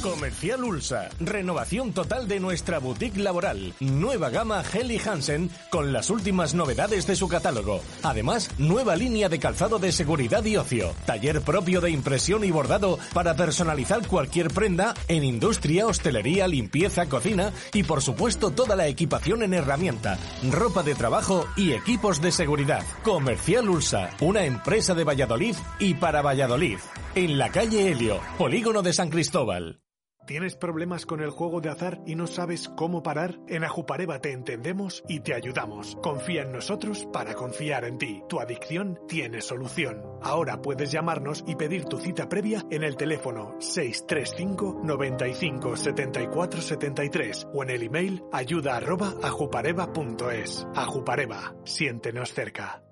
Comercial 0.01 0.63
Ulsa. 0.63 1.09
Renovación 1.19 1.93
total 1.93 2.27
de 2.27 2.39
nuestra 2.39 2.79
boutique 2.79 3.17
laboral. 3.17 3.73
Nueva 3.79 4.29
gama 4.29 4.63
Helly 4.63 4.97
Hansen 4.97 5.49
con 5.69 5.91
las 5.91 6.09
últimas 6.09 6.53
novedades 6.53 7.05
de 7.05 7.15
su 7.15 7.27
catálogo. 7.27 7.81
Además, 8.03 8.49
nueva 8.57 8.95
línea 8.95 9.27
de 9.27 9.39
calzado 9.39 9.77
de 9.77 9.91
seguridad 9.91 10.43
y 10.45 10.55
ocio. 10.55 10.93
Taller 11.05 11.41
propio 11.41 11.81
de 11.81 11.91
impresión 11.91 12.43
y 12.45 12.51
bordado 12.51 12.97
para 13.13 13.35
personalizar 13.35 14.07
cualquier 14.07 14.49
prenda 14.49 14.93
en 15.07 15.23
industria, 15.23 15.85
hostelería, 15.87 16.47
limpieza, 16.47 17.07
cocina 17.07 17.51
y 17.73 17.83
por 17.83 18.01
supuesto 18.01 18.51
toda 18.51 18.75
la 18.75 18.87
equipación 18.87 19.43
en 19.43 19.53
herramienta, 19.53 20.17
ropa 20.49 20.81
de 20.81 20.95
trabajo 20.95 21.45
y 21.57 21.73
equipos 21.73 22.21
de 22.21 22.31
seguridad. 22.31 22.83
Comercial 23.03 23.69
Ulsa, 23.69 24.11
una 24.21 24.45
empresa 24.45 24.93
de 24.93 25.03
Valladolid 25.03 25.55
y 25.79 25.95
para 25.95 26.21
Valladolid. 26.21 26.77
En 27.15 27.37
la 27.37 27.49
calle 27.49 27.91
Helio, 27.91 28.21
polígono 28.37 28.81
de 28.81 28.93
San 28.93 29.09
Cristóbal. 29.09 29.81
¿Tienes 30.29 30.55
problemas 30.55 31.07
con 31.07 31.21
el 31.21 31.31
juego 31.31 31.59
de 31.59 31.69
azar 31.69 32.01
y 32.05 32.13
no 32.13 32.27
sabes 32.27 32.69
cómo 32.69 33.01
parar? 33.01 33.39
En 33.47 33.63
Ajupareva 33.63 34.21
te 34.21 34.31
entendemos 34.31 35.03
y 35.07 35.21
te 35.21 35.33
ayudamos. 35.33 35.97
Confía 36.03 36.43
en 36.43 36.51
nosotros 36.51 37.07
para 37.11 37.33
confiar 37.33 37.83
en 37.83 37.97
ti. 37.97 38.21
Tu 38.29 38.39
adicción 38.39 38.99
tiene 39.07 39.41
solución. 39.41 40.03
Ahora 40.21 40.61
puedes 40.61 40.91
llamarnos 40.91 41.43
y 41.47 41.55
pedir 41.55 41.85
tu 41.85 41.97
cita 41.97 42.29
previa 42.29 42.63
en 42.69 42.83
el 42.83 42.95
teléfono 42.95 43.55
635 43.59 44.81
95 44.83 45.75
74 45.75 46.61
73 46.61 47.47
o 47.51 47.63
en 47.63 47.69
el 47.71 47.81
email 47.81 48.23
ayuda 48.31 48.75
arroba 48.75 49.15
ajupareva.es. 49.23 50.67
Ajupareva, 50.75 51.55
siéntenos 51.63 52.31
cerca. 52.35 52.83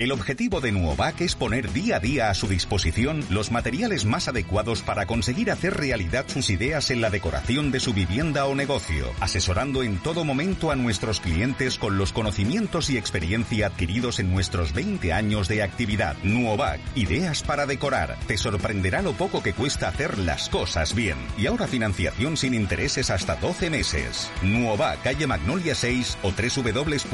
El 0.00 0.10
objetivo 0.10 0.60
de 0.60 0.72
Nuovac 0.72 1.20
es 1.20 1.36
poner 1.36 1.72
día 1.72 1.98
a 1.98 2.00
día 2.00 2.28
a 2.28 2.34
su 2.34 2.48
disposición 2.48 3.24
los 3.30 3.52
materiales 3.52 4.04
más 4.04 4.26
adecuados 4.26 4.82
para 4.82 5.06
conseguir 5.06 5.52
hacer 5.52 5.74
realidad 5.74 6.24
sus 6.26 6.50
ideas 6.50 6.90
en 6.90 7.00
la 7.00 7.10
decoración 7.10 7.70
de 7.70 7.78
su 7.78 7.94
vivienda 7.94 8.46
o 8.46 8.56
negocio, 8.56 9.12
asesorando 9.20 9.84
en 9.84 9.98
todo 9.98 10.24
momento 10.24 10.72
a 10.72 10.76
nuestros 10.76 11.20
clientes 11.20 11.78
con 11.78 11.96
los 11.96 12.12
conocimientos 12.12 12.90
y 12.90 12.98
experiencia 12.98 13.68
adquiridos 13.68 14.18
en 14.18 14.32
nuestros 14.32 14.72
20 14.72 15.12
años 15.12 15.46
de 15.46 15.62
actividad. 15.62 16.16
Nuovac, 16.24 16.80
ideas 16.96 17.44
para 17.44 17.64
decorar. 17.64 18.18
Te 18.26 18.36
sorprenderá 18.36 19.00
lo 19.00 19.12
poco 19.12 19.44
que 19.44 19.52
cuesta 19.52 19.86
hacer 19.86 20.18
las 20.18 20.48
cosas 20.48 20.96
bien. 20.96 21.18
Y 21.38 21.46
ahora 21.46 21.68
financiación 21.68 22.36
sin 22.36 22.54
intereses 22.54 23.10
hasta 23.10 23.36
12 23.36 23.70
meses. 23.70 24.28
Nuovac, 24.42 25.00
calle 25.04 25.28
Magnolia 25.28 25.76
6 25.76 26.18
o 26.24 26.32
www.nuovac.com. 26.32 27.04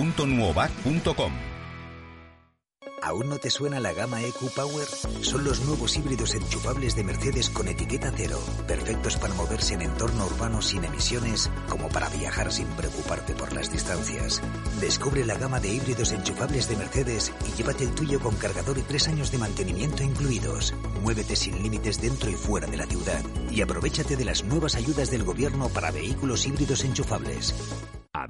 ¿Aún 3.02 3.28
no 3.28 3.39
te 3.39 3.51
suena 3.51 3.81
la 3.81 3.93
gama 3.93 4.22
EQ 4.22 4.51
Power? 4.55 4.86
Son 5.22 5.43
los 5.43 5.60
nuevos 5.60 5.97
híbridos 5.97 6.35
enchufables 6.35 6.94
de 6.94 7.05
Mercedes 7.05 7.48
con 7.48 7.66
etiqueta 7.68 8.12
cero, 8.14 8.39
perfectos 8.66 9.16
para 9.16 9.35
moverse 9.35 9.74
en 9.74 9.82
entorno 9.82 10.27
urbano 10.27 10.60
sin 10.60 10.85
emisiones, 10.85 11.51
como 11.68 11.89
para 11.89 12.10
viajar 12.10 12.52
sin 12.52 12.66
preocuparte 12.68 13.35
por 13.35 13.52
las 13.52 13.72
distancias. 13.72 14.43
Descubre 14.81 15.24
la 15.24 15.36
gama 15.36 15.60
de 15.60 15.72
híbridos 15.72 16.12
enchufables 16.12 16.68
de 16.68 16.77
Mercedes 16.77 17.32
y 17.48 17.56
llévate 17.56 17.85
el 17.85 17.94
tuyo 17.94 18.20
con 18.20 18.36
cargador 18.36 18.77
y 18.77 18.82
tres 18.82 19.09
años 19.09 19.31
de 19.31 19.39
mantenimiento 19.39 20.02
incluidos. 20.02 20.74
Muévete 21.02 21.36
sin 21.36 21.62
límites 21.62 22.01
dentro 22.01 22.31
y 22.31 22.35
fuera 22.35 22.66
de 22.66 22.77
la 22.77 22.86
ciudad 22.86 23.22
y 23.51 23.62
aprovechate 23.62 24.16
de 24.16 24.24
las 24.27 24.44
nuevas 24.44 24.74
ayudas 24.74 25.10
del 25.10 25.24
gobierno 25.24 25.68
para 25.70 25.90
vehículos 25.90 26.47
híbridos 26.47 26.85
enchufables. 26.85 27.55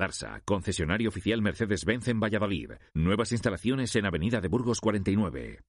Adarsa, 0.00 0.40
concesionario 0.46 1.10
oficial 1.10 1.42
Mercedes-Benz 1.42 2.08
en 2.08 2.20
Valladolid. 2.20 2.70
Nuevas 2.94 3.32
instalaciones 3.32 3.94
en 3.96 4.06
Avenida 4.06 4.40
de 4.40 4.48
Burgos 4.48 4.80
49. 4.80 5.60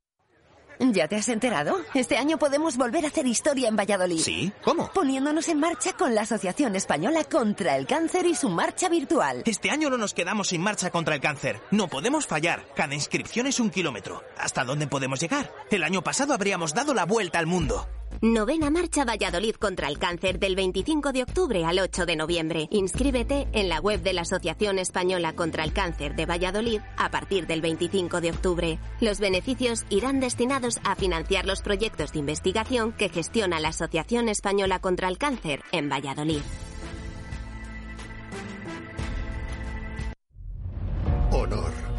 ¿Ya 0.79 1.09
te 1.09 1.17
has 1.17 1.27
enterado? 1.27 1.77
Este 1.93 2.17
año 2.17 2.39
podemos 2.39 2.77
volver 2.77 3.03
a 3.03 3.09
hacer 3.09 3.27
historia 3.27 3.67
en 3.67 3.75
Valladolid. 3.75 4.19
¿Sí? 4.19 4.53
¿Cómo? 4.63 4.89
Poniéndonos 4.93 5.49
en 5.49 5.59
marcha 5.59 5.93
con 5.93 6.15
la 6.15 6.21
Asociación 6.21 6.77
Española 6.77 7.25
contra 7.25 7.75
el 7.75 7.85
Cáncer 7.85 8.25
y 8.25 8.33
su 8.33 8.49
marcha 8.49 8.87
virtual. 8.87 9.43
Este 9.45 9.69
año 9.69 9.89
no 9.89 9.97
nos 9.97 10.13
quedamos 10.13 10.47
sin 10.47 10.61
marcha 10.61 10.89
contra 10.91 11.13
el 11.13 11.21
cáncer. 11.21 11.59
No 11.69 11.89
podemos 11.89 12.25
fallar. 12.25 12.65
Cada 12.73 12.95
inscripción 12.95 13.47
es 13.47 13.59
un 13.59 13.69
kilómetro. 13.69 14.23
¿Hasta 14.37 14.63
dónde 14.63 14.87
podemos 14.87 15.19
llegar? 15.19 15.51
El 15.69 15.83
año 15.83 16.01
pasado 16.03 16.33
habríamos 16.33 16.73
dado 16.73 16.93
la 16.93 17.05
vuelta 17.05 17.37
al 17.37 17.47
mundo. 17.47 17.85
Novena 18.23 18.69
Marcha 18.69 19.03
Valladolid 19.03 19.56
contra 19.56 19.88
el 19.88 19.98
Cáncer 19.98 20.38
del 20.38 20.56
25 20.56 21.11
de 21.11 21.23
octubre 21.23 21.65
al 21.65 21.80
8 21.80 22.06
de 22.06 22.15
noviembre. 22.15 22.68
Inscríbete 22.69 23.48
en 23.52 23.68
la 23.68 23.80
web 23.80 24.03
de 24.03 24.14
la 24.14 24.22
Asociación 24.22 24.77
Española 24.77 25.34
contra 25.34 25.64
el 25.64 25.73
Cáncer 25.73 26.15
de 26.15 26.27
Valladolid 26.27 26.81
a 26.98 27.10
partir 27.10 27.48
del 27.48 27.61
25 27.61 28.22
de 28.22 28.30
octubre. 28.30 28.80
Los 28.99 29.19
beneficios 29.19 29.85
irán 29.89 30.19
destinados 30.19 30.77
a 30.84 30.95
financiar 30.95 31.48
los 31.48 31.64
proyectos 31.64 32.14
de 32.14 32.19
investigación 32.19 32.91
que 32.91 33.10
gestiona 33.10 33.60
la 33.60 33.69
Asociación 33.69 34.30
Española 34.30 34.77
contra 34.77 35.07
el 35.07 35.18
Cáncer 35.18 35.64
en 35.72 35.89
Valladolid. 35.89 36.41
Honor. 41.31 41.90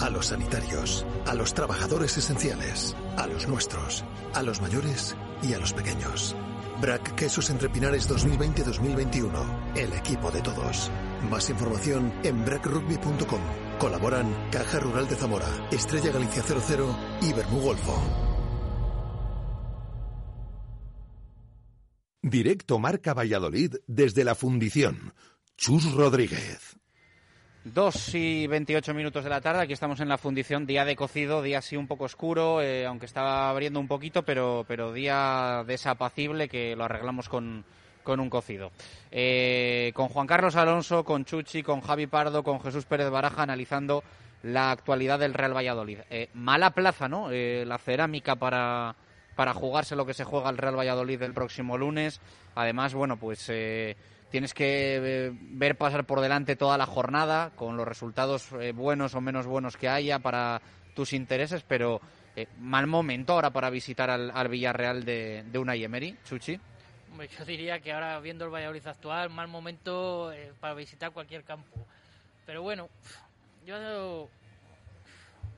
A 0.00 0.08
los 0.08 0.26
sanitarios, 0.28 1.04
a 1.26 1.34
los 1.34 1.52
trabajadores 1.52 2.16
esenciales, 2.16 2.96
a 3.16 3.26
los 3.26 3.46
nuestros, 3.46 4.04
a 4.34 4.42
los 4.42 4.60
mayores 4.62 5.14
y 5.42 5.52
a 5.52 5.58
los 5.58 5.74
pequeños. 5.74 6.34
Brac 6.80 7.14
Quesos 7.14 7.50
Entre 7.50 7.68
Pinares 7.68 8.08
2020-2021. 8.08 9.76
El 9.76 9.92
equipo 9.92 10.30
de 10.30 10.40
todos. 10.40 10.90
Más 11.30 11.50
información 11.50 12.12
en 12.22 12.44
brackrugby.com. 12.44 13.40
Colaboran 13.78 14.48
Caja 14.50 14.80
Rural 14.80 15.06
de 15.06 15.16
Zamora, 15.16 15.68
Estrella 15.70 16.12
Galicia 16.12 16.42
00 16.42 16.96
y 17.20 17.32
Bermú 17.34 17.60
Golfo. 17.60 18.02
Directo 22.22 22.78
Marca 22.78 23.12
Valladolid 23.12 23.76
desde 23.86 24.24
la 24.24 24.34
Fundición. 24.34 25.12
Chus 25.56 25.92
Rodríguez. 25.92 26.69
2 27.64 28.14
y 28.14 28.46
28 28.46 28.94
minutos 28.94 29.22
de 29.22 29.28
la 29.28 29.42
tarde, 29.42 29.62
aquí 29.62 29.74
estamos 29.74 30.00
en 30.00 30.08
la 30.08 30.16
fundición, 30.16 30.64
día 30.64 30.86
de 30.86 30.96
cocido, 30.96 31.42
día 31.42 31.58
así 31.58 31.76
un 31.76 31.86
poco 31.86 32.04
oscuro, 32.04 32.62
eh, 32.62 32.86
aunque 32.86 33.04
estaba 33.04 33.50
abriendo 33.50 33.78
un 33.78 33.86
poquito, 33.86 34.22
pero, 34.22 34.64
pero 34.66 34.94
día 34.94 35.62
desapacible 35.66 36.48
que 36.48 36.74
lo 36.74 36.84
arreglamos 36.84 37.28
con, 37.28 37.66
con 38.02 38.18
un 38.18 38.30
cocido. 38.30 38.72
Eh, 39.10 39.92
con 39.94 40.08
Juan 40.08 40.26
Carlos 40.26 40.56
Alonso, 40.56 41.04
con 41.04 41.26
Chuchi, 41.26 41.62
con 41.62 41.82
Javi 41.82 42.06
Pardo, 42.06 42.42
con 42.42 42.62
Jesús 42.62 42.86
Pérez 42.86 43.10
Baraja 43.10 43.42
analizando 43.42 44.02
la 44.42 44.70
actualidad 44.70 45.18
del 45.18 45.34
Real 45.34 45.54
Valladolid. 45.54 45.98
Eh, 46.08 46.30
mala 46.32 46.70
plaza, 46.70 47.08
¿no? 47.08 47.28
la 47.30 47.76
cerámica 47.76 48.36
para, 48.36 48.96
para 49.36 49.52
jugarse 49.52 49.96
lo 49.96 50.06
que 50.06 50.14
se 50.14 50.24
juega 50.24 50.48
el 50.48 50.56
Real 50.56 50.78
Valladolid 50.78 51.20
el 51.20 51.34
próximo 51.34 51.76
lunes. 51.76 52.22
Además, 52.54 52.94
bueno, 52.94 53.18
pues 53.18 53.50
tienes 54.30 54.54
que 54.54 54.96
eh, 54.96 55.30
ver 55.32 55.76
pasar 55.76 56.04
por 56.04 56.20
delante 56.20 56.56
toda 56.56 56.78
la 56.78 56.86
jornada 56.86 57.50
con 57.56 57.76
los 57.76 57.86
resultados 57.86 58.48
eh, 58.60 58.72
buenos 58.72 59.14
o 59.14 59.20
menos 59.20 59.46
buenos 59.46 59.76
que 59.76 59.88
haya 59.88 60.18
para 60.18 60.60
tus 60.94 61.12
intereses, 61.12 61.62
pero 61.66 62.00
eh, 62.36 62.46
mal 62.58 62.86
momento 62.86 63.34
ahora 63.34 63.50
para 63.50 63.70
visitar 63.70 64.10
al, 64.10 64.48
Villarreal 64.48 65.04
de, 65.04 65.44
de 65.44 65.58
una 65.58 65.74
Emery, 65.74 66.16
Chuchi. 66.24 66.58
Yo 67.38 67.44
diría 67.44 67.80
que 67.80 67.92
ahora 67.92 68.18
viendo 68.20 68.44
el 68.44 68.50
Valladolid 68.50 68.86
actual, 68.86 69.30
mal 69.30 69.48
momento 69.48 70.32
para 70.58 70.74
visitar 70.74 71.10
cualquier 71.10 71.44
campo. 71.44 71.86
Pero 72.46 72.62
bueno, 72.62 72.88
yo 73.66 74.28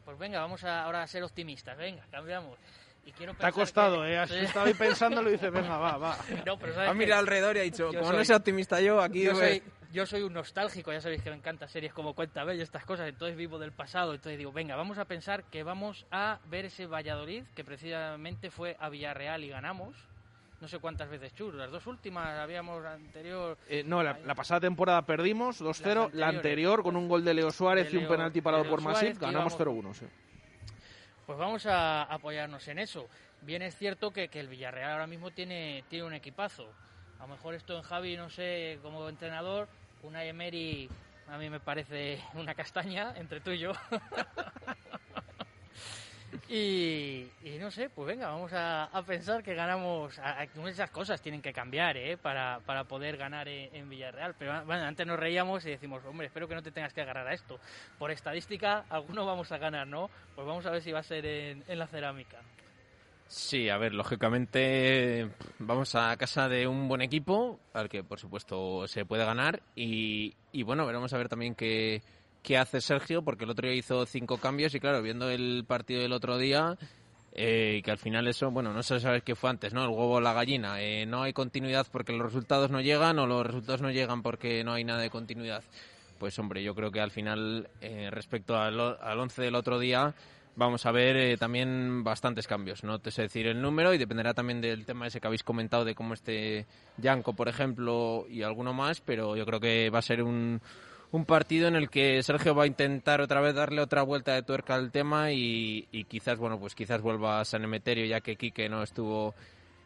pues 0.04 0.18
venga, 0.18 0.40
vamos 0.40 0.64
a, 0.64 0.82
ahora 0.84 1.02
a 1.02 1.06
ser 1.06 1.22
optimistas, 1.22 1.76
venga, 1.76 2.04
cambiamos. 2.10 2.58
Te 3.38 3.46
ha 3.46 3.52
costado, 3.52 4.06
¿eh? 4.06 4.18
Has 4.18 4.30
estado 4.30 4.66
ahí 4.66 4.74
pensando 4.74 5.22
y 5.28 5.32
dices, 5.32 5.52
venga, 5.52 5.76
va, 5.76 5.96
va. 5.96 6.18
No, 6.46 6.58
pero 6.58 6.80
ha 6.80 6.94
mirado 6.94 7.20
alrededor 7.20 7.56
y 7.56 7.60
ha 7.60 7.62
dicho, 7.62 7.88
como 7.88 8.12
no 8.12 8.24
soy 8.24 8.36
optimista 8.36 8.80
yo, 8.80 9.00
aquí... 9.00 9.24
Yo 9.24 9.34
soy, 9.34 9.62
yo 9.92 10.06
soy 10.06 10.22
un 10.22 10.32
nostálgico, 10.32 10.92
ya 10.92 11.00
sabéis 11.00 11.22
que 11.22 11.30
me 11.30 11.36
encantan 11.36 11.68
series 11.68 11.92
como 11.92 12.14
Cuenta 12.14 12.44
Bella, 12.44 12.62
estas 12.62 12.84
cosas, 12.84 13.08
entonces 13.08 13.36
vivo 13.36 13.58
del 13.58 13.72
pasado, 13.72 14.14
entonces 14.14 14.38
digo, 14.38 14.52
venga, 14.52 14.76
vamos 14.76 14.98
a 14.98 15.04
pensar 15.04 15.44
que 15.44 15.62
vamos 15.62 16.06
a 16.10 16.38
ver 16.46 16.66
ese 16.66 16.86
Valladolid, 16.86 17.44
que 17.54 17.64
precisamente 17.64 18.50
fue 18.50 18.76
a 18.80 18.88
Villarreal 18.88 19.44
y 19.44 19.48
ganamos, 19.48 19.94
no 20.60 20.68
sé 20.68 20.78
cuántas 20.78 21.10
veces 21.10 21.34
chur, 21.34 21.54
las 21.54 21.70
dos 21.70 21.86
últimas 21.86 22.38
habíamos 22.38 22.84
anterior... 22.84 23.58
Eh, 23.68 23.82
no, 23.84 24.02
la, 24.02 24.16
pasada 24.34 24.60
temporada 24.60 25.02
perdimos 25.02 25.60
2-0, 25.60 26.12
la 26.12 26.28
anterior 26.28 26.82
con 26.82 26.96
un 26.96 27.08
gol 27.08 27.24
de 27.24 27.34
Leo 27.34 27.50
Suárez 27.50 27.92
y 27.92 27.96
un 27.96 28.06
penalti 28.06 28.40
parado 28.40 28.64
por 28.64 28.80
Masip, 28.80 29.18
ganamos 29.18 29.58
0-1, 29.58 29.92
sí. 29.92 30.06
Pues 31.26 31.38
vamos 31.38 31.66
a 31.66 32.02
apoyarnos 32.02 32.66
en 32.68 32.78
eso. 32.78 33.08
Bien 33.42 33.62
es 33.62 33.76
cierto 33.76 34.12
que, 34.12 34.28
el 34.32 34.48
Villarreal 34.48 34.92
ahora 34.92 35.06
mismo 35.06 35.30
tiene, 35.30 35.84
tiene 35.88 36.04
un 36.04 36.14
equipazo. 36.14 36.66
A 37.18 37.22
lo 37.22 37.28
mejor 37.28 37.54
esto 37.54 37.76
en 37.76 37.82
Javi, 37.82 38.16
no 38.16 38.28
sé, 38.28 38.78
como 38.82 39.08
entrenador, 39.08 39.68
una 40.02 40.24
Emery 40.24 40.88
a 41.28 41.38
mí 41.38 41.48
me 41.48 41.60
parece 41.60 42.20
una 42.34 42.54
castaña 42.54 43.14
entre 43.16 43.40
tú 43.40 43.52
y 43.52 43.58
yo. 43.58 43.72
Y, 46.48 47.26
no 47.60 47.70
sé, 47.70 47.90
pues 47.90 48.08
venga, 48.08 48.28
vamos 48.28 48.52
a, 48.54 48.88
pensar 49.06 49.42
que 49.42 49.54
ganamos. 49.54 50.18
esas 50.66 50.90
cosas 50.90 51.20
tienen 51.20 51.42
que 51.42 51.52
cambiar 51.52 51.96
¿eh? 51.96 52.16
para, 52.16 52.60
para 52.64 52.84
poder 52.84 53.16
ganar 53.16 53.48
en, 53.48 53.88
Villarreal. 53.88 54.34
Pero 54.38 54.64
bueno, 54.64 54.84
antes 54.84 55.06
nos 55.06 55.18
reíamos 55.18 55.64
y 55.66 55.70
decimos, 55.70 56.02
hombre, 56.04 56.26
espero 56.26 56.48
que 56.48 56.54
no 56.54 56.62
te 56.62 56.72
tengas 56.72 56.92
que 56.92 57.02
agarrar 57.02 57.26
a 57.26 57.34
esto. 57.34 57.58
Por 57.98 58.10
estadística, 58.10 58.84
alguno 58.88 59.26
vamos 59.26 59.52
a 59.52 59.58
ganar, 59.58 59.86
¿no? 59.86 60.10
Pues 60.34 60.46
vamos 60.46 60.64
a 60.66 60.70
ver 60.70 60.82
si 60.82 60.92
va 60.92 61.00
a 61.00 61.04
ser 61.04 61.24
en, 61.26 61.64
en 61.68 61.78
la 61.78 61.86
cerámica. 61.86 62.38
Sí, 63.28 63.70
a 63.70 63.78
ver, 63.78 63.94
lógicamente 63.94 65.30
vamos 65.58 65.94
a 65.94 66.14
casa 66.18 66.50
de 66.50 66.66
un 66.66 66.86
buen 66.86 67.00
equipo, 67.00 67.58
al 67.72 67.88
que 67.88 68.04
por 68.04 68.18
supuesto 68.18 68.86
se 68.86 69.06
puede 69.06 69.24
ganar, 69.24 69.62
y, 69.74 70.34
y 70.52 70.64
bueno, 70.64 70.84
veremos 70.84 71.14
a 71.14 71.16
ver 71.16 71.30
también 71.30 71.54
qué, 71.54 72.02
qué 72.42 72.58
hace 72.58 72.80
Sergio, 72.80 73.22
porque 73.22 73.44
el 73.44 73.50
otro 73.50 73.68
día 73.68 73.76
hizo 73.76 74.04
cinco 74.06 74.38
cambios 74.38 74.74
y 74.74 74.80
claro, 74.80 75.02
viendo 75.02 75.30
el 75.30 75.64
partido 75.66 76.02
del 76.02 76.12
otro 76.12 76.38
día, 76.38 76.76
eh, 77.32 77.80
que 77.84 77.90
al 77.90 77.98
final 77.98 78.28
eso, 78.28 78.50
bueno, 78.50 78.72
no 78.72 78.82
sé 78.82 79.00
saber 79.00 79.22
qué 79.22 79.34
fue 79.34 79.50
antes, 79.50 79.72
¿no? 79.72 79.82
El 79.82 79.90
huevo 79.90 80.14
o 80.14 80.20
la 80.20 80.32
gallina. 80.32 80.82
Eh, 80.82 81.06
no 81.06 81.22
hay 81.22 81.32
continuidad 81.32 81.86
porque 81.90 82.12
los 82.12 82.22
resultados 82.22 82.70
no 82.70 82.80
llegan 82.80 83.18
o 83.18 83.26
los 83.26 83.46
resultados 83.46 83.80
no 83.80 83.90
llegan 83.90 84.22
porque 84.22 84.64
no 84.64 84.72
hay 84.72 84.84
nada 84.84 85.00
de 85.00 85.10
continuidad. 85.10 85.62
Pues 86.18 86.38
hombre, 86.38 86.62
yo 86.62 86.74
creo 86.74 86.90
que 86.90 87.00
al 87.00 87.10
final, 87.10 87.68
eh, 87.80 88.08
respecto 88.10 88.56
al, 88.56 88.78
al 88.78 89.18
once 89.18 89.42
del 89.42 89.54
otro 89.54 89.78
día, 89.78 90.14
vamos 90.56 90.84
a 90.86 90.92
ver 90.92 91.16
eh, 91.16 91.36
también 91.36 92.04
bastantes 92.04 92.46
cambios. 92.46 92.84
No 92.84 92.98
te 92.98 93.10
sé 93.10 93.22
decir 93.22 93.46
el 93.46 93.60
número 93.60 93.94
y 93.94 93.98
dependerá 93.98 94.34
también 94.34 94.60
del 94.60 94.84
tema 94.84 95.06
ese 95.06 95.20
que 95.20 95.26
habéis 95.26 95.42
comentado 95.42 95.84
de 95.84 95.94
cómo 95.94 96.14
esté 96.14 96.66
Yanko, 96.98 97.34
por 97.34 97.48
ejemplo, 97.48 98.26
y 98.28 98.42
alguno 98.42 98.72
más, 98.72 99.00
pero 99.00 99.36
yo 99.36 99.46
creo 99.46 99.60
que 99.60 99.90
va 99.90 100.00
a 100.00 100.02
ser 100.02 100.22
un, 100.22 100.60
un 101.12 101.24
partido 101.26 101.68
en 101.68 101.76
el 101.76 101.88
que 101.90 102.22
Sergio 102.22 102.54
va 102.54 102.64
a 102.64 102.66
intentar 102.66 103.20
otra 103.20 103.40
vez 103.40 103.54
darle 103.54 103.80
otra 103.80 104.02
vuelta 104.02 104.34
de 104.34 104.42
tuerca 104.42 104.74
al 104.74 104.90
tema 104.90 105.30
y, 105.30 105.86
y 105.92 106.04
quizás, 106.04 106.38
bueno, 106.38 106.58
pues 106.58 106.74
quizás 106.74 107.00
vuelva 107.00 107.40
a 107.40 107.44
San 107.44 107.62
Emeterio 107.64 108.06
ya 108.06 108.20
que 108.20 108.36
Quique 108.36 108.68
no 108.68 108.82
estuvo 108.82 109.34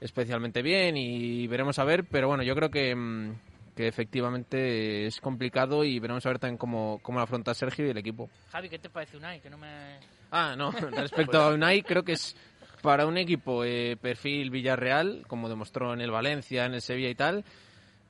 especialmente 0.01 0.62
bien 0.62 0.97
y 0.97 1.47
veremos 1.47 1.78
a 1.78 1.85
ver, 1.85 2.05
pero 2.05 2.28
bueno, 2.28 2.43
yo 2.43 2.55
creo 2.55 2.70
que, 2.70 2.94
mm, 2.94 3.32
que 3.74 3.89
efectivamente 3.89 5.07
es 5.07 5.20
complicado 5.20 5.85
y 5.85 5.98
veremos 5.98 6.24
a 6.27 6.28
ver 6.31 6.39
también 6.39 6.59
cómo, 6.59 7.01
cómo 7.03 7.20
afronta 7.20 7.55
Sergio 7.55 7.86
y 7.86 7.90
el 7.90 7.98
equipo. 7.98 8.31
Javi, 8.51 8.69
¿qué 8.69 8.78
te 8.78 8.89
parece 8.89 9.16
Unai? 9.16 9.40
Que 9.40 9.51
no 9.51 9.59
me... 9.59 9.98
Ah, 10.31 10.55
no, 10.57 10.70
respecto 10.93 11.40
a 11.40 11.53
Unai, 11.53 11.82
creo 11.82 12.05
que 12.05 12.12
es 12.12 12.36
para 12.82 13.07
un 13.07 13.19
equipo 13.19 13.65
eh, 13.65 13.97
perfil 14.01 14.51
Villarreal, 14.51 15.24
como 15.27 15.48
demostró 15.48 15.93
en 15.93 16.01
el 16.01 16.11
Valencia, 16.11 16.66
en 16.66 16.74
el 16.74 16.82
Sevilla 16.82 17.09
y 17.09 17.15
tal, 17.15 17.44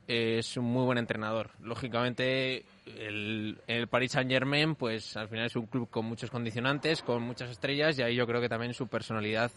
eh, 0.07 0.37
es 0.39 0.57
un 0.57 0.67
muy 0.67 0.85
buen 0.85 0.99
entrenador. 0.99 1.51
Lógicamente, 1.61 2.65
el, 2.87 3.59
el 3.67 3.89
Paris 3.89 4.13
Saint 4.13 4.31
Germain, 4.31 4.75
pues 4.75 5.17
al 5.17 5.29
final 5.29 5.47
es 5.47 5.57
un 5.57 5.67
club 5.67 5.91
con 5.91 6.07
muchos 6.07 6.31
condicionantes, 6.31 7.03
con 7.03 7.23
muchas 7.23 7.51
estrellas, 7.51 7.99
y 7.99 8.03
ahí 8.03 8.15
yo 8.15 8.27
creo 8.27 8.41
que 8.41 8.49
también 8.49 8.75
su 8.75 8.87
personalidad 8.89 9.51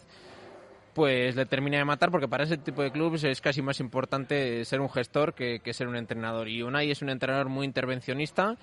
pues 0.94 1.36
le 1.36 1.46
termina 1.46 1.78
de 1.78 1.84
matar 1.84 2.10
porque 2.10 2.26
para 2.26 2.44
ese 2.44 2.58
tipo 2.58 2.82
de 2.82 2.90
clubes 2.90 3.22
es 3.22 3.40
casi 3.40 3.62
más 3.62 3.78
importante 3.80 4.64
ser 4.64 4.80
un 4.80 4.90
gestor 4.90 5.34
que, 5.34 5.60
que 5.60 5.72
ser 5.72 5.86
un 5.86 5.96
entrenador. 5.96 6.48
Y 6.48 6.62
Unai 6.62 6.90
es 6.90 7.00
un 7.00 7.10
entrenador 7.10 7.48
muy 7.48 7.64
intervencionista, 7.64 8.56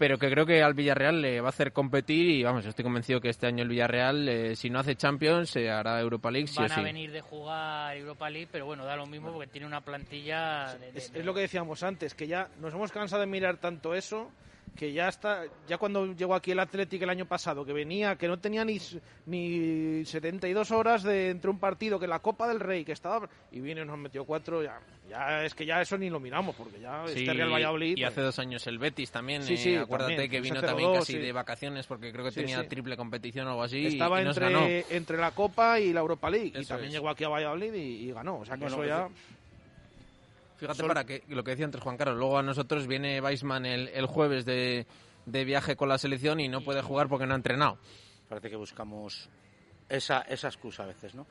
pero 0.00 0.16
que 0.16 0.30
creo 0.30 0.46
que 0.46 0.62
al 0.62 0.72
Villarreal 0.72 1.20
le 1.20 1.42
va 1.42 1.48
a 1.48 1.50
hacer 1.50 1.72
competir 1.74 2.26
y 2.30 2.42
vamos, 2.42 2.64
estoy 2.64 2.82
convencido 2.82 3.20
que 3.20 3.28
este 3.28 3.46
año 3.46 3.62
el 3.62 3.68
Villarreal, 3.68 4.26
eh, 4.30 4.56
si 4.56 4.70
no 4.70 4.78
hace 4.78 4.96
Champions, 4.96 5.50
se 5.50 5.68
hará 5.68 6.00
Europa 6.00 6.30
League 6.30 6.46
sí 6.46 6.56
Van 6.56 6.70
o 6.70 6.72
a 6.72 6.76
sí. 6.76 6.82
venir 6.82 7.12
de 7.12 7.20
jugar 7.20 7.94
Europa 7.98 8.30
League, 8.30 8.48
pero 8.50 8.64
bueno, 8.64 8.86
da 8.86 8.96
lo 8.96 9.04
mismo 9.04 9.30
porque 9.30 9.46
tiene 9.48 9.66
una 9.66 9.82
plantilla... 9.82 10.72
de- 10.80 10.92
de- 10.92 10.98
Es, 10.98 11.12
es 11.14 11.22
lo 11.24 11.34
que 11.34 11.40
decíamos 11.42 11.82
antes, 11.82 12.14
que 12.14 12.26
ya 12.26 12.48
nos 12.60 12.72
hemos 12.72 12.90
cansado 12.92 13.20
de 13.20 13.26
mirar 13.26 13.58
tanto 13.58 13.92
eso 13.94 14.30
que 14.76 14.92
ya 14.92 15.08
está 15.08 15.44
ya 15.68 15.78
cuando 15.78 16.06
llegó 16.14 16.34
aquí 16.34 16.52
el 16.52 16.58
Athletic 16.60 17.02
el 17.02 17.10
año 17.10 17.26
pasado 17.26 17.64
que 17.64 17.72
venía 17.72 18.16
que 18.16 18.28
no 18.28 18.38
tenía 18.38 18.64
ni 18.64 18.78
ni 19.26 20.04
72 20.04 20.70
horas 20.70 21.02
de 21.02 21.30
entre 21.30 21.50
un 21.50 21.58
partido 21.58 21.98
que 21.98 22.06
la 22.06 22.20
Copa 22.20 22.48
del 22.48 22.60
Rey 22.60 22.84
que 22.84 22.92
estaba 22.92 23.28
y 23.52 23.60
viene 23.60 23.82
y 23.82 23.84
nos 23.84 23.98
metió 23.98 24.24
cuatro 24.24 24.62
ya 24.62 24.80
ya 25.08 25.44
es 25.44 25.54
que 25.54 25.66
ya 25.66 25.80
eso 25.80 25.98
ni 25.98 26.08
lo 26.08 26.20
miramos 26.20 26.54
porque 26.56 26.80
ya 26.80 27.04
Sí, 27.06 27.20
este 27.20 27.34
Real 27.34 27.52
Valladolid 27.52 27.96
y 27.96 28.04
hace 28.04 28.20
dos 28.20 28.38
años 28.38 28.66
el 28.66 28.78
Betis 28.78 29.10
también, 29.10 29.42
Sí, 29.42 29.54
eh, 29.54 29.56
sí, 29.56 29.76
acuérdate 29.76 30.12
también, 30.14 30.30
que 30.30 30.40
vino 30.40 30.60
0-2, 30.60 30.66
también 30.66 30.92
casi 30.94 31.18
de 31.18 31.32
vacaciones 31.32 31.86
porque 31.86 32.12
creo 32.12 32.24
que 32.24 32.32
tenía 32.32 32.66
triple 32.68 32.96
competición 32.96 33.46
o 33.48 33.50
algo 33.50 33.62
así 33.64 33.86
estaba 33.86 34.22
y 34.22 34.24
nos 34.24 34.38
ganó. 34.38 34.60
entre 34.66 34.96
entre 34.96 35.16
la 35.18 35.32
Copa 35.32 35.80
y 35.80 35.92
la 35.92 36.00
Europa 36.00 36.30
League 36.30 36.52
y 36.54 36.64
también 36.64 36.88
es. 36.88 36.94
llegó 36.94 37.08
aquí 37.10 37.24
a 37.24 37.28
Valladolid 37.28 37.74
y, 37.74 38.08
y 38.08 38.12
ganó 38.12 38.38
o 38.38 38.44
sea 38.44 38.54
que 38.56 38.62
Bueno, 38.62 38.76
eso 38.76 38.84
ya 38.86 39.08
Fíjate 40.60 40.78
Sol- 40.78 40.88
para 40.88 41.04
que 41.04 41.24
lo 41.28 41.42
que 41.42 41.50
decía 41.52 41.64
antes 41.64 41.80
Juan 41.80 41.96
Carlos, 41.96 42.16
luego 42.18 42.38
a 42.38 42.42
nosotros 42.42 42.86
viene 42.86 43.20
Weisman 43.20 43.66
el, 43.66 43.88
el 43.88 44.06
jueves 44.06 44.44
de, 44.44 44.86
de 45.26 45.44
viaje 45.44 45.74
con 45.74 45.88
la 45.88 45.98
selección 45.98 46.38
y 46.38 46.48
no 46.48 46.60
puede 46.60 46.82
jugar 46.82 47.08
porque 47.08 47.26
no 47.26 47.32
ha 47.32 47.36
entrenado. 47.36 47.78
Parece 48.28 48.50
que 48.50 48.56
buscamos 48.56 49.28
esa, 49.88 50.20
esa 50.22 50.48
excusa 50.48 50.84
a 50.84 50.86
veces, 50.86 51.14
¿no? 51.14 51.26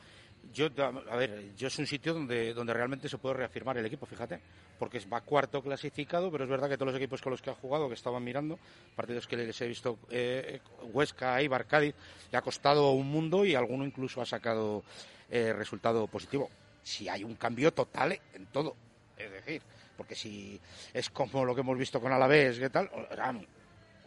Yo, 0.53 0.67
a 0.77 1.15
ver, 1.17 1.53
yo 1.57 1.67
es 1.67 1.77
un 1.79 1.85
sitio 1.85 2.13
donde, 2.13 2.53
donde 2.53 2.73
realmente 2.73 3.09
se 3.09 3.17
puede 3.17 3.35
reafirmar 3.35 3.77
el 3.77 3.85
equipo, 3.85 4.05
fíjate, 4.05 4.39
porque 4.79 4.99
va 5.01 5.19
cuarto 5.21 5.61
clasificado, 5.61 6.31
pero 6.31 6.45
es 6.45 6.49
verdad 6.49 6.69
que 6.69 6.77
todos 6.77 6.93
los 6.93 6.97
equipos 6.99 7.21
con 7.21 7.31
los 7.31 7.41
que 7.41 7.49
ha 7.49 7.55
jugado, 7.55 7.89
que 7.89 7.93
estaban 7.93 8.23
mirando, 8.23 8.57
partidos 8.95 9.27
que 9.27 9.35
les 9.35 9.59
he 9.61 9.67
visto, 9.67 9.99
eh, 10.09 10.61
Huesca, 10.93 11.39
Eibar, 11.41 11.67
Cádiz, 11.67 11.93
le 12.31 12.37
ha 12.37 12.41
costado 12.41 12.91
un 12.91 13.07
mundo 13.11 13.43
y 13.45 13.53
alguno 13.53 13.85
incluso 13.85 14.21
ha 14.21 14.25
sacado 14.25 14.81
eh, 15.29 15.51
resultado 15.51 16.07
positivo. 16.07 16.49
Si 16.83 17.09
hay 17.09 17.25
un 17.25 17.35
cambio 17.35 17.73
total 17.73 18.17
en 18.33 18.45
todo, 18.47 18.77
es 19.19 19.31
decir, 19.31 19.61
porque 19.97 20.15
si 20.15 20.59
es 20.93 21.09
como 21.09 21.43
lo 21.43 21.53
que 21.53 21.61
hemos 21.61 21.77
visto 21.77 21.99
con 21.99 22.11
Alavés, 22.11 22.57
¿qué 22.57 22.69
tal? 22.69 22.89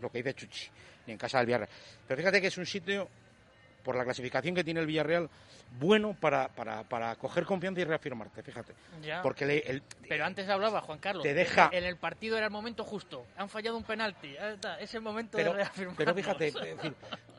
Lo 0.00 0.10
que 0.10 0.18
dice 0.18 0.34
Chuchi, 0.34 0.68
ni 1.06 1.12
en 1.12 1.18
casa 1.18 1.38
del 1.38 1.46
Villarreal. 1.46 1.70
Pero 2.08 2.18
fíjate 2.18 2.40
que 2.40 2.46
es 2.46 2.58
un 2.58 2.66
sitio, 2.66 3.08
por 3.84 3.94
la 3.94 4.04
clasificación 4.04 4.54
que 4.54 4.64
tiene 4.64 4.80
el 4.80 4.86
Villarreal, 4.86 5.28
bueno 5.78 6.14
para, 6.18 6.48
para, 6.48 6.82
para 6.84 7.16
coger 7.16 7.44
confianza 7.44 7.80
y 7.80 7.84
reafirmarte, 7.84 8.42
fíjate. 8.42 8.74
Ya. 9.02 9.22
Porque 9.22 9.46
le- 9.46 9.58
el- 9.58 9.82
Pero 10.08 10.24
antes 10.24 10.48
hablaba 10.48 10.80
Juan 10.82 10.98
Carlos. 10.98 11.22
Te 11.22 11.34
deja- 11.34 11.70
En 11.72 11.84
el 11.84 11.96
partido 11.96 12.36
era 12.36 12.46
el 12.46 12.52
momento 12.52 12.84
justo. 12.84 13.26
Han 13.36 13.48
fallado 13.48 13.76
un 13.76 13.84
penalti. 13.84 14.34
Es 14.80 14.94
el 14.94 15.00
momento 15.00 15.36
pero, 15.38 15.52
de 15.52 15.58
reafirmar. 15.58 15.96
pero 15.96 16.14
fíjate, 16.14 16.52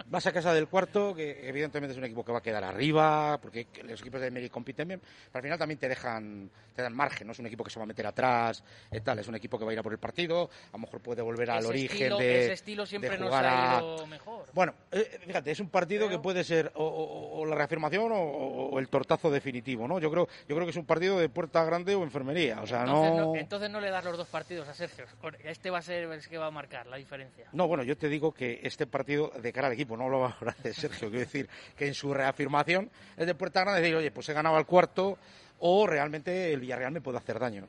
vas 0.07 0.25
a 0.27 0.31
casa 0.31 0.53
del 0.53 0.67
cuarto, 0.67 1.13
que 1.15 1.47
evidentemente 1.47 1.91
es 1.93 1.97
un 1.97 2.03
equipo 2.05 2.23
que 2.25 2.31
va 2.31 2.39
a 2.39 2.41
quedar 2.41 2.63
arriba, 2.63 3.39
porque 3.41 3.67
los 3.83 4.01
equipos 4.01 4.19
de 4.21 4.31
medio 4.31 4.49
compiten 4.51 4.87
bien, 4.87 4.99
pero 4.99 5.37
al 5.39 5.41
final 5.43 5.57
también 5.59 5.79
te 5.79 5.87
dejan, 5.89 6.49
te 6.75 6.81
dan 6.81 6.93
margen, 6.95 7.27
no 7.27 7.33
es 7.33 7.39
un 7.39 7.45
equipo 7.45 7.63
que 7.63 7.69
se 7.71 7.79
va 7.79 7.83
a 7.83 7.87
meter 7.87 8.05
atrás, 8.05 8.63
eh, 8.91 8.99
tal, 9.01 9.19
es 9.19 9.27
un 9.27 9.35
equipo 9.35 9.57
que 9.57 9.65
va 9.65 9.71
a 9.71 9.73
ir 9.73 9.79
a 9.79 9.83
por 9.83 9.91
el 9.93 9.99
partido, 9.99 10.49
a 10.69 10.71
lo 10.73 10.79
mejor 10.79 10.99
puede 11.01 11.21
volver 11.21 11.49
al 11.51 11.59
Ese 11.59 11.67
origen 11.67 11.97
estilo- 11.97 12.17
de, 12.17 12.43
ese 12.43 12.53
estilo 12.53 12.85
siempre 12.85 13.17
nos 13.17 13.31
ha 13.31 13.77
a- 13.77 13.79
ido 13.81 14.07
mejor. 14.07 14.45
Bueno, 14.53 14.73
eh, 14.91 15.19
fíjate, 15.25 15.51
es 15.51 15.59
un 15.59 15.69
partido 15.69 16.09
que 16.09 16.19
puede 16.19 16.43
ser 16.43 16.71
o, 16.75 16.83
o- 16.85 17.39
o 17.41 17.45
la 17.45 17.55
reafirmación 17.55 18.11
o, 18.11 18.22
o 18.23 18.79
el 18.79 18.87
tortazo 18.89 19.29
definitivo, 19.29 19.87
¿no? 19.87 19.99
Yo 19.99 20.09
creo, 20.11 20.27
yo 20.47 20.55
creo 20.55 20.65
que 20.65 20.71
es 20.71 20.77
un 20.77 20.85
partido 20.85 21.19
de 21.19 21.29
puerta 21.29 21.63
grande 21.63 21.95
o 21.95 22.03
enfermería, 22.03 22.61
o 22.61 22.67
sea, 22.67 22.81
Entonces 22.81 23.11
no... 23.11 23.33
no, 23.33 23.35
entonces 23.35 23.69
no 23.69 23.79
le 23.79 23.89
das 23.89 24.03
los 24.03 24.17
dos 24.17 24.27
partidos 24.27 24.67
a 24.67 24.73
Sergio. 24.73 25.05
Este 25.43 25.69
va 25.69 25.79
a 25.79 25.81
ser 25.81 26.03
el 26.03 26.27
que 26.27 26.37
va 26.37 26.47
a 26.47 26.51
marcar 26.51 26.87
la 26.87 26.97
diferencia. 26.97 27.47
No, 27.53 27.67
bueno, 27.67 27.83
yo 27.83 27.97
te 27.97 28.09
digo 28.09 28.31
que 28.31 28.59
este 28.63 28.87
partido 28.87 29.31
de 29.41 29.53
cara 29.53 29.67
al 29.67 29.73
equipo, 29.73 29.97
no 29.97 30.09
lo 30.09 30.19
va 30.19 30.29
a 30.29 30.37
hablar 30.39 30.55
de 30.57 30.73
Sergio, 30.73 31.09
quiero 31.09 31.25
decir 31.25 31.49
que 31.77 31.87
en 31.87 31.93
su 31.93 32.13
reafirmación 32.13 32.89
es 33.17 33.27
de 33.27 33.35
puerta 33.35 33.61
grande 33.61 33.81
decir, 33.81 33.95
oye, 33.95 34.11
pues 34.11 34.27
he 34.29 34.33
ganado 34.33 34.55
al 34.55 34.65
cuarto 34.65 35.17
o 35.59 35.87
realmente 35.87 36.51
el 36.53 36.59
Villarreal 36.59 36.91
me 36.91 37.01
puede 37.01 37.17
hacer 37.17 37.39
daño. 37.39 37.67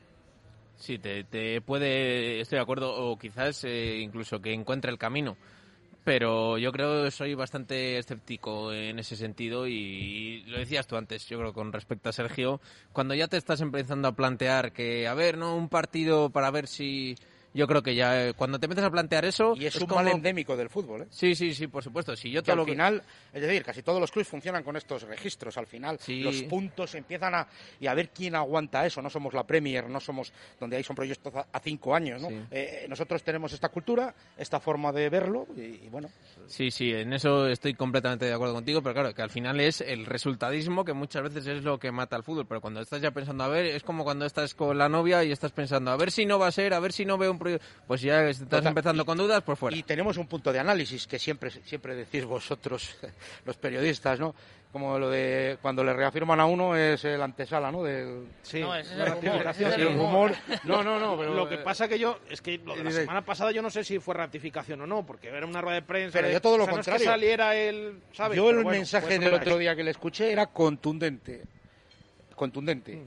Sí, 0.77 0.99
te, 0.99 1.25
te 1.25 1.61
puede, 1.61 2.41
estoy 2.41 2.57
de 2.57 2.63
acuerdo, 2.63 2.93
o 2.93 3.17
quizás 3.17 3.65
eh, 3.65 3.99
incluso 3.99 4.41
que 4.41 4.53
encuentre 4.53 4.91
el 4.91 4.99
camino. 4.99 5.37
Pero 6.05 6.59
yo 6.59 6.71
creo 6.71 7.05
que 7.05 7.11
soy 7.11 7.35
bastante 7.35 7.99
escéptico 7.99 8.73
en 8.73 8.99
ese 8.99 9.17
sentido 9.17 9.67
y 9.67 10.43
lo 10.47 10.59
decías 10.59 10.87
tú 10.87 10.97
antes, 10.97 11.27
yo 11.27 11.39
creo 11.39 11.55
con 11.55 11.73
respecto 11.73 12.11
a 12.11 12.13
Sergio, 12.13 12.61
cuando 12.93 13.15
ya 13.15 13.27
te 13.27 13.39
estás 13.39 13.63
empezando 13.63 14.07
a 14.09 14.15
plantear 14.15 14.73
que, 14.73 15.09
a 15.09 15.15
ver, 15.15 15.39
no 15.39 15.57
un 15.57 15.71
partido 15.71 16.31
para 16.31 16.51
ver 16.51 16.69
si... 16.69 17.17
Yo 17.55 17.69
creo 17.69 17.83
que 17.83 17.95
ya, 17.95 18.27
eh, 18.27 18.35
cuando 18.35 18.59
te 18.59 18.67
metes 18.67 18.83
a 18.85 18.91
plantear 18.91 19.25
eso... 19.25 19.55
Y 19.57 19.67
es, 19.67 19.77
un 19.77 19.87
como- 19.87 20.03
mal 20.03 20.09
endémico 20.09 20.57
del 20.57 20.69
fútbol, 20.69 21.03
¿eh? 21.03 21.07
Sí, 21.11 21.35
sí, 21.37 21.55
sí, 21.55 21.69
por 21.69 21.85
supuesto. 21.85 22.17
Si 22.17 22.31
yo 22.31 22.43
que 22.43 22.51
al 22.51 22.57
lo 22.59 22.65
final, 22.65 23.01
es 23.33 23.41
decir, 23.41 23.63
casi 23.65 23.83
todos 23.83 24.01
los 24.01 24.11
clubes 24.11 24.27
funcionan 24.27 24.65
con 24.65 24.77
estos 24.77 25.03
registros. 25.05 25.57
Al 25.57 25.69
final, 25.69 25.99
Sí. 26.01 26.21
los 26.21 26.43
puntos 26.43 26.95
empiezan 26.97 27.35
a. 27.37 27.47
y 27.79 27.87
a 27.87 27.95
ver 27.95 28.09
quién 28.11 28.35
aguanta 28.35 28.85
eso. 28.85 29.01
No 29.01 29.09
somos 29.09 29.33
la 29.35 29.47
Premier, 29.47 29.89
no 29.89 30.01
somos. 30.01 30.33
donde 30.59 30.77
hay 30.77 30.83
son 30.83 30.97
proyectos 30.97 31.33
a, 31.35 31.47
a 31.53 31.61
cinco 31.61 31.95
años, 31.95 32.21
¿no? 32.21 32.29
Sí. 32.29 32.41
Eh, 32.51 32.87
nosotros 32.89 33.23
tenemos 33.23 33.53
esta 33.53 33.69
cultura, 33.69 34.13
esta 34.37 34.59
forma 34.59 34.91
de 34.91 35.09
verlo, 35.09 35.47
y, 35.57 35.61
y 35.61 35.89
bueno. 35.91 36.11
Sí, 36.49 36.73
sí, 36.73 36.91
en 36.93 37.13
eso 37.13 37.47
estoy 37.47 37.75
completamente 37.75 38.25
de 38.25 38.33
acuerdo 38.35 38.55
contigo, 38.55 38.83
pero 38.83 38.95
claro, 38.95 39.15
que 39.15 39.23
al 39.23 39.31
final 39.31 39.61
es 39.61 39.81
el 39.81 40.07
resultadismo 40.07 40.85
que 40.85 40.93
muchas 40.93 41.23
veces 41.23 41.47
es 41.47 41.63
lo 41.63 41.79
que 41.79 41.93
mata 41.93 42.17
al 42.17 42.25
fútbol, 42.25 42.47
pero 42.47 42.61
cuando 42.61 42.81
estás 42.81 43.01
ya 43.01 43.13
pensando, 43.13 43.45
a 43.45 43.49
ver, 43.49 43.67
es 43.67 43.85
como 43.85 44.03
cuando 44.03 44.27
estás 44.27 44.55
con 44.55 44.77
la 44.77 44.89
novia 44.89 45.23
y 45.23 45.31
estás 45.31 45.53
pensando, 45.53 45.93
a 45.93 45.97
ver 45.97 46.11
si 46.11 46.27
no 46.27 46.39
va 46.41 46.49
a 46.49 46.53
ser, 46.53 46.75
a 46.75 46.81
ver 46.81 46.93
si 46.93 47.05
no 47.05 47.17
veo 47.17 47.31
un 47.31 47.39
proyecto, 47.45 47.67
pues 47.87 48.01
ya 48.01 48.29
estás 48.29 48.49
Total, 48.49 48.67
empezando 48.67 49.05
con 49.07 49.17
dudas, 49.17 49.43
pues 49.43 49.59
fuera. 49.59 49.77
Y 49.77 49.83
tenemos 49.85 50.17
un 50.17 50.27
punto 50.27 50.53
de 50.53 50.59
análisis 50.59 51.07
que 51.07 51.19
siempre, 51.19 51.51
siempre 51.51 51.95
decís 51.95 52.25
vosotros, 52.25 52.97
los 53.45 53.57
periodistas, 53.57 54.19
¿no? 54.19 54.35
Como 54.73 54.99
lo 54.99 55.09
de 55.09 55.57
cuando 55.63 55.85
le 55.85 55.93
reafirman 55.93 56.41
a 56.41 56.47
uno 56.47 56.75
es 56.77 57.05
el 57.05 57.23
antesala, 57.23 57.71
¿no? 57.71 57.85
Del, 57.85 58.27
Sí, 58.43 58.61
No, 58.61 58.75
ese 58.75 58.91
es 58.91 58.99
la 58.99 59.07
el 59.07 59.47
ese 59.49 59.69
es 59.69 59.95
rumor. 59.95 60.35
No, 60.65 60.83
no, 60.83 60.99
no, 60.99 61.17
pero- 61.17 61.33
Lo 61.33 61.49
que 61.49 61.59
pasa 61.59 61.87
que 61.87 61.97
yo, 61.97 62.19
es 62.29 62.41
que 62.43 62.59
lo 62.59 62.75
de 62.75 62.83
la 62.83 62.91
semana 62.91 63.25
pasada 63.25 63.53
yo 63.53 63.63
no 63.63 63.71
sé 63.71 63.85
si 63.85 64.01
fue 64.01 64.15
ratificación 64.15 64.81
o 64.81 64.87
no, 64.89 65.07
porque 65.07 65.29
era 65.29 65.47
una 65.47 65.61
rueda 65.61 65.77
de 65.77 65.83
prensa. 65.83 66.19
Pero 66.19 66.27
de- 66.27 66.35
yo 66.35 66.41
todo 66.41 66.59
lo 66.59 66.65
o 66.65 66.67
sea, 66.67 66.75
no 66.75 66.81
es 66.81 66.87
que 66.87 66.91
contrario. 66.91 67.13
saliera 67.13 67.55
el, 67.55 68.01
¿sabes? 68.13 68.37
Yo 68.37 68.47
Pero 68.47 68.59
el 68.59 68.65
bueno, 68.65 68.79
mensaje 68.79 69.07
pues, 69.07 69.21
del 69.21 69.35
otro 69.35 69.59
día 69.59 69.77
que 69.77 69.85
le 69.85 69.93
escuché 69.93 70.33
era 70.33 70.47
contundente. 70.49 71.43
Contundente. 72.35 72.97
Mm. 72.97 73.07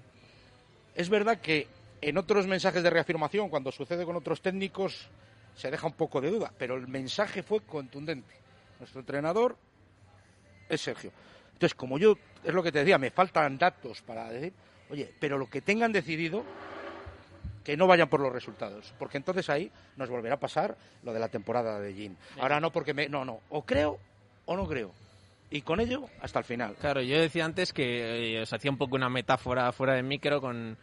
Es 0.96 1.10
verdad 1.10 1.40
que 1.42 1.68
en 2.02 2.18
otros 2.18 2.48
mensajes 2.48 2.84
de 2.84 2.90
reafirmación, 2.90 3.50
cuando 3.50 3.72
sucede 3.72 4.06
con 4.06 4.16
otros 4.16 4.42
técnicos, 4.42 5.10
se 5.56 5.72
deja 5.72 5.88
un 5.88 5.94
poco 5.94 6.22
de 6.22 6.30
duda, 6.30 6.54
pero 6.58 6.76
el 6.76 6.88
mensaje 6.88 7.44
fue 7.44 7.62
contundente. 7.62 8.34
Nuestro 8.80 9.00
entrenador 9.00 9.58
es 10.70 10.82
Sergio. 10.82 11.12
Entonces, 11.54 11.74
como 11.74 11.98
yo 11.98 12.16
es 12.44 12.54
lo 12.54 12.62
que 12.62 12.72
te 12.72 12.80
decía, 12.80 12.98
me 13.00 13.10
faltan 13.10 13.58
datos 13.58 14.02
para 14.04 14.30
decir, 14.30 14.54
oye, 14.92 15.12
pero 15.20 15.38
lo 15.38 15.50
que 15.50 15.62
tengan 15.62 15.92
decidido, 15.92 16.44
que 17.64 17.76
no 17.76 17.88
vayan 17.88 18.08
por 18.08 18.20
los 18.20 18.32
resultados, 18.32 18.94
porque 19.00 19.18
entonces 19.18 19.50
ahí 19.50 19.72
nos 19.96 20.10
volverá 20.10 20.36
a 20.36 20.40
pasar 20.40 20.78
lo 21.04 21.14
de 21.14 21.20
la 21.20 21.30
temporada 21.30 21.80
de 21.80 21.94
Jim. 21.94 22.16
Ahora 22.40 22.60
no, 22.60 22.72
porque 22.72 22.94
me, 22.94 23.10
no, 23.10 23.26
no, 23.26 23.42
o 23.50 23.66
creo 23.66 24.00
o 24.46 24.56
no 24.56 24.68
creo. 24.68 24.92
Y 25.50 25.62
con 25.62 25.80
ello 25.80 26.06
hasta 26.22 26.40
el 26.40 26.46
final. 26.46 26.76
Claro, 26.76 27.02
yo 27.02 27.20
decía 27.20 27.46
antes 27.46 27.74
que 27.74 28.36
eh, 28.36 28.42
os 28.42 28.54
hacía 28.54 28.70
un 28.70 28.78
poco 28.78 28.96
una 28.96 29.10
metáfora 29.10 29.72
fuera 29.72 29.94
de 29.94 30.04
micro 30.04 30.40
con, 30.42 30.78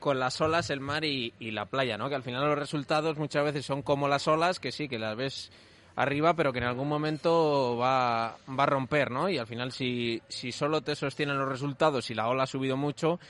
con 0.00 0.18
las 0.18 0.40
olas, 0.40 0.70
el 0.70 0.80
mar 0.80 1.04
y, 1.04 1.32
la 1.38 1.66
playa, 1.66 1.96
¿no? 1.96 2.08
Que 2.08 2.16
al 2.16 2.22
final 2.22 2.44
los 2.44 2.58
resultados 2.58 3.16
muchas 3.18 3.44
veces 3.44 3.64
son 3.64 3.82
como 3.82 4.08
las 4.08 4.26
olas, 4.26 4.58
que 4.58 4.72
sí, 4.72 4.88
que 4.88 4.98
las 4.98 5.16
ves 5.16 5.52
arriba, 5.94 6.34
pero 6.34 6.52
que 6.52 6.58
en 6.58 6.64
algún 6.64 6.88
momento 6.88 7.76
va, 7.76 8.36
va 8.48 8.62
a 8.62 8.66
romper, 8.66 9.10
¿no? 9.10 9.28
Y 9.28 9.38
al 9.38 9.46
final 9.46 9.70
si, 9.70 10.22
si 10.28 10.50
solo 10.50 10.80
te 10.80 10.96
sostienen 10.96 11.38
los 11.38 11.48
resultados 11.48 12.10
y 12.10 12.14
la 12.14 12.28
ola 12.28 12.44
ha 12.44 12.46
subido 12.46 12.76
mucho, 12.76 13.20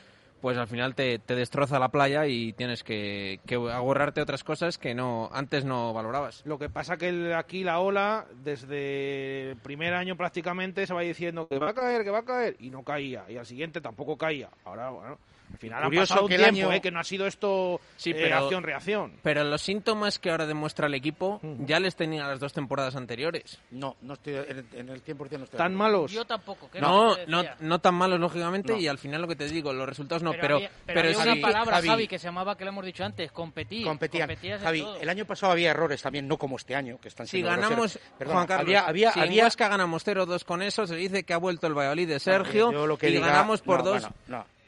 pues 0.40 0.56
al 0.56 0.68
final 0.68 0.94
te, 0.94 1.18
destroza 1.18 1.78
la 1.78 1.90
playa 1.90 2.26
y 2.26 2.52
tienes 2.52 2.82
que, 2.82 3.40
que 3.46 3.56
agorrarte 3.56 4.22
otras 4.22 4.44
cosas 4.44 4.78
que 4.78 4.94
no 4.94 5.28
antes 5.32 5.64
no 5.64 5.92
valorabas. 5.92 6.42
Lo 6.46 6.58
que 6.58 6.70
pasa 6.70 6.96
que 6.96 7.34
aquí 7.34 7.62
la 7.62 7.80
ola, 7.80 8.26
desde 8.42 9.50
el 9.50 9.56
primer 9.56 9.94
año 9.94 10.16
prácticamente, 10.16 10.86
se 10.86 10.94
va 10.94 11.02
diciendo 11.02 11.46
que 11.46 11.58
va 11.58 11.70
a 11.70 11.74
caer, 11.74 12.04
que 12.04 12.10
va 12.10 12.20
a 12.20 12.24
caer, 12.24 12.56
y 12.58 12.70
no 12.70 12.82
caía. 12.82 13.24
Y 13.28 13.36
al 13.36 13.46
siguiente 13.46 13.80
tampoco 13.80 14.16
caía. 14.16 14.48
Ahora, 14.64 14.90
bueno, 14.90 15.18
al 15.52 15.58
final 15.58 15.82
Curioso 15.84 16.12
ha 16.14 16.16
pasado 16.16 16.28
que 16.28 16.34
el 16.36 16.42
tiempo, 16.42 16.60
año- 16.70 16.72
¿eh? 16.76 16.80
que 16.80 16.90
no 16.90 17.00
ha 17.00 17.04
sido 17.04 17.26
esto 17.26 17.80
Sí, 17.96 18.10
eh, 18.10 18.14
pero- 18.16 18.36
acción-reacción. 18.38 19.12
Pero 19.22 19.44
los 19.44 19.60
síntomas 19.62 20.18
que 20.18 20.30
ahora 20.30 20.46
demuestra 20.46 20.86
el 20.86 20.94
equipo 20.94 21.40
ya 21.60 21.80
les 21.80 21.96
tenía 21.96 22.26
las 22.26 22.40
dos 22.40 22.52
temporadas 22.52 22.96
anteriores. 22.96 23.58
No, 23.70 23.96
no 24.02 24.14
estoy 24.14 24.34
en, 24.36 24.66
en 24.74 24.88
el 24.88 25.02
100% 25.04 25.38
no 25.38 25.44
estoy. 25.44 25.58
¿Tan 25.58 25.74
malos? 25.74 26.12
Yo 26.12 26.24
tampoco. 26.24 26.68
No, 26.80 27.16
no, 27.26 27.42
no 27.60 27.78
tan 27.80 27.94
malos, 27.94 28.18
lógicamente, 28.20 28.72
No. 28.72 28.78
y 28.78 28.86
al 28.88 28.98
final 28.98 29.22
lo 29.22 29.28
que 29.28 29.36
te 29.36 29.46
digo, 29.48 29.72
los 29.72 29.88
resultados 29.88 30.22
no, 30.22 30.30
pero, 30.32 30.42
pero, 30.42 30.56
había, 30.56 30.70
pero 30.86 31.00
había 31.00 31.14
sí- 31.14 31.28
una 31.28 31.40
palabra, 31.40 31.74
Javi. 31.76 31.88
Javi, 31.88 32.08
que 32.08 32.18
se 32.18 32.26
llamaba, 32.28 32.56
que 32.56 32.64
lo 32.64 32.70
hemos 32.70 32.84
dicho 32.84 33.04
antes, 33.04 33.32
competir. 33.32 33.84
competían. 33.86 34.28
Competías 34.28 34.60
en 34.60 34.64
Javi, 34.64 34.80
todo. 34.82 35.00
el 35.00 35.08
año 35.08 35.24
pasado 35.24 35.52
había 35.52 35.70
errores 35.70 36.00
también, 36.02 36.26
no 36.28 36.36
como 36.38 36.56
este 36.56 36.74
año, 36.74 36.98
que 37.00 37.08
están 37.08 37.26
Si 37.26 37.32
siendo 37.38 37.50
ganamos, 37.50 37.76
groseros. 37.76 38.08
Perdona, 38.18 38.34
Juan 38.36 38.46
Carlos, 38.46 38.66
había, 38.66 38.80
había, 38.86 39.12
si 39.12 39.18
en 39.20 39.24
había- 39.26 39.44
Huesca 39.44 39.68
ganamos 39.68 40.04
0-2 40.04 40.44
con 40.44 40.62
eso, 40.62 40.86
se 40.86 40.94
dice 40.96 41.24
que 41.24 41.32
ha 41.34 41.38
vuelto 41.38 41.66
el 41.66 41.74
Valladolid 41.74 42.08
de 42.08 42.20
Sergio 42.20 42.70
y 43.02 43.18
ganamos 43.18 43.60
por 43.62 43.82
dos 43.82 44.06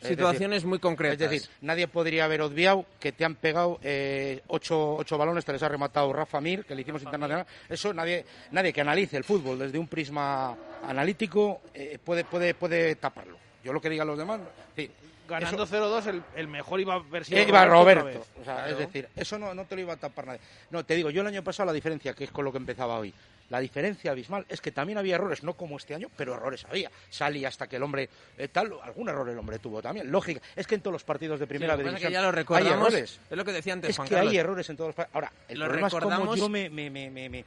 situaciones 0.08 0.56
decir, 0.58 0.68
muy 0.68 0.78
concretas. 0.78 1.20
Es 1.20 1.30
decir, 1.30 1.48
nadie 1.60 1.88
podría 1.88 2.24
haber 2.24 2.42
obviado 2.42 2.84
que 3.00 3.12
te 3.12 3.24
han 3.24 3.34
pegado 3.34 3.78
eh, 3.82 4.42
ocho, 4.48 4.94
ocho 4.96 5.16
balones, 5.18 5.44
te 5.44 5.52
les 5.52 5.62
ha 5.62 5.68
rematado 5.68 6.12
Rafa 6.12 6.40
Mir, 6.40 6.64
que 6.64 6.74
le 6.74 6.82
hicimos 6.82 7.02
internacional. 7.02 7.46
Eso 7.68 7.92
nadie, 7.94 8.24
nadie 8.50 8.72
que 8.72 8.80
analice 8.80 9.16
el 9.16 9.24
fútbol 9.24 9.58
desde 9.58 9.78
un 9.78 9.88
prisma 9.88 10.56
analítico 10.86 11.62
eh, 11.74 11.98
puede, 12.02 12.24
puede, 12.24 12.54
puede 12.54 12.96
taparlo. 12.96 13.36
Yo 13.64 13.72
lo 13.72 13.80
que 13.80 13.88
digan 13.90 14.06
los 14.06 14.18
demás. 14.18 14.40
sí, 14.76 14.90
Ganando 15.28 15.62
eso- 15.62 15.76
0-2, 15.76 16.06
el, 16.08 16.22
el 16.34 16.48
mejor 16.48 16.80
iba 16.80 16.94
a 16.94 16.96
haber 16.96 17.24
sido 17.24 17.38
Eh, 17.40 17.46
iba 17.48 17.64
Roberto. 17.64 18.04
vez. 18.04 18.18
O 18.40 18.44
sea, 18.44 18.54
Claro. 18.56 18.70
Es 18.72 18.78
decir, 18.78 19.08
eso 19.16 19.38
no, 19.38 19.54
no 19.54 19.64
te 19.64 19.76
lo 19.76 19.80
iba 19.82 19.92
a 19.92 19.96
tapar 19.96 20.26
nadie. 20.26 20.40
No, 20.70 20.84
te 20.84 20.94
digo, 20.96 21.10
yo 21.10 21.22
el 21.22 21.28
año 21.28 21.44
pasado 21.44 21.68
la 21.68 21.72
diferencia, 21.72 22.12
que 22.12 22.24
es 22.24 22.30
con 22.32 22.44
lo 22.44 22.50
que 22.50 22.58
empezaba 22.58 22.98
hoy, 22.98 23.14
la 23.50 23.60
diferencia 23.60 24.10
abismal 24.12 24.46
es 24.48 24.60
que 24.60 24.72
también 24.72 24.98
había 24.98 25.16
errores, 25.16 25.42
no 25.42 25.54
como 25.54 25.76
este 25.76 25.94
año, 25.94 26.08
pero 26.16 26.34
errores 26.34 26.64
había. 26.68 26.90
Salí 27.10 27.44
hasta 27.44 27.66
que 27.66 27.76
el 27.76 27.82
hombre, 27.82 28.08
eh, 28.38 28.48
tal, 28.48 28.72
algún 28.82 29.08
error 29.08 29.28
el 29.28 29.38
hombre 29.38 29.58
tuvo 29.58 29.82
también. 29.82 30.10
Lógica, 30.10 30.40
es 30.56 30.66
que 30.66 30.74
en 30.76 30.80
todos 30.80 30.92
los 30.92 31.04
partidos 31.04 31.38
de 31.40 31.46
primera 31.46 31.74
es 31.74 31.78
división 31.78 32.12
ya 32.12 32.22
lo 32.22 32.54
hay 32.54 32.66
errores. 32.66 33.20
es 33.30 33.36
lo 33.36 33.44
que 33.44 33.52
decía 33.52 33.72
antes 33.74 33.90
Es 33.90 33.96
Juan 33.96 34.08
que 34.08 34.14
Carlos. 34.14 34.32
hay 34.32 34.38
errores 34.38 34.70
en 34.70 34.76
todos 34.76 34.88
los 34.88 34.94
partidos. 34.96 35.14
Ahora, 35.14 35.32
el 35.48 35.58
Lo 35.58 35.64
problema 35.66 35.86
es 35.88 35.92
recordamos- 35.92 36.38
yo 36.38 36.48
me, 36.48 36.70
me, 36.70 36.90
me, 36.90 37.10
me, 37.10 37.44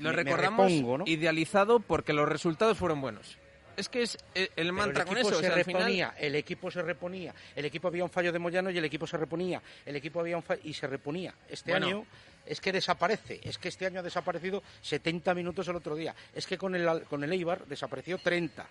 Lo 0.00 0.12
recordamos 0.12 0.66
repongo, 0.70 0.98
¿no? 0.98 1.04
idealizado 1.06 1.80
porque 1.80 2.12
los 2.12 2.28
resultados 2.28 2.78
fueron 2.78 3.00
buenos. 3.00 3.36
Es 3.74 3.88
que 3.88 4.02
es 4.02 4.18
el, 4.34 4.50
el 4.56 4.70
mantra 4.72 5.02
el 5.04 5.08
con 5.08 5.16
eso. 5.16 5.28
o 5.28 5.32
se 5.34 5.40
sea, 5.46 5.54
al 5.54 5.64
final- 5.64 5.82
reponía, 5.82 6.14
el 6.18 6.34
equipo 6.34 6.70
se 6.70 6.82
reponía, 6.82 7.34
el 7.56 7.64
equipo 7.64 7.88
había 7.88 8.04
un 8.04 8.10
fallo 8.10 8.30
de 8.30 8.38
Moyano 8.38 8.70
y 8.70 8.76
el 8.76 8.84
equipo 8.84 9.06
se 9.06 9.16
reponía, 9.16 9.62
el 9.86 9.96
equipo 9.96 10.20
había 10.20 10.36
un 10.36 10.42
fallo 10.42 10.60
y 10.64 10.74
se 10.74 10.86
reponía. 10.86 11.34
Este 11.48 11.70
Bueno. 11.70 11.86
año 11.86 12.06
es 12.46 12.60
que 12.60 12.72
desaparece, 12.72 13.40
es 13.42 13.58
que 13.58 13.68
este 13.68 13.86
año 13.86 14.00
ha 14.00 14.02
desaparecido 14.02 14.62
70 14.82 15.34
minutos 15.34 15.66
el 15.68 15.76
otro 15.76 15.94
día, 15.96 16.14
es 16.34 16.46
que 16.46 16.58
con 16.58 16.74
el, 16.74 17.04
con 17.04 17.22
el 17.24 17.32
Eibar 17.32 17.66
desapareció 17.66 18.18
30, 18.18 18.66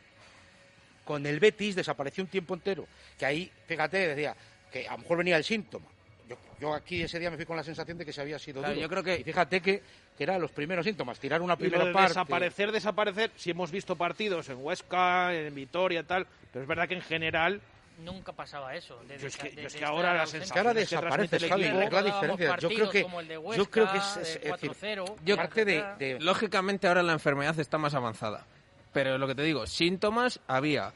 con 1.05 1.25
el 1.25 1.39
Betis 1.39 1.75
desapareció 1.75 2.23
un 2.23 2.29
tiempo 2.29 2.53
entero, 2.53 2.87
que 3.17 3.25
ahí, 3.25 3.51
fíjate, 3.67 4.09
decía 4.09 4.35
que 4.71 4.87
a 4.87 4.91
lo 4.93 4.99
mejor 4.99 5.17
venía 5.17 5.37
el 5.37 5.43
síntoma. 5.43 5.85
Yo, 6.29 6.37
yo 6.61 6.73
aquí 6.73 7.01
ese 7.01 7.19
día 7.19 7.29
me 7.29 7.35
fui 7.35 7.45
con 7.45 7.57
la 7.57 7.63
sensación 7.63 7.97
de 7.97 8.05
que 8.05 8.13
se 8.13 8.21
había 8.21 8.39
sido 8.39 8.59
Claro, 8.61 8.75
duro. 8.75 8.81
yo 8.83 8.89
creo 8.89 9.03
que- 9.03 9.19
Y 9.19 9.23
fíjate 9.23 9.59
que, 9.61 9.81
que 10.17 10.23
eran 10.23 10.39
los 10.39 10.51
primeros 10.51 10.85
síntomas, 10.85 11.19
tirar 11.19 11.41
una 11.41 11.53
Y 11.53 11.55
lo 11.55 11.59
primera 11.61 11.85
de 11.85 11.91
parte... 11.93 12.09
desaparecer, 12.09 12.71
desaparecer, 12.71 13.31
si 13.35 13.51
hemos 13.51 13.69
visto 13.71 13.97
partidos 13.97 14.47
en 14.47 14.63
Huesca, 14.63 15.33
en 15.33 15.53
Vitoria, 15.53 16.03
tal, 16.03 16.25
pero 16.53 16.63
es 16.63 16.67
verdad 16.69 16.87
que 16.87 16.93
en 16.95 17.01
general 17.01 17.59
Nunca 17.99 18.31
pasaba 18.33 18.73
eso. 18.75 18.99
de- 19.07 19.17
Yo 19.19 19.27
es 19.27 19.37
que- 19.37 19.49
de- 19.51 19.61
yo 19.61 19.67
es 19.67 19.75
que 19.75 19.85
ahora 19.85 20.13
la 20.13 20.25
sensación 20.25 20.53
que 20.53 20.59
ahora 20.59 20.73
que 20.81 20.85
transmite 20.87 21.37
desapareces, 21.37 21.43
el 21.43 21.49
Javi, 21.49 21.63
es 21.85 21.91
la 21.93 22.01
diferencia. 22.03 22.57
Yo 22.57 22.69
creo 22.69 22.89
que, 22.89 23.01
partidos 23.01 23.03
como 23.03 23.19
el 23.19 23.27
de 23.27 23.33
yo 23.57 23.69
creo 23.69 23.91
que 23.91 23.97
es, 23.97 24.03
Huesca, 24.03 24.21
es- 24.21 24.27
es 24.27 24.33
decir, 24.33 24.49
4-0, 24.71 25.05
Yo- 25.23 25.35
parte 25.37 25.65
de, 25.65 25.85
de- 25.99 26.19
Lógicamente 26.19 26.87
ahora 26.87 27.03
la 27.03 27.13
enfermedad 27.13 27.59
está 27.59 27.77
más 27.77 27.93
avanzada. 27.93 28.45
Pero 28.93 29.17
lo 29.17 29.27
que 29.27 29.35
te 29.35 29.43
digo, 29.43 29.67
síntomas 29.67 30.39
había. 30.47 30.91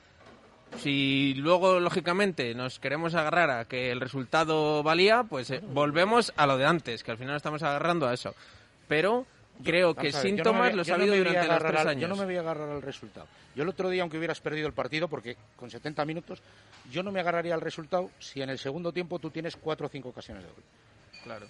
Si 0.80 1.34
luego, 1.35 1.80
lógicamente, 1.80 2.53
nos 2.55 2.80
queremos 2.80 3.13
agarrar 3.15 3.49
a 3.51 3.65
que 3.65 3.91
el 3.91 4.01
resultado 4.01 4.84
valía, 4.84 5.23
pues 5.23 5.49
eh, 5.51 5.61
volvemos 5.63 6.34
a 6.35 6.45
lo 6.47 6.57
de 6.57 6.65
antes, 6.65 7.03
que 7.03 7.11
al 7.11 7.17
final 7.17 7.35
estamos 7.38 7.63
agarrando 7.63 8.07
a 8.07 8.13
eso. 8.13 8.35
Pero 8.88 9.26
creo 9.64 9.95
que 9.95 10.03
ver, 10.03 10.14
no 10.14 10.22
síntomas 10.22 10.69
voy- 10.69 10.77
los 10.77 10.90
ha 10.90 10.98
no 10.98 11.03
habido 11.03 11.14
a 11.14 11.18
durante 11.18 11.48
los 11.48 11.57
tres 11.64 11.82
al- 11.82 11.88
años. 11.90 12.02
Yo 12.02 12.07
no 12.07 12.15
me 12.15 12.26
voy 12.26 12.36
a 12.36 12.40
agarrar 12.41 12.69
al 12.69 12.82
resultado. 12.82 13.27
Yo 13.56 13.64
el 13.64 13.69
otro 13.69 13.90
día, 13.90 14.02
aunque 14.02 14.18
hubieras 14.18 14.40
perdido 14.41 14.68
el 14.68 14.73
partido, 14.73 15.07
porque 15.07 15.38
con 15.56 15.69
70 15.72 16.03
minutos, 16.06 16.41
yo 16.91 17.03
no 17.03 17.11
me 17.11 17.19
agarraría 17.19 17.53
al 17.53 17.61
resultado 17.61 18.10
si 18.19 18.41
en 18.41 18.49
el 18.49 18.60
segundo 18.60 18.91
tiempo 18.91 19.19
tú 19.19 19.30
tienes 19.32 19.56
cuatro 19.56 19.88
o 19.88 19.90
cinco 19.90 20.10
ocasiones 20.10 20.44
de 20.44 20.49
gol. 20.49 20.64
Claro. 21.23 21.48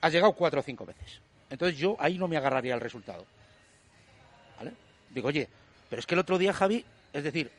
Has 0.00 0.12
llegado 0.12 0.32
cuatro 0.32 0.60
o 0.60 0.62
cinco 0.62 0.84
veces. 0.84 1.20
Entonces 1.50 1.78
yo 1.78 1.96
ahí 1.98 2.18
no 2.18 2.28
me 2.28 2.36
agarraría 2.36 2.74
al 2.74 2.80
resultado. 2.80 3.24
¿Vale? 4.58 4.72
Digo, 5.10 5.28
oye, 5.28 5.48
pero 5.88 6.00
es 6.00 6.06
que 6.06 6.14
el 6.14 6.20
otro 6.20 6.38
día, 6.38 6.52
Javi, 6.52 6.84
es 7.12 7.24
decir, 7.24 7.50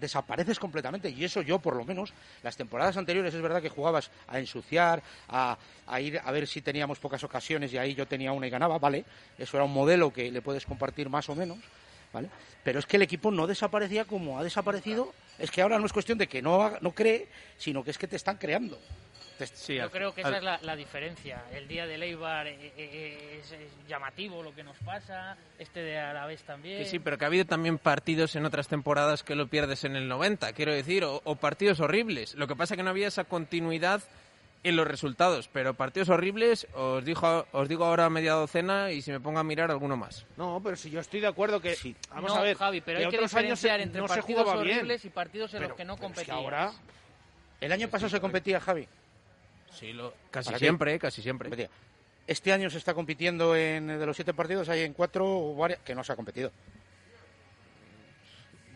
desapareces 0.00 0.58
completamente. 0.58 1.10
Y 1.10 1.24
eso 1.24 1.42
yo, 1.42 1.58
por 1.58 1.76
lo 1.76 1.84
menos, 1.84 2.12
las 2.42 2.56
temporadas 2.56 2.96
anteriores 2.96 3.34
es 3.34 3.42
verdad 3.42 3.62
que 3.62 3.68
jugabas 3.68 4.10
a 4.26 4.38
ensuciar, 4.38 5.02
a, 5.28 5.58
a 5.86 6.00
ir 6.00 6.20
a 6.22 6.30
ver 6.32 6.46
si 6.46 6.62
teníamos 6.62 6.98
pocas 6.98 7.22
ocasiones 7.24 7.72
y 7.72 7.78
ahí 7.78 7.94
yo 7.94 8.06
tenía 8.06 8.32
una 8.32 8.46
y 8.46 8.50
ganaba, 8.50 8.78
¿vale? 8.78 9.04
Eso 9.38 9.56
era 9.56 9.64
un 9.64 9.72
modelo 9.72 10.12
que 10.12 10.30
le 10.30 10.42
puedes 10.42 10.66
compartir 10.66 11.08
más 11.08 11.28
o 11.28 11.34
menos, 11.34 11.58
¿vale? 12.12 12.28
Pero 12.64 12.78
es 12.78 12.86
que 12.86 12.96
el 12.96 13.02
equipo 13.02 13.30
no 13.30 13.46
desaparecía 13.46 14.04
como 14.04 14.38
ha 14.38 14.42
desaparecido. 14.42 15.12
Es 15.38 15.50
que 15.50 15.62
ahora 15.62 15.78
no 15.78 15.86
es 15.86 15.92
cuestión 15.92 16.18
de 16.18 16.26
que 16.26 16.42
no, 16.42 16.72
no 16.80 16.92
cree, 16.92 17.28
sino 17.56 17.82
que 17.82 17.90
es 17.90 17.98
que 17.98 18.06
te 18.06 18.16
están 18.16 18.36
creando. 18.36 18.78
Te- 19.46 19.76
Yo 19.76 19.90
creo 19.90 20.14
que 20.14 20.20
esa 20.22 20.36
es 20.36 20.42
la, 20.42 20.58
la 20.62 20.76
diferencia. 20.76 21.44
El 21.52 21.66
día 21.68 21.86
de 21.86 21.96
Leibar 21.98 22.46
eh, 22.46 22.72
eh, 22.76 23.40
es, 23.42 23.52
es 23.52 23.70
llamativo 23.88 24.42
lo 24.42 24.54
que 24.54 24.62
nos 24.62 24.76
pasa, 24.78 25.36
este 25.58 25.80
de 25.80 25.98
Alavés 25.98 26.42
también. 26.42 26.78
Que 26.78 26.84
sí, 26.86 26.98
pero 26.98 27.16
que 27.18 27.24
ha 27.24 27.28
habido 27.28 27.44
también 27.44 27.78
partidos 27.78 28.36
en 28.36 28.44
otras 28.46 28.68
temporadas 28.68 29.22
que 29.22 29.34
lo 29.34 29.46
pierdes 29.48 29.84
en 29.84 29.96
el 29.96 30.08
90, 30.08 30.52
quiero 30.52 30.74
decir, 30.74 31.04
o, 31.04 31.20
o 31.24 31.36
partidos 31.36 31.80
horribles. 31.80 32.34
Lo 32.34 32.46
que 32.46 32.56
pasa 32.56 32.74
es 32.74 32.78
que 32.78 32.82
no 32.84 32.90
había 32.90 33.08
esa 33.08 33.24
continuidad 33.24 34.02
en 34.62 34.76
los 34.76 34.86
resultados, 34.86 35.48
pero 35.50 35.72
partidos 35.72 36.10
horribles, 36.10 36.66
os, 36.74 37.02
dijo, 37.02 37.46
os 37.52 37.66
digo 37.66 37.86
ahora 37.86 38.10
media 38.10 38.34
docena 38.34 38.90
y 38.92 39.00
si 39.00 39.10
me 39.10 39.18
pongo 39.18 39.38
a 39.38 39.42
mirar 39.42 39.70
alguno 39.70 39.96
más. 39.96 40.26
No, 40.36 40.60
pero 40.62 40.76
si 40.76 40.90
yo 40.90 41.00
estoy 41.00 41.20
de 41.20 41.28
acuerdo 41.28 41.60
que... 41.62 41.74
Vamos 42.10 42.30
no, 42.34 42.36
a 42.36 42.42
ver, 42.42 42.58
Javi, 42.58 42.82
pero 42.82 42.98
hay 42.98 43.04
que 43.08 43.16
otros 43.16 43.32
años 43.36 43.58
diferenciar 43.58 43.78
se- 43.78 43.82
entre 43.84 44.00
no 44.02 44.06
partidos 44.06 44.42
jugaba 44.42 44.62
bien. 44.62 44.76
horribles 44.76 45.04
y 45.06 45.08
partidos 45.08 45.54
en 45.54 45.60
los 45.62 45.68
Pero- 45.68 45.76
que 45.76 45.84
no 45.86 45.96
pero 45.96 46.12
es 46.12 46.24
que 46.26 46.30
ahora... 46.30 46.72
El 47.58 47.72
año 47.72 47.88
pasado 47.88 48.10
se 48.10 48.20
competía, 48.20 48.60
Javi. 48.60 48.86
Sí, 49.72 49.92
lo, 49.92 50.12
casi 50.30 50.50
siempre, 50.58 50.98
casi 50.98 51.22
siempre. 51.22 51.68
Este 52.26 52.52
año 52.52 52.70
se 52.70 52.78
está 52.78 52.94
compitiendo 52.94 53.56
en 53.56 53.86
de 53.88 54.06
los 54.06 54.14
siete 54.16 54.34
partidos, 54.34 54.68
hay 54.68 54.82
en 54.82 54.92
cuatro 54.92 55.54
varias 55.54 55.80
que 55.80 55.94
no 55.94 56.04
se 56.04 56.12
ha 56.12 56.16
competido. 56.16 56.52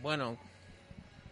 Bueno, 0.03 0.37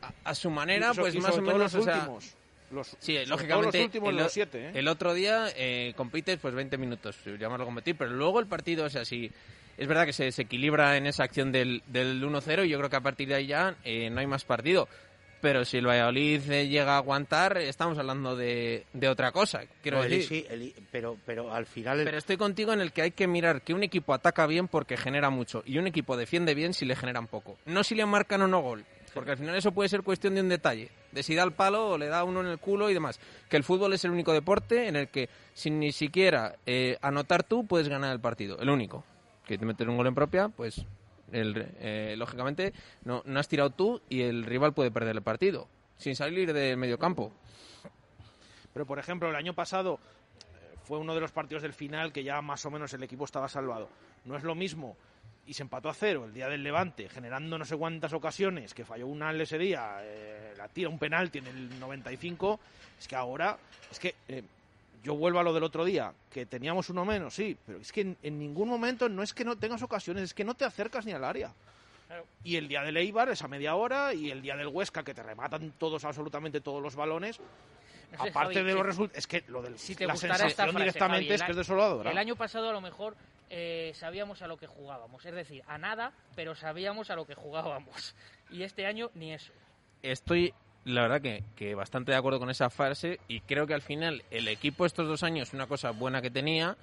a, 0.01 0.31
a 0.31 0.35
su 0.35 0.51
manera, 0.51 0.95
so- 0.95 1.03
pues 1.03 1.15
más 1.17 1.37
o 1.37 1.43
menos, 1.43 1.59
los 1.61 1.75
o 1.75 1.83
sea, 1.83 1.97
últimos. 1.97 2.35
Los- 2.71 2.97
sí, 3.01 3.19
lógicamente, 3.27 3.79
los 3.79 3.85
últimos 3.87 4.09
el, 4.11 4.17
los 4.17 4.33
siete, 4.33 4.69
¿eh? 4.69 4.71
el 4.75 4.89
otro 4.89 5.13
día 5.13 5.49
eh, 5.57 5.93
compites 5.97 6.39
pues 6.41 6.55
20 6.55 6.79
minutos, 6.79 7.17
llamarlo 7.39 7.67
competir, 7.67 7.97
pero 7.99 8.11
luego 8.13 8.41
el 8.41 8.47
partido, 8.47 8.87
o 8.87 8.91
sea, 8.91 9.05
sí, 9.05 9.31
es 9.77 9.87
verdad 9.87 10.07
que 10.07 10.15
se 10.15 10.25
desequilibra 10.25 10.97
en 10.97 11.07
esa 11.07 11.25
acción 11.25 11.53
del, 11.53 11.83
del 11.87 12.23
1-0 12.23 12.65
y 12.67 12.71
yo 12.71 12.79
creo 12.79 12.89
que 12.89 12.97
a 12.97 13.01
partir 13.03 13.29
de 13.29 13.35
ahí 13.35 13.47
ya 13.47 13.75
eh, 13.85 14.09
no 14.11 14.21
hay 14.21 14.27
más 14.27 14.45
partido. 14.45 14.89
Pero 15.43 15.65
si 15.65 15.77
el 15.77 15.87
Valladolid 15.87 16.51
eh, 16.51 16.69
llega 16.69 16.95
a 16.95 16.99
aguantar, 16.99 17.59
estamos 17.59 17.99
hablando 17.99 18.37
de, 18.37 18.87
de 18.95 19.09
otra 19.09 19.33
cosa, 19.33 19.63
quiero 19.83 19.99
No, 19.99 20.05
decir. 20.09 20.47
El 20.49 20.73
pero, 20.91 21.19
pero 21.27 21.53
al 21.53 21.67
final... 21.67 21.99
el- 21.99 22.05
Pero 22.05 22.17
estoy 22.17 22.37
contigo 22.37 22.73
en 22.73 22.81
el 22.81 22.93
que 22.93 23.03
hay 23.03 23.11
que 23.11 23.27
mirar 23.27 23.61
que 23.63 23.75
un 23.75 23.83
equipo 23.83 24.15
ataca 24.15 24.47
bien 24.47 24.69
porque 24.69 24.97
genera 24.97 25.31
mucho 25.31 25.63
y 25.67 25.79
un 25.79 25.87
equipo 25.89 26.17
defiende 26.17 26.55
bien 26.55 26.73
si 26.73 26.87
le 26.87 26.95
generan 26.97 27.27
poco. 27.27 27.59
No 27.67 27.83
si 27.83 27.95
le 27.97 28.07
marcan 28.07 28.41
o 28.43 28.47
no 28.47 28.61
gol, 28.63 28.85
porque 29.13 29.33
al 29.33 29.37
final 29.37 29.57
eso 29.57 29.73
puede 29.73 29.89
ser 29.89 30.03
cuestión 30.03 30.37
de 30.37 30.43
un 30.43 30.49
detalle, 30.49 30.91
de 31.11 31.23
si 31.25 31.35
da 31.35 31.43
el 31.43 31.53
palo 31.53 31.89
o 31.91 31.99
le 31.99 32.07
da 32.07 32.23
uno 32.23 32.41
en 32.41 32.47
el 32.47 32.59
culo 32.59 32.89
y 32.89 32.95
demás. 32.95 33.19
Que 33.51 33.57
el 33.57 33.65
fútbol 33.65 33.93
es 33.95 34.05
el 34.05 34.13
único 34.13 34.33
deporte 34.33 34.87
en 34.87 34.95
el 34.95 35.09
que 35.09 35.29
sin 35.55 35.81
ni 35.81 35.91
siquiera 35.91 36.55
eh, 36.67 36.97
anotar 37.03 37.43
tú 37.43 37.67
puedes 37.67 37.89
ganar 37.89 38.13
el 38.13 38.21
partido, 38.21 38.61
el 38.61 38.71
único. 38.71 39.05
Que 39.45 39.59
te 39.59 39.67
meter 39.67 39.89
un 39.91 39.97
gol 39.97 40.07
en 40.07 40.15
propia, 40.15 40.49
pues 40.51 40.87
el, 41.33 41.75
eh, 41.81 42.15
lógicamente 42.17 42.73
no, 43.05 43.23
no 43.25 43.41
has 43.41 43.49
tirado 43.49 43.71
tú 43.71 44.01
y 44.09 44.23
el 44.23 44.45
rival 44.45 44.73
puede 44.75 44.91
perder 44.91 45.17
el 45.17 45.23
partido 45.23 45.69
sin 45.97 46.17
salir 46.17 46.53
del 46.53 46.77
medio 46.77 46.99
campo. 46.99 47.33
Pero, 48.73 48.87
por 48.87 48.99
ejemplo, 48.99 49.29
el 49.29 49.37
año 49.37 49.55
pasado 49.55 49.95
eh, 49.95 50.77
fue 50.83 50.99
uno 50.99 51.15
de 51.15 51.21
los 51.21 51.33
partidos 51.33 51.63
del 51.63 51.73
final 51.73 52.13
que 52.13 52.25
ya 52.25 52.41
más 52.43 52.65
o 52.67 52.71
menos 52.71 52.93
el 52.95 53.03
equipo 53.03 53.25
estaba 53.25 53.49
salvado. 53.49 53.89
No 54.25 54.37
es 54.37 54.43
lo 54.43 54.55
mismo 54.55 54.97
y 55.47 55.55
se 55.55 55.63
empató 55.63 55.89
a 55.89 55.95
cero 55.95 56.25
el 56.25 56.33
día 56.33 56.49
del 56.49 56.63
Levante, 56.63 57.09
generando 57.09 57.59
no 57.59 57.65
sé 57.65 57.77
cuántas 57.77 58.13
ocasiones, 58.13 58.75
que 58.75 58.85
falló 58.85 59.07
un 59.07 59.23
al 59.23 59.41
ese 59.41 59.59
día, 59.59 59.99
eh, 60.01 60.55
la 60.57 60.69
tira 60.69 60.89
un 60.89 60.99
penalti 60.99 61.39
en 61.39 61.47
el 61.47 61.81
95, 61.81 62.61
es 62.99 63.09
que 63.09 63.17
ahora, 63.17 63.59
es 63.91 63.99
que 63.99 64.15
eh, 64.29 64.43
yo 65.03 65.15
vuelvo 65.15 65.41
a 65.41 65.43
lo 65.43 65.53
del 65.53 65.65
otro 65.65 65.85
día, 65.85 66.13
que 66.31 66.47
teníamos 66.47 66.89
uno 66.91 67.05
menos, 67.05 67.35
sí, 67.35 67.57
pero 67.67 67.79
es 67.79 67.93
que 67.93 68.17
en, 68.23 68.39
ningún 68.39 68.69
momento 68.69 69.09
no 69.09 69.23
es 69.23 69.35
que 69.35 69.45
no 69.45 69.57
tengas 69.57 69.83
ocasiones, 69.83 70.23
es 70.25 70.35
que 70.35 70.45
no 70.45 70.55
te 70.55 70.65
acercas 70.65 71.05
ni 71.07 71.13
al 71.13 71.25
área. 71.25 71.53
Y 72.45 72.57
el 72.57 72.69
día 72.69 72.83
del 72.83 72.97
Eibar, 72.99 73.31
esa 73.31 73.49
media 73.49 73.75
hora, 73.75 74.13
y 74.13 74.31
el 74.31 74.43
día 74.43 74.55
del 74.55 74.67
Huesca, 74.69 75.03
que 75.03 75.15
te 75.15 75.23
rematan 75.23 75.73
todos, 75.79 76.05
absolutamente 76.05 76.61
todos 76.61 76.83
los 76.83 76.95
balones, 76.95 77.41
aparte 78.19 78.63
de 78.63 78.75
los 78.75 78.85
resultados, 78.85 79.19
es 79.19 79.27
que 79.27 79.45
lo 79.49 79.63
del 79.63 79.79
si 79.79 79.95
te 79.95 80.07
la 80.07 80.13
esta 80.15 80.27
sensación 80.35 80.71
frase, 80.71 80.79
directamente 80.79 81.25
Javi, 81.25 81.35
es 81.35 81.43
que 81.43 81.53
es 81.53 81.57
a- 81.57 81.61
desoladora. 81.61 82.11
El 82.11 82.19
año 82.19 82.37
pasado 82.37 82.69
a 82.69 82.73
lo 82.73 82.83
mejor 82.83 83.17
eh, 83.49 83.93
sabíamos 83.95 84.43
a 84.43 84.47
lo 84.47 84.57
que 84.57 84.67
jugábamos, 84.67 85.25
es 85.25 85.35
decir, 85.35 85.63
a 85.67 85.79
nada, 85.79 86.13
pero 86.35 86.55
sabíamos 86.55 87.11
a 87.11 87.17
lo 87.17 87.27
que 87.27 87.35
jugábamos. 87.35 88.15
Y 88.51 88.63
este 88.63 88.87
año 88.87 89.11
ni 89.15 89.33
eso. 89.33 89.53
Estoy, 90.03 90.53
la 90.85 91.03
verdad, 91.03 91.21
que, 91.21 91.45
que 91.55 91.75
bastante 91.75 92.13
de 92.13 92.19
acuerdo 92.19 92.39
con 92.39 92.51
esa 92.51 92.71
frase 92.71 93.21
y 93.29 93.41
creo 93.41 93.67
que 93.67 93.75
al 93.75 93.83
final 93.83 94.25
el 94.31 94.49
equipo 94.49 94.87
estos 94.87 95.07
dos 95.07 95.23
años, 95.23 95.53
una 95.53 95.67
cosa 95.67 95.91
buena 95.91 96.23
que 96.23 96.31
tenía 96.31 96.77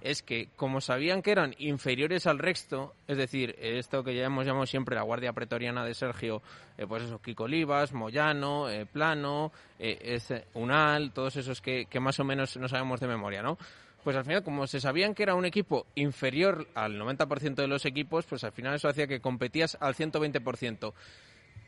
es 0.00 0.22
que 0.22 0.48
como 0.56 0.80
sabían 0.80 1.22
que 1.22 1.32
eran 1.32 1.54
inferiores 1.58 2.26
al 2.26 2.38
resto, 2.38 2.94
es 3.06 3.18
decir, 3.18 3.56
esto 3.60 4.02
que 4.02 4.14
ya 4.14 4.24
hemos 4.24 4.46
llamado 4.46 4.66
siempre 4.66 4.96
la 4.96 5.02
guardia 5.02 5.32
pretoriana 5.32 5.84
de 5.84 5.94
Sergio, 5.94 6.42
eh, 6.78 6.86
pues 6.86 7.02
eso, 7.02 7.20
Kiko 7.20 7.44
Olivas, 7.44 7.92
Moyano, 7.92 8.68
eh, 8.70 8.86
Plano, 8.86 9.52
eh, 9.78 10.20
Unal, 10.54 11.12
todos 11.12 11.36
esos 11.36 11.60
que, 11.60 11.86
que 11.86 12.00
más 12.00 12.18
o 12.20 12.24
menos 12.24 12.56
no 12.56 12.68
sabemos 12.68 13.00
de 13.00 13.08
memoria, 13.08 13.42
¿no? 13.42 13.58
Pues 14.02 14.16
al 14.16 14.24
final, 14.24 14.42
como 14.42 14.66
se 14.66 14.80
sabían 14.80 15.14
que 15.14 15.22
era 15.22 15.34
un 15.34 15.44
equipo 15.44 15.86
inferior 15.94 16.66
al 16.74 16.98
90% 16.98 17.56
de 17.56 17.68
los 17.68 17.84
equipos, 17.84 18.24
pues 18.24 18.44
al 18.44 18.52
final 18.52 18.74
eso 18.74 18.88
hacía 18.88 19.06
que 19.06 19.20
competías 19.20 19.76
al 19.78 19.94
120%. 19.94 20.94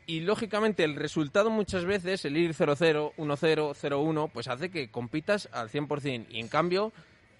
Y 0.05 0.21
lógicamente 0.21 0.83
el 0.83 0.95
resultado 0.95 1.49
muchas 1.49 1.85
veces, 1.85 2.25
el 2.25 2.35
ir 2.35 2.53
0-0, 2.53 3.13
1-0, 3.15 3.73
0-1, 3.73 4.31
pues 4.33 4.47
hace 4.47 4.69
que 4.69 4.89
compitas 4.89 5.47
al 5.51 5.69
100%. 5.69 6.27
Y 6.29 6.39
en 6.39 6.49
cambio, 6.49 6.91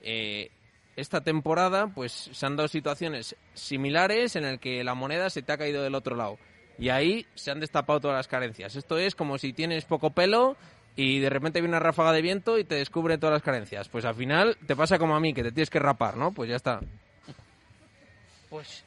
eh, 0.02 0.50
esta 0.96 1.22
temporada 1.22 1.88
pues 1.88 2.30
se 2.32 2.46
han 2.46 2.56
dado 2.56 2.68
situaciones 2.68 3.36
similares 3.54 4.36
en 4.36 4.46
el 4.46 4.60
que 4.60 4.84
la 4.84 4.94
moneda 4.94 5.30
se 5.30 5.42
te 5.42 5.52
ha 5.52 5.58
caído 5.58 5.84
del 5.84 5.96
otro 5.96 6.16
lado. 6.16 6.38
Y 6.78 6.90
ahí 6.90 7.26
se 7.36 7.52
han 7.52 7.60
destapado 7.60 8.00
todas 8.00 8.18
las 8.18 8.28
carencias. 8.28 8.76
Esto 8.76 8.98
es 8.98 9.16
como 9.16 9.38
si 9.38 9.54
tienes 9.54 9.86
poco 9.86 10.12
pelo 10.12 10.56
y 10.96 11.20
de 11.20 11.30
repente 11.30 11.60
viene 11.60 11.76
una 11.76 11.80
ráfaga 11.80 12.12
de 12.14 12.22
viento 12.22 12.58
y 12.58 12.64
te 12.64 12.76
descubre 12.76 13.18
todas 13.18 13.34
las 13.34 13.44
carencias. 13.44 13.90
Pues 13.90 14.06
al 14.06 14.16
final 14.16 14.58
te 14.66 14.76
pasa 14.76 14.98
como 14.98 15.16
a 15.16 15.20
mí, 15.20 15.34
que 15.34 15.44
te 15.44 15.52
tienes 15.52 15.70
que 15.70 15.80
rapar, 15.80 16.18
¿no? 16.18 16.32
Pues 16.32 16.50
ya 16.50 16.56
está. 16.56 16.80
Pues 18.50 18.84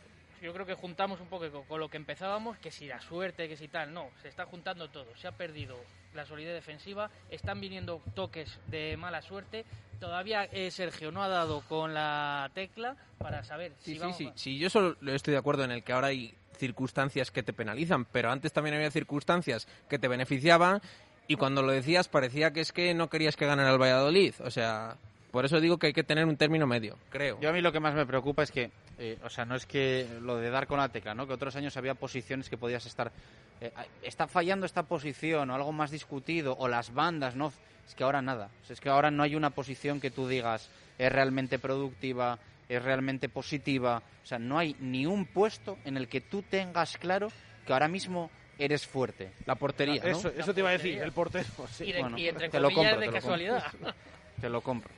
yo 0.46 0.52
creo 0.52 0.64
que 0.64 0.74
juntamos 0.74 1.20
un 1.20 1.26
poco 1.26 1.64
con, 1.66 1.80
lo 1.80 1.88
que 1.88 1.96
empezábamos, 1.96 2.56
que 2.58 2.70
si 2.70 2.86
la 2.86 3.00
suerte, 3.00 3.48
que 3.48 3.56
si 3.56 3.66
tal, 3.66 3.92
no, 3.92 4.10
se 4.22 4.28
está 4.28 4.46
juntando 4.46 4.88
todo. 4.88 5.06
Se 5.16 5.26
ha 5.26 5.32
perdido 5.32 5.76
la 6.14 6.24
solidez 6.24 6.54
defensiva, 6.54 7.10
están 7.30 7.60
viniendo 7.60 8.00
toques 8.14 8.60
de 8.68 8.96
mala 8.96 9.22
suerte. 9.22 9.64
Todavía 9.98 10.44
eh, 10.44 10.70
Sergio 10.70 11.10
no 11.10 11.24
ha 11.24 11.28
dado 11.28 11.62
con 11.62 11.94
la 11.94 12.48
tecla 12.54 12.96
para 13.18 13.42
saber 13.42 13.72
si 13.80 13.84
Sí, 13.84 13.92
sí, 13.94 13.98
vamos 13.98 14.16
sí. 14.16 14.32
Sí, 14.36 14.58
yo 14.58 14.70
solo 14.70 14.96
estoy 15.12 15.32
de 15.32 15.38
acuerdo 15.38 15.64
en 15.64 15.72
el 15.72 15.82
que 15.82 15.92
ahora 15.92 16.08
hay 16.08 16.32
circunstancias 16.56 17.32
que 17.32 17.42
te 17.42 17.52
penalizan, 17.52 18.04
pero 18.04 18.30
antes 18.30 18.52
también 18.52 18.76
había 18.76 18.92
circunstancias 18.92 19.66
que 19.88 19.98
te 19.98 20.06
beneficiaban 20.06 20.80
y 21.26 21.34
cuando 21.34 21.60
lo 21.62 21.72
decías 21.72 22.06
parecía 22.06 22.52
que 22.52 22.60
es 22.60 22.70
que 22.70 22.94
no 22.94 23.10
querías 23.10 23.34
que 23.34 23.46
ganara 23.46 23.72
el 23.72 23.82
Valladolid. 23.82 24.34
O 24.44 24.50
sea, 24.52 24.96
por 25.36 25.44
eso 25.44 25.60
digo 25.60 25.76
que 25.76 25.88
hay 25.88 25.92
que 25.92 26.02
tener 26.02 26.24
un 26.24 26.38
término 26.38 26.66
medio, 26.66 26.98
creo. 27.10 27.38
Yo 27.42 27.50
a 27.50 27.52
mí 27.52 27.60
lo 27.60 27.70
que 27.70 27.78
más 27.78 27.94
me 27.94 28.06
preocupa 28.06 28.42
es 28.42 28.50
que, 28.50 28.70
eh, 28.98 29.18
o 29.22 29.28
sea, 29.28 29.44
no 29.44 29.54
es 29.54 29.66
que 29.66 30.08
lo 30.22 30.36
de 30.38 30.48
dar 30.48 30.66
con 30.66 30.78
la 30.78 30.88
tecla, 30.88 31.14
¿no? 31.14 31.26
Que 31.26 31.34
otros 31.34 31.54
años 31.56 31.76
había 31.76 31.92
posiciones 31.94 32.48
que 32.48 32.56
podías 32.56 32.86
estar, 32.86 33.12
eh, 33.60 33.70
está 34.02 34.26
fallando 34.28 34.64
esta 34.64 34.84
posición 34.84 35.50
o 35.50 35.54
algo 35.54 35.72
más 35.72 35.90
discutido 35.90 36.56
o 36.58 36.68
las 36.68 36.94
bandas, 36.94 37.36
¿no? 37.36 37.52
Es 37.86 37.94
que 37.94 38.02
ahora 38.02 38.22
nada. 38.22 38.48
O 38.62 38.64
sea, 38.66 38.72
es 38.72 38.80
que 38.80 38.88
ahora 38.88 39.10
no 39.10 39.22
hay 39.22 39.36
una 39.36 39.50
posición 39.50 40.00
que 40.00 40.10
tú 40.10 40.26
digas 40.26 40.70
es 40.96 41.12
realmente 41.12 41.58
productiva, 41.58 42.38
es 42.70 42.82
realmente 42.82 43.28
positiva. 43.28 44.02
O 44.24 44.26
sea, 44.26 44.38
no 44.38 44.56
hay 44.58 44.74
ni 44.80 45.04
un 45.04 45.26
puesto 45.26 45.76
en 45.84 45.98
el 45.98 46.08
que 46.08 46.22
tú 46.22 46.40
tengas 46.40 46.96
claro 46.96 47.28
que 47.66 47.74
ahora 47.74 47.88
mismo 47.88 48.30
eres 48.58 48.86
fuerte. 48.86 49.32
La 49.44 49.56
portería, 49.56 50.00
¿no? 50.02 50.08
Eso, 50.08 50.30
eso 50.30 50.54
te 50.54 50.60
iba 50.60 50.70
a 50.70 50.72
decir, 50.72 50.96
el 50.96 51.12
portero. 51.12 51.44
sí. 51.70 51.84
Y, 51.84 51.92
de- 51.92 52.00
Bueno, 52.00 52.16
y 52.16 52.26
entre 52.28 52.48
te 52.48 52.58
lo 52.58 52.70
comillas 52.70 52.92
compro, 52.94 53.00
de 53.00 53.06
te 53.06 53.12
lo 53.12 53.20
casualidad. 53.20 53.64
compro. 53.70 53.94
Te 54.40 54.48
lo 54.48 54.60
compro. 54.62 54.90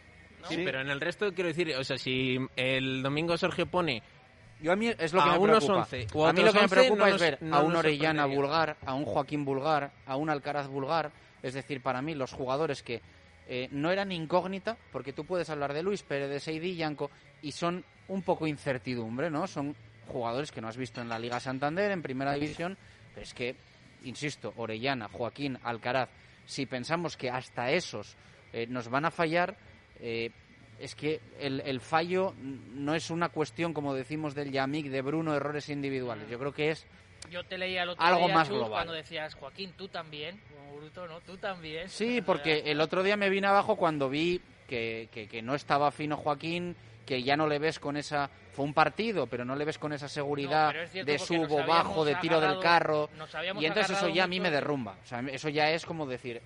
Sí, 0.49 0.59
pero 0.65 0.81
en 0.81 0.89
el 0.91 1.01
resto 1.01 1.33
quiero 1.35 1.49
decir, 1.49 1.75
o 1.77 1.85
sea, 1.85 1.97
si 1.99 2.39
el 2.57 3.03
domingo 3.03 3.37
Sergio 3.37 3.67
pone 3.67 4.03
Yo 4.61 4.73
a 4.73 4.77
mí 4.77 4.89
es 4.99 5.13
lo 5.13 5.23
que 5.23 5.29
a 5.29 5.33
me 5.33 5.39
unos 5.39 5.65
preocupa. 5.65 5.83
11 5.83 6.07
o 6.15 6.27
a 6.27 6.33
mí 6.33 6.43
lo 6.43 6.53
que 6.53 6.59
me 6.59 6.63
11 6.65 6.75
preocupa 6.77 7.01
no 7.01 7.07
es 7.07 7.13
nos- 7.13 7.21
ver 7.21 7.39
no 7.43 7.57
a 7.57 7.61
un 7.61 7.77
Orellana 7.77 8.27
vulgar, 8.27 8.77
a 8.85 8.95
un 8.95 9.05
Joaquín 9.05 9.45
vulgar, 9.45 9.93
a 10.07 10.17
un 10.17 10.31
Alcaraz 10.31 10.69
vulgar. 10.69 11.11
Es 11.43 11.55
decir, 11.55 11.81
para 11.83 12.03
mí 12.03 12.15
los 12.15 12.33
jugadores 12.33 12.83
que 12.83 13.01
eh, 13.51 13.69
no 13.71 13.91
eran 13.91 14.13
incógnita, 14.13 14.77
porque 14.93 15.13
tú 15.13 15.25
puedes 15.25 15.49
hablar 15.49 15.73
de 15.73 15.83
Luis 15.83 16.03
Pérez, 16.03 16.29
de 16.29 16.39
Seidi 16.41 16.75
Yanco, 16.77 17.11
y 17.41 17.53
son 17.53 17.85
un 18.09 18.23
poco 18.23 18.47
incertidumbre, 18.47 19.31
¿no? 19.31 19.47
Son 19.47 19.75
jugadores 20.09 20.51
que 20.53 20.61
no 20.61 20.69
has 20.69 20.77
visto 20.77 21.01
en 21.01 21.09
la 21.09 21.19
Liga 21.19 21.39
Santander, 21.41 21.91
en 21.93 22.03
Primera 22.03 22.33
División, 22.35 22.77
pero 23.15 23.23
es 23.25 23.33
que, 23.33 23.55
insisto, 24.05 24.53
Orellana, 24.57 25.09
Joaquín, 25.09 25.59
Alcaraz, 25.63 26.09
si 26.47 26.67
pensamos 26.67 27.17
que 27.17 27.31
hasta 27.31 27.71
esos 27.71 28.17
eh, 28.53 28.67
nos 28.69 28.89
van 28.89 29.05
a 29.07 29.11
fallar, 29.11 29.57
eh, 30.01 30.31
es 30.79 30.95
que 30.95 31.21
el, 31.41 31.61
el 31.61 31.81
fallo 31.81 32.35
no 32.39 32.95
es 32.95 33.11
una 33.11 33.31
cuestión, 33.31 33.75
como 33.75 33.95
decimos 33.95 34.35
del 34.35 34.53
Yamik, 34.53 34.87
de 34.87 35.03
Bruno, 35.03 35.35
errores 35.35 35.69
individuales. 35.69 36.29
Yo 36.31 36.39
creo 36.39 36.53
que 36.53 36.71
es 36.71 36.87
Yo 37.31 37.43
te 37.45 37.59
leía 37.59 37.83
el 37.83 37.91
otro 37.91 38.05
Algo 38.05 38.27
día, 38.27 38.35
más 38.35 38.49
Chus, 38.49 38.57
global. 38.59 38.71
cuando 38.71 38.93
decías, 38.93 39.35
Joaquín, 39.35 39.73
tú 39.77 39.89
también, 39.89 40.41
como 40.49 40.77
bruto, 40.79 41.07
¿no? 41.09 41.21
Tú 41.21 41.37
también. 41.37 41.89
Sí, 41.89 42.23
porque 42.23 42.63
el 42.67 42.81
otro 42.81 43.03
día 43.03 43.17
me 43.17 43.29
vine 43.29 43.49
abajo 43.49 43.75
cuando 43.77 44.09
vi 44.09 44.41
que, 44.69 45.09
que, 45.13 45.27
que 45.27 45.43
no 45.43 45.55
estaba 45.57 45.91
fino 45.91 46.17
Joaquín, 46.17 46.77
que 47.05 47.23
ya 47.23 47.37
no 47.37 47.47
le 47.49 47.59
ves 47.59 47.79
con 47.81 47.97
esa... 47.97 48.31
Fue 48.53 48.65
un 48.65 48.75
partido, 48.75 49.27
pero 49.29 49.45
no 49.45 49.55
le 49.57 49.65
ves 49.65 49.79
con 49.79 49.93
esa 49.93 50.09
seguridad 50.09 50.75
No, 50.75 51.05
de 51.05 51.19
subo, 51.19 51.65
bajo, 51.65 52.05
de 52.05 52.17
tiro 52.17 52.41
del 52.41 52.59
carro. 52.61 53.09
Y 53.59 53.65
entonces 53.67 53.97
eso 53.97 54.09
ya 54.09 54.25
a 54.25 54.27
mí 54.27 54.41
me 54.41 54.51
de- 54.51 54.57
derrumba. 54.57 54.97
O 55.03 55.07
sea, 55.07 55.21
eso 55.21 55.49
ya 55.49 55.71
es 55.71 55.85
como 55.87 56.07
decir... 56.07 56.41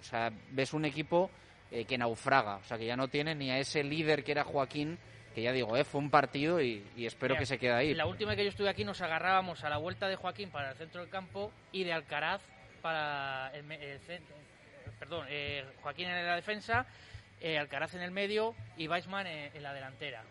O 0.00 0.02
sea, 0.02 0.32
ves 0.50 0.72
un 0.72 0.84
equipo 0.86 1.30
eh, 1.70 1.84
que 1.84 1.98
naufraga. 1.98 2.56
O 2.56 2.64
sea, 2.64 2.78
que 2.78 2.86
ya 2.86 2.96
no 2.96 3.08
tiene 3.08 3.34
ni 3.34 3.50
a 3.50 3.58
ese 3.58 3.82
líder 3.82 4.24
que 4.24 4.32
era 4.32 4.44
Joaquín, 4.44 4.98
que 5.34 5.42
ya 5.42 5.52
digo, 5.52 5.76
eh, 5.76 5.84
fue 5.84 6.00
un 6.00 6.10
partido 6.10 6.60
y, 6.60 6.84
y 6.96 7.06
espero 7.06 7.34
Mira, 7.34 7.40
que 7.40 7.46
se 7.46 7.58
quede 7.58 7.72
ahí. 7.72 7.94
La 7.94 8.06
última 8.06 8.30
vez 8.30 8.38
que 8.38 8.44
yo 8.44 8.50
estuve 8.50 8.68
aquí 8.68 8.84
nos 8.84 9.00
agarrábamos 9.00 9.62
a 9.64 9.70
la 9.70 9.78
vuelta 9.78 10.08
de 10.08 10.16
Joaquín 10.16 10.50
para 10.50 10.70
el 10.70 10.76
centro 10.76 11.00
del 11.00 11.10
campo 11.10 11.52
y 11.72 11.84
de 11.84 11.92
Alcaraz 11.92 12.40
para 12.82 13.52
el, 13.54 14.00
centro. 14.00 14.36
Perdón, 14.98 15.26
eh, 15.28 15.64
Joaquín 15.82 16.08
en 16.08 16.26
la 16.26 16.36
defensa, 16.36 16.86
eh, 17.40 17.58
Alcaraz 17.58 17.94
en 17.94 18.02
el 18.02 18.10
medio 18.10 18.54
y 18.76 18.88
Weissman 18.88 19.26
en, 19.26 19.56
en 19.56 19.62
la 19.62 19.72
delantera. 19.72 20.22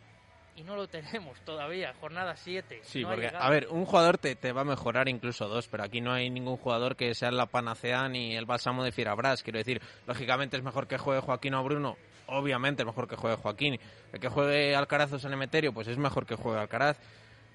Y 0.56 0.64
no 0.64 0.76
lo 0.76 0.88
tenemos 0.88 1.40
todavía, 1.42 1.94
jornada 2.00 2.36
7. 2.36 2.82
Sí, 2.84 3.02
no 3.02 3.10
porque, 3.10 3.32
a 3.34 3.50
ver, 3.50 3.68
un 3.70 3.86
jugador 3.86 4.18
te, 4.18 4.36
te 4.36 4.52
va 4.52 4.62
a 4.62 4.66
mejorar 4.66 5.08
incluso 5.08 5.48
dos, 5.48 5.68
pero 5.68 5.84
aquí 5.84 6.02
no 6.02 6.12
hay 6.12 6.30
ningún 6.30 6.58
jugador 6.58 6.96
que 6.96 7.14
sea 7.16 7.32
la 7.32 7.46
panacea 7.46 8.10
ni 8.10 8.36
el 8.36 8.46
bálsamo 8.46 8.84
de 8.84 8.92
Fierabras. 8.92 9.44
Quiero 9.44 9.60
decir, 9.60 9.82
lógicamente 10.06 10.58
es 10.58 10.64
mejor 10.64 10.88
que 10.88 10.98
juegue 10.98 11.22
Joaquín 11.22 11.54
o 11.54 11.64
Bruno, 11.64 11.98
obviamente 12.28 12.84
es 12.84 12.86
mejor 12.86 13.08
que 13.08 13.16
juegue 13.16 13.38
Joaquín. 13.38 13.80
El 14.12 14.20
que 14.20 14.30
juegue 14.30 14.76
Alcaraz 14.76 15.14
o 15.14 15.20
San 15.20 15.34
Emeterio, 15.34 15.74
pues 15.74 15.88
es 15.88 15.98
mejor 15.98 16.26
que 16.26 16.36
juegue 16.36 16.60
Alcaraz. 16.60 16.98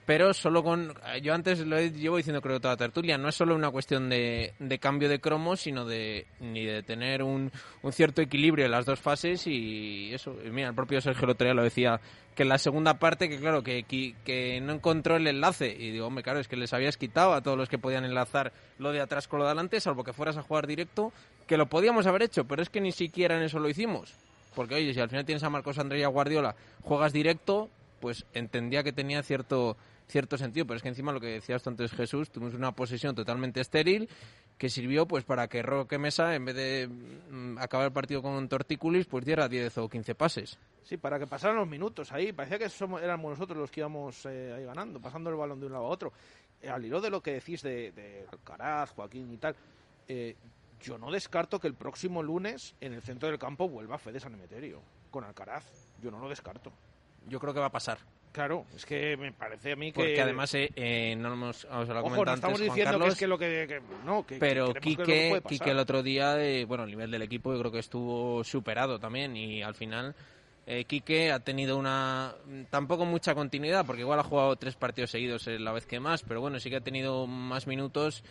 Pero 0.06 0.34
solo 0.34 0.62
con. 0.62 0.92
Yo 1.22 1.32
antes 1.32 1.60
lo 1.60 1.78
he- 1.78 1.90
llevo 1.90 2.18
diciendo, 2.18 2.42
creo, 2.42 2.60
toda 2.60 2.74
la 2.74 2.78
tertulia. 2.78 3.16
No 3.16 3.28
es 3.28 3.34
solo 3.34 3.54
una 3.54 3.70
cuestión 3.70 4.10
de, 4.10 4.52
de 4.58 4.78
cambio 4.78 5.08
de 5.08 5.18
cromos, 5.18 5.60
sino 5.60 5.86
de 5.86 6.26
ni 6.40 6.62
de 6.64 6.82
tener 6.82 7.22
un, 7.22 7.50
un 7.82 7.92
cierto 7.92 8.20
equilibrio 8.20 8.66
en 8.66 8.70
las 8.72 8.84
dos 8.84 9.00
fases. 9.00 9.46
Y 9.46 10.12
eso, 10.12 10.36
mira, 10.50 10.68
el 10.68 10.74
propio 10.74 11.00
Sergio 11.00 11.26
Lotería 11.26 11.54
lo 11.54 11.62
decía, 11.62 12.00
que 12.34 12.42
en 12.42 12.50
la 12.50 12.58
segunda 12.58 12.98
parte, 12.98 13.30
que 13.30 13.38
claro, 13.38 13.62
que, 13.62 13.84
que, 13.84 14.60
no 14.60 14.74
encontró 14.74 15.16
el 15.16 15.26
enlace. 15.26 15.74
Y 15.74 15.90
digo, 15.92 16.06
hombre, 16.06 16.22
claro, 16.22 16.38
es 16.38 16.48
que 16.48 16.56
les 16.56 16.74
habías 16.74 16.98
quitado 16.98 17.32
a 17.32 17.40
todos 17.40 17.56
los 17.56 17.70
que 17.70 17.78
podían 17.78 18.04
enlazar 18.04 18.52
lo 18.78 18.92
de 18.92 19.00
atrás 19.00 19.26
con 19.26 19.38
lo 19.38 19.46
de 19.46 19.52
adelante, 19.52 19.80
salvo 19.80 20.04
que 20.04 20.12
fueras 20.12 20.36
a 20.36 20.42
jugar 20.42 20.66
directo, 20.66 21.14
que 21.46 21.56
lo 21.56 21.66
podíamos 21.66 22.06
haber 22.06 22.24
hecho, 22.24 22.44
pero 22.44 22.60
es 22.60 22.68
que 22.68 22.82
ni 22.82 22.92
siquiera 22.92 23.36
en 23.38 23.42
eso 23.44 23.58
lo 23.58 23.70
hicimos. 23.70 24.12
Porque, 24.54 24.74
oye, 24.74 24.92
si 24.92 25.00
al 25.00 25.08
final 25.08 25.24
tienes 25.24 25.42
a 25.44 25.50
Marcos 25.50 25.78
Andrés 25.78 26.00
y 26.02 26.04
a 26.04 26.08
Guardiola, 26.08 26.54
juegas 26.82 27.12
directo, 27.12 27.70
pues 28.00 28.26
entendía 28.34 28.82
que 28.82 28.92
tenía 28.92 29.22
cierto 29.22 29.76
cierto 30.08 30.36
sentido, 30.36 30.66
pero 30.66 30.76
es 30.76 30.82
que 30.82 30.88
encima 30.88 31.12
lo 31.12 31.20
que 31.20 31.28
decías 31.28 31.62
tú 31.62 31.70
antes 31.70 31.92
Jesús, 31.92 32.30
tuvimos 32.30 32.54
una 32.54 32.72
posesión 32.72 33.14
totalmente 33.14 33.60
estéril 33.60 34.08
que 34.58 34.68
sirvió 34.68 35.06
pues 35.06 35.24
para 35.24 35.48
que 35.48 35.62
Roque 35.62 35.98
Mesa, 35.98 36.34
en 36.34 36.44
vez 36.44 36.54
de 36.54 36.88
mm, 36.88 37.58
acabar 37.58 37.86
el 37.86 37.92
partido 37.92 38.22
con 38.22 38.32
un 38.32 38.48
tortícolis, 38.48 39.06
pues 39.06 39.24
diera 39.24 39.48
10 39.48 39.78
o 39.78 39.88
15 39.88 40.14
pases. 40.14 40.58
Sí, 40.84 40.96
para 40.96 41.18
que 41.18 41.26
pasaran 41.26 41.56
los 41.56 41.68
minutos 41.68 42.12
ahí. 42.12 42.32
Parecía 42.32 42.58
que 42.58 42.68
somos, 42.68 43.02
éramos 43.02 43.30
nosotros 43.30 43.58
los 43.58 43.70
que 43.70 43.80
íbamos 43.80 44.26
eh, 44.26 44.52
ahí 44.56 44.64
ganando, 44.64 45.00
pasando 45.00 45.30
el 45.30 45.36
balón 45.36 45.58
de 45.58 45.66
un 45.66 45.72
lado 45.72 45.86
a 45.86 45.88
otro. 45.88 46.12
Eh, 46.60 46.68
al 46.68 46.84
hilo 46.84 47.00
de 47.00 47.10
lo 47.10 47.22
que 47.22 47.32
decís 47.32 47.62
de, 47.62 47.92
de 47.92 48.26
Alcaraz, 48.30 48.90
Joaquín 48.90 49.32
y 49.32 49.38
tal, 49.38 49.56
eh, 50.06 50.36
yo 50.80 50.98
no 50.98 51.10
descarto 51.10 51.58
que 51.58 51.66
el 51.66 51.74
próximo 51.74 52.22
lunes 52.22 52.74
en 52.80 52.92
el 52.92 53.02
centro 53.02 53.28
del 53.28 53.38
campo 53.38 53.68
vuelva 53.68 53.98
Fede 53.98 54.20
San 54.20 54.34
Emeterio 54.34 54.82
con 55.10 55.24
Alcaraz. 55.24 55.64
Yo 56.02 56.10
no 56.10 56.18
lo 56.18 56.28
descarto. 56.28 56.70
Yo 57.26 57.40
creo 57.40 57.54
que 57.54 57.60
va 57.60 57.66
a 57.66 57.72
pasar. 57.72 57.98
Claro, 58.34 58.66
es 58.74 58.84
que 58.84 59.16
me 59.16 59.30
parece 59.30 59.70
a 59.70 59.76
mí 59.76 59.92
que... 59.92 60.00
Porque 60.00 60.20
además, 60.20 60.52
eh, 60.54 60.68
eh, 60.74 61.14
no 61.16 61.32
hemos, 61.32 61.64
os 61.66 61.88
lo 61.88 62.00
Ojo, 62.00 62.24
no 62.24 62.34
estamos 62.34 62.60
antes, 62.60 62.60
diciendo 62.74 62.90
Carlos, 62.90 63.06
que 63.06 63.12
es 63.12 63.18
que 63.20 63.26
lo 63.28 63.38
que... 63.38 63.66
que- 63.68 63.80
no, 64.04 64.26
que, 64.26 64.38
pero 64.40 64.74
que 64.74 64.80
Quique, 64.80 65.30
no. 65.40 65.48
Quique 65.48 65.70
el 65.70 65.78
otro 65.78 66.02
día, 66.02 66.42
eh, 66.42 66.64
bueno, 66.64 66.82
el 66.82 66.90
nivel 66.90 67.12
del 67.12 67.22
equipo 67.22 67.52
yo 67.52 67.60
creo 67.60 67.70
que 67.70 67.78
estuvo 67.78 68.42
superado 68.42 68.98
también 68.98 69.36
y 69.36 69.62
al 69.62 69.76
final 69.76 70.16
eh, 70.66 70.84
Quique 70.84 71.30
ha 71.30 71.38
tenido 71.38 71.78
una 71.78 72.34
tampoco 72.70 73.04
mucha 73.04 73.36
continuidad 73.36 73.86
porque 73.86 74.02
igual 74.02 74.18
ha 74.18 74.24
jugado 74.24 74.56
tres 74.56 74.74
partidos 74.74 75.12
seguidos 75.12 75.46
eh, 75.46 75.60
la 75.60 75.70
vez 75.70 75.86
que 75.86 76.00
más, 76.00 76.24
pero 76.24 76.40
bueno, 76.40 76.58
sí 76.58 76.70
que 76.70 76.76
ha 76.78 76.80
tenido 76.80 77.28
más 77.28 77.68
minutos 77.68 78.24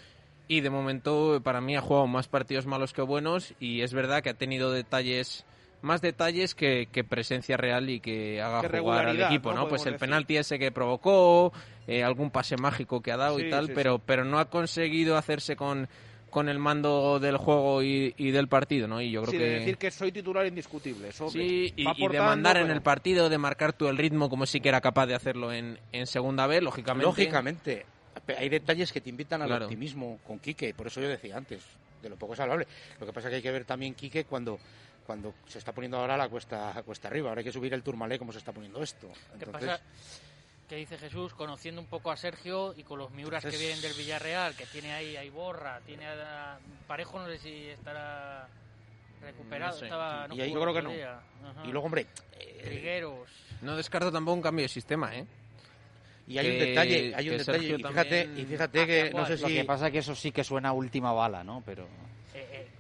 y 0.50 0.60
de 0.60 0.70
momento 0.70 1.40
para 1.42 1.62
mí 1.62 1.78
ha 1.78 1.82
jugado 1.82 2.08
más 2.08 2.28
partidos 2.28 2.66
malos 2.66 2.92
que 2.92 3.02
buenos 3.04 3.54
y 3.58 3.84
es 3.84 3.94
verdad 3.94 4.22
que 4.22 4.32
ha 4.32 4.34
tenido 4.34 4.70
detalles 4.70 5.46
más 5.84 6.02
detalles 6.02 6.56
que, 6.56 6.88
que 6.92 7.04
presencia 7.04 7.58
real 7.58 7.90
y 7.90 8.00
que 8.00 8.42
haga 8.42 8.62
Que 8.68 8.80
jugar 8.80 9.08
al 9.08 9.22
equipo, 9.22 9.52
¿no? 9.54 9.62
¿no? 9.64 9.68
Pues 9.68 9.86
el 9.86 9.94
decir. 9.94 10.00
penalti 10.00 10.38
ese 10.38 10.58
que 10.58 10.72
provocó, 10.72 11.54
eh, 11.88 12.04
algún 12.04 12.32
pase 12.32 12.58
mágico 12.58 13.02
que 13.02 13.12
ha 13.12 13.18
dado 13.18 13.38
Sí, 13.38 13.46
y 13.46 13.50
tal, 13.50 13.68
sí, 13.68 13.74
pero, 13.76 13.98
sí. 13.98 14.04
pero 14.06 14.24
no 14.26 14.40
ha 14.40 14.50
conseguido 14.50 15.18
hacerse 15.18 15.56
con, 15.56 15.88
con 16.30 16.48
el 16.50 16.58
mando 16.58 17.20
del 17.20 17.38
juego 17.38 17.84
y, 17.84 18.14
y 18.18 18.32
del 18.32 18.48
partido, 18.48 18.88
¿no? 18.88 19.02
Y 19.02 19.12
yo 19.12 19.22
creo 19.24 19.32
Sí, 19.34 19.38
que... 19.38 19.44
de 19.44 19.60
decir 19.60 19.78
que 19.78 19.92
soy 19.92 20.12
titular 20.12 20.46
indiscutible. 20.48 21.10
Eso 21.10 21.30
Sí, 21.30 21.74
y, 21.76 21.86
y 22.04 22.08
de 22.08 22.20
mandar 22.20 22.58
en 22.58 22.72
el 22.72 22.82
partido, 22.82 23.30
de 23.30 23.38
marcar 23.38 23.74
tú 23.74 23.88
el 23.90 23.98
ritmo 23.98 24.30
como 24.30 24.46
sí 24.46 24.62
que 24.62 24.70
era 24.70 24.82
capaz 24.82 25.06
de 25.06 25.16
hacerlo 25.16 25.52
en, 25.54 25.78
en 25.92 26.08
segunda 26.08 26.48
vez, 26.48 26.64
lógicamente. 26.64 27.06
Lógicamente. 27.06 27.86
Hay 28.38 28.48
detalles 28.48 28.94
que 28.94 29.02
te 29.02 29.10
invitan 29.10 29.42
al 29.42 29.48
Claro. 29.50 29.66
optimismo 29.66 30.20
con 30.26 30.40
Quique, 30.40 30.74
por 30.74 30.88
eso 30.88 31.02
yo 31.02 31.10
decía 31.10 31.36
antes, 31.36 31.62
de 32.02 32.10
lo 32.10 32.16
poco 32.16 32.36
salvable. 32.36 32.68
Lo 33.02 33.06
que 33.06 33.12
pasa 33.12 33.28
es 33.28 33.32
que 33.32 33.36
hay 33.38 33.42
que 33.42 33.52
ver 33.52 33.66
también 33.66 33.96
Quique 33.96 34.24
cuando 34.24 34.60
cuando 35.06 35.34
se 35.48 35.60
está 35.60 35.72
poniendo 35.72 35.98
ahora 35.98 36.18
la 36.18 36.30
cuesta 36.30 36.82
cuesta 36.86 37.08
arriba, 37.08 37.30
ahora 37.30 37.40
hay 37.40 37.46
que 37.46 37.52
subir 37.52 37.74
el 37.74 37.84
Turmalé 37.84 38.18
como 38.18 38.32
se 38.32 38.40
está 38.40 38.52
poniendo 38.52 38.82
esto. 38.82 39.08
¿Qué 39.38 39.46
Entonces, 39.46 39.70
pasa? 39.70 39.84
Que 40.68 40.76
dice 40.78 40.98
Jesús, 40.98 41.34
conociendo 41.34 41.82
un 41.82 41.88
poco 41.88 42.10
a 42.10 42.18
Sergio 42.18 42.74
y 42.76 42.84
con 42.84 42.98
los 42.98 43.12
Miuras 43.12 43.44
que 43.44 43.58
vienen 43.58 43.82
del 43.82 43.94
Villarreal, 43.94 44.56
que 44.56 44.66
tiene 44.66 44.94
ahí, 44.94 45.16
ahí 45.18 45.30
Borra, 45.30 45.82
tiene 45.86 46.08
a 46.08 46.58
Parejo, 46.88 47.20
no 47.20 47.28
sé 47.28 47.38
si 47.38 47.68
estará 47.68 48.48
recuperado. 49.22 49.74
No 49.74 49.80
sé. 49.80 49.86
Estaba, 49.86 50.28
Y 50.32 50.42
ahí- 50.42 50.54
yo 50.54 50.62
creo 50.62 50.74
que 50.74 50.82
no. 50.82 50.90
Ajá. 50.90 51.66
Y 51.66 51.72
luego, 51.72 51.86
hombre, 51.86 52.08
Trigueros. 52.64 53.30
No 53.62 53.76
descarto 53.76 54.12
tampoco 54.12 54.36
un 54.36 54.42
cambio 54.42 54.64
de 54.64 54.70
sistema, 54.70 55.16
¿eh? 55.16 55.26
Y 56.26 56.38
hay 56.38 56.50
un 56.52 56.60
detalle, 56.60 57.14
hay 57.16 57.30
un 57.30 57.38
detalle, 57.38 57.68
y 57.68 57.84
fíjate, 57.84 58.30
y 58.38 58.46
fíjate 58.46 58.88
que 58.88 59.12
no 59.12 59.26
sé 59.26 59.38
Lo 59.38 59.48
si 59.50 59.54
que 59.56 59.66
pasa 59.66 59.92
que 59.92 59.98
eso 60.00 60.16
sí 60.16 60.32
que 60.32 60.44
suena 60.46 60.70
a 60.70 60.74
última 60.74 61.12
bala, 61.12 61.44
¿no? 61.44 61.62
Pero... 61.66 61.86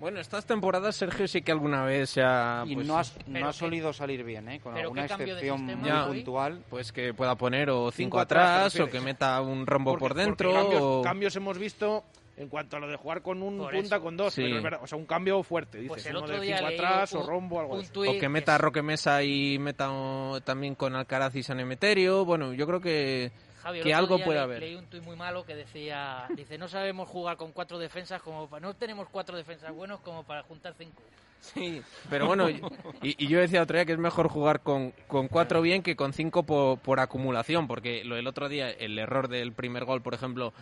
Bueno, 0.03 0.19
estas 0.19 0.45
temporadas 0.45 0.97
Sergio 0.97 1.29
sí 1.29 1.41
que 1.43 1.53
alguna 1.53 1.85
vez 1.85 2.09
se 2.09 2.21
ha... 2.21 2.65
Y 2.67 2.75
pues, 2.75 2.85
no, 2.85 2.97
has- 2.97 3.15
no 3.25 3.47
ha 3.47 3.53
solido 3.53 3.93
salir 3.93 4.21
bien, 4.25 4.49
¿eh? 4.49 4.59
Con 4.59 4.77
alguna 4.77 5.05
excepción 5.05 5.63
muy 5.63 5.87
Ya. 5.89 6.05
puntual. 6.07 6.61
Pues 6.69 6.91
que 6.91 7.13
pueda 7.13 7.35
poner 7.35 7.69
o 7.69 7.89
cinco, 7.89 7.93
Cinco 7.95 8.19
atrás, 8.19 8.49
atrás, 8.49 8.73
¿te 8.73 8.83
o 8.83 8.89
que 8.89 8.99
meta 8.99 9.39
un 9.39 9.65
rombo 9.65 9.91
Porque- 9.91 10.01
por 10.01 10.13
dentro. 10.13 10.51
cambios, 10.51 10.81
o... 10.83 11.01
cambios 11.03 11.33
hemos 11.37 11.57
visto 11.57 12.03
en 12.35 12.49
cuanto 12.49 12.75
a 12.75 12.79
lo 12.81 12.89
de 12.89 12.97
jugar 12.97 13.21
con 13.21 13.41
un 13.41 13.57
Por 13.59 13.71
punta 13.71 13.95
eso. 13.95 14.03
con 14.03 14.17
dos, 14.17 14.33
Sí. 14.33 14.41
pero 14.41 14.57
es 14.57 14.63
verdad, 14.63 14.79
o 14.83 14.87
sea, 14.87 14.97
un 14.97 15.05
cambio 15.05 15.41
fuerte, 15.41 15.77
dices, 15.77 15.87
Pues 15.89 16.05
el 16.07 16.17
uno 16.17 16.27
de 16.27 16.39
día 16.41 16.57
cinco 16.57 16.71
atrás 16.73 17.13
un- 17.13 17.21
o 17.21 17.25
rombo, 17.25 17.59
algo 17.61 17.75
O 17.79 18.19
que 18.19 18.27
meta 18.27 18.55
a 18.55 18.57
Roque 18.57 18.81
Mesa 18.81 19.23
y 19.23 19.57
meta 19.57 19.89
o- 19.89 20.41
también 20.41 20.75
con 20.75 20.95
Alcaraz 20.97 21.33
y 21.37 21.43
San 21.43 21.61
Emeterio. 21.61 22.25
Bueno, 22.25 22.51
yo 22.51 22.67
creo 22.67 22.81
que, 22.81 23.31
Javi, 23.63 23.81
que 23.81 23.93
algo 23.93 24.17
le- 24.17 24.39
haber. 24.39 24.59
Leí 24.59 24.75
un 24.75 24.85
tuit 24.85 25.03
muy 25.03 25.15
malo 25.15 25.45
que 25.45 25.55
decía, 25.55 26.27
dice, 26.35 26.57
no 26.57 26.67
sabemos 26.67 27.07
jugar 27.09 27.37
con 27.37 27.51
cuatro 27.53 27.79
defensas 27.79 28.21
como 28.21 28.47
para, 28.47 28.59
no 28.65 28.73
tenemos 28.73 29.07
cuatro 29.09 29.37
defensas 29.37 29.73
buenos 29.73 30.01
como 30.01 30.23
para 30.23 30.43
juntar 30.43 30.73
cinco. 30.77 31.01
Sí, 31.39 31.81
pero 32.09 32.27
bueno, 32.27 32.49
y, 32.49 32.61
y 33.01 33.27
yo 33.27 33.39
decía 33.39 33.61
otro 33.63 33.75
día 33.77 33.85
que 33.85 33.91
es 33.93 33.97
mejor 33.99 34.29
jugar 34.29 34.61
con, 34.61 34.91
con 35.07 35.27
cuatro 35.27 35.61
bien 35.61 35.81
que 35.81 35.95
con 35.95 36.13
cinco 36.13 36.43
por, 36.43 36.79
por 36.79 36.99
acumulación, 37.01 37.67
porque 37.67 38.03
lo 38.05 38.15
del 38.15 38.27
otro 38.27 38.47
día, 38.47 38.69
el 38.69 38.97
error 38.99 39.27
del 39.27 39.51
primer 39.51 39.83
gol, 39.83 40.01
por 40.01 40.13
ejemplo, 40.13 40.53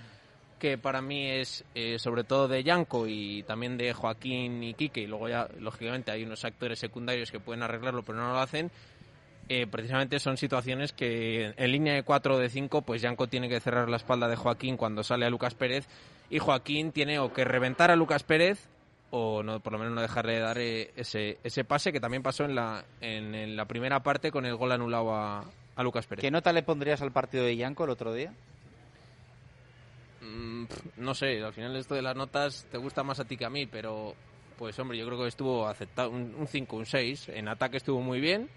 que 0.60 0.78
para 0.80 1.02
mí 1.02 1.28
es 1.28 1.64
eh, 1.76 1.98
sobre 2.00 2.24
todo 2.24 2.48
de 2.48 2.64
Yanko 2.64 3.08
y 3.08 3.44
también 3.44 3.78
de 3.78 3.94
Joaquín 3.94 4.64
y 4.64 4.74
Quique, 4.74 5.02
y 5.02 5.08
luego 5.08 5.28
ya, 5.30 5.48
lógicamente, 5.60 6.12
hay 6.12 6.24
unos 6.24 6.46
actores 6.46 6.80
secundarios 6.80 7.32
que 7.32 7.40
pueden 7.40 7.62
arreglarlo, 7.64 8.02
pero 8.04 8.18
no 8.20 8.32
lo 8.34 8.40
hacen. 8.40 8.72
Eh, 9.50 9.68
precisamente 9.68 10.20
son 10.20 10.38
situaciones 10.38 10.94
que 10.94 11.54
en 11.58 11.72
línea 11.72 11.94
de 11.94 12.04
4 12.04 12.36
o 12.36 12.38
de 12.38 12.50
5, 12.50 12.84
pues 12.84 13.02
Yanko 13.02 13.28
tiene 13.28 13.50
que 13.50 13.60
cerrar 13.60 13.90
la 13.90 13.98
espalda 13.98 14.28
de 14.28 14.36
Joaquín 14.36 14.78
cuando 14.78 15.04
sale 15.04 15.26
a 15.26 15.30
Lucas 15.30 15.56
Pérez 15.56 15.88
y 16.30 16.40
Joaquín 16.40 16.92
tiene 16.92 17.20
o 17.20 17.34
que 17.34 17.44
reventar 17.44 17.92
a 17.92 17.96
Lucas 17.96 18.24
Pérez 18.24 18.70
o 19.10 19.44
no, 19.44 19.60
por 19.60 19.74
lo 19.74 19.80
menos 19.80 19.94
no 19.94 20.02
dejarle 20.02 20.34
de 20.34 20.40
dar 20.40 20.58
eh, 20.58 20.92
ese, 20.96 21.38
ese 21.44 21.66
pase 21.66 21.92
que 21.92 22.00
también 22.00 22.24
pasó 22.24 22.46
en 22.46 22.56
la, 22.56 22.86
en, 23.02 23.36
en 23.36 23.56
la 23.58 23.66
primera 23.66 24.02
parte 24.02 24.32
con 24.32 24.46
el 24.46 24.56
gol 24.56 24.72
anulado 24.72 25.14
a, 25.14 25.44
a 25.76 25.84
Lucas 25.84 26.08
Pérez. 26.08 26.22
¿Qué 26.22 26.32
nota 26.32 26.54
le 26.54 26.64
pondrías 26.64 27.02
al 27.02 27.12
partido 27.12 27.44
de 27.44 27.58
Yanko 27.58 27.84
el 27.84 27.90
otro 27.90 28.14
día? 28.14 28.34
Mm, 30.22 30.66
no 30.98 31.14
sé, 31.14 31.44
al 31.44 31.52
final 31.52 31.76
esto 31.76 31.96
de 31.96 32.02
las 32.02 32.16
notas 32.16 32.66
te 32.72 32.78
gusta 32.78 33.04
más 33.04 33.20
a 33.20 33.26
ti 33.26 33.36
que 33.36 33.46
a 33.46 33.50
mí, 33.50 33.66
pero 33.66 34.16
pues 34.62 34.78
hombre, 34.78 34.96
yo 34.96 35.08
creo 35.08 35.18
que 35.18 35.28
estuvo 35.28 35.68
aceptado 35.68 36.12
un 36.12 36.46
5, 36.48 36.76
un 36.78 36.86
6. 36.86 37.30
En 37.30 37.48
ataque 37.48 37.78
estuvo 37.78 38.00
muy 38.00 38.22
bien. 38.22 38.48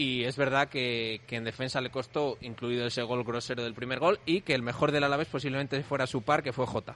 Y 0.00 0.22
es 0.22 0.36
verdad 0.36 0.68
que, 0.68 1.22
que 1.26 1.34
en 1.34 1.42
defensa 1.42 1.80
le 1.80 1.90
costó, 1.90 2.38
incluido 2.40 2.86
ese 2.86 3.02
gol 3.02 3.24
grosero 3.24 3.64
del 3.64 3.74
primer 3.74 3.98
gol, 3.98 4.20
y 4.26 4.42
que 4.42 4.54
el 4.54 4.62
mejor 4.62 4.92
del 4.92 5.02
Alavés 5.02 5.26
posiblemente 5.26 5.82
fuera 5.82 6.06
su 6.06 6.22
par, 6.22 6.44
que 6.44 6.52
fue 6.52 6.66
Jota. 6.66 6.94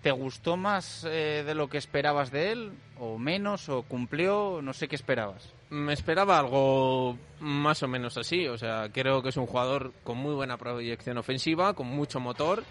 ¿Te 0.00 0.10
gustó 0.10 0.56
más 0.56 1.04
eh, 1.06 1.42
de 1.44 1.54
lo 1.54 1.68
que 1.68 1.76
esperabas 1.76 2.30
de 2.30 2.52
él? 2.52 2.72
¿O 2.98 3.18
menos? 3.18 3.68
¿O 3.68 3.82
cumplió? 3.82 4.60
No 4.62 4.72
sé 4.72 4.88
qué 4.88 4.96
esperabas. 4.96 5.52
Me 5.68 5.92
esperaba 5.92 6.38
algo 6.38 7.18
más 7.40 7.82
o 7.82 7.88
menos 7.88 8.16
así. 8.16 8.48
O 8.48 8.56
sea, 8.56 8.88
creo 8.90 9.22
que 9.22 9.28
es 9.28 9.36
un 9.36 9.46
jugador 9.46 9.92
con 10.02 10.16
muy 10.16 10.34
buena 10.34 10.56
proyección 10.56 11.18
ofensiva, 11.18 11.74
con 11.74 11.88
mucho 11.88 12.20
motor, 12.20 12.64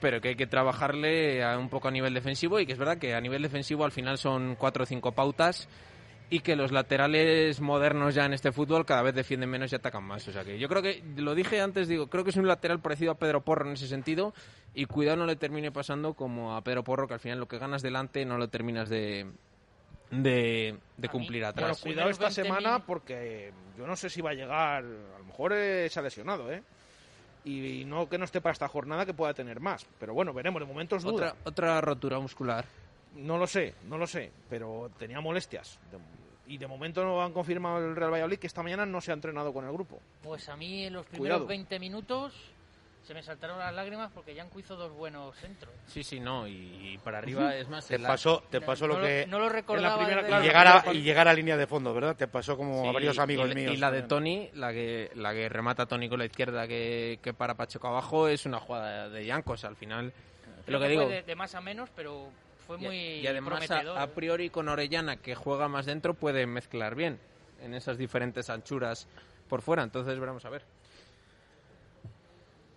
pero 0.00 0.20
que 0.20 0.28
hay 0.28 0.36
que 0.36 0.46
trabajarle 0.46 1.42
a- 1.42 1.58
un 1.58 1.68
poco 1.68 1.88
a 1.88 1.90
nivel 1.90 2.14
defensivo 2.14 2.60
y 2.60 2.64
que 2.66 2.74
es 2.74 2.78
verdad 2.78 2.98
que 2.98 3.12
a 3.14 3.20
nivel 3.20 3.42
defensivo 3.42 3.84
al 3.84 3.90
final 3.92 4.18
son 4.18 4.54
cuatro 4.54 4.84
o 4.84 4.86
cinco 4.86 5.10
pautas 5.10 5.68
y 6.32 6.40
que 6.40 6.54
los 6.54 6.70
laterales 6.70 7.60
modernos 7.60 8.14
ya 8.14 8.24
en 8.24 8.32
este 8.32 8.52
fútbol 8.52 8.86
cada 8.86 9.02
vez 9.02 9.14
defienden 9.14 9.50
menos 9.50 9.72
y 9.72 9.74
atacan 9.76 10.04
más. 10.04 10.26
O 10.28 10.32
sea 10.32 10.44
que 10.44 10.58
yo 10.60 10.68
creo 10.68 10.80
que, 10.80 11.02
lo 11.16 11.34
dije 11.34 11.60
antes, 11.60 11.88
digo, 11.88 12.06
creo 12.06 12.22
que 12.22 12.30
es 12.30 12.36
un 12.36 12.46
lateral 12.46 12.78
parecido 12.80 13.10
a 13.12 13.16
Pedro 13.16 13.40
Porro 13.40 13.66
en 13.66 13.72
ese 13.72 13.88
sentido 13.88 14.32
y 14.72 14.84
cuidado 14.86 15.16
no 15.16 15.26
le 15.26 15.34
termine 15.36 15.72
pasando 15.72 16.14
como 16.14 16.54
a 16.56 16.62
Pedro 16.62 16.84
Porro 16.84 17.08
que 17.08 17.14
al 17.14 17.20
final 17.20 17.40
lo 17.40 17.48
que 17.48 17.58
ganas 17.58 17.82
delante 17.82 18.24
no 18.24 18.38
lo 18.38 18.46
terminas 18.48 18.88
de, 18.88 19.26
de, 20.12 20.76
de 20.96 21.08
cumplir 21.08 21.42
Bueno, 21.42 21.48
atrás. 21.48 21.80
cuidado 21.80 22.10
esta 22.10 22.30
semana 22.30 22.78
porque 22.86 23.52
yo 23.76 23.86
no 23.88 23.96
sé 23.96 24.08
si 24.08 24.20
va 24.20 24.30
a 24.30 24.34
llegar, 24.34 24.84
a 24.84 25.18
lo 25.18 25.24
mejor 25.24 25.52
eh, 25.52 25.88
se 25.90 25.98
ha 25.98 26.02
lesionado, 26.02 26.52
¿eh? 26.52 26.62
Y 27.44 27.84
no 27.86 28.08
que 28.08 28.18
no 28.18 28.24
esté 28.26 28.40
para 28.40 28.52
esta 28.52 28.68
jornada 28.68 29.06
que 29.06 29.14
pueda 29.14 29.32
tener 29.34 29.60
más. 29.60 29.86
Pero 29.98 30.12
bueno, 30.14 30.32
veremos, 30.34 30.60
de 30.60 30.66
momento 30.66 30.94
es 30.96 31.02
duda. 31.02 31.30
Otra, 31.30 31.36
otra 31.44 31.80
rotura 31.80 32.20
muscular. 32.20 32.66
No 33.16 33.38
lo 33.38 33.46
sé, 33.46 33.74
no 33.88 33.96
lo 33.98 34.06
sé, 34.06 34.30
pero 34.48 34.90
tenía 34.98 35.20
molestias. 35.20 35.80
De- 35.90 35.98
y 36.50 36.58
de 36.58 36.66
momento 36.66 37.04
no 37.04 37.22
han 37.22 37.32
confirmado 37.32 37.78
el 37.78 37.94
Real 37.94 38.10
Valladolid 38.12 38.38
que 38.38 38.48
esta 38.48 38.62
mañana 38.62 38.84
no 38.84 39.00
se 39.00 39.12
ha 39.12 39.14
entrenado 39.14 39.52
con 39.52 39.64
el 39.64 39.72
grupo. 39.72 40.00
Pues 40.20 40.48
a 40.48 40.56
mí 40.56 40.84
en 40.84 40.94
los 40.94 41.06
primeros 41.06 41.38
Cuidado. 41.38 41.46
20 41.46 41.78
minutos 41.78 42.34
se 43.06 43.14
me 43.14 43.22
saltaron 43.22 43.60
las 43.60 43.72
lágrimas 43.72 44.10
porque 44.12 44.34
Yanko 44.34 44.58
hizo 44.58 44.74
dos 44.74 44.92
buenos 44.92 45.36
centros. 45.36 45.72
Sí, 45.86 46.02
sí, 46.02 46.18
no, 46.18 46.48
y, 46.48 46.94
y 46.94 46.98
para 46.98 47.18
arriba 47.18 47.54
es 47.54 47.68
más... 47.68 47.86
te 47.86 48.00
pasó, 48.00 48.42
te 48.50 48.60
pasó 48.60 48.88
No 48.88 48.94
lo 48.98 49.00
que... 49.00 49.26
no 49.28 49.38
lo 49.38 49.48
recordaba 49.48 49.96
la 49.96 50.04
primera, 50.04 50.26
claro, 50.26 50.42
y, 50.42 50.46
llegar 50.48 50.66
a, 50.66 50.92
y 50.92 51.02
llegar 51.02 51.28
a 51.28 51.34
línea 51.34 51.56
de 51.56 51.68
fondo, 51.68 51.94
¿verdad? 51.94 52.16
Te 52.16 52.26
pasó 52.26 52.56
como 52.56 52.88
a 52.88 52.92
varios 52.92 53.20
amigos 53.20 53.48
y, 53.52 53.54
míos. 53.54 53.74
Y 53.74 53.76
la 53.76 53.92
de. 53.92 54.02
Tony, 54.02 54.50
la 54.54 54.72
que, 54.72 55.12
la 55.14 55.32
que 55.32 55.48
remata 55.48 55.86
Tony 55.86 56.08
con 56.08 56.18
la 56.18 56.24
izquierda 56.24 56.66
que, 56.66 57.20
que 57.22 57.32
para 57.32 57.54
Pacheco 57.54 57.86
abajo, 57.86 58.26
es 58.26 58.44
una 58.44 58.58
jugada 58.58 59.08
de 59.08 59.24
Yancos. 59.24 59.64
Al 59.64 59.76
final, 59.76 60.12
Creo 60.66 60.80
lo 60.80 60.84
que 60.84 60.94
fue 60.94 61.04
digo... 61.04 61.08
de, 61.08 61.22
de 61.22 61.34
más 61.36 61.54
a 61.54 61.60
menos, 61.60 61.90
pero 61.94 62.28
fue 62.70 62.78
Y- 62.78 62.86
muy 62.86 62.96
y 62.96 63.26
además, 63.26 63.66
prometedor. 63.66 63.98
a, 63.98 64.02
a 64.02 64.06
priori, 64.08 64.48
con 64.48 64.68
Orellana, 64.68 65.16
que 65.16 65.34
juega 65.34 65.66
más 65.66 65.86
dentro, 65.86 66.14
puede 66.14 66.46
mezclar 66.46 66.94
bien 66.94 67.18
en 67.62 67.74
esas 67.74 67.98
diferentes 67.98 68.48
anchuras 68.48 69.08
por 69.48 69.60
fuera. 69.62 69.82
Entonces, 69.82 70.20
veremos 70.20 70.44
a 70.44 70.50
ver. 70.50 70.62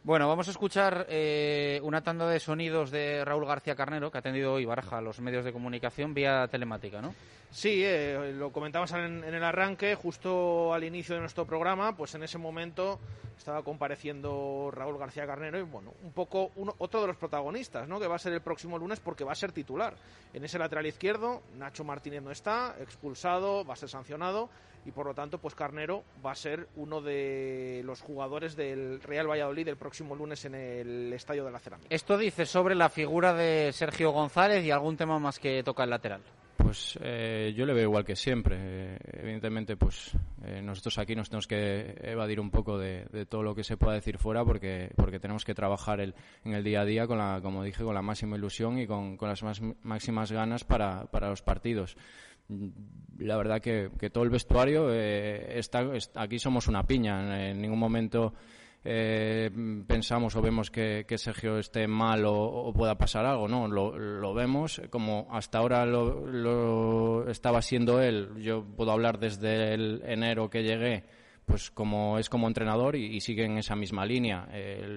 Bueno, 0.06 0.28
vamos 0.28 0.50
a 0.50 0.52
escuchar 0.52 1.06
eh, 1.08 1.80
una 1.82 2.02
tanda 2.02 2.28
de 2.28 2.38
sonidos 2.42 2.92
de 2.92 3.24
Raúl 3.24 3.46
García 3.46 3.74
Carnero, 3.74 4.12
que 4.12 4.18
ha 4.18 4.20
atendido 4.20 4.52
hoy 4.52 4.66
Baraja 4.66 4.98
a 4.98 5.02
los 5.02 5.22
medios 5.22 5.46
de 5.46 5.54
comunicación 5.54 6.14
vía 6.14 6.46
telemática, 6.50 7.02
¿no? 7.02 7.16
Sí, 7.52 7.82
eh, 7.86 8.34
lo 8.38 8.52
comentamos 8.52 8.92
en, 8.92 9.24
en 9.24 9.34
el 9.34 9.44
arranque, 9.44 9.96
justo 9.96 10.74
al 10.74 10.84
inicio 10.84 11.16
de 11.16 11.22
nuestro 11.22 11.46
programa, 11.46 11.96
pues 11.96 12.16
en 12.16 12.24
ese 12.24 12.38
momento 12.38 13.00
estaba 13.38 13.64
compareciendo 13.64 14.70
Raúl 14.74 14.98
García 14.98 15.26
Carnero 15.26 15.58
y 15.58 15.62
bueno, 15.62 15.94
un 16.04 16.12
poco 16.12 16.52
uno, 16.58 16.76
otro 16.80 17.00
de 17.00 17.08
los 17.08 17.16
protagonistas, 17.16 17.88
¿no? 17.88 17.98
Que 17.98 18.08
va 18.08 18.16
a 18.16 18.20
ser 18.20 18.34
el 18.34 18.42
próximo 18.42 18.78
lunes 18.78 19.00
porque 19.00 19.24
va 19.24 19.32
a 19.32 19.36
ser 19.36 19.54
titular. 19.54 19.96
En 20.34 20.44
ese 20.44 20.60
lateral 20.60 20.86
izquierdo, 20.86 21.44
Nacho 21.58 21.86
Martínez 21.86 22.22
no 22.22 22.32
está, 22.32 22.76
expulsado, 22.82 23.64
va 23.64 23.76
a 23.76 23.78
ser 23.78 23.88
sancionado 23.88 24.50
y 24.86 24.92
por 24.92 25.06
lo 25.06 25.14
tanto, 25.14 25.38
pues 25.38 25.56
Carnero 25.56 26.04
va 26.26 26.32
a 26.32 26.36
ser 26.36 26.68
uno 26.76 27.02
de 27.02 27.82
los 27.84 28.02
jugadores 28.02 28.56
del 28.56 29.02
Real 29.02 29.30
Valladolid 29.30 29.68
el 29.68 29.78
próximo 29.78 30.16
lunes 30.16 30.44
en 30.46 30.56
el 30.56 31.14
Estadio 31.14 31.46
de 31.46 31.52
la 31.52 31.60
Cerámica. 31.60 31.88
Esto 31.90 32.18
dice 32.18 32.46
sobre 32.46 32.76
la 32.76 32.90
figura 32.90 33.34
de 33.34 33.72
Sergio 33.72 34.12
González 34.12 34.64
y 34.66 34.72
algún 34.72 34.98
tema 34.98 35.20
más 35.20 35.40
que 35.40 35.64
toca 35.64 35.84
el 35.84 35.90
lateral. 35.90 36.22
Pues 36.58 36.98
eh, 37.02 37.54
yo 37.56 37.66
le 37.66 37.74
veo 37.74 37.84
igual 37.84 38.06
que 38.06 38.16
siempre. 38.16 38.56
Eh, 38.58 38.98
evidentemente, 39.14 39.76
pues 39.76 40.16
eh, 40.46 40.62
nosotros 40.62 40.98
aquí 40.98 41.16
nos 41.16 41.30
tenemos 41.30 41.46
que 41.46 41.96
evadir 42.02 42.40
un 42.40 42.52
poco 42.52 42.78
de, 42.78 43.06
todo 43.28 43.44
lo 43.44 43.54
que 43.54 43.64
se 43.64 43.76
pueda 43.76 43.96
decir 43.96 44.18
fuera 44.18 44.46
porque, 44.46 44.90
porque 44.96 45.20
tenemos 45.20 45.44
que 45.44 45.54
trabajar 45.54 46.00
el, 46.00 46.16
en 46.46 46.54
el 46.54 46.64
día 46.64 46.82
a 46.82 46.86
día, 46.86 47.06
con 47.06 47.18
la, 47.18 47.42
como 47.42 47.64
dije, 47.64 47.84
con 47.84 47.94
la 47.94 48.02
máxima 48.02 48.38
ilusión 48.38 48.80
y 48.80 48.88
con, 48.88 49.18
con 49.18 49.30
las 49.30 49.44
más, 49.44 49.62
máximas 49.84 50.32
ganas 50.32 50.64
para, 50.64 51.06
para 51.08 51.30
los 51.30 51.42
partidos 51.42 51.98
la 53.20 53.38
verdad 53.38 53.62
que, 53.62 53.90
todo 54.12 54.24
el 54.24 54.30
vestuario 54.30 54.92
está, 54.92 55.86
aquí 56.16 56.40
somos 56.40 56.68
una 56.68 56.84
piña 56.84 57.50
en 57.50 57.62
ningún 57.62 57.80
momento 57.80 58.34
eh, 58.86 59.50
pensamos 59.88 60.36
o 60.36 60.42
vemos 60.42 60.70
que, 60.70 61.06
Sergio 61.16 61.58
esté 61.58 61.88
mal 61.88 62.26
o, 62.26 62.74
pueda 62.76 62.98
pasar 62.98 63.26
algo, 63.26 63.48
no, 63.48 63.68
lo, 63.68 64.34
vemos 64.34 64.82
como 64.90 65.28
hasta 65.32 65.60
ahora 65.60 65.86
lo, 65.86 67.30
estaba 67.30 67.62
siendo 67.62 68.02
él. 68.02 68.30
Yo 68.42 68.64
puedo 68.64 68.92
hablar 68.92 69.20
desde 69.20 69.74
el 69.74 70.02
enero 70.06 70.50
que 70.50 70.64
llegué, 70.64 71.06
pues 71.46 71.72
como 71.72 72.18
es 72.18 72.30
como 72.30 72.48
entrenador 72.48 72.96
y, 72.96 73.20
sigue 73.22 73.46
en 73.46 73.58
esa 73.58 73.76
misma 73.76 74.06
línea. 74.06 74.48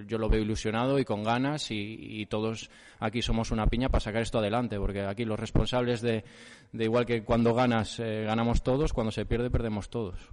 yo 0.07 0.19
lo 0.19 0.29
veo 0.29 0.41
ilusionado 0.41 0.99
y 0.99 1.05
con 1.05 1.23
ganas 1.23 1.71
y, 1.71 2.27
todos 2.27 2.71
aquí 2.99 3.23
somos 3.23 3.51
una 3.51 3.67
piña 3.67 3.89
para 3.89 4.01
sacar 4.01 4.23
esto 4.23 4.39
adelante, 4.39 4.79
porque 4.79 5.03
aquí 5.03 5.25
los 5.25 5.39
responsables 5.39 6.01
de, 6.01 6.25
igual 6.73 7.07
que 7.07 7.23
cuando 7.23 7.55
ganas, 7.55 7.99
eh, 8.01 8.25
ganamos 8.25 8.63
todos, 8.63 8.93
cuando 8.93 9.11
se 9.11 9.27
pierde, 9.27 9.51
perdemos 9.51 9.89
todos. 9.91 10.31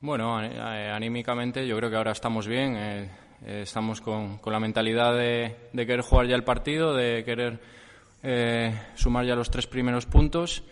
Bueno, 0.00 0.36
anímicamente 0.36 1.66
yo 1.66 1.76
creo 1.78 1.88
que 1.88 1.96
ahora 1.96 2.12
estamos 2.12 2.46
bien. 2.46 2.76
Eh, 2.76 3.10
eh, 3.46 3.60
estamos 3.62 4.00
con, 4.00 4.40
la 4.44 4.60
mentalidad 4.60 5.14
de, 5.16 5.56
querer 5.74 6.00
jugar 6.00 6.26
ya 6.26 6.36
el 6.36 6.44
partido, 6.44 6.94
de 6.94 7.24
querer 7.24 7.60
eh, 8.22 8.74
sumar 8.94 9.26
ya 9.26 9.34
los 9.34 9.50
tres 9.50 9.66
primeros 9.66 10.06
puntos. 10.06 10.64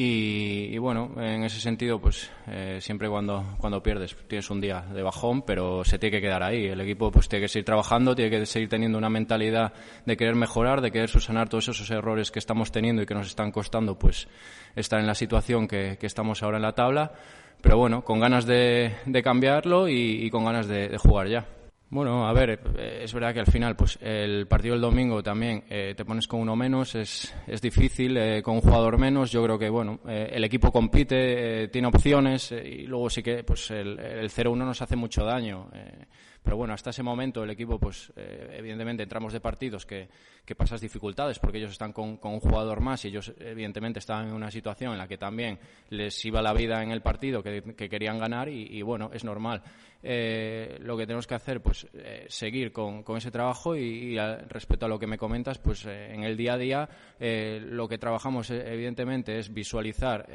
Y, 0.00 0.78
bueno, 0.78 1.10
en 1.16 1.42
ese 1.42 1.58
sentido, 1.58 2.00
pues 2.00 2.30
siempre 2.78 3.08
cuando, 3.08 3.56
cuando 3.58 3.82
pierdes 3.82 4.14
tienes 4.28 4.48
un 4.48 4.60
día 4.60 4.82
de 4.82 5.02
bajón, 5.02 5.42
pero 5.42 5.84
se 5.84 5.98
tiene 5.98 6.16
que 6.16 6.22
quedar 6.22 6.44
ahí. 6.44 6.66
El 6.66 6.80
equipo 6.80 7.10
pues 7.10 7.28
tiene 7.28 7.44
que 7.44 7.48
seguir 7.48 7.64
trabajando, 7.64 8.14
tiene 8.14 8.30
que 8.30 8.46
seguir 8.46 8.68
teniendo 8.68 8.96
una 8.96 9.10
mentalidad 9.10 9.72
de 10.06 10.16
querer 10.16 10.36
mejorar, 10.36 10.82
de 10.82 10.92
querer 10.92 11.08
subsanar 11.08 11.48
todos 11.48 11.68
esos 11.68 11.90
errores 11.90 12.30
que 12.30 12.38
estamos 12.38 12.70
teniendo 12.70 13.02
y 13.02 13.06
que 13.06 13.14
nos 13.14 13.26
están 13.26 13.50
costando 13.50 13.98
pues 13.98 14.28
estar 14.76 15.00
en 15.00 15.06
la 15.08 15.16
situación 15.16 15.66
que, 15.66 15.96
que 15.98 16.06
estamos 16.06 16.44
ahora 16.44 16.58
en 16.58 16.62
la 16.62 16.76
tabla 16.76 17.12
pero 17.60 17.76
bueno, 17.76 18.04
con 18.04 18.20
ganas 18.20 18.46
de, 18.46 18.94
cambiarlo 19.24 19.88
y, 19.88 20.30
con 20.30 20.44
ganas 20.44 20.68
de, 20.68 20.96
jugar 20.98 21.28
ya. 21.28 21.46
Bueno, 21.90 22.28
a 22.28 22.34
ver, 22.34 22.60
eh, 22.76 23.00
es 23.02 23.14
verdad 23.14 23.32
que 23.32 23.40
al 23.40 23.46
final, 23.46 23.74
pues 23.74 23.98
el 24.02 24.46
partido 24.46 24.74
del 24.74 24.82
domingo 24.82 25.22
también 25.22 25.64
eh, 25.70 25.94
te 25.96 26.04
pones 26.04 26.28
con 26.28 26.40
uno 26.40 26.54
menos, 26.54 26.94
es, 26.94 27.34
es 27.46 27.62
difícil, 27.62 28.14
eh, 28.18 28.42
con 28.42 28.56
un 28.56 28.60
jugador 28.60 28.98
menos. 28.98 29.32
Yo 29.32 29.42
creo 29.42 29.58
que, 29.58 29.70
bueno, 29.70 30.00
el 30.06 30.44
equipo 30.44 30.70
compite, 30.70 31.68
tiene 31.68 31.88
opciones 31.88 32.52
y 32.52 32.86
luego 32.86 33.08
sí 33.08 33.22
que, 33.22 33.42
pues 33.42 33.70
el, 33.70 33.98
el 33.98 34.28
0-1 34.28 34.56
nos 34.56 34.82
hace 34.82 34.96
mucho 34.96 35.24
daño. 35.24 35.70
Pero 36.42 36.56
bueno, 36.56 36.72
hasta 36.72 36.90
ese 36.90 37.02
momento 37.02 37.44
el 37.44 37.50
equipo, 37.50 37.78
pues 37.78 38.12
eh, 38.16 38.56
evidentemente 38.58 39.02
entramos 39.02 39.32
de 39.32 39.40
partidos 39.40 39.84
que, 39.84 40.08
que, 40.44 40.54
pasas 40.54 40.80
dificultades 40.80 41.38
porque 41.38 41.58
ellos 41.58 41.72
están 41.72 41.92
con, 41.92 42.18
un 42.22 42.40
jugador 42.40 42.80
más 42.80 43.04
y 43.04 43.08
ellos 43.08 43.32
evidentemente 43.38 43.98
estaban 43.98 44.28
en 44.28 44.34
una 44.34 44.50
situación 44.50 44.92
en 44.92 44.98
la 44.98 45.08
que 45.08 45.18
también 45.18 45.58
les 45.90 46.24
iba 46.24 46.40
la 46.40 46.54
vida 46.54 46.82
en 46.82 46.90
el 46.90 47.02
partido 47.02 47.42
que, 47.42 47.74
querían 47.74 48.18
ganar 48.18 48.48
y, 48.48 48.80
bueno, 48.82 49.10
es 49.12 49.24
normal. 49.24 49.62
Eh, 50.02 50.78
lo 50.80 50.96
que 50.96 51.06
tenemos 51.06 51.26
que 51.26 51.34
hacer, 51.34 51.60
pues 51.60 51.86
eh, 51.92 52.26
seguir 52.28 52.72
con, 52.72 53.04
ese 53.16 53.30
trabajo 53.30 53.76
y, 53.76 54.16
respecto 54.48 54.86
a 54.86 54.88
lo 54.88 54.98
que 54.98 55.06
me 55.06 55.18
comentas, 55.18 55.58
pues 55.58 55.84
en 55.86 56.22
el 56.22 56.36
día 56.36 56.54
a 56.54 56.58
día 56.58 56.88
lo 57.18 57.88
que 57.88 57.98
trabajamos 57.98 58.50
evidentemente 58.50 59.38
es 59.38 59.52
visualizar 59.52 60.26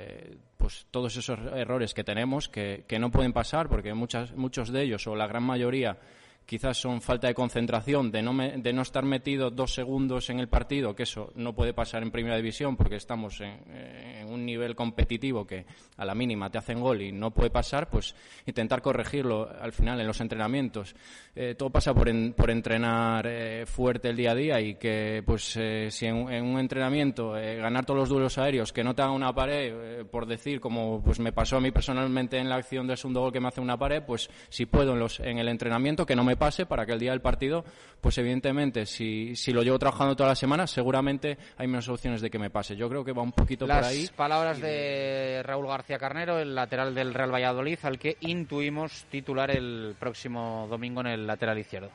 pues 0.58 0.88
todos 0.92 1.18
esos 1.18 1.38
errores 1.54 1.94
que 1.94 2.06
tenemos 2.06 2.48
que, 2.48 2.86
que 2.88 2.98
no 2.98 3.12
pueden 3.12 3.34
pasar 3.34 3.68
porque 3.68 3.94
muchas, 3.94 4.34
muchos 4.34 4.72
de 4.72 4.84
ellos 4.84 5.06
o 5.08 5.16
la 5.16 5.28
gran 5.28 5.44
mayoría 5.44 5.98
quizás 6.46 6.78
son 6.78 7.02
falta 7.02 7.28
de 7.28 7.34
concentración, 7.34 8.12
de 8.12 8.22
no, 8.22 8.34
de 8.34 8.74
no 8.74 8.82
estar 8.82 9.04
metido 9.04 9.50
dos 9.50 9.74
segundos 9.74 10.30
en 10.30 10.40
el 10.40 10.48
partido, 10.48 10.96
que 10.96 11.04
eso 11.04 11.32
no 11.36 11.54
puede 11.54 11.74
pasar 11.74 12.04
en 12.04 12.12
primera 12.12 12.36
división 12.36 12.76
porque 12.76 12.96
estamos 12.96 13.40
en, 13.42 14.28
un 14.28 14.46
nivel 14.46 14.76
competitivo 14.76 15.46
que 15.46 15.66
a 15.98 16.06
la 16.06 16.16
mínima 16.16 16.50
te 16.50 16.58
hacen 16.58 16.80
gol 16.80 17.02
y 17.02 17.12
no 17.12 17.32
puede 17.32 17.50
pasar, 17.50 17.90
pues 17.90 18.16
intentar 18.46 18.82
corregirlo 18.82 19.50
al 19.50 19.74
final 19.74 20.00
en 20.00 20.08
los 20.08 20.20
entrenamientos. 20.22 20.96
Eh, 21.36 21.56
todo 21.56 21.70
pasa 21.70 21.94
por, 21.94 22.10
por 22.36 22.52
entrenar 22.52 23.26
eh, 23.28 23.66
fuerte 23.66 24.10
el 24.10 24.16
día 24.18 24.32
a 24.32 24.36
día 24.36 24.62
y 24.62 24.76
que 24.76 25.24
pues 25.26 25.56
eh, 25.58 25.90
si 25.90 26.06
en, 26.06 26.16
un 26.16 26.60
entrenamiento 26.60 27.32
ganar 27.32 27.86
todos 27.86 28.00
los 28.00 28.10
duelos 28.10 28.38
aéreos, 28.38 28.74
que 28.74 28.84
no 28.84 28.94
te 28.94 29.02
haga 29.02 29.12
una 29.12 29.34
pared, 29.34 30.06
por 30.06 30.26
decir, 30.26 30.60
como 30.60 31.02
pues 31.04 31.20
me 31.20 31.32
pasó 31.32 31.58
a 31.58 31.62
mí 31.62 31.72
personalmente 31.72 32.38
en 32.38 32.50
la 32.50 32.56
acción 32.56 32.88
del 32.88 32.98
segundo 32.98 33.22
gol 33.22 33.32
que 33.32 33.40
me 33.40 33.48
hace 33.48 33.62
una 33.62 33.78
pared, 33.78 34.04
pues 34.06 34.30
si 34.50 34.66
puedo 34.66 34.94
en, 34.94 35.00
los, 35.00 35.20
en 35.20 35.38
el 35.38 35.48
entrenamiento 35.48 36.06
que 36.06 36.16
no 36.16 36.24
me 36.24 36.33
pase 36.38 36.66
para 36.66 36.86
que 36.86 36.94
el 36.94 37.00
día 37.00 37.12
del 37.12 37.22
partido, 37.22 37.64
pues 38.02 38.18
evidentemente, 38.18 38.86
si, 38.86 39.36
si 39.36 39.52
lo 39.52 39.64
llevo 39.64 39.80
trabajando 39.80 40.16
toda 40.16 40.30
la 40.30 40.36
semana, 40.36 40.68
seguramente 40.68 41.38
hay 41.58 41.68
menos 41.68 41.88
opciones 41.90 42.22
de 42.22 42.30
que 42.30 42.40
me 42.40 42.50
pase. 42.50 42.76
Yo 42.76 42.90
creo 42.90 43.04
que 43.04 43.14
va 43.14 43.22
un 43.22 43.32
poquito 43.32 43.66
por 43.66 43.84
ahí. 43.84 44.10
palabras 44.16 44.60
de 44.60 45.42
Raúl 45.44 45.68
García 45.68 45.98
Carnero, 45.98 46.40
el 46.40 46.56
lateral 46.56 46.94
del 46.96 47.14
Real 47.14 47.34
Valladolid, 47.34 47.80
al 47.84 48.00
que 48.00 48.18
intuimos 48.22 49.06
titular 49.10 49.52
el 49.52 49.96
próximo 50.00 50.68
domingo 50.70 51.02
en 51.02 51.08
el 51.08 51.28
lateral 51.28 51.58
izquierdo. 51.58 51.90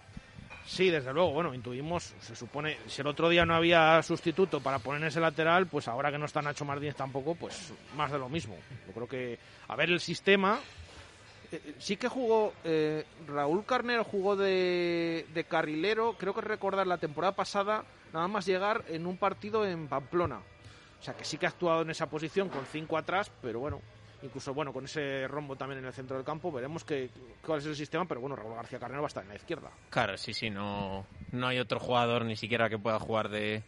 Sí, 0.68 0.90
desde 0.90 1.14
luego. 1.14 1.32
Bueno, 1.32 1.54
intuimos, 1.54 2.14
se 2.20 2.36
supone, 2.36 2.76
si 2.86 3.00
el 3.00 3.06
otro 3.06 3.30
día 3.30 3.46
no 3.46 3.54
había 3.54 4.02
sustituto 4.02 4.60
para 4.60 4.78
poner 4.78 5.02
ese 5.08 5.18
lateral, 5.18 5.66
pues 5.66 5.88
ahora 5.88 6.12
que 6.12 6.18
no 6.18 6.26
está 6.26 6.42
Nacho 6.42 6.66
Martínez 6.66 6.94
tampoco, 6.94 7.34
pues 7.34 7.72
más 7.96 8.12
de 8.12 8.18
lo 8.18 8.28
mismo. 8.28 8.54
Yo 8.86 8.92
creo 8.92 9.08
que, 9.08 9.38
a 9.66 9.76
ver, 9.76 9.88
el 9.88 9.98
sistema 9.98 10.60
sí 11.78 11.96
que 11.96 12.08
jugó, 12.08 12.52
eh, 12.64 13.04
Raúl 13.26 13.64
Carnero 13.64 14.04
jugó 14.04 14.36
de, 14.36 15.46
carrilero, 15.48 16.14
creo 16.18 16.34
que 16.34 16.40
recordar 16.40 16.86
la 16.86 16.98
temporada 16.98 17.34
pasada, 17.34 17.84
nada 18.12 18.28
más 18.28 18.46
llegar 18.46 18.84
en 18.88 19.06
un 19.06 19.16
partido 19.16 19.66
en 19.66 19.88
Pamplona. 19.88 20.40
O 21.00 21.02
sea 21.02 21.14
que 21.14 21.24
sí 21.24 21.38
que 21.38 21.46
ha 21.46 21.50
actuado 21.50 21.82
en 21.82 21.90
esa 21.90 22.10
posición 22.10 22.48
con 22.48 22.64
cinco 22.66 22.98
atrás, 22.98 23.30
pero 23.40 23.60
bueno, 23.60 23.80
incluso 24.22 24.52
bueno 24.52 24.72
con 24.72 24.84
ese 24.84 25.28
rombo 25.28 25.56
también 25.56 25.78
en 25.78 25.86
el 25.86 25.92
centro 25.92 26.16
del 26.16 26.26
campo, 26.26 26.50
veremos 26.50 26.84
que, 26.84 27.10
cuál 27.44 27.60
es 27.60 27.66
el 27.66 27.76
sistema, 27.76 28.04
pero 28.04 28.20
bueno, 28.20 28.36
Raúl 28.36 28.54
García 28.54 28.78
Carnero 28.78 29.02
va 29.02 29.06
a 29.06 29.08
estar 29.08 29.22
en 29.22 29.30
la 29.30 29.36
izquierda. 29.36 29.70
Claro, 29.90 30.16
sí, 30.18 30.34
sí, 30.34 30.50
no, 30.50 31.06
no 31.32 31.46
hay 31.46 31.58
otro 31.60 31.78
jugador 31.78 32.24
ni 32.24 32.36
siquiera 32.36 32.68
que 32.68 32.78
pueda 32.78 32.98
jugar 32.98 33.28
de, 33.28 33.62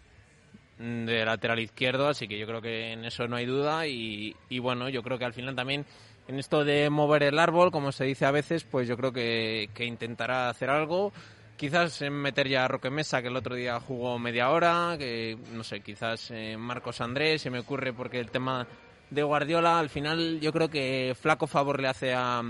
de 0.78 1.24
lateral 1.24 1.60
izquierdo, 1.60 2.08
así 2.08 2.26
que 2.26 2.38
yo 2.38 2.46
creo 2.46 2.60
que 2.60 2.92
en 2.92 3.04
eso 3.04 3.28
no 3.28 3.36
hay 3.36 3.46
duda 3.46 3.86
y, 3.86 4.34
y 4.48 4.58
bueno, 4.58 4.88
yo 4.88 5.02
creo 5.02 5.18
que 5.18 5.24
al 5.24 5.34
final 5.34 5.54
también 5.54 5.86
en 6.28 6.38
esto 6.38 6.64
de 6.64 6.90
mover 6.90 7.22
el 7.22 7.38
árbol, 7.38 7.70
como 7.70 7.92
se 7.92 8.04
dice 8.04 8.24
a 8.26 8.30
veces, 8.30 8.64
pues 8.64 8.86
yo 8.86 8.96
creo 8.96 9.12
que, 9.12 9.68
intentará 9.78 10.48
hacer 10.48 10.70
algo. 10.70 11.12
Quizás 11.56 12.00
meter 12.10 12.48
ya 12.48 12.64
a 12.64 12.68
Roque 12.68 12.88
Mesa, 12.88 13.20
que 13.20 13.28
el 13.28 13.36
otro 13.36 13.54
día 13.54 13.78
jugó 13.80 14.18
media 14.18 14.50
hora, 14.50 14.96
que 14.98 15.36
no 15.52 15.62
sé, 15.62 15.80
quizás 15.80 16.30
eh, 16.30 16.56
Marcos 16.56 17.00
Andrés, 17.00 17.42
se 17.42 17.50
me 17.50 17.58
ocurre 17.58 17.92
porque 17.92 18.18
el 18.18 18.30
tema 18.30 18.66
de 19.10 19.22
Guardiola, 19.22 19.78
al 19.78 19.90
final 19.90 20.40
yo 20.40 20.52
creo 20.52 20.68
que 20.68 21.14
flaco 21.20 21.46
favor 21.46 21.80
le 21.80 21.88
hace 21.88 22.14
a, 22.14 22.42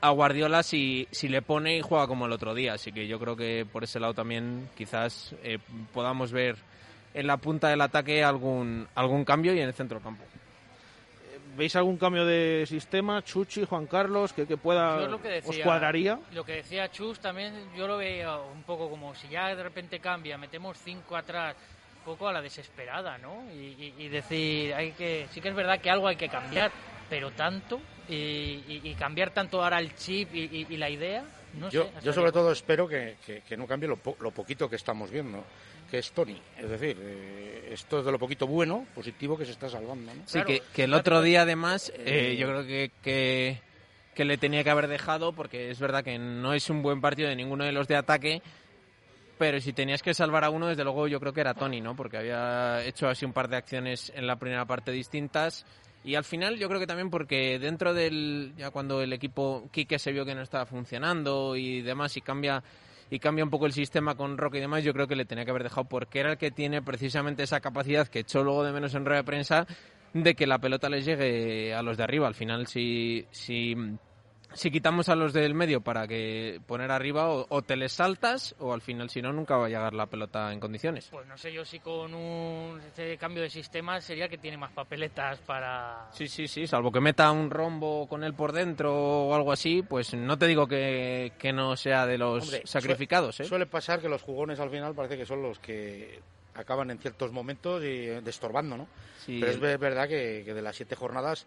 a 0.00 0.10
Guardiola 0.10 0.62
si, 0.62 1.08
si 1.10 1.28
le 1.28 1.40
pone 1.40 1.78
y 1.78 1.80
juega 1.80 2.06
como 2.06 2.26
el 2.26 2.32
otro 2.32 2.54
día. 2.54 2.74
Así 2.74 2.92
que 2.92 3.06
yo 3.06 3.18
creo 3.18 3.36
que 3.36 3.66
por 3.70 3.84
ese 3.84 4.00
lado 4.00 4.12
también 4.12 4.68
quizás 4.76 5.34
eh, 5.42 5.58
podamos 5.94 6.30
ver 6.30 6.56
en 7.14 7.26
la 7.26 7.38
punta 7.38 7.68
del 7.68 7.80
ataque 7.80 8.22
algún, 8.22 8.86
algún 8.94 9.24
cambio 9.24 9.54
y 9.54 9.60
en 9.60 9.68
el 9.68 9.74
centro 9.74 9.98
del 9.98 10.04
campo. 10.04 10.24
¿Veis 11.56 11.76
algún 11.76 11.96
cambio 11.96 12.26
de 12.26 12.64
sistema, 12.66 13.22
Chuchi, 13.22 13.64
Juan 13.64 13.86
Carlos, 13.86 14.32
que, 14.32 14.46
que 14.46 14.56
pueda 14.56 14.96
os 15.44 15.58
cuadraría? 15.58 16.18
Lo 16.32 16.44
que 16.44 16.54
decía 16.56 16.90
Chus 16.90 17.20
también 17.20 17.54
yo 17.76 17.86
lo 17.86 17.96
veo 17.98 18.50
un 18.52 18.62
poco 18.64 18.90
como 18.90 19.14
si 19.14 19.28
ya 19.28 19.54
de 19.54 19.62
repente 19.62 20.00
cambia, 20.00 20.36
metemos 20.36 20.78
cinco 20.78 21.16
atrás, 21.16 21.54
un 21.98 22.04
poco 22.04 22.28
a 22.28 22.32
la 22.32 22.42
desesperada, 22.42 23.18
¿no? 23.18 23.44
Y, 23.52 24.08
decir, 24.08 24.74
hay 24.74 24.92
que, 24.92 25.26
sí 25.30 25.40
que 25.40 25.48
es 25.48 25.54
verdad 25.54 25.80
que 25.80 25.90
algo 25.90 26.08
hay 26.08 26.16
que 26.16 26.28
cambiar, 26.28 26.72
pero 27.08 27.30
tanto 27.30 27.80
y, 28.08 28.94
cambiar 28.98 29.30
tanto 29.30 29.62
ahora 29.62 29.78
el 29.78 29.94
chip 29.94 30.34
y, 30.34 30.76
la 30.76 30.90
idea. 30.90 31.24
No 31.54 31.70
yo, 31.70 31.84
sé, 31.84 31.90
yo 32.02 32.12
sobre 32.12 32.32
todo 32.32 32.50
espero 32.50 32.88
que, 32.88 33.16
que, 33.24 33.56
no 33.56 33.68
cambie 33.68 33.88
lo, 33.88 33.98
lo 34.18 34.30
poquito 34.32 34.68
que 34.68 34.74
estamos 34.74 35.08
viendo 35.08 35.44
que 35.94 36.00
es 36.00 36.10
Tony. 36.10 36.36
Es 36.58 36.68
decir, 36.68 36.96
eh, 37.00 37.68
esto 37.70 38.00
es 38.00 38.04
de 38.04 38.10
lo 38.10 38.18
poquito 38.18 38.48
bueno, 38.48 38.84
positivo 38.96 39.38
que 39.38 39.44
se 39.44 39.52
está 39.52 39.68
salvando. 39.68 40.12
¿no? 40.12 40.22
Sí, 40.26 40.40
que, 40.42 40.82
el 40.82 40.92
otro 40.92 41.22
día 41.22 41.42
además, 41.42 41.92
eh, 41.96 42.34
yo 42.36 42.48
creo 42.48 42.66
que, 43.00 43.60
que 44.12 44.24
le 44.24 44.36
tenía 44.36 44.64
que 44.64 44.70
haber 44.70 44.88
dejado, 44.88 45.32
porque 45.34 45.70
es 45.70 45.78
verdad 45.78 46.02
que 46.02 46.18
no 46.18 46.52
es 46.52 46.68
un 46.68 46.82
buen 46.82 47.00
partido 47.00 47.28
de 47.28 47.36
ninguno 47.36 47.62
de 47.62 47.70
los 47.70 47.86
de 47.86 47.94
ataque, 47.94 48.42
pero 49.38 49.60
si 49.60 49.72
tenías 49.72 50.02
que 50.02 50.14
salvar 50.14 50.42
a 50.42 50.50
uno, 50.50 50.66
desde 50.66 50.82
luego 50.82 51.06
yo 51.06 51.20
creo 51.20 51.32
que 51.32 51.42
era 51.42 51.54
Tony, 51.54 51.80
¿no? 51.80 51.94
Porque 51.94 52.16
había 52.16 52.84
hecho 52.84 53.06
así 53.06 53.24
un 53.24 53.32
par 53.32 53.48
de 53.48 53.56
acciones 53.56 54.12
en 54.16 54.26
la 54.26 54.34
primera 54.34 54.64
parte 54.64 54.90
distintas. 54.90 55.64
Y 56.02 56.16
al 56.16 56.24
final 56.24 56.58
yo 56.58 56.66
creo 56.66 56.80
que 56.80 56.88
también 56.88 57.08
porque 57.08 57.60
dentro 57.60 57.94
del, 57.94 58.52
ya 58.56 58.72
cuando 58.72 59.00
el 59.00 59.12
equipo 59.12 59.68
Quique 59.70 60.00
se 60.00 60.10
vio 60.10 60.24
que 60.24 60.34
no 60.34 60.42
estaba 60.42 60.66
funcionando 60.66 61.54
y 61.54 61.82
demás 61.82 62.16
y 62.16 62.20
cambia 62.20 62.64
y 63.10 63.18
cambia 63.18 63.44
un 63.44 63.50
poco 63.50 63.66
el 63.66 63.72
sistema 63.72 64.14
con 64.14 64.38
Roque 64.38 64.58
y 64.58 64.60
demás, 64.60 64.84
yo 64.84 64.92
creo 64.92 65.06
que 65.06 65.16
le 65.16 65.24
tenía 65.24 65.44
que 65.44 65.50
haber 65.50 65.62
dejado 65.62 65.84
porque 65.88 66.20
era 66.20 66.32
el 66.32 66.38
que 66.38 66.50
tiene 66.50 66.82
precisamente 66.82 67.42
esa 67.42 67.60
capacidad 67.60 68.08
que 68.08 68.20
echó 68.20 68.42
luego 68.42 68.64
de 68.64 68.72
menos 68.72 68.94
en 68.94 69.04
rueda 69.04 69.18
de 69.18 69.24
prensa 69.24 69.66
de 70.12 70.34
que 70.34 70.46
la 70.46 70.58
pelota 70.58 70.88
les 70.88 71.04
llegue 71.04 71.74
a 71.74 71.82
los 71.82 71.96
de 71.96 72.04
arriba. 72.04 72.26
Al 72.26 72.34
final, 72.34 72.66
si, 72.66 73.26
si, 73.30 73.76
si 74.54 74.70
quitamos 74.70 75.08
a 75.08 75.14
los 75.14 75.32
del 75.32 75.54
medio 75.54 75.80
para 75.80 76.06
que 76.06 76.60
poner 76.66 76.90
arriba, 76.90 77.28
o, 77.28 77.62
te 77.62 77.76
les 77.76 77.92
saltas, 77.92 78.54
o 78.58 78.72
al 78.72 78.80
final, 78.80 79.10
si 79.10 79.20
no, 79.20 79.32
nunca 79.32 79.56
va 79.56 79.66
a 79.66 79.68
llegar 79.68 79.94
la 79.94 80.06
pelota 80.06 80.52
en 80.52 80.60
condiciones. 80.60 81.08
Pues 81.10 81.26
no 81.26 81.36
sé 81.36 81.52
yo 81.52 81.64
si 81.64 81.80
con 81.80 82.14
un 82.14 82.80
este 82.80 83.16
cambio 83.18 83.42
de 83.42 83.50
sistema 83.50 84.00
sería 84.00 84.28
que 84.28 84.38
tiene 84.38 84.56
más 84.56 84.72
papeletas 84.72 85.38
para... 85.40 86.08
Sí, 86.12 86.28
sí, 86.28 86.48
sí, 86.48 86.66
salvo 86.66 86.90
que 86.90 87.00
meta 87.00 87.30
un 87.30 87.50
rombo 87.50 88.08
con 88.08 88.24
él 88.24 88.34
por 88.34 88.52
dentro 88.52 88.94
o 88.94 89.34
algo 89.34 89.52
así, 89.52 89.82
pues 89.82 90.14
no 90.14 90.38
te 90.38 90.46
digo 90.46 90.66
que, 90.66 91.32
que 91.38 91.52
no 91.52 91.76
sea 91.76 92.06
de 92.06 92.18
los 92.18 92.60
sacrificados. 92.64 93.40
¿eh? 93.40 93.44
Suele 93.44 93.66
pasar 93.66 94.00
que 94.00 94.08
los 94.08 94.22
jugones 94.22 94.60
al 94.60 94.70
final 94.70 94.94
parece 94.94 95.16
que 95.16 95.26
son 95.26 95.42
los 95.42 95.58
que 95.58 96.20
acaban 96.54 96.90
en 96.90 96.98
ciertos 96.98 97.32
momentos 97.32 97.82
y 97.82 98.06
destorbando, 98.06 98.76
¿no? 98.76 98.88
Pero 99.26 99.48
es 99.48 99.60
verdad 99.60 100.08
que, 100.08 100.44
de 100.44 100.62
las 100.62 100.76
siete 100.76 100.94
jornadas 100.94 101.46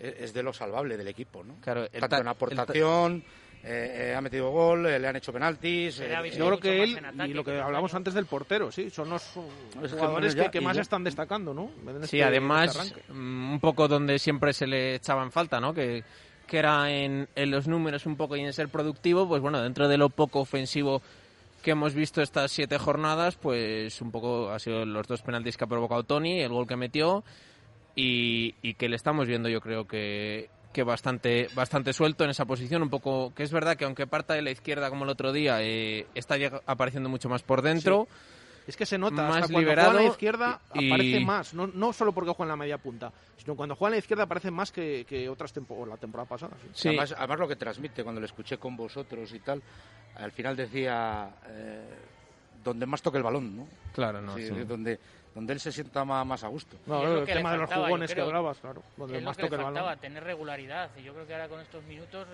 es 0.00 0.32
de 0.32 0.42
lo 0.42 0.52
salvable 0.52 0.96
del 0.96 1.08
equipo, 1.08 1.42
¿no? 1.44 1.56
Claro, 1.60 1.88
Tanto 1.88 2.16
en 2.16 2.28
aportación, 2.28 3.24
eh, 3.64 4.10
eh, 4.10 4.14
ha 4.14 4.20
metido 4.20 4.50
gol, 4.50 4.86
eh, 4.86 4.98
le 4.98 5.08
han 5.08 5.16
hecho 5.16 5.32
penaltis. 5.32 5.98
Yo 6.36 6.46
creo 6.46 6.60
que 6.60 6.82
él, 6.84 6.98
y 7.26 7.34
lo 7.34 7.44
que 7.44 7.58
hablamos 7.60 7.92
antes 7.94 8.14
del 8.14 8.26
portero, 8.26 8.70
sí, 8.70 8.88
son 8.90 9.10
los 9.10 9.22
jugadores 9.90 10.36
que, 10.50 10.60
más 10.60 10.76
están 10.76 11.02
destacando, 11.02 11.52
¿no? 11.52 11.70
sí, 12.02 12.18
este- 12.18 12.24
además, 12.24 12.76
este 12.76 13.12
mm, 13.12 13.52
un 13.52 13.60
poco 13.60 13.88
donde 13.88 14.18
siempre 14.18 14.52
se 14.52 14.66
le 14.66 14.94
echaban 14.94 15.32
falta, 15.32 15.60
¿no? 15.60 15.74
Que, 15.74 16.04
que 16.46 16.58
era 16.58 16.90
en, 16.90 17.28
en 17.34 17.50
los 17.50 17.66
números 17.66 18.06
un 18.06 18.16
poco 18.16 18.36
y 18.36 18.40
en 18.40 18.52
ser 18.52 18.68
productivo, 18.68 19.26
pues 19.26 19.42
bueno, 19.42 19.60
dentro 19.60 19.88
de 19.88 19.98
lo 19.98 20.08
poco 20.08 20.40
ofensivo 20.40 21.02
que 21.62 21.72
hemos 21.72 21.94
visto 21.94 22.22
estas 22.22 22.52
siete 22.52 22.78
jornadas, 22.78 23.34
pues 23.36 24.00
un 24.00 24.12
poco 24.12 24.50
ha 24.50 24.60
sido 24.60 24.86
los 24.86 25.08
dos 25.08 25.22
penaltis 25.22 25.56
que 25.56 25.64
ha 25.64 25.68
provocado 25.68 26.04
Tony, 26.04 26.40
el 26.40 26.50
gol 26.52 26.68
que 26.68 26.76
metió 26.76 27.24
y, 28.00 28.74
que 28.74 28.88
le 28.88 28.96
estamos 28.96 29.26
viendo 29.26 29.48
yo 29.48 29.60
creo 29.60 29.86
que, 29.86 30.50
que 30.72 30.82
bastante 30.84 31.48
bastante 31.54 31.92
suelto 31.92 32.24
en 32.24 32.30
esa 32.30 32.44
posición, 32.44 32.82
un 32.82 32.90
poco 32.90 33.34
que 33.34 33.42
es 33.42 33.52
verdad 33.52 33.76
que 33.76 33.84
aunque 33.84 34.06
parta 34.06 34.34
de 34.34 34.42
la 34.42 34.50
izquierda 34.50 34.88
como 34.88 35.04
el 35.04 35.10
otro 35.10 35.32
día, 35.32 35.62
eh, 35.62 36.06
está 36.14 36.36
apareciendo 36.66 37.08
mucho 37.08 37.28
más 37.28 37.42
por 37.42 37.62
dentro. 37.62 38.06
Es 38.66 38.76
que 38.76 38.84
se 38.84 38.98
nota, 38.98 39.26
más 39.26 39.48
liberado, 39.48 39.92
juega 39.92 40.00
a 40.00 40.02
la 40.02 40.10
izquierda 40.10 40.60
aparece 40.68 41.20
más, 41.20 41.54
no, 41.54 41.68
no 41.68 41.90
solo 41.94 42.12
porque 42.12 42.32
juega 42.32 42.52
en 42.52 42.58
la 42.58 42.62
media 42.62 42.76
punta, 42.76 43.10
sino 43.38 43.56
cuando 43.56 43.74
juega 43.74 43.88
en 43.88 43.92
la 43.92 43.98
izquierda 44.00 44.24
aparece 44.24 44.50
más 44.50 44.70
que, 44.70 45.06
que 45.08 45.26
otras 45.26 45.54
temporadas, 45.54 45.88
la 45.88 45.96
temporada 45.96 46.28
pasada. 46.28 46.54
Sí. 46.74 46.88
Además, 46.88 47.14
además, 47.16 47.38
lo 47.38 47.48
que 47.48 47.56
transmite 47.56 48.04
cuando 48.04 48.20
le 48.20 48.26
escuché 48.26 48.58
con 48.58 48.76
vosotros 48.76 49.32
y 49.32 49.40
tal, 49.40 49.62
al 50.16 50.32
final 50.32 50.54
decía 50.54 51.30
eh, 51.46 51.94
donde 52.62 52.84
más 52.84 53.00
toque 53.00 53.16
el 53.16 53.24
balón, 53.24 53.56
¿no? 53.56 53.68
Claro, 53.94 54.20
no. 54.20 54.36
Donde, 54.66 55.00
donde 55.38 55.52
él 55.52 55.60
se 55.60 55.70
sienta 55.70 56.04
más, 56.04 56.42
a 56.42 56.48
gusto. 56.48 56.76
No, 56.84 57.18
el 57.18 57.24
tema 57.24 57.52
de 57.52 57.58
los 57.58 57.72
jugones 57.72 58.12
que 58.12 58.20
hablabas, 58.20 58.58
claro. 58.58 58.82
Donde 58.96 59.20
más 59.20 59.36
toque 59.36 59.54
el 59.54 59.62
balón. 59.62 59.98
tener 60.00 60.24
regularidad. 60.24 60.90
Y 60.98 61.04
yo 61.04 61.14
creo 61.14 61.28
que 61.28 61.32
ahora 61.32 61.48
con 61.48 61.60
estos 61.60 61.84
minutos, 61.84 62.26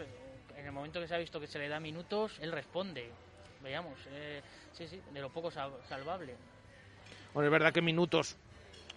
en 0.56 0.64
el 0.64 0.72
momento 0.72 1.00
que 1.00 1.06
se 1.06 1.14
ha 1.14 1.18
visto 1.18 1.38
que 1.38 1.46
se 1.46 1.58
le 1.58 1.68
da 1.68 1.78
minutos, 1.80 2.38
él 2.40 2.50
responde. 2.50 3.10
Veamos, 3.62 3.92
eh, 4.10 4.40
sí, 4.72 4.88
sí, 4.88 5.02
de 5.12 5.20
lo 5.20 5.28
poco 5.28 5.50
salvable. 5.50 6.34
Bueno, 7.34 7.46
es 7.46 7.52
verdad 7.52 7.74
que 7.74 7.82
minutos 7.82 8.36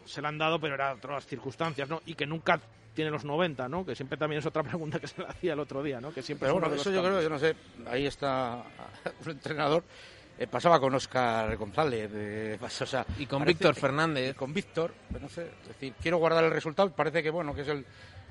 se 0.06 0.22
le 0.22 0.30
han 0.30 0.38
dado, 0.38 0.58
pero 0.58 0.76
eran 0.76 0.96
otras 0.96 1.26
circunstancias, 1.26 1.90
¿no? 1.90 2.02
Y 2.06 2.16
que 2.16 2.26
nunca 2.26 2.62
tiene 2.94 3.12
los 3.12 3.26
90, 3.26 3.68
¿no? 3.68 3.86
Que 3.86 3.94
siempre 3.94 4.18
también 4.18 4.40
es 4.40 4.46
otra 4.46 4.64
pregunta 4.64 5.02
que 5.02 5.08
se 5.08 5.22
le 5.22 5.28
hacía 5.28 5.52
el 5.52 5.60
otro 5.60 5.84
día, 5.84 6.00
¿no? 6.00 6.14
Que 6.14 6.22
siempre 6.22 6.50
bueno, 6.50 6.74
eso 6.74 6.92
yo 6.92 7.04
creo, 7.04 7.22
yo 7.22 7.30
no 7.30 7.40
sé, 7.40 7.58
ahí 7.88 8.06
está 8.06 8.64
un 9.26 9.32
entrenador. 9.32 9.84
Eh, 10.40 10.46
pasaba 10.46 10.80
con 10.80 10.94
Oscar 10.94 11.56
González, 11.58 12.12
eh, 12.14 12.60
o 12.62 12.86
sea, 12.86 13.06
y 13.18 13.26
con 13.26 13.44
Víctor 13.44 13.76
Fernández. 13.76 14.36
Con 14.36 14.54
Víctor, 14.54 14.94
no 15.20 15.28
sé, 15.30 15.50
es 15.62 15.68
decir, 15.70 15.94
quiero 16.02 16.18
guardar 16.18 16.44
el 16.44 16.52
resultado, 16.52 16.92
parece 16.92 17.24
que 17.24 17.32
bueno, 17.32 17.56
que 17.56 17.62
es 17.62 17.68
el, 17.68 17.86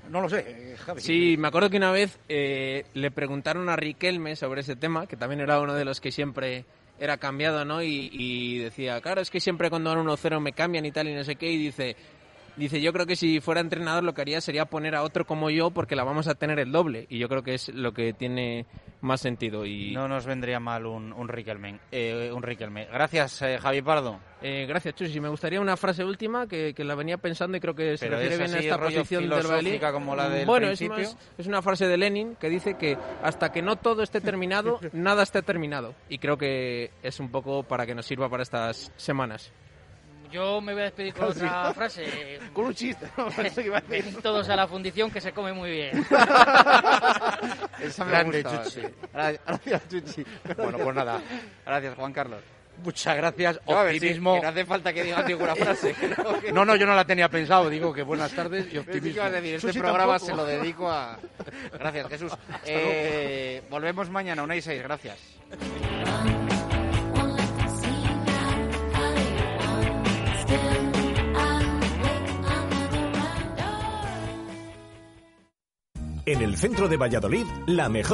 no 0.09 0.21
lo 0.21 0.29
sé, 0.29 0.45
eh, 0.47 0.77
Javi. 0.77 1.01
Sí, 1.01 1.37
me 1.37 1.49
acuerdo 1.49 1.69
que 1.69 1.79
una 1.79 1.91
vez 1.91 2.19
le 2.29 3.11
preguntaron 3.11 3.69
a 3.69 3.77
Riquelme 3.77 4.37
sobre 4.37 4.61
ese 4.61 4.77
tema, 4.77 5.07
que 5.07 5.17
también 5.17 5.41
era 5.41 5.61
uno 5.61 5.75
de 5.75 5.85
los 5.85 6.01
que 6.01 6.13
siempre 6.13 6.65
era 6.99 7.19
cambiado, 7.19 7.65
¿no? 7.65 7.83
Y, 7.83 8.09
y 8.13 8.59
decía, 8.59 9.01
claro, 9.01 9.21
es 9.21 9.31
que 9.31 9.41
siempre 9.41 9.69
cuando 9.69 9.95
van 9.95 10.07
1-0 10.07 10.41
me 10.41 10.53
cambian 10.53 10.87
y 10.87 10.93
tal 10.93 11.09
y 11.09 11.15
no 11.15 11.25
sé 11.25 11.37
qué, 11.37 11.51
y 11.51 11.59
dice, 11.59 11.97
Dice, 12.57 12.81
yo 12.81 12.93
creo 12.93 13.05
que 13.05 13.17
si 13.17 13.41
fuera 13.41 13.61
entrenador 13.61 14.03
lo 14.03 14.15
que 14.15 14.23
haría 14.23 14.41
sería 14.41 14.65
poner 14.65 14.95
a 14.95 15.03
otro 15.03 15.27
como 15.27 15.51
yo 15.51 15.71
porque 15.71 15.95
la 15.95 16.05
vamos 16.05 16.27
a 16.27 16.35
tener 16.35 16.59
el 16.59 16.73
doble. 16.73 17.07
Y 17.11 17.19
yo 17.19 17.29
creo 17.29 17.43
que 17.43 17.55
es 17.55 17.69
lo 17.69 17.93
que 17.93 18.15
tiene 18.15 18.67
más 19.03 19.21
sentido. 19.21 19.67
Y... 19.67 19.93
No 19.93 20.09
nos 20.09 20.25
vendría 20.25 20.59
mal 20.59 20.87
un, 20.87 21.13
un 21.13 21.29
Riquelme. 21.29 21.81
Eh, 21.93 22.31
un 22.35 22.43
Riquelme. 22.43 22.87
Gracias, 22.87 23.43
eh, 23.43 23.59
Javi 23.61 23.83
Pardo. 23.83 24.21
Eh, 24.41 24.65
gracias, 24.67 24.95
Chusi. 24.95 25.21
Me 25.21 25.29
gustaría 25.29 25.61
una 25.61 25.77
frase 25.77 26.03
última 26.03 26.47
que, 26.47 26.73
que, 26.75 26.85
la 26.85 26.95
venía 26.95 27.19
pensando 27.19 27.57
y 27.57 27.61
creo 27.61 27.75
que 27.75 27.99
se 27.99 28.09
refiere 28.09 28.39
bien 28.39 28.55
a 28.55 28.59
esta 28.59 28.79
posición 28.79 29.29
del 29.29 29.47
Bailey. 29.47 29.79
como 29.79 30.17
la 30.17 30.29
del 30.29 30.47
bueno, 30.47 30.69
principio. 30.69 30.99
Es, 30.99 31.17
es 31.37 31.47
una 31.47 31.61
frase 31.61 31.87
de 31.87 31.97
Lenin 31.99 32.37
que 32.37 32.49
dice 32.49 32.77
que 32.79 32.97
hasta 33.23 33.53
que 33.53 33.61
no 33.61 33.77
todo 33.77 34.03
esté 34.03 34.21
terminado, 34.21 34.81
nada 34.93 35.23
esté 35.23 35.43
terminado. 35.43 35.95
Y 36.09 36.19
creo 36.19 36.39
que 36.39 36.91
es 37.03 37.21
un 37.21 37.31
poco 37.31 37.65
para 37.65 37.85
que 37.85 37.95
nos 37.95 38.07
sirva 38.07 38.31
para 38.31 38.43
estas 38.43 38.93
semanas. 38.97 39.53
Yo 40.37 40.61
me 40.61 40.75
voy 40.75 40.83
a 40.83 40.85
despedir 40.85 41.15
con 41.15 41.25
otra 41.31 41.73
frase. 41.73 42.39
Con 42.53 42.67
un 42.67 42.75
chiste, 42.75 43.09
¿no? 43.17 43.29
todos 44.23 44.47
a 44.51 44.57
la 44.57 44.69
fundición 44.69 45.11
que 45.11 45.19
se 45.19 45.33
come 45.33 45.55
muy 45.55 45.71
bien. 45.71 46.07
Esa 47.81 48.05
me 48.05 48.11
Grande, 48.11 48.45
Chuchi. 48.45 48.83
Gracias, 49.15 49.89
Chuchi. 49.89 50.27
Bueno, 50.59 50.77
pues 50.77 50.95
nada. 50.95 51.23
Gracias, 51.65 51.95
Juan 51.95 52.13
Carlos. 52.13 52.41
Muchas 52.85 53.17
gracias. 53.17 53.61
Optimismo. 53.65 54.35
que 54.35 54.43
no 54.43 54.49
hace 54.49 54.67
falta 54.67 54.93
que 54.93 55.05
digas 55.05 55.27
ninguna 55.27 55.57
frase. 55.57 55.97
No, 56.53 56.67
no, 56.67 56.77
yo 56.77 56.85
no 56.85 56.95
la 56.95 57.07
tenía 57.07 57.31
pensado. 57.31 57.71
Digo 57.71 57.95
que 57.95 58.03
buenas 58.03 58.33
tardes 58.33 58.71
y 58.71 58.77
optimismo. 58.77 59.23
este 59.25 59.73
programa 59.73 60.19
se 60.19 60.35
lo 60.35 60.45
dedico 60.45 60.91
a. 60.91 61.19
Gracias, 61.73 62.09
Jesús. 62.09 62.33
Eh, 62.67 63.63
volvemos 63.71 64.11
mañana, 64.11 64.43
una 64.43 64.55
y 64.55 64.61
seis. 64.61 64.83
Gracias. 64.83 65.19
En 76.29 76.43
el 76.43 76.57
centro 76.57 76.89
de 76.89 76.97
Valladolid, 76.97 77.47
la 77.67 77.89
mejor 77.89 78.05